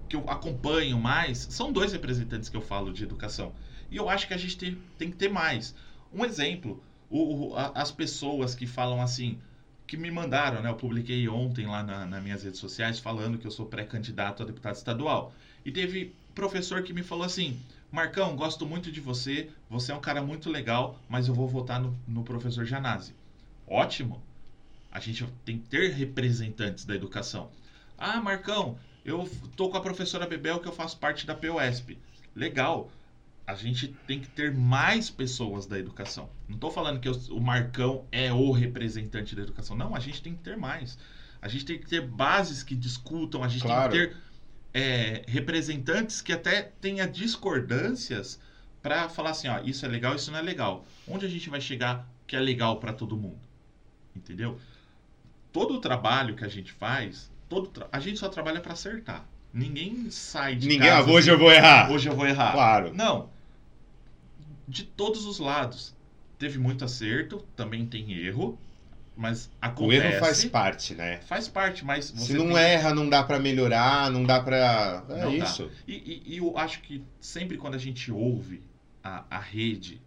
que 0.08 0.16
eu 0.16 0.30
acompanho 0.30 1.00
mais, 1.00 1.48
são 1.50 1.72
dois 1.72 1.92
representantes 1.92 2.48
que 2.50 2.56
eu 2.58 2.62
falo 2.62 2.94
de 2.94 3.04
educação. 3.04 3.54
E 3.90 3.98
eu 3.98 4.10
acho 4.10 4.28
que 4.28 4.34
a 4.34 4.38
gente 4.38 4.58
tem, 4.58 4.78
tem 4.98 5.10
que 5.10 5.18
ter 5.18 5.30
mais. 5.30 5.74
Um 6.14 6.24
exemplo, 6.24 6.84
o- 7.10 7.50
o- 7.50 7.56
a- 7.56 7.72
as 7.76 7.92
pessoas 7.92 8.56
que 8.56 8.66
falam 8.68 9.02
assim, 9.02 9.40
que 9.88 9.98
me 9.98 10.10
mandaram, 10.10 10.62
né? 10.62 10.70
Eu 10.70 10.76
publiquei 10.76 11.28
ontem 11.28 11.66
lá 11.68 11.84
na, 11.84 12.06
nas 12.06 12.24
minhas 12.24 12.44
redes 12.44 12.60
sociais 12.60 13.00
falando 13.00 13.38
que 13.38 13.46
eu 13.46 13.52
sou 13.52 13.66
pré-candidato 13.68 14.42
a 14.42 14.46
deputado 14.46 14.76
estadual. 14.76 15.34
E 15.64 15.72
teve 15.72 16.16
professor 16.34 16.82
que 16.84 16.94
me 16.94 17.04
falou 17.04 17.24
assim: 17.26 17.60
Marcão, 17.96 18.36
gosto 18.36 18.66
muito 18.66 18.92
de 18.92 19.00
você, 19.00 19.50
você 19.70 19.92
é 19.92 19.96
um 19.96 20.02
cara 20.02 20.22
muito 20.22 20.50
legal, 20.50 21.00
mas 21.08 21.28
eu 21.30 21.34
vou 21.34 21.48
votar 21.48 21.80
no, 21.80 21.98
no 22.06 22.24
professor 22.24 22.66
Janazzi. 22.66 23.16
Ótimo! 23.66 24.22
A 24.92 25.00
gente 25.00 25.26
tem 25.46 25.58
que 25.58 25.68
ter 25.68 25.92
representantes 25.94 26.84
da 26.86 26.94
educação. 26.94 27.50
Ah, 27.98 28.20
Marcão, 28.22 28.78
eu 29.06 29.30
tô 29.56 29.70
com 29.70 29.78
a 29.78 29.82
professora 29.82 30.28
Bebel 30.28 30.60
que 30.60 30.68
eu 30.68 30.74
faço 30.74 30.98
parte 30.98 31.26
da 31.26 31.34
POSP. 31.34 31.98
Legal. 32.36 32.92
A 33.48 33.56
gente 33.56 33.90
tem 34.08 34.20
que 34.20 34.28
ter 34.28 34.52
mais 34.54 35.10
pessoas 35.10 35.66
da 35.66 35.78
educação. 35.80 36.30
Não 36.50 36.56
estou 36.56 36.72
falando 36.72 37.00
que 37.00 37.08
o 37.10 37.40
Marcão 37.40 38.04
é 38.12 38.34
o 38.34 38.52
representante 38.52 39.36
da 39.36 39.44
educação. 39.44 39.78
Não, 39.78 39.96
a 39.96 40.00
gente 40.00 40.22
tem 40.22 40.34
que 40.34 40.42
ter 40.42 40.58
mais. 40.58 40.98
A 41.42 41.48
gente 41.48 41.64
tem 41.64 41.78
que 41.78 41.86
ter 41.88 42.02
bases 42.02 42.64
que 42.64 42.76
discutam, 42.76 43.44
a 43.44 43.48
gente 43.48 43.62
Claro. 43.62 43.92
tem 43.92 44.08
que 44.08 44.14
ter 44.16 44.22
é, 44.78 45.24
representantes 45.26 46.22
que 46.22 46.34
até 46.34 46.62
tenha 46.82 47.08
discordâncias 47.08 48.38
para 48.84 49.08
falar 49.08 49.30
assim, 49.30 49.48
ó, 49.48 49.62
isso 49.64 49.86
é 49.86 49.88
legal, 49.88 50.14
isso 50.16 50.30
não 50.32 50.38
é 50.38 50.42
legal. 50.42 50.86
Onde 51.08 51.26
a 51.26 51.30
gente 51.30 51.50
vai 51.50 51.62
chegar 51.62 52.06
que 52.28 52.36
é 52.36 52.40
legal 52.42 52.78
para 52.78 52.92
todo 52.92 53.16
mundo? 53.16 53.40
Entendeu? 54.14 54.60
Todo 55.54 55.76
o 55.76 55.80
trabalho 55.80 56.36
que 56.36 56.44
a 56.44 56.50
gente 56.50 56.74
faz, 56.74 57.32
todo 57.48 57.68
tra- 57.68 57.88
a 57.90 58.00
gente 58.02 58.20
só 58.20 58.28
trabalha 58.28 58.60
para 58.60 58.74
acertar. 58.74 59.26
Ninguém 59.54 60.10
sai 60.12 60.56
de 60.58 60.68
Ninguém, 60.68 60.90
ah, 60.90 60.98
casa 60.98 61.10
hoje 61.10 61.30
assim, 61.30 61.30
eu 61.32 61.40
vou 61.40 61.52
errar. 61.52 61.90
hoje 61.90 62.10
eu 62.10 62.16
vou 62.16 62.28
errar. 62.28 62.52
Claro. 62.52 62.94
Não. 62.94 63.30
De 64.68 64.84
todos 64.84 65.26
os 65.26 65.40
lados. 65.40 65.96
teve 66.38 66.60
muito 66.60 66.84
acerto, 66.84 67.38
também 67.56 67.86
tem 67.86 68.12
erro, 68.12 68.60
mas 69.16 69.46
O 69.46 69.50
acontece. 69.62 70.06
erro 70.08 70.20
faz 70.20 70.46
parte, 70.46 70.94
né? 70.96 71.18
Faz 71.22 71.48
parte, 71.48 71.86
mas 71.86 72.06
Se 72.06 72.34
não 72.34 72.48
tem- 72.48 72.58
erra, 72.58 72.94
não 72.94 73.10
dá 73.10 73.24
pra 73.24 73.40
melhorar, 73.40 74.10
não 74.12 74.24
dá 74.24 74.42
pra. 74.42 75.04
É 75.10 75.22
Não 75.24 75.34
isso. 75.34 75.70
E, 75.88 75.94
e- 75.94 76.24
e 76.34 76.38
eu 76.38 76.58
acho 76.58 76.82
que 76.82 77.04
sempre 77.20 77.58
quando 77.58 77.76
a 77.76 77.80
gente 77.80 78.12
ouve 78.12 78.62
a, 79.04 79.24
a 79.30 79.40
rede, 79.40 80.02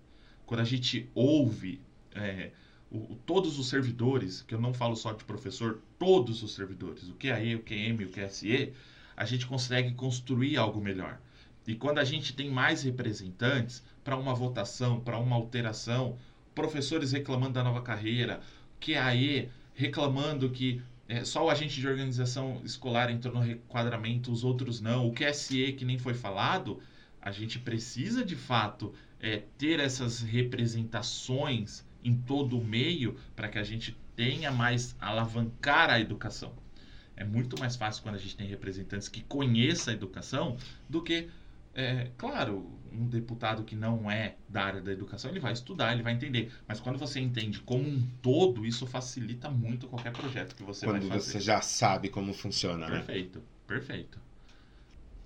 quando 0.45 0.61
a 0.61 0.65
gente 0.65 1.09
ouve 1.15 1.81
é, 2.15 2.51
o- 2.91 3.13
o- 3.13 3.19
todos 3.27 3.59
os 3.59 3.69
servidores, 3.69 4.43
que 4.43 4.55
eu 4.55 4.61
não 4.61 4.75
falo 4.75 4.97
só 4.97 5.13
de 5.13 5.23
professor, 5.25 5.81
todos 5.99 6.43
os 6.43 6.55
servidores, 6.55 7.05
o 7.09 7.15
QAE, 7.15 7.55
o 7.55 7.61
QM, 7.63 8.05
o 8.05 8.09
QSE, 8.09 8.73
a 9.17 9.25
gente 9.25 9.47
consegue 9.47 9.93
construir 9.95 10.57
algo 10.57 10.81
melhor. 10.81 11.19
E 11.67 11.75
quando 11.75 11.99
a 11.99 12.05
gente 12.05 12.33
tem 12.35 12.51
mais 12.51 12.83
representantes 12.83 13.83
para 14.03 14.17
uma 14.17 14.35
votação, 14.35 15.01
para 15.01 15.19
uma 15.19 15.37
alteração, 15.37 16.17
professores 16.55 17.13
reclamando 17.13 17.53
da 17.53 17.63
nova 17.63 17.83
carreira, 17.83 18.41
QAE 18.81 19.51
reclamando 19.75 20.51
que 20.51 20.83
é, 21.09 21.25
só 21.25 21.47
o 21.47 21.51
agente 21.51 21.81
de 21.81 21.89
organização 21.89 22.61
escolar 22.65 23.11
entrou 23.11 23.33
no 23.35 23.41
requadramento, 23.41 24.31
os 24.31 24.45
outros 24.45 24.81
não, 24.81 25.09
o 25.09 25.13
QSE 25.13 25.73
que 25.73 25.85
nem 25.85 25.99
foi 25.99 26.13
falado, 26.13 26.81
a 27.21 27.31
gente 27.31 27.59
precisa 27.59 28.25
de 28.25 28.37
fato 28.37 28.93
é, 29.21 29.43
ter 29.57 29.81
essas 29.81 30.21
representações 30.21 31.85
em 32.05 32.15
todo 32.15 32.59
o 32.59 32.65
meio 32.65 33.17
para 33.35 33.49
que 33.49 33.59
a 33.59 33.63
gente 33.63 33.97
tenha 34.15 34.51
mais 34.51 34.95
alavancar 35.01 35.91
a 35.91 35.99
educação. 35.99 36.53
É 37.17 37.25
muito 37.25 37.59
mais 37.59 37.75
fácil 37.75 38.03
quando 38.03 38.15
a 38.15 38.19
gente 38.19 38.37
tem 38.37 38.47
representantes 38.47 39.09
que 39.09 39.23
conheçam 39.23 39.93
a 39.93 39.97
educação 39.97 40.57
do 40.89 41.03
que, 41.03 41.29
é, 41.75 42.11
claro, 42.17 42.78
um 42.93 43.07
deputado 43.07 43.65
que 43.65 43.75
não 43.77 44.11
é 44.11 44.37
da 44.49 44.65
área 44.65 44.81
da 44.81 44.93
educação, 44.93 45.31
ele 45.31 45.41
vai 45.41 45.53
estudar, 45.53 45.93
ele 45.93 46.03
vai 46.03 46.13
entender. 46.13 46.53
Mas 46.67 46.81
quando 46.81 46.99
você 46.99 47.21
entende 47.21 47.61
como 47.61 47.89
um 47.89 48.03
todo, 48.23 48.65
isso 48.67 48.87
facilita 48.87 49.49
muito 49.51 49.87
qualquer 49.89 50.13
projeto 50.13 50.55
que 50.55 50.63
você 50.63 50.87
Quando 50.87 51.09
vai 51.09 51.19
fazer. 51.19 51.33
você 51.33 51.41
já 51.41 51.61
sabe 51.61 52.09
como 52.09 52.33
funciona, 52.33 52.89
né? 52.89 52.99
Perfeito, 52.99 53.43
perfeito. 53.67 54.19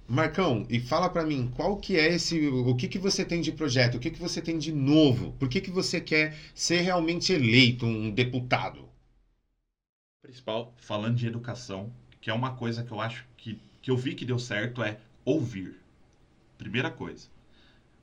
Marcão, 0.08 0.66
e 0.68 0.78
fala 0.78 1.08
pra 1.08 1.24
mim, 1.24 1.50
qual 1.56 1.76
que 1.76 1.96
é 1.96 2.14
esse, 2.14 2.46
o 2.46 2.74
que 2.76 2.86
que 2.88 2.98
você 2.98 3.24
tem 3.24 3.40
de 3.40 3.50
projeto, 3.52 3.96
o 3.96 3.98
que 4.00 4.10
que 4.10 4.18
você 4.20 4.42
tem 4.42 4.58
de 4.58 4.70
novo, 4.72 5.32
por 5.38 5.48
que 5.48 5.60
que 5.60 5.70
você 5.70 6.00
quer 6.00 6.36
ser 6.54 6.82
realmente 6.82 7.32
eleito 7.32 7.86
um 7.86 8.10
deputado? 8.10 8.88
Principal, 10.20 10.74
falando 10.78 11.16
de 11.16 11.26
educação, 11.28 11.92
que 12.20 12.28
é 12.30 12.32
uma 12.32 12.56
coisa 12.56 12.82
que 12.82 12.90
eu 12.92 13.00
acho 13.00 13.24
que, 13.36 13.60
que 13.80 13.90
eu 13.90 13.96
vi 13.96 14.14
que 14.14 14.24
deu 14.24 14.38
certo, 14.38 14.82
é 14.82 14.98
ouvir. 15.24 15.80
Primeira 16.58 16.90
coisa. 16.90 17.28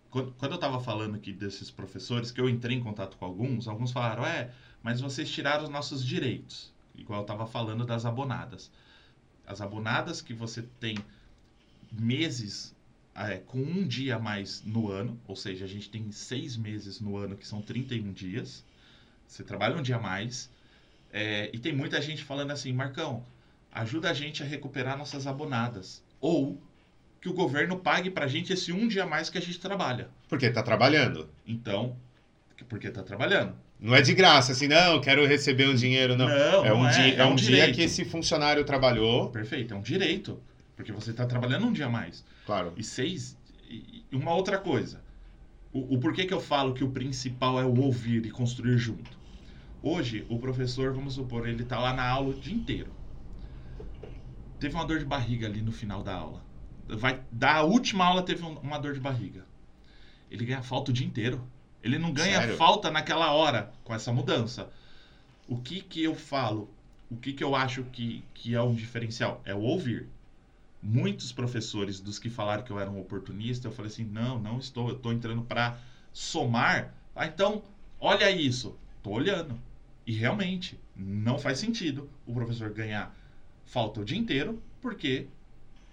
Quando, 0.10 0.32
quando 0.34 0.51
eu 0.53 0.55
estava 0.55 0.80
falando 0.80 1.16
aqui 1.16 1.32
desses 1.32 1.70
professores, 1.70 2.32
que 2.32 2.41
eu 2.41 2.49
entrei 2.49 2.78
em 2.78 2.84
contato 2.84 3.18
com 3.18 3.26
alguns, 3.26 3.68
alguns 3.68 3.91
falaram, 3.91 4.26
é, 4.26 4.51
mas 4.82 4.99
vocês 5.01 5.30
tiraram 5.30 5.64
os 5.64 5.70
nossos 5.70 6.03
direitos. 6.03 6.74
Igual 6.95 7.20
eu 7.20 7.24
estava 7.24 7.45
falando 7.45 7.86
das 7.86 8.05
abonadas. 8.05 8.72
As 9.45 9.62
abonadas 9.62 10.22
que 10.22 10.34
você 10.34 10.64
tem 10.80 10.97
meses 11.91 12.76
é, 13.16 13.38
com 13.38 13.60
um 13.60 13.88
dia 13.88 14.16
a 14.16 14.20
mais 14.20 14.64
no 14.64 14.89
ano, 14.89 15.20
ou 15.28 15.36
seja, 15.36 15.66
a 15.66 15.68
gente 15.68 15.89
tem 15.89 16.12
seis 16.12 16.55
meses 16.55 16.99
no 16.99 17.18
ano 17.18 17.36
que 17.36 17.47
são 17.47 17.62
31 17.62 18.12
dias. 18.14 18.64
Você 19.28 19.43
trabalha 19.43 19.78
um 19.78 19.82
dia 19.82 19.97
a 19.97 20.01
mais. 20.01 20.49
É, 21.12 21.49
e 21.53 21.60
tem 21.60 21.76
muita 21.76 22.01
gente 22.01 22.24
falando 22.24 22.51
assim, 22.51 22.72
Marcão, 22.72 23.26
ajuda 23.72 24.10
a 24.10 24.14
gente 24.14 24.41
a 24.41 24.45
recuperar 24.45 24.97
nossas 24.97 25.28
abonadas. 25.28 26.03
Ou 26.20 26.62
que 27.22 27.30
o 27.30 27.34
governo 27.34 27.78
pague 27.78 28.09
pra 28.09 28.28
gente 28.28 28.53
esse 28.53 28.72
um 28.72 28.88
dia 28.88 29.03
a 29.03 29.07
mais 29.07 29.30
que 29.30 29.38
a 29.38 29.41
gente 29.41 29.59
trabalha. 29.59 30.09
Porque 30.28 30.49
tá 30.49 30.63
trabalhando. 30.63 31.30
Então, 31.45 31.95
porque 32.67 32.89
tá 32.89 33.03
trabalhando. 33.03 33.53
Não 33.80 33.95
é 33.95 34.01
de 34.01 34.13
graça, 34.13 34.51
assim, 34.51 34.67
não, 34.67 34.99
quero 34.99 35.26
receber 35.26 35.67
um 35.67 35.76
dinheiro, 35.76 36.15
não. 36.15 36.28
Não, 36.28 36.65
é 36.65 36.74
um, 36.74 36.84
não 36.84 36.91
dia, 36.91 37.13
é 37.15 37.26
um 37.26 37.36
dia 37.36 37.47
direito. 37.47 37.76
que 37.76 37.82
esse 37.82 38.03
funcionário 38.03 38.63
trabalhou, 38.65 39.30
Perfeito, 39.30 39.74
é 39.74 39.78
um 39.78 39.82
direito. 39.82 40.41
Porque 40.76 40.91
você 40.91 41.13
tá 41.13 41.26
trabalhando 41.26 41.65
um 41.65 41.74
dia 41.74 41.86
a 41.86 41.89
mais. 41.89 42.24
claro. 42.45 42.74
E 42.76 42.84
seis. 42.84 43.38
E 43.70 44.03
uma 44.11 44.34
outra 44.34 44.57
coisa. 44.57 45.01
O, 45.72 45.95
o 45.95 45.99
porquê 45.99 46.26
que 46.26 46.34
eu 46.34 46.41
falo 46.41 46.74
que 46.74 46.84
o 46.84 46.89
principal 46.89 47.59
é 47.59 47.65
o 47.65 47.80
ouvir 47.82 48.26
e 48.26 48.32
construir 48.32 48.78
junto? 48.78 49.17
Hoje, 49.82 50.26
o 50.28 50.39
professor, 50.39 50.93
vamos 50.93 51.13
supor, 51.13 51.47
ele 51.47 51.63
tá 51.63 51.80
lá 51.80 51.93
na 51.93 52.05
aula 52.05 52.30
o 52.30 52.34
dia 52.34 52.53
inteiro. 52.53 52.91
Teve 54.59 54.76
uma 54.76 54.86
dor 54.86 54.99
de 54.99 55.05
barriga 55.05 55.47
ali 55.47 55.61
no 55.61 55.72
final 55.72 56.03
da 56.03 56.13
aula. 56.13 56.43
Vai 56.89 57.21
da 57.31 57.63
última 57.63 58.05
aula 58.05 58.23
teve 58.23 58.43
um- 58.43 58.59
uma 58.59 58.77
dor 58.79 58.93
de 58.93 58.99
barriga. 58.99 59.45
Ele 60.29 60.45
ganha 60.45 60.61
falta 60.63 60.91
o 60.91 60.93
dia 60.93 61.05
inteiro. 61.05 61.41
Ele 61.83 61.97
não 61.97 62.11
ganha 62.11 62.39
Sério? 62.41 62.57
falta 62.57 62.91
naquela 62.91 63.31
hora 63.33 63.71
com 63.83 63.93
essa 63.93 64.11
mudança. 64.11 64.69
O 65.47 65.57
que 65.59 65.81
que 65.81 66.03
eu 66.03 66.15
falo? 66.15 66.69
O 67.09 67.15
que 67.15 67.33
que 67.33 67.43
eu 67.43 67.55
acho 67.55 67.83
que, 67.85 68.23
que 68.33 68.53
é 68.53 68.61
um 68.61 68.73
diferencial? 68.75 69.41
É 69.45 69.53
o 69.55 69.59
ouvir 69.61 70.07
muitos 70.81 71.31
professores 71.31 71.99
dos 71.99 72.19
que 72.19 72.29
falaram 72.29 72.63
que 72.63 72.71
eu 72.71 72.79
era 72.79 72.89
um 72.89 72.99
oportunista, 72.99 73.67
eu 73.67 73.71
falei 73.71 73.91
assim: 73.91 74.03
não, 74.05 74.39
não 74.39 74.59
estou, 74.59 74.89
eu 74.89 74.95
estou 74.95 75.11
entrando 75.13 75.41
para 75.43 75.77
somar. 76.13 76.93
Ah, 77.15 77.25
então, 77.25 77.63
olha 77.99 78.29
isso. 78.31 78.77
Estou 78.97 79.13
olhando. 79.13 79.59
E 80.05 80.11
realmente, 80.13 80.79
não 80.95 81.37
faz 81.37 81.59
sentido 81.59 82.09
o 82.25 82.33
professor 82.33 82.69
ganhar 82.71 83.15
falta 83.65 84.01
o 84.01 84.05
dia 84.05 84.17
inteiro, 84.17 84.61
porque 84.81 85.27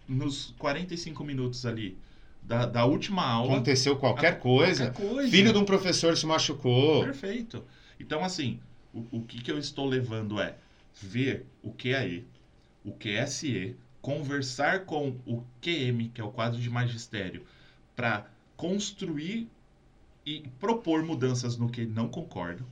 nos 0.08 0.54
45 0.58 1.24
minutos 1.24 1.64
ali 1.66 1.98
da, 2.42 2.66
da 2.66 2.84
última 2.84 3.24
aula. 3.24 3.54
Aconteceu 3.54 3.96
qualquer 3.96 4.32
a- 4.34 4.36
coisa. 4.36 4.90
qualquer 4.90 5.08
coisa. 5.14 5.30
Filho 5.30 5.52
de 5.52 5.58
um 5.58 5.64
professor 5.64 6.16
se 6.16 6.26
machucou. 6.26 7.02
Perfeito. 7.04 7.64
Então, 7.98 8.24
assim, 8.24 8.60
o, 8.94 9.04
o 9.18 9.22
que, 9.22 9.40
que 9.42 9.50
eu 9.50 9.58
estou 9.58 9.86
levando 9.88 10.40
é 10.40 10.56
ver 11.00 11.46
o 11.62 11.70
QAE, 11.72 12.24
o 12.84 12.92
QSE, 12.92 13.76
conversar 14.00 14.84
com 14.84 15.16
o 15.26 15.42
QM, 15.60 16.08
que 16.14 16.20
é 16.20 16.24
o 16.24 16.30
quadro 16.30 16.60
de 16.60 16.70
magistério, 16.70 17.42
para 17.96 18.26
construir 18.56 19.48
e 20.24 20.42
propor 20.60 21.02
mudanças 21.04 21.56
no 21.56 21.68
que 21.68 21.84
não 21.84 22.08
concordo. 22.08 22.64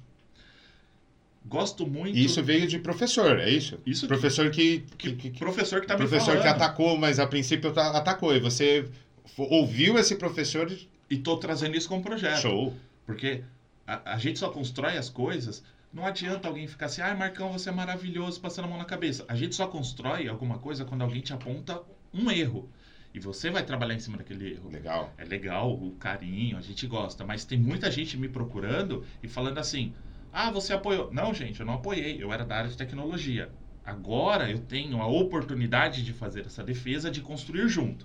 Gosto 1.45 1.87
muito. 1.87 2.17
E 2.17 2.25
isso 2.25 2.43
veio 2.43 2.67
de 2.67 2.79
professor, 2.79 3.39
é 3.39 3.51
isso? 3.51 3.79
isso 3.85 4.07
Professor 4.09 4.51
que. 4.51 4.81
que, 4.97 5.13
que- 5.15 5.31
que- 5.31 5.39
professor 5.39 5.81
que 5.81 5.87
tá 5.87 5.95
me 5.95 5.99
professor 6.07 6.41
que 6.41 6.47
atacou, 6.49 6.97
mas 6.97 7.19
a 7.19 7.27
princípio 7.27 7.71
ta- 7.73 7.97
atacou. 7.97 8.35
E 8.35 8.41
você 8.41 8.89
ouviu 9.37 9.99
esse 9.99 10.17
professor 10.17 10.71
e. 10.71 10.89
E 11.11 11.19
tô 11.19 11.37
trazendo 11.37 11.77
isso 11.77 11.87
como 11.89 12.03
projeto. 12.03 12.41
Show. 12.41 12.75
Porque 13.05 13.45
a, 13.87 14.15
a 14.15 14.19
gente 14.19 14.39
só 14.39 14.49
constrói 14.49 14.97
as 14.97 15.11
coisas. 15.11 15.63
Não 15.93 16.07
adianta 16.07 16.49
alguém 16.49 16.67
ficar 16.67 16.87
assim, 16.87 17.03
ai 17.03 17.15
Marcão, 17.17 17.53
você 17.53 17.69
é 17.69 17.73
maravilhoso, 17.73 18.41
passando 18.41 18.65
a 18.65 18.69
mão 18.69 18.79
na 18.79 18.85
cabeça. 18.87 19.25
A 19.29 19.37
gente 19.37 19.55
só 19.55 19.67
constrói 19.67 20.27
alguma 20.27 20.59
coisa 20.59 20.85
quando 20.85 21.03
alguém 21.03 21.21
te 21.21 21.33
aponta 21.33 21.81
um 22.13 22.31
erro. 22.31 22.69
E 23.13 23.21
você 23.21 23.49
vai 23.51 23.63
trabalhar 23.65 23.95
em 23.95 24.01
cima 24.01 24.17
daquele 24.17 24.55
erro. 24.55 24.69
Legal. 24.73 25.13
É 25.17 25.25
legal, 25.25 25.73
o 25.73 25.93
carinho, 25.93 26.57
a 26.57 26.61
gente 26.63 26.85
gosta. 26.87 27.23
Mas 27.25 27.45
tem 27.45 27.59
muita 27.59 27.91
gente 27.93 28.17
me 28.17 28.29
procurando 28.29 29.05
e 29.23 29.29
falando 29.29 29.59
assim: 29.59 29.93
ah, 30.35 30.51
você 30.51 30.73
apoiou. 30.73 31.13
Não, 31.13 31.33
gente, 31.33 31.61
eu 31.61 31.67
não 31.67 31.75
apoiei. 31.75 32.21
Eu 32.21 32.33
era 32.33 32.45
da 32.45 32.57
área 32.57 32.69
de 32.69 32.77
tecnologia. 32.77 33.53
Agora 33.87 34.51
eu 34.51 34.59
tenho 34.59 35.01
a 35.01 35.07
oportunidade 35.07 36.03
de 36.03 36.13
fazer 36.13 36.45
essa 36.45 36.65
defesa, 36.65 37.09
de 37.09 37.21
construir 37.21 37.69
junto. 37.69 38.05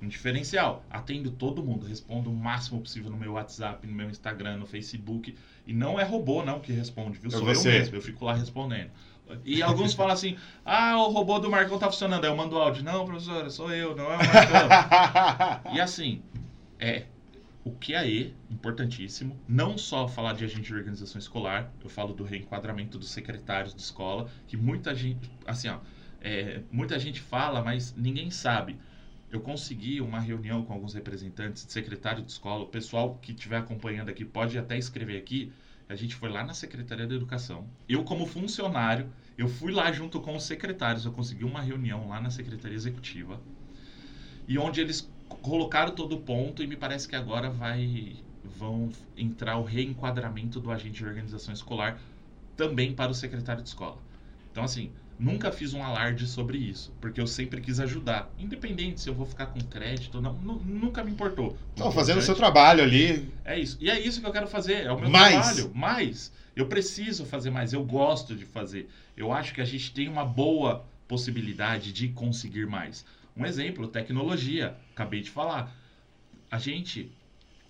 Um 0.00 0.08
diferencial. 0.08 0.82
Atendo 0.88 1.30
todo 1.30 1.62
mundo, 1.62 1.84
respondo 1.84 2.30
o 2.30 2.34
máximo 2.34 2.80
possível 2.80 3.10
no 3.10 3.18
meu 3.18 3.34
WhatsApp, 3.34 3.86
no 3.86 3.92
meu 3.92 4.08
Instagram, 4.08 4.56
no 4.56 4.64
Facebook. 4.64 5.36
E 5.66 5.74
não 5.74 6.00
é 6.00 6.04
robô, 6.04 6.42
não, 6.42 6.58
que 6.58 6.72
responde, 6.72 7.18
viu? 7.18 7.28
É 7.28 7.32
Sou 7.32 7.44
você. 7.44 7.68
eu 7.68 7.72
mesmo, 7.72 7.96
eu 7.96 8.02
fico 8.02 8.24
lá 8.24 8.34
respondendo. 8.34 8.90
E 9.44 9.62
alguns 9.62 9.92
falam 9.92 10.14
assim: 10.14 10.38
ah, 10.64 10.96
o 10.96 11.10
robô 11.10 11.38
do 11.38 11.50
Marcão 11.50 11.78
tá 11.78 11.90
funcionando. 11.90 12.24
Aí 12.24 12.30
eu 12.30 12.36
mando 12.36 12.56
áudio. 12.56 12.82
Não, 12.82 13.04
professora, 13.04 13.50
sou 13.50 13.70
eu, 13.70 13.94
não 13.94 14.10
é 14.10 14.16
o 14.16 14.18
Marcão. 14.18 15.74
E 15.74 15.80
assim, 15.82 16.22
é 16.78 17.04
o 17.68 17.76
QAE, 17.78 18.34
importantíssimo, 18.50 19.38
não 19.46 19.76
só 19.76 20.08
falar 20.08 20.32
de 20.32 20.44
agente 20.44 20.62
de 20.62 20.74
organização 20.74 21.18
escolar, 21.18 21.70
eu 21.82 21.90
falo 21.90 22.14
do 22.14 22.24
reenquadramento 22.24 22.98
dos 22.98 23.10
secretários 23.10 23.74
de 23.74 23.82
escola, 23.82 24.30
que 24.46 24.56
muita 24.56 24.94
gente, 24.94 25.30
assim, 25.46 25.68
ó, 25.68 25.78
é, 26.20 26.62
muita 26.72 26.98
gente 26.98 27.20
fala, 27.20 27.62
mas 27.62 27.94
ninguém 27.94 28.30
sabe. 28.30 28.78
Eu 29.30 29.40
consegui 29.40 30.00
uma 30.00 30.18
reunião 30.18 30.64
com 30.64 30.72
alguns 30.72 30.94
representantes 30.94 31.66
de 31.66 31.72
secretário 31.72 32.24
de 32.24 32.30
escola, 32.30 32.64
o 32.64 32.68
pessoal 32.68 33.18
que 33.20 33.32
estiver 33.32 33.58
acompanhando 33.58 34.08
aqui 34.08 34.24
pode 34.24 34.58
até 34.58 34.78
escrever 34.78 35.18
aqui. 35.18 35.52
A 35.88 35.94
gente 35.94 36.14
foi 36.14 36.30
lá 36.30 36.42
na 36.44 36.54
Secretaria 36.54 37.06
da 37.06 37.14
Educação. 37.14 37.66
Eu, 37.86 38.02
como 38.02 38.26
funcionário, 38.26 39.10
eu 39.36 39.48
fui 39.48 39.72
lá 39.72 39.92
junto 39.92 40.20
com 40.20 40.34
os 40.34 40.44
secretários, 40.44 41.04
eu 41.04 41.12
consegui 41.12 41.44
uma 41.44 41.60
reunião 41.60 42.08
lá 42.08 42.20
na 42.20 42.30
Secretaria 42.30 42.76
Executiva 42.76 43.40
e 44.48 44.58
onde 44.58 44.80
eles 44.80 45.12
colocaram 45.42 45.94
todo 45.94 46.16
o 46.16 46.20
ponto 46.20 46.62
e 46.62 46.66
me 46.66 46.76
parece 46.76 47.08
que 47.08 47.16
agora 47.16 47.50
vai 47.50 48.16
vão 48.42 48.90
entrar 49.16 49.56
o 49.58 49.64
reenquadramento 49.64 50.60
do 50.60 50.70
agente 50.70 50.98
de 50.98 51.04
organização 51.04 51.52
escolar 51.52 52.00
também 52.56 52.92
para 52.92 53.10
o 53.10 53.14
secretário 53.14 53.62
de 53.62 53.68
escola. 53.68 53.98
Então 54.50 54.64
assim, 54.64 54.90
nunca 55.18 55.52
fiz 55.52 55.74
um 55.74 55.82
alarde 55.82 56.26
sobre 56.26 56.58
isso, 56.58 56.92
porque 57.00 57.20
eu 57.20 57.26
sempre 57.26 57.60
quis 57.60 57.78
ajudar. 57.80 58.32
Independente 58.38 59.00
se 59.00 59.08
eu 59.08 59.14
vou 59.14 59.26
ficar 59.26 59.46
com 59.46 59.60
crédito 59.60 60.16
ou 60.16 60.22
não, 60.22 60.32
nu- 60.34 60.62
nunca 60.64 61.04
me 61.04 61.10
importou. 61.10 61.56
Estão 61.70 61.92
fazendo 61.92 62.18
o 62.18 62.22
seu 62.22 62.34
trabalho 62.34 62.82
ali. 62.82 63.32
É 63.44 63.58
isso. 63.58 63.76
E 63.80 63.90
é 63.90 64.00
isso 64.00 64.20
que 64.20 64.26
eu 64.26 64.32
quero 64.32 64.46
fazer, 64.46 64.86
é 64.86 64.92
o 64.92 64.98
meu 64.98 65.10
Mais. 65.10 65.34
trabalho. 65.34 65.72
Mais. 65.74 66.32
Eu 66.56 66.66
preciso 66.66 67.24
fazer 67.24 67.50
mais, 67.50 67.72
eu 67.72 67.84
gosto 67.84 68.34
de 68.34 68.44
fazer. 68.44 68.88
Eu 69.16 69.32
acho 69.32 69.54
que 69.54 69.60
a 69.60 69.64
gente 69.64 69.92
tem 69.92 70.08
uma 70.08 70.24
boa 70.24 70.87
possibilidade 71.08 71.92
de 71.92 72.08
conseguir 72.08 72.66
mais. 72.66 73.04
Um 73.34 73.44
exemplo, 73.44 73.88
tecnologia. 73.88 74.76
Acabei 74.92 75.22
de 75.22 75.30
falar. 75.30 75.74
A 76.50 76.58
gente, 76.58 77.10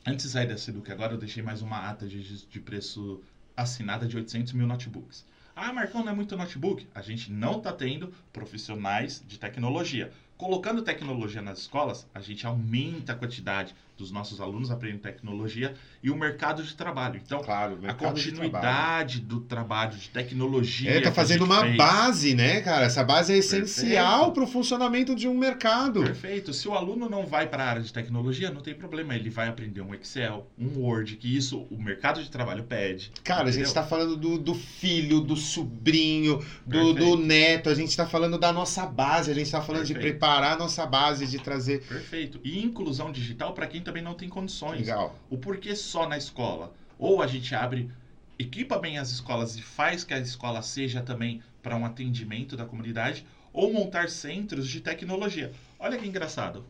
antes 0.06 0.26
de 0.26 0.32
sair 0.32 0.48
da 0.48 0.58
Seduc, 0.58 0.90
agora 0.90 1.14
eu 1.14 1.18
deixei 1.18 1.42
mais 1.42 1.62
uma 1.62 1.88
ata 1.88 2.06
de, 2.06 2.46
de 2.46 2.60
preço 2.60 3.22
assinada 3.56 4.06
de 4.06 4.16
800 4.16 4.52
mil 4.52 4.66
notebooks. 4.66 5.24
Ah, 5.54 5.72
Marcão, 5.72 6.04
não 6.04 6.12
é 6.12 6.14
muito 6.14 6.36
notebook? 6.36 6.86
A 6.94 7.02
gente 7.02 7.32
não 7.32 7.58
está 7.58 7.72
tendo 7.72 8.14
profissionais 8.32 9.24
de 9.26 9.38
tecnologia. 9.38 10.12
Colocando 10.36 10.82
tecnologia 10.82 11.42
nas 11.42 11.58
escolas, 11.58 12.06
a 12.14 12.20
gente 12.20 12.46
aumenta 12.46 13.12
a 13.12 13.16
quantidade 13.16 13.74
dos 13.98 14.10
nossos 14.12 14.40
alunos 14.40 14.70
aprendendo 14.70 15.00
tecnologia 15.00 15.74
e 16.02 16.08
o 16.10 16.16
mercado 16.16 16.62
de 16.62 16.74
trabalho. 16.74 17.20
Então, 17.22 17.40
Claro, 17.42 17.74
a 17.74 17.76
mercado 17.76 18.14
de 18.14 18.30
trabalho. 18.30 18.38
continuidade 18.52 19.20
do 19.20 19.40
trabalho 19.40 19.96
de 19.96 20.08
tecnologia. 20.08 20.90
É, 20.90 20.94
que 20.98 21.02
tá 21.02 21.08
a 21.10 21.12
fazendo 21.12 21.44
uma 21.44 21.62
fez. 21.62 21.76
base, 21.76 22.34
né, 22.34 22.60
cara? 22.60 22.86
Essa 22.86 23.02
base 23.02 23.32
é 23.32 23.36
essencial 23.38 24.32
para 24.32 24.44
o 24.44 24.46
funcionamento 24.46 25.14
de 25.14 25.26
um 25.26 25.36
mercado. 25.36 26.02
Perfeito. 26.04 26.52
Se 26.52 26.68
o 26.68 26.74
aluno 26.74 27.08
não 27.10 27.26
vai 27.26 27.48
para 27.48 27.64
a 27.64 27.68
área 27.70 27.82
de 27.82 27.92
tecnologia, 27.92 28.50
não 28.50 28.60
tem 28.60 28.72
problema. 28.74 29.14
Ele 29.16 29.28
vai 29.30 29.48
aprender 29.48 29.80
um 29.80 29.92
Excel, 29.94 30.46
um 30.58 30.78
Word, 30.80 31.16
que 31.16 31.36
isso 31.36 31.66
o 31.70 31.76
mercado 31.82 32.22
de 32.22 32.30
trabalho 32.30 32.62
pede. 32.62 33.10
Cara, 33.24 33.42
a 33.42 33.44
gente 33.46 33.62
Entendeu? 33.62 33.68
está 33.68 33.82
falando 33.82 34.16
do, 34.16 34.38
do 34.38 34.54
filho, 34.54 35.20
do 35.20 35.36
sobrinho, 35.36 36.44
do, 36.64 36.92
do 36.92 37.16
neto, 37.16 37.68
a 37.68 37.74
gente 37.74 37.88
está 37.88 38.06
falando 38.06 38.38
da 38.38 38.52
nossa 38.52 38.86
base, 38.86 39.30
a 39.30 39.34
gente 39.34 39.46
está 39.46 39.60
falando 39.60 39.84
de 39.84 39.92
Perfeito. 39.94 40.12
preparar 40.18 40.52
a 40.54 40.58
nossa 40.58 40.86
base, 40.86 41.26
de 41.26 41.38
trazer. 41.38 41.82
Perfeito. 41.82 42.38
E 42.44 42.62
inclusão 42.64 43.10
digital 43.10 43.52
para 43.52 43.66
quem 43.66 43.80
também 43.88 44.02
não 44.02 44.14
tem 44.14 44.28
condições. 44.28 44.80
Legal. 44.80 45.14
O 45.30 45.38
porquê 45.38 45.74
só 45.74 46.06
na 46.08 46.16
escola? 46.18 46.74
Ou 46.98 47.22
a 47.22 47.26
gente 47.26 47.54
abre, 47.54 47.90
equipa 48.38 48.78
bem 48.78 48.98
as 48.98 49.10
escolas 49.10 49.56
e 49.56 49.62
faz 49.62 50.04
que 50.04 50.12
a 50.12 50.18
escola 50.18 50.60
seja 50.62 51.00
também 51.00 51.42
para 51.62 51.74
um 51.76 51.84
atendimento 51.84 52.56
da 52.56 52.64
comunidade, 52.64 53.26
ou 53.52 53.72
montar 53.72 54.08
centros 54.10 54.68
de 54.68 54.80
tecnologia. 54.80 55.52
Olha 55.78 55.96
que 55.98 56.06
engraçado. 56.06 56.64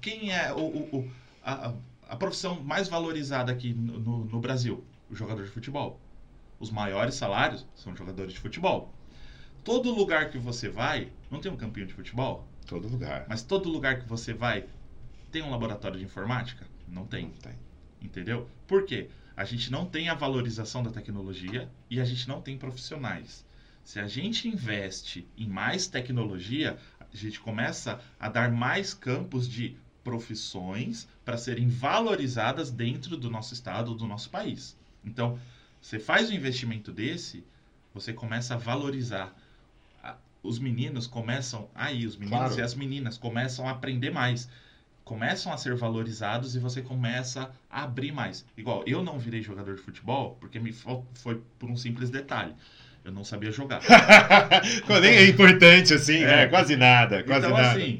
Quem 0.00 0.32
é 0.32 0.52
o, 0.52 0.58
o- 0.60 0.96
o- 0.98 1.10
a, 1.42 1.74
a 2.08 2.16
profissão 2.16 2.60
mais 2.62 2.88
valorizada 2.88 3.52
aqui 3.52 3.72
no, 3.72 3.98
no- 4.00 4.24
no 4.24 4.40
Brasil? 4.40 4.84
O 5.08 5.14
jogador 5.14 5.44
de 5.44 5.50
futebol. 5.50 6.00
Os 6.58 6.70
maiores 6.70 7.14
salários 7.14 7.66
são 7.74 7.94
jogadores 7.96 8.32
de 8.32 8.38
futebol. 8.38 8.92
Todo 9.64 9.92
lugar 9.92 10.30
que 10.30 10.38
você 10.38 10.68
vai, 10.68 11.12
não 11.30 11.40
tem 11.40 11.50
um 11.50 11.56
campinho 11.56 11.86
de 11.86 11.94
futebol? 11.94 12.46
Todo 12.66 12.88
lugar. 12.88 13.26
Mas 13.28 13.42
todo 13.42 13.68
lugar 13.68 14.00
que 14.00 14.08
você 14.08 14.32
vai 14.32 14.66
tem 15.30 15.42
um 15.42 15.50
laboratório 15.50 15.98
de 15.98 16.04
informática? 16.04 16.66
Não 16.88 17.06
tem. 17.06 17.24
Não 17.26 17.32
tem. 17.32 17.54
Entendeu? 18.02 18.48
Por 18.66 18.84
quê? 18.84 19.08
A 19.36 19.44
gente 19.44 19.70
não 19.70 19.86
tem 19.86 20.08
a 20.08 20.14
valorização 20.14 20.82
da 20.82 20.90
tecnologia 20.90 21.70
e 21.88 22.00
a 22.00 22.04
gente 22.04 22.28
não 22.28 22.40
tem 22.40 22.58
profissionais. 22.58 23.44
Se 23.84 23.98
a 23.98 24.06
gente 24.06 24.46
investe 24.48 25.26
em 25.36 25.48
mais 25.48 25.86
tecnologia, 25.86 26.78
a 27.00 27.16
gente 27.16 27.40
começa 27.40 28.00
a 28.18 28.28
dar 28.28 28.50
mais 28.52 28.92
campos 28.92 29.48
de 29.48 29.76
profissões 30.04 31.08
para 31.24 31.36
serem 31.36 31.68
valorizadas 31.68 32.70
dentro 32.70 33.16
do 33.16 33.30
nosso 33.30 33.54
estado, 33.54 33.94
do 33.94 34.06
nosso 34.06 34.30
país. 34.30 34.76
Então, 35.04 35.38
você 35.80 35.98
faz 35.98 36.30
um 36.30 36.34
investimento 36.34 36.92
desse, 36.92 37.44
você 37.94 38.12
começa 38.12 38.54
a 38.54 38.58
valorizar. 38.58 39.34
Os 40.42 40.58
meninos 40.58 41.06
começam 41.06 41.68
aí, 41.74 42.06
os 42.06 42.16
meninos 42.16 42.38
Claro. 42.38 42.58
e 42.58 42.62
as 42.62 42.74
meninas 42.74 43.18
começam 43.18 43.68
a 43.68 43.72
aprender 43.72 44.10
mais 44.10 44.48
começam 45.10 45.52
a 45.52 45.56
ser 45.56 45.74
valorizados 45.74 46.54
e 46.54 46.60
você 46.60 46.80
começa 46.80 47.50
a 47.68 47.82
abrir 47.82 48.12
mais. 48.12 48.44
Igual, 48.56 48.84
eu 48.86 49.02
não 49.02 49.18
virei 49.18 49.42
jogador 49.42 49.74
de 49.74 49.82
futebol 49.82 50.36
porque 50.40 50.60
me 50.60 50.72
foi 50.72 51.42
por 51.58 51.68
um 51.68 51.76
simples 51.76 52.10
detalhe. 52.10 52.54
Eu 53.04 53.10
não 53.10 53.24
sabia 53.24 53.50
jogar. 53.50 53.80
Nem 55.02 55.10
é 55.16 55.26
importante 55.26 55.92
assim, 55.94 56.18
É. 56.18 56.26
né? 56.26 56.46
Quase 56.46 56.76
nada, 56.76 57.24
quase 57.24 57.46
então, 57.46 57.56
nada. 57.58 57.72
assim, 57.72 57.98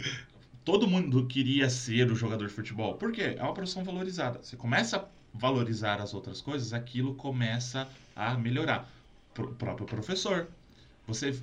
todo 0.64 0.86
mundo 0.86 1.26
queria 1.26 1.68
ser 1.68 2.12
o 2.12 2.14
jogador 2.14 2.46
de 2.46 2.54
futebol. 2.54 2.94
Por 2.94 3.11
quê? 3.11 3.34
É 3.36 3.42
uma 3.42 3.54
profissão 3.54 3.82
valorizada. 3.82 4.38
Você 4.40 4.56
começa 4.56 4.98
a 4.98 5.04
valorizar 5.34 6.00
as 6.00 6.14
outras 6.14 6.40
coisas, 6.40 6.72
aquilo 6.72 7.14
começa 7.16 7.88
a 8.14 8.34
melhorar. 8.34 8.88
Pro- 9.34 9.50
O 9.50 9.54
próprio 9.54 9.86
professor. 9.86 10.46
Você, 11.08 11.34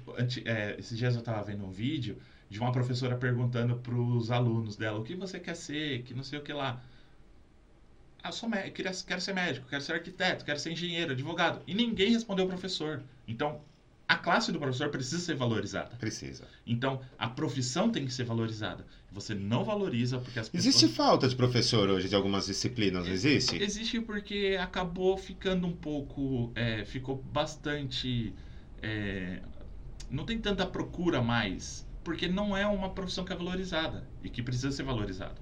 é, 0.45 0.75
esses 0.79 0.97
dias 0.97 1.13
eu 1.15 1.19
estava 1.19 1.43
vendo 1.43 1.65
um 1.65 1.71
vídeo 1.71 2.17
de 2.49 2.59
uma 2.59 2.71
professora 2.71 3.15
perguntando 3.15 3.75
para 3.77 3.95
os 3.95 4.31
alunos 4.31 4.75
dela 4.75 4.99
o 4.99 5.03
que 5.03 5.15
você 5.15 5.39
quer 5.39 5.55
ser, 5.55 6.03
que 6.03 6.13
não 6.13 6.23
sei 6.23 6.39
o 6.39 6.41
que 6.41 6.53
lá. 6.53 6.81
Ah, 8.23 8.31
sou 8.31 8.49
mé- 8.49 8.69
queria, 8.69 8.91
quero 9.05 9.21
ser 9.21 9.33
médico, 9.33 9.67
quero 9.69 9.81
ser 9.81 9.93
arquiteto, 9.93 10.43
quero 10.43 10.59
ser 10.59 10.71
engenheiro, 10.71 11.11
advogado. 11.11 11.61
E 11.67 11.73
ninguém 11.73 12.11
respondeu 12.11 12.45
o 12.45 12.47
professor. 12.47 13.03
Então, 13.27 13.61
a 14.07 14.15
classe 14.15 14.51
do 14.51 14.59
professor 14.59 14.89
precisa 14.89 15.19
ser 15.19 15.35
valorizada. 15.35 15.95
Precisa. 15.97 16.45
Então, 16.65 17.01
a 17.17 17.27
profissão 17.27 17.91
tem 17.91 18.05
que 18.05 18.13
ser 18.13 18.23
valorizada. 18.23 18.85
Você 19.11 19.33
não 19.33 19.63
valoriza 19.63 20.19
porque 20.19 20.39
as 20.39 20.49
pessoas... 20.49 20.75
Existe 20.75 20.93
falta 20.95 21.27
de 21.27 21.35
professor 21.35 21.89
hoje 21.89 22.09
de 22.09 22.15
algumas 22.15 22.47
disciplinas, 22.47 23.05
não 23.05 23.13
existe? 23.13 23.61
Existe 23.61 24.01
porque 24.01 24.57
acabou 24.59 25.17
ficando 25.17 25.67
um 25.67 25.73
pouco... 25.73 26.51
é, 26.55 26.83
ficou 26.85 27.17
bastante... 27.17 28.33
é, 28.81 29.41
não 30.09 30.25
tem 30.25 30.37
tanta 30.39 30.65
procura 30.65 31.21
mais. 31.21 31.86
Porque 32.07 32.25
não 32.25 32.55
é 32.55 32.65
uma 32.65 32.91
profissão 32.91 33.25
que 33.25 33.33
é 33.33 33.35
valorizada 33.35 34.09
e 34.23 34.29
que 34.29 34.41
precisa 34.41 34.71
ser 34.71 34.83
valorizada. 34.83 35.35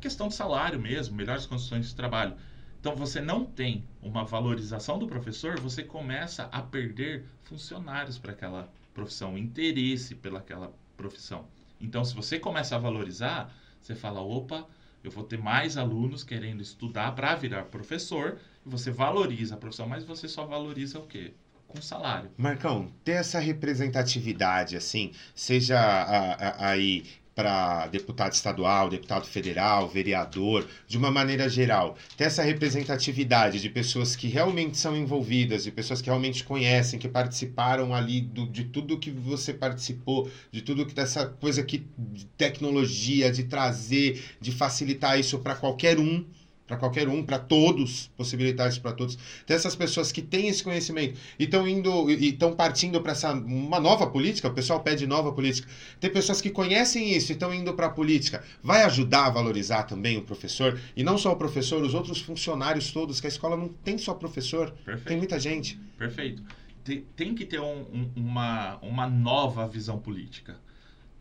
Questão 0.00 0.28
de 0.28 0.34
salário 0.36 0.78
mesmo, 0.78 1.16
melhores 1.16 1.44
condições 1.44 1.88
de 1.88 1.96
trabalho. 1.96 2.36
Então, 2.78 2.94
você 2.94 3.20
não 3.20 3.44
tem 3.44 3.84
uma 4.00 4.22
valorização 4.22 4.96
do 4.96 5.08
professor, 5.08 5.58
você 5.58 5.82
começa 5.82 6.44
a 6.52 6.62
perder 6.62 7.26
funcionários 7.42 8.16
para 8.16 8.30
aquela 8.30 8.72
profissão, 8.94 9.36
interesse 9.36 10.14
pelaquela 10.14 10.72
profissão. 10.96 11.48
Então, 11.80 12.04
se 12.04 12.14
você 12.14 12.38
começa 12.38 12.76
a 12.76 12.78
valorizar, 12.78 13.52
você 13.82 13.96
fala: 13.96 14.20
opa, 14.20 14.68
eu 15.02 15.10
vou 15.10 15.24
ter 15.24 15.36
mais 15.36 15.76
alunos 15.76 16.22
querendo 16.22 16.62
estudar 16.62 17.12
para 17.16 17.34
virar 17.34 17.64
professor, 17.64 18.38
você 18.64 18.92
valoriza 18.92 19.56
a 19.56 19.58
profissão, 19.58 19.88
mas 19.88 20.04
você 20.04 20.28
só 20.28 20.46
valoriza 20.46 21.00
o 21.00 21.08
quê? 21.08 21.34
Com 21.68 21.82
salário. 21.82 22.30
Marcão, 22.36 22.90
ter 23.04 23.12
essa 23.12 23.38
representatividade, 23.38 24.74
assim, 24.76 25.12
seja 25.34 25.78
a- 25.78 26.32
a- 26.32 26.70
aí 26.70 27.04
para 27.34 27.86
deputado 27.86 28.32
estadual, 28.32 28.88
deputado 28.88 29.24
federal, 29.24 29.88
vereador, 29.88 30.66
de 30.88 30.98
uma 30.98 31.08
maneira 31.08 31.48
geral, 31.48 31.96
ter 32.16 32.24
essa 32.24 32.42
representatividade 32.42 33.60
de 33.60 33.68
pessoas 33.70 34.16
que 34.16 34.26
realmente 34.26 34.76
são 34.76 34.96
envolvidas, 34.96 35.62
de 35.62 35.70
pessoas 35.70 36.00
que 36.02 36.06
realmente 36.10 36.42
conhecem, 36.42 36.98
que 36.98 37.08
participaram 37.08 37.94
ali 37.94 38.20
do- 38.22 38.48
de 38.48 38.64
tudo 38.64 38.98
que 38.98 39.12
você 39.12 39.54
participou, 39.54 40.28
de 40.50 40.62
tudo 40.62 40.84
que 40.84 40.92
dessa 40.94 41.26
coisa 41.26 41.62
que 41.62 41.86
de 41.96 42.24
tecnologia, 42.36 43.30
de 43.30 43.44
trazer, 43.44 44.20
de 44.40 44.50
facilitar 44.50 45.20
isso 45.20 45.38
para 45.38 45.54
qualquer 45.54 46.00
um, 46.00 46.24
para 46.68 46.76
qualquer 46.76 47.08
um, 47.08 47.24
para 47.24 47.38
todos, 47.38 48.08
possibilitar 48.14 48.68
isso 48.68 48.80
para 48.82 48.92
todos. 48.92 49.16
Ter 49.46 49.54
essas 49.54 49.74
pessoas 49.74 50.12
que 50.12 50.20
têm 50.20 50.48
esse 50.48 50.62
conhecimento 50.62 51.18
e 51.38 51.44
estão 51.44 51.66
indo 51.66 52.10
e 52.10 52.28
estão 52.28 52.52
partindo 52.54 53.00
para 53.00 53.12
essa 53.12 53.32
uma 53.32 53.80
nova 53.80 54.06
política, 54.06 54.48
o 54.48 54.52
pessoal 54.54 54.80
pede 54.80 55.06
nova 55.06 55.32
política. 55.32 55.66
Tem 55.98 56.10
pessoas 56.12 56.42
que 56.42 56.50
conhecem 56.50 57.10
isso 57.16 57.32
e 57.32 57.34
estão 57.34 57.52
indo 57.54 57.72
para 57.72 57.86
a 57.86 57.90
política. 57.90 58.44
Vai 58.62 58.82
ajudar 58.84 59.26
a 59.26 59.30
valorizar 59.30 59.84
também 59.84 60.18
o 60.18 60.22
professor 60.22 60.78
e 60.94 61.02
não 61.02 61.16
só 61.16 61.32
o 61.32 61.36
professor, 61.36 61.82
os 61.82 61.94
outros 61.94 62.20
funcionários 62.20 62.92
todos, 62.92 63.18
que 63.18 63.26
a 63.26 63.30
escola 63.30 63.56
não 63.56 63.68
tem 63.68 63.96
só 63.96 64.12
professor, 64.12 64.70
tem 64.70 64.84
Perfeito. 64.84 65.18
muita 65.18 65.40
gente. 65.40 65.80
Perfeito. 65.96 66.42
Tem, 66.84 67.00
tem 67.16 67.34
que 67.34 67.46
ter 67.46 67.60
um- 67.60 67.86
um- 67.92 68.10
uma, 68.14 68.76
uma 68.82 69.08
nova 69.08 69.66
visão 69.66 69.98
política. 69.98 70.56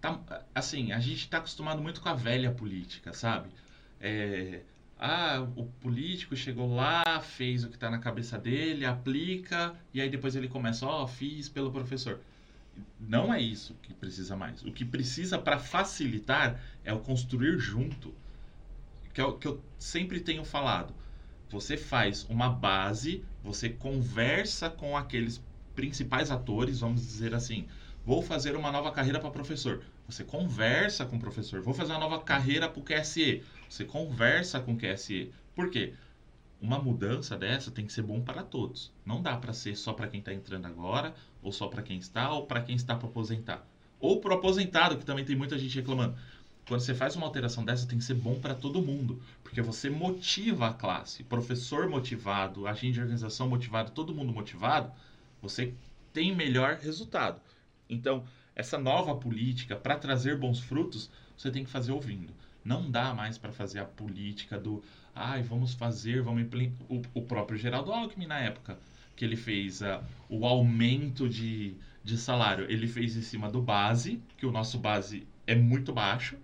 Tá, 0.01 0.19
assim, 0.53 0.91
a 0.91 0.99
gente 0.99 1.19
está 1.21 1.37
acostumado 1.37 1.81
muito 1.81 2.01
com 2.01 2.09
a 2.09 2.13
velha 2.13 2.51
política, 2.51 3.13
sabe? 3.13 3.47
É, 3.99 4.59
ah, 4.99 5.47
o 5.55 5.65
político 5.65 6.35
chegou 6.35 6.73
lá, 6.73 7.03
fez 7.21 7.63
o 7.63 7.69
que 7.69 7.75
está 7.75 7.89
na 7.89 7.99
cabeça 7.99 8.37
dele, 8.37 8.85
aplica, 8.85 9.75
e 9.93 10.01
aí 10.01 10.09
depois 10.09 10.35
ele 10.35 10.47
começa, 10.47 10.85
ó, 10.85 11.05
fiz 11.05 11.47
pelo 11.47 11.71
professor. 11.71 12.19
Não 12.99 13.33
é 13.33 13.41
isso 13.41 13.75
que 13.81 13.93
precisa 13.93 14.35
mais. 14.35 14.63
O 14.63 14.71
que 14.71 14.85
precisa 14.85 15.37
para 15.37 15.59
facilitar 15.59 16.59
é 16.83 16.93
o 16.93 16.99
construir 16.99 17.57
junto. 17.59 18.13
Que 19.13 19.21
é 19.21 19.25
o 19.25 19.33
que 19.33 19.47
eu 19.47 19.61
sempre 19.77 20.19
tenho 20.19 20.43
falado. 20.43 20.93
Você 21.49 21.77
faz 21.77 22.25
uma 22.29 22.49
base, 22.49 23.23
você 23.43 23.69
conversa 23.69 24.69
com 24.69 24.97
aqueles 24.97 25.41
principais 25.77 26.31
atores, 26.31 26.81
vamos 26.81 27.01
dizer 27.01 27.33
assim. 27.33 27.67
Vou 28.03 28.21
fazer 28.21 28.55
uma 28.55 28.71
nova 28.71 28.91
carreira 28.91 29.19
para 29.19 29.29
professor. 29.29 29.83
Você 30.09 30.23
conversa 30.23 31.05
com 31.05 31.17
o 31.17 31.19
professor. 31.19 31.61
Vou 31.61 31.73
fazer 31.73 31.93
uma 31.93 31.99
nova 31.99 32.19
carreira 32.19 32.67
para 32.67 32.81
o 32.81 32.83
QSE. 32.83 33.43
Você 33.69 33.85
conversa 33.85 34.59
com 34.59 34.73
o 34.73 34.77
QSE. 34.77 35.31
Por 35.55 35.69
quê? 35.69 35.93
uma 36.61 36.79
mudança 36.79 37.37
dessa 37.37 37.71
tem 37.71 37.85
que 37.85 37.93
ser 37.93 38.01
bom 38.01 38.21
para 38.21 38.43
todos. 38.43 38.91
Não 39.05 39.21
dá 39.21 39.37
para 39.37 39.53
ser 39.53 39.75
só 39.75 39.93
para 39.93 40.07
quem 40.07 40.19
está 40.19 40.33
entrando 40.33 40.65
agora, 40.65 41.13
ou 41.41 41.51
só 41.51 41.67
para 41.67 41.83
quem 41.83 41.97
está, 41.97 42.31
ou 42.31 42.45
para 42.45 42.61
quem 42.61 42.75
está 42.75 42.95
para 42.95 43.07
aposentar. 43.07 43.65
Ou 43.99 44.19
para 44.19 44.33
o 44.33 44.37
aposentado, 44.37 44.97
que 44.97 45.05
também 45.05 45.25
tem 45.25 45.35
muita 45.35 45.57
gente 45.57 45.75
reclamando. 45.75 46.17
Quando 46.67 46.81
você 46.81 46.93
faz 46.93 47.15
uma 47.15 47.25
alteração 47.25 47.63
dessa, 47.63 47.87
tem 47.87 47.97
que 47.97 48.03
ser 48.03 48.15
bom 48.15 48.39
para 48.39 48.53
todo 48.53 48.81
mundo, 48.81 49.21
porque 49.41 49.61
você 49.61 49.89
motiva 49.89 50.67
a 50.67 50.73
classe. 50.73 51.23
Professor 51.23 51.87
motivado, 51.87 52.67
agente 52.67 52.93
de 52.93 53.01
organização 53.01 53.47
motivado, 53.47 53.91
todo 53.91 54.13
mundo 54.13 54.33
motivado, 54.33 54.91
você 55.47 55.73
tem 56.13 56.35
melhor 56.35 56.77
resultado. 56.81 57.41
Então, 57.89 58.23
essa 58.55 58.77
nova 58.77 59.15
política, 59.15 59.75
para 59.75 59.97
trazer 59.97 60.37
bons 60.37 60.59
frutos, 60.59 61.09
você 61.37 61.51
tem 61.51 61.63
que 61.63 61.69
fazer 61.69 61.91
ouvindo. 61.91 62.33
Não 62.65 62.89
dá 62.89 63.13
mais 63.13 63.37
para 63.37 63.51
fazer 63.51 63.79
a 63.79 63.85
política 63.85 64.59
do, 64.59 64.83
ai, 65.15 65.41
vamos 65.41 65.73
fazer, 65.73 66.21
vamos 66.21 66.41
implementar. 66.41 66.85
O, 66.89 67.01
o 67.13 67.21
próprio 67.21 67.57
Geraldo 67.57 67.91
Alckmin, 67.91 68.27
na 68.27 68.39
época, 68.39 68.77
que 69.15 69.23
ele 69.23 69.35
fez 69.35 69.81
uh, 69.81 70.03
o 70.29 70.45
aumento 70.45 71.29
de, 71.29 71.75
de 72.03 72.17
salário, 72.17 72.65
ele 72.69 72.87
fez 72.87 73.15
em 73.15 73.21
cima 73.21 73.49
do 73.49 73.61
base, 73.61 74.21
que 74.37 74.45
o 74.45 74.51
nosso 74.51 74.77
base 74.77 75.25
é 75.45 75.55
muito 75.55 75.93
baixo. 75.93 76.35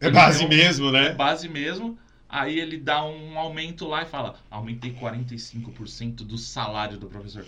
É 0.00 0.10
base 0.10 0.46
mesmo, 0.46 0.90
né? 0.90 1.08
É 1.08 1.14
base 1.14 1.48
mesmo. 1.48 1.98
Aí 2.28 2.58
ele 2.58 2.76
dá 2.76 3.04
um 3.04 3.38
aumento 3.38 3.86
lá 3.86 4.02
e 4.02 4.06
fala: 4.06 4.36
aumentei 4.50 4.92
45% 4.92 6.16
do 6.16 6.38
salário 6.38 6.98
do 6.98 7.06
professor. 7.06 7.44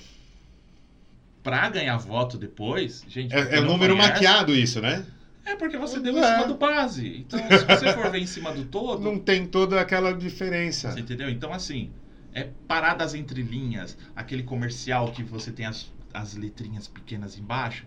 Pra 1.42 1.68
ganhar 1.68 1.96
voto 1.96 2.36
depois, 2.36 3.04
gente. 3.08 3.34
É, 3.34 3.56
é 3.56 3.60
número 3.60 3.96
conhece, 3.96 4.12
maquiado 4.12 4.54
isso, 4.54 4.80
né? 4.80 5.06
É 5.44 5.56
porque 5.56 5.76
você 5.76 5.98
deu 5.98 6.16
é. 6.16 6.20
em 6.20 6.34
cima 6.34 6.46
do 6.46 6.54
base. 6.54 7.18
Então, 7.18 7.38
se 7.40 7.64
você 7.64 7.92
for 7.92 8.10
ver 8.10 8.20
em 8.20 8.26
cima 8.26 8.52
do 8.52 8.64
todo. 8.64 9.02
Não 9.02 9.18
tem 9.18 9.46
toda 9.46 9.80
aquela 9.80 10.12
diferença. 10.12 10.92
Você 10.92 11.00
entendeu? 11.00 11.30
Então, 11.30 11.52
assim, 11.52 11.90
é 12.32 12.48
parar 12.68 12.94
das 12.94 13.14
entrelinhas, 13.14 13.96
aquele 14.14 14.42
comercial 14.42 15.10
que 15.12 15.22
você 15.22 15.50
tem 15.50 15.66
as, 15.66 15.92
as 16.12 16.34
letrinhas 16.34 16.86
pequenas 16.86 17.38
embaixo. 17.38 17.86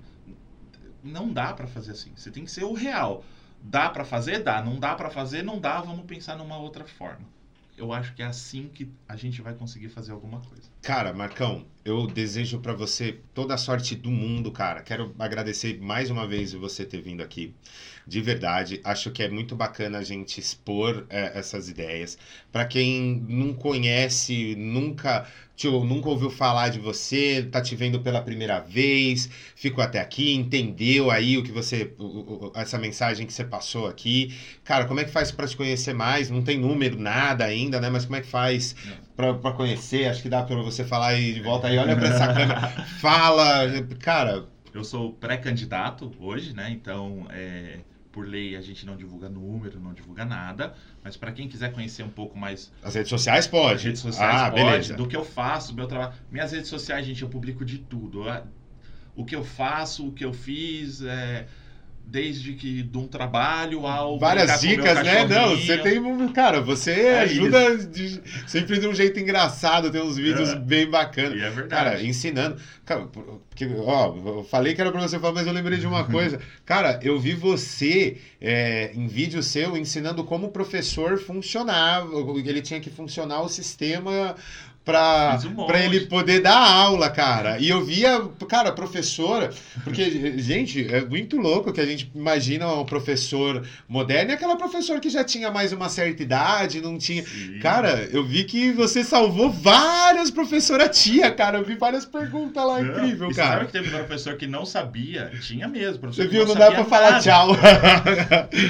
Não 1.04 1.32
dá 1.32 1.54
para 1.54 1.68
fazer 1.68 1.92
assim. 1.92 2.12
Você 2.16 2.32
tem 2.32 2.44
que 2.44 2.52
ser 2.52 2.64
o 2.64 2.74
real. 2.74 3.24
Dá 3.62 3.90
para 3.90 4.04
fazer? 4.04 4.40
Dá. 4.40 4.62
Não 4.62 4.80
dá 4.80 4.96
para 4.96 5.10
fazer? 5.10 5.44
Não 5.44 5.60
dá. 5.60 5.80
Vamos 5.80 6.06
pensar 6.06 6.38
numa 6.38 6.58
outra 6.58 6.86
forma. 6.86 7.26
Eu 7.78 7.92
acho 7.92 8.14
que 8.14 8.22
é 8.22 8.26
assim 8.26 8.70
que 8.74 8.90
a 9.08 9.16
gente 9.16 9.42
vai 9.42 9.54
conseguir 9.54 9.90
fazer 9.90 10.12
alguma 10.12 10.40
coisa. 10.42 10.70
Cara, 10.82 11.14
Marcão, 11.14 11.66
eu 11.86 12.08
desejo 12.08 12.60
para 12.60 12.74
você 12.74 13.20
toda 13.34 13.54
a 13.54 13.58
sorte 13.58 13.96
do 13.96 14.10
mundo, 14.10 14.52
cara. 14.52 14.82
Quero 14.82 15.14
agradecer 15.20 15.80
mais 15.82 16.10
uma 16.10 16.26
vez 16.26 16.54
você 16.54 16.86
ter 16.86 17.02
vindo 17.02 17.22
aqui. 17.22 17.54
De 18.08 18.22
verdade, 18.22 18.82
acho 18.84 19.12
que 19.12 19.24
é 19.24 19.30
muito 19.30 19.56
bacana 19.56 19.98
a 19.98 20.04
gente 20.04 20.40
expor 20.40 21.06
é, 21.10 21.38
essas 21.38 21.70
ideias. 21.70 22.18
Para 22.52 22.66
quem 22.66 23.26
não 23.28 23.54
conhece, 23.54 24.56
nunca 24.56 25.28
Tio, 25.56 25.84
nunca 25.84 26.10
ouviu 26.10 26.32
falar 26.32 26.70
de 26.70 26.80
você, 26.80 27.44
tá 27.44 27.62
te 27.62 27.76
vendo 27.76 28.00
pela 28.00 28.22
primeira 28.22 28.60
vez, 28.60 29.30
ficou 29.56 29.84
até 29.84 30.00
aqui, 30.00 30.34
entendeu 30.34 31.12
aí 31.12 31.38
o 31.38 31.44
que 31.44 31.52
você. 31.52 31.94
essa 32.56 32.80
mensagem 32.80 33.28
que 33.28 33.34
você 33.34 33.44
passou 33.44 33.88
aqui. 33.88 34.36
Cara, 34.64 34.86
como 34.86 35.00
é 35.00 35.04
que 35.04 35.12
faz 35.12 35.32
para 35.32 35.48
te 35.48 35.56
conhecer 35.56 35.94
mais? 35.94 36.30
Não 36.32 36.44
tem 36.44 36.58
número, 36.60 36.98
nada 37.00 37.46
ainda, 37.46 37.80
né? 37.80 37.88
Mas 37.90 38.04
como 38.04 38.16
é 38.16 38.22
que 38.22 38.28
faz 38.28 38.76
para 39.16 39.52
conhecer? 39.54 40.08
Acho 40.08 40.22
que 40.22 40.30
dá 40.30 40.44
para 40.44 40.56
você 40.58 40.84
falar 40.84 41.20
e 41.20 41.34
de 41.34 41.42
volta 41.42 41.68
aí, 41.68 41.78
olha 41.78 41.96
para 41.96 42.08
essa 42.08 42.28
câmera, 42.28 42.62
fala. 43.00 43.84
Cara. 44.00 44.46
Eu 44.74 44.84
sou 44.84 45.14
pré-candidato 45.14 46.12
hoje, 46.20 46.54
né? 46.54 46.72
Então, 46.72 47.28
é, 47.30 47.80
por 48.12 48.28
lei 48.28 48.56
a 48.56 48.62
gente 48.62 48.86
não 48.86 48.96
divulga 48.96 49.28
número, 49.30 49.80
não 49.80 49.94
divulga 49.94 50.24
nada, 50.26 50.74
mas 51.04 51.18
para 51.18 51.32
quem 51.32 51.48
quiser 51.48 51.74
conhecer 51.74 52.04
um 52.04 52.10
pouco 52.10 52.38
mais 52.38 52.72
as 52.82 52.96
redes 52.96 53.10
sociais 53.10 53.48
pode. 53.48 53.76
As 53.76 53.84
redes 53.84 54.02
sociais 54.02 54.42
ah, 54.42 54.52
pode, 54.52 54.64
beleza. 54.64 54.94
do 54.96 55.08
que 55.08 55.16
eu 55.16 55.26
faço, 55.26 55.72
do 55.72 55.76
meu 55.76 55.88
trabalho. 55.88 56.14
Minhas 56.32 56.52
redes 56.52 56.70
sociais, 56.70 57.06
gente, 57.06 57.22
eu 57.22 57.30
publico 57.30 57.64
de 57.66 57.80
tudo. 57.80 58.24
O 59.16 59.26
que 59.26 59.36
eu 59.36 59.44
faço, 59.44 60.08
o 60.08 60.12
que 60.12 60.24
eu 60.26 60.34
fiz, 60.34 61.02
é, 61.02 61.48
desde 62.06 62.54
que 62.54 62.84
de 62.84 62.98
um 62.98 63.08
trabalho 63.08 63.88
ao 63.88 64.20
várias 64.20 64.62
dicas, 64.62 65.04
né? 65.04 65.26
Não, 65.26 65.56
você 65.56 65.78
tem 65.80 66.00
um 66.00 66.28
cara, 66.32 66.62
você 66.62 66.92
é 66.92 67.20
ajuda 67.22 67.78
de, 67.78 68.22
sempre 68.46 68.80
de 68.80 68.88
um 68.88 68.94
jeito 68.94 69.20
engraçado, 69.20 69.92
tem 69.92 70.02
uns 70.02 70.18
vídeos 70.18 70.50
é. 70.50 70.56
bem 70.56 70.88
bacanas. 70.88 71.34
E 71.34 71.42
é 71.42 71.50
verdade. 71.50 71.70
Cara, 71.70 72.04
ensinando, 72.04 72.58
cara, 72.86 73.08
porque, 73.50 73.68
ó, 73.80 74.16
eu 74.16 74.44
falei 74.44 74.76
que 74.76 74.82
era 74.82 74.92
para 74.92 75.02
você 75.02 75.18
falar, 75.18 75.34
mas 75.34 75.48
eu 75.48 75.54
lembrei 75.54 75.80
de 75.80 75.88
uma 75.88 76.04
coisa. 76.10 76.40
cara, 76.66 77.00
eu 77.02 77.20
vi 77.20 77.34
você 77.34 78.18
é, 78.40 78.92
em 78.94 79.08
vídeo 79.08 79.42
seu 79.42 79.76
ensinando 79.76 80.24
como 80.24 80.48
o 80.48 80.52
professor 80.52 81.18
funcionava, 81.18 82.10
ele 82.46 82.62
tinha 82.62 82.80
que 82.80 82.90
funcionar 82.90 83.42
o 83.42 83.50
sistema 83.50 84.36
para 84.86 85.40
um 85.56 85.76
ele 85.76 86.02
poder 86.02 86.42
dar 86.42 86.58
aula, 86.58 87.10
cara. 87.10 87.58
E 87.58 87.70
eu 87.70 87.84
via, 87.86 88.22
cara, 88.50 88.72
professora, 88.72 89.50
porque, 89.84 90.36
gente, 90.40 90.86
é 90.94 91.06
muito 91.06 91.38
louco 91.38 91.72
que 91.72 91.80
a 91.80 91.86
gente 91.86 92.12
imagina 92.14 92.68
um 92.68 92.86
professor 92.86 93.66
moderno 93.88 94.32
e 94.32 94.34
aquela 94.34 94.58
professora 94.58 95.00
que 95.00 95.10
já 95.10 95.24
tinha 95.24 95.50
mais 95.50 95.72
uma 95.72 95.88
certa 95.88 96.22
idade, 96.22 96.82
não 96.82 96.98
tinha. 96.98 97.24
Sim. 97.24 97.60
Cara, 97.60 98.10
eu 98.12 98.26
vi 98.26 98.44
que 98.44 98.72
você 98.74 99.04
salvou 99.04 99.50
várias 99.50 100.30
professoras 100.30 101.02
tia, 101.02 101.32
cara. 101.32 101.60
Eu 101.60 101.66
vi 101.66 101.76
várias 101.76 102.06
perguntas 102.06 102.66
lá, 102.66 102.82
não, 102.82 102.98
incrível, 102.98 103.34
cara. 103.34 103.60
Sabe 103.60 103.66
que 103.68 103.72
teve 103.72 103.88
um 103.88 104.00
professor 104.00 104.36
que 104.36 104.48
não 104.48 104.66
sabia? 104.66 105.32
Tinha 105.42 105.68
mesmo, 105.68 106.00
professor. 106.00 106.24
Você 106.24 106.30
viu, 106.30 106.42
não, 106.46 106.54
não 106.54 106.60
dá 106.60 106.72
pra 106.72 106.86
falar 106.86 107.22
tchau. 107.22 107.56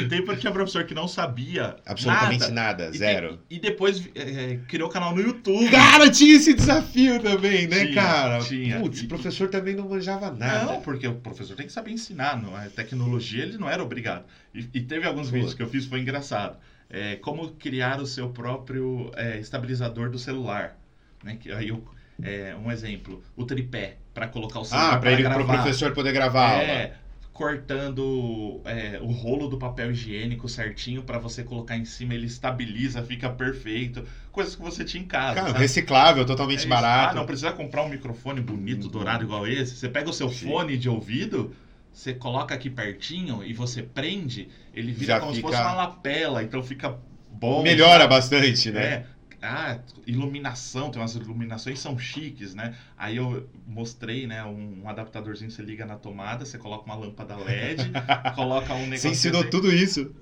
tem 0.10 0.24
porque 0.24 0.42
tinha 0.42 0.54
professor 0.54 0.84
que 0.84 0.94
não 0.94 1.08
sabia. 1.08 1.76
Absolutamente 1.86 2.52
nada, 2.52 2.86
nada 2.86 2.92
zero. 2.92 3.40
E, 3.50 3.56
e 3.56 3.60
depois 3.60 4.08
é, 4.14 4.60
criou 4.68 4.90
canal 4.90 5.16
no 5.16 5.22
YouTube. 5.22 5.72
Cara! 5.72 6.03
Cara, 6.04 6.12
tinha 6.12 6.36
esse 6.36 6.54
desafio 6.54 7.22
também, 7.22 7.68
né, 7.68 7.86
tinha, 7.86 7.94
cara? 7.94 8.40
Tinha. 8.40 8.80
Putz, 8.80 9.02
o 9.02 9.08
professor 9.08 9.50
também 9.50 9.76
não 9.76 9.88
manjava 9.88 10.32
nada. 10.32 10.74
Não, 10.74 10.82
porque 10.82 11.08
o 11.08 11.16
professor 11.16 11.56
tem 11.56 11.66
que 11.66 11.72
saber 11.72 11.92
ensinar. 11.92 12.42
Não, 12.42 12.56
a 12.56 12.66
tecnologia 12.68 13.44
ele 13.44 13.58
não 13.58 13.70
era 13.70 13.82
obrigado. 13.82 14.26
E, 14.54 14.68
e 14.74 14.82
teve 14.82 15.08
alguns 15.08 15.28
Pô. 15.28 15.34
vídeos 15.34 15.54
que 15.54 15.64
eu 15.64 15.68
fiz, 15.68 15.86
foi 15.86 16.00
engraçado. 16.02 16.58
É, 16.90 17.16
como 17.16 17.52
criar 17.52 18.02
o 18.02 18.06
seu 18.06 18.30
próprio 18.30 19.12
é, 19.16 19.40
estabilizador 19.40 20.10
do 20.10 20.20
celular. 20.20 20.78
Né? 21.24 21.38
Que, 21.40 21.52
aí 21.52 21.70
eu, 21.70 21.84
é, 22.22 22.56
um 22.56 22.72
exemplo, 22.72 23.24
o 23.36 23.46
tripé, 23.46 23.98
para 24.14 24.28
colocar 24.28 24.60
o 24.60 24.66
celular. 24.66 24.94
Ah, 24.94 24.98
para 24.98 25.12
ele, 25.14 25.26
o 25.26 25.46
professor 25.46 25.92
poder 25.94 26.12
gravar. 26.12 26.62
É, 26.62 26.98
cortando 27.34 28.62
é, 28.64 29.00
o 29.02 29.08
rolo 29.12 29.48
do 29.48 29.58
papel 29.58 29.92
higiênico 29.92 30.48
certinho 30.48 31.02
para 31.02 31.18
você 31.18 31.44
colocar 31.44 31.76
em 31.76 31.84
cima, 31.84 32.14
ele 32.14 32.28
estabiliza, 32.28 33.02
fica 33.02 33.28
perfeito. 33.28 34.06
Coisas 34.32 34.56
que 34.56 34.62
você 34.62 34.86
tinha 34.86 35.04
em 35.04 35.08
casa. 35.08 35.42
Cara, 35.42 35.58
reciclável, 35.58 36.26
totalmente 36.26 36.66
é 36.66 36.70
barato. 36.70 37.12
Ah, 37.12 37.16
não 37.16 37.26
precisa 37.26 37.52
comprar 37.52 37.84
um 37.84 37.90
microfone 37.90 38.40
bonito, 38.40 38.86
uhum. 38.86 38.92
dourado 38.92 39.24
igual 39.24 39.48
esse. 39.48 39.76
Você 39.76 39.90
pega 39.90 40.10
o 40.10 40.14
seu 40.14 40.30
Sim. 40.30 40.48
fone 40.48 40.78
de 40.78 40.88
ouvido, 40.88 41.56
você 41.92 42.14
coloca 42.14 42.54
aqui 42.54 42.70
pertinho 42.70 43.44
e 43.44 43.52
você 43.52 43.82
prende, 43.82 44.50
ele 44.74 44.92
vira 44.92 45.16
Já 45.16 45.20
como 45.20 45.34
fica... 45.34 45.48
se 45.48 45.54
fosse 45.54 45.68
uma 45.68 45.74
lapela, 45.74 46.44
então 46.44 46.62
fica 46.62 47.00
bom. 47.32 47.64
Melhora 47.64 48.08
bastante, 48.08 48.72
né? 48.72 48.84
É 48.84 49.06
ah, 49.44 49.80
iluminação, 50.08 50.90
tem 50.90 51.02
umas 51.02 51.16
iluminações 51.16 51.80
são 51.80 51.98
chiques, 52.00 52.56
né? 52.56 52.76
Aí 52.98 53.18
eu 53.18 53.48
mostrei, 53.68 54.26
né, 54.26 54.44
um, 54.46 54.84
um 54.84 54.90
adaptadorzinho, 54.90 55.52
você 55.52 55.62
liga 55.62 55.86
na 55.86 55.98
tomada, 55.98 56.46
você 56.46 56.58
coloca 56.58 56.86
uma 56.86 56.96
lâmpada 56.96 57.36
LED, 57.36 57.92
coloca 58.36 58.74
um 58.74 58.84
negócio... 58.84 59.00
Você 59.00 59.10
ensinou 59.10 59.42
assim, 59.42 59.50
tudo 59.50 59.72
isso? 59.72 60.16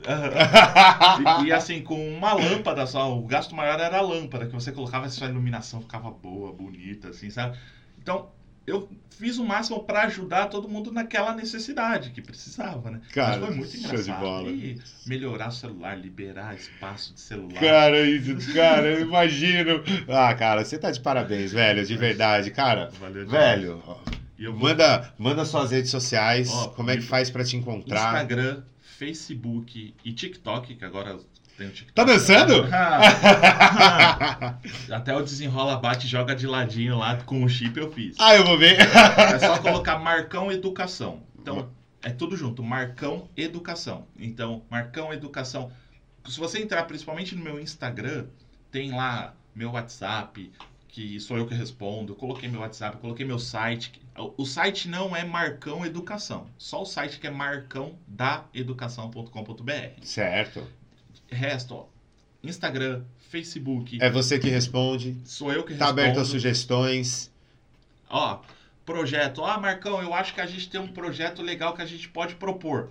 e, 1.43 1.45
e, 1.45 1.51
assim, 1.53 1.81
com 1.81 2.15
uma 2.15 2.33
lâmpada 2.33 2.85
só, 2.87 3.15
o 3.15 3.25
gasto 3.25 3.55
maior 3.55 3.79
era 3.79 3.99
a 3.99 4.01
lâmpada, 4.01 4.47
que 4.47 4.53
você 4.53 4.71
colocava, 4.71 5.05
a 5.05 5.09
sua 5.09 5.27
iluminação 5.27 5.81
ficava 5.81 6.09
boa, 6.09 6.51
bonita, 6.51 7.09
assim, 7.09 7.29
sabe? 7.29 7.57
Então, 8.01 8.29
eu 8.65 8.89
fiz 9.09 9.37
o 9.37 9.45
máximo 9.45 9.83
para 9.83 10.03
ajudar 10.03 10.47
todo 10.47 10.67
mundo 10.67 10.91
naquela 10.91 11.33
necessidade 11.35 12.11
que 12.11 12.21
precisava, 12.21 12.91
né? 12.91 13.01
Cara, 13.13 13.37
Mas 13.37 13.45
foi 13.45 13.55
muito 13.55 13.77
engraçado. 13.77 14.49
E 14.49 14.81
melhorar 15.05 15.49
o 15.49 15.51
celular, 15.51 15.95
liberar 15.95 16.55
espaço 16.55 17.13
de 17.13 17.21
celular. 17.21 17.59
Cara, 17.59 18.01
isso, 18.01 18.53
cara, 18.53 18.87
eu 18.87 19.01
imagino. 19.01 19.83
Ah, 20.07 20.33
cara, 20.33 20.65
você 20.65 20.77
tá 20.77 20.91
de 20.91 20.99
parabéns, 20.99 21.51
velho, 21.51 21.85
de 21.85 21.95
verdade, 21.95 22.51
cara. 22.51 22.91
Valeu, 22.99 23.27
velho. 23.27 23.83
Vou... 23.85 24.53
Manda, 24.53 25.13
manda 25.19 25.45
suas 25.45 25.69
redes 25.69 25.91
sociais, 25.91 26.49
ó, 26.51 26.69
como 26.69 26.89
é 26.89 26.95
que 26.95 27.03
faz 27.03 27.29
para 27.29 27.43
te 27.43 27.55
encontrar? 27.55 28.13
Instagram, 28.13 28.63
Facebook 28.97 29.93
e 30.03 30.13
TikTok, 30.13 30.75
que 30.75 30.83
agora. 30.83 31.19
Tá 31.93 32.03
dançando? 32.03 32.67
Ah, 32.71 34.57
até 34.91 35.15
o 35.15 35.21
desenrola, 35.21 35.77
bate, 35.77 36.07
joga 36.07 36.35
de 36.35 36.47
ladinho 36.47 36.97
lá 36.97 37.17
com 37.17 37.43
o 37.43 37.49
chip 37.49 37.79
eu 37.79 37.91
fiz. 37.91 38.15
Ah, 38.19 38.35
eu 38.35 38.43
vou 38.45 38.57
ver. 38.57 38.79
É 38.79 39.39
só 39.39 39.59
colocar 39.59 39.99
Marcão 39.99 40.51
Educação. 40.51 41.21
Então, 41.39 41.69
é 42.01 42.09
tudo 42.09 42.35
junto. 42.35 42.63
Marcão 42.63 43.29
Educação. 43.37 44.07
Então, 44.17 44.63
Marcão 44.69 45.13
Educação. 45.13 45.71
Se 46.27 46.39
você 46.39 46.59
entrar 46.61 46.83
principalmente 46.83 47.35
no 47.35 47.43
meu 47.43 47.59
Instagram, 47.59 48.25
tem 48.71 48.91
lá 48.91 49.35
meu 49.53 49.71
WhatsApp, 49.71 50.51
que 50.87 51.19
sou 51.19 51.37
eu 51.37 51.45
que 51.45 51.53
respondo. 51.53 52.15
Coloquei 52.15 52.49
meu 52.49 52.61
WhatsApp, 52.61 52.97
coloquei 52.97 53.23
meu 53.25 53.39
site. 53.39 54.01
O 54.37 54.45
site 54.45 54.87
não 54.87 55.15
é 55.15 55.23
Marcão 55.23 55.85
Educação. 55.85 56.47
Só 56.57 56.81
o 56.81 56.85
site 56.85 57.19
que 57.19 57.27
é 57.27 57.31
marcãodaeducação.com.br. 57.31 60.03
Certo 60.03 60.80
resto, 61.31 61.73
ó, 61.75 61.85
Instagram, 62.43 63.03
Facebook. 63.29 63.97
É 64.01 64.09
você 64.09 64.37
que 64.39 64.49
responde. 64.49 65.15
Sou 65.25 65.51
eu 65.51 65.63
que 65.63 65.73
Tá 65.75 65.85
respondo. 65.85 66.01
aberto 66.01 66.19
a 66.19 66.25
sugestões. 66.25 67.31
Ó, 68.09 68.41
projeto. 68.85 69.43
Ah, 69.43 69.57
Marcão, 69.59 70.01
eu 70.01 70.13
acho 70.13 70.33
que 70.33 70.41
a 70.41 70.45
gente 70.45 70.69
tem 70.69 70.79
um 70.81 70.87
projeto 70.87 71.41
legal 71.41 71.73
que 71.73 71.81
a 71.81 71.85
gente 71.85 72.09
pode 72.09 72.35
propor. 72.35 72.89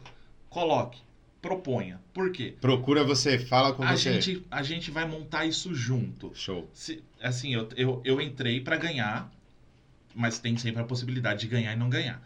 Coloque, 0.49 0.99
proponha. 1.43 2.01
Por 2.15 2.33
quê? 2.33 2.55
Procura 2.61 3.05
você, 3.05 3.39
fala 3.39 3.73
com 3.75 3.83
A 3.83 3.97
você. 3.97 4.15
gente, 4.21 4.47
a 4.51 4.63
gente 4.63 4.91
vai 4.91 5.07
montar 5.07 5.45
isso 5.47 5.75
junto. 5.75 6.33
Show. 6.35 6.69
Se- 6.73 7.03
assim, 7.21 7.55
eu, 7.55 7.69
eu, 7.77 8.01
eu 8.05 8.21
entrei 8.21 8.61
pra 8.61 8.77
ganhar, 8.77 9.31
mas 10.15 10.39
tem 10.39 10.57
sempre 10.57 10.81
a 10.81 10.85
possibilidade 10.85 11.41
de 11.41 11.47
ganhar 11.49 11.73
e 11.73 11.77
não 11.77 11.89
ganhar. 11.91 12.23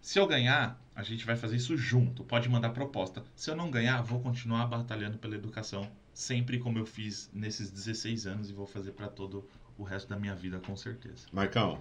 Se 0.00 0.18
eu 0.18 0.26
ganhar, 0.26 0.80
a 0.98 1.04
gente 1.04 1.24
vai 1.24 1.36
fazer 1.36 1.54
isso 1.54 1.76
junto. 1.76 2.24
Pode 2.24 2.48
mandar 2.48 2.70
proposta. 2.70 3.22
Se 3.36 3.48
eu 3.48 3.54
não 3.54 3.70
ganhar, 3.70 4.02
vou 4.02 4.20
continuar 4.20 4.66
batalhando 4.66 5.16
pela 5.16 5.36
educação, 5.36 5.88
sempre 6.12 6.58
como 6.58 6.76
eu 6.76 6.84
fiz 6.84 7.30
nesses 7.32 7.70
16 7.70 8.26
anos 8.26 8.50
e 8.50 8.52
vou 8.52 8.66
fazer 8.66 8.90
pra 8.90 9.06
todo 9.06 9.48
o 9.78 9.84
resto 9.84 10.08
da 10.08 10.18
minha 10.18 10.34
vida, 10.34 10.58
com 10.58 10.76
certeza. 10.76 11.28
Marcão, 11.32 11.80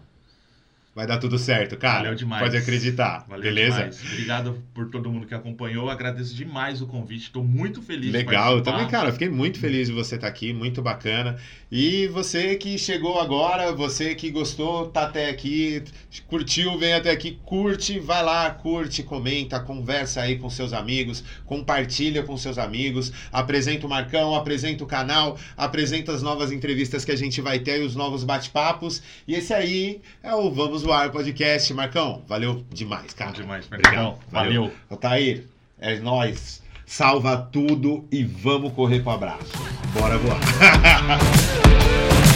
vai 0.98 1.06
dar 1.06 1.20
tudo 1.20 1.38
certo, 1.38 1.78
cara. 1.78 1.98
Valeu 2.00 2.16
demais. 2.16 2.42
Pode 2.42 2.58
acreditar. 2.58 3.24
Valeu 3.30 3.44
beleza? 3.44 3.78
demais. 3.78 4.02
Obrigado 4.04 4.64
por 4.74 4.90
todo 4.90 5.12
mundo 5.12 5.28
que 5.28 5.36
acompanhou. 5.36 5.92
Agradeço 5.92 6.34
demais 6.34 6.82
o 6.82 6.88
convite. 6.88 7.26
Estou 7.26 7.44
muito 7.44 7.84
feliz 7.84 8.08
de 8.08 8.18
Legal, 8.18 8.62
também, 8.62 8.88
cara, 8.88 9.12
fiquei 9.12 9.30
muito 9.30 9.60
feliz 9.60 9.90
de 9.90 9.94
você 9.94 10.16
estar 10.16 10.28
aqui, 10.28 10.52
muito 10.52 10.82
bacana. 10.82 11.38
E 11.72 12.08
você 12.08 12.56
que 12.56 12.80
chegou 12.80 13.20
agora, 13.22 13.72
você 13.74 14.16
que 14.16 14.32
gostou, 14.32 14.88
tá 14.88 15.04
até 15.04 15.30
aqui, 15.30 15.84
curtiu, 16.28 16.80
vem 16.80 16.94
até 16.94 17.12
aqui, 17.12 17.38
curte, 17.46 18.00
vai 18.00 18.24
lá, 18.24 18.50
curte, 18.50 19.04
comenta, 19.04 19.60
conversa 19.60 20.22
aí 20.22 20.40
com 20.40 20.50
seus 20.50 20.74
amigos, 20.74 21.24
compartilha 21.46 22.24
com 22.24 22.36
seus 22.38 22.58
amigos, 22.58 23.14
apresenta 23.32 23.86
o 23.86 23.90
Marcão, 23.90 24.34
apresenta 24.34 24.84
o 24.84 24.88
canal, 24.88 25.38
apresenta 25.56 26.12
as 26.12 26.24
novas 26.24 26.52
entrevistas 26.52 27.06
que 27.06 27.12
a 27.12 27.16
gente 27.16 27.40
vai 27.40 27.60
ter 27.60 27.82
e 27.82 27.86
os 27.86 27.96
novos 27.96 28.24
bate-papos. 28.24 29.04
E 29.28 29.36
esse 29.36 29.54
aí 29.54 30.02
é 30.24 30.34
o 30.34 30.50
Vamos 30.50 30.87
Voar 30.88 31.12
Podcast. 31.12 31.74
Marcão, 31.74 32.24
valeu 32.30 32.64
demais, 32.70 33.14
cara. 33.14 33.32
Bom 33.32 33.42
demais. 33.42 33.68
Marcão. 33.70 34.18
Valeu. 34.32 34.72
Altair, 34.90 35.44
é 35.78 36.00
nóis. 36.00 36.64
Salva 36.86 37.36
tudo 37.36 38.08
e 38.10 38.24
vamos 38.24 38.72
correr 38.72 39.02
pro 39.02 39.12
abraço. 39.12 39.52
Bora 39.94 40.18
voar. 40.18 40.40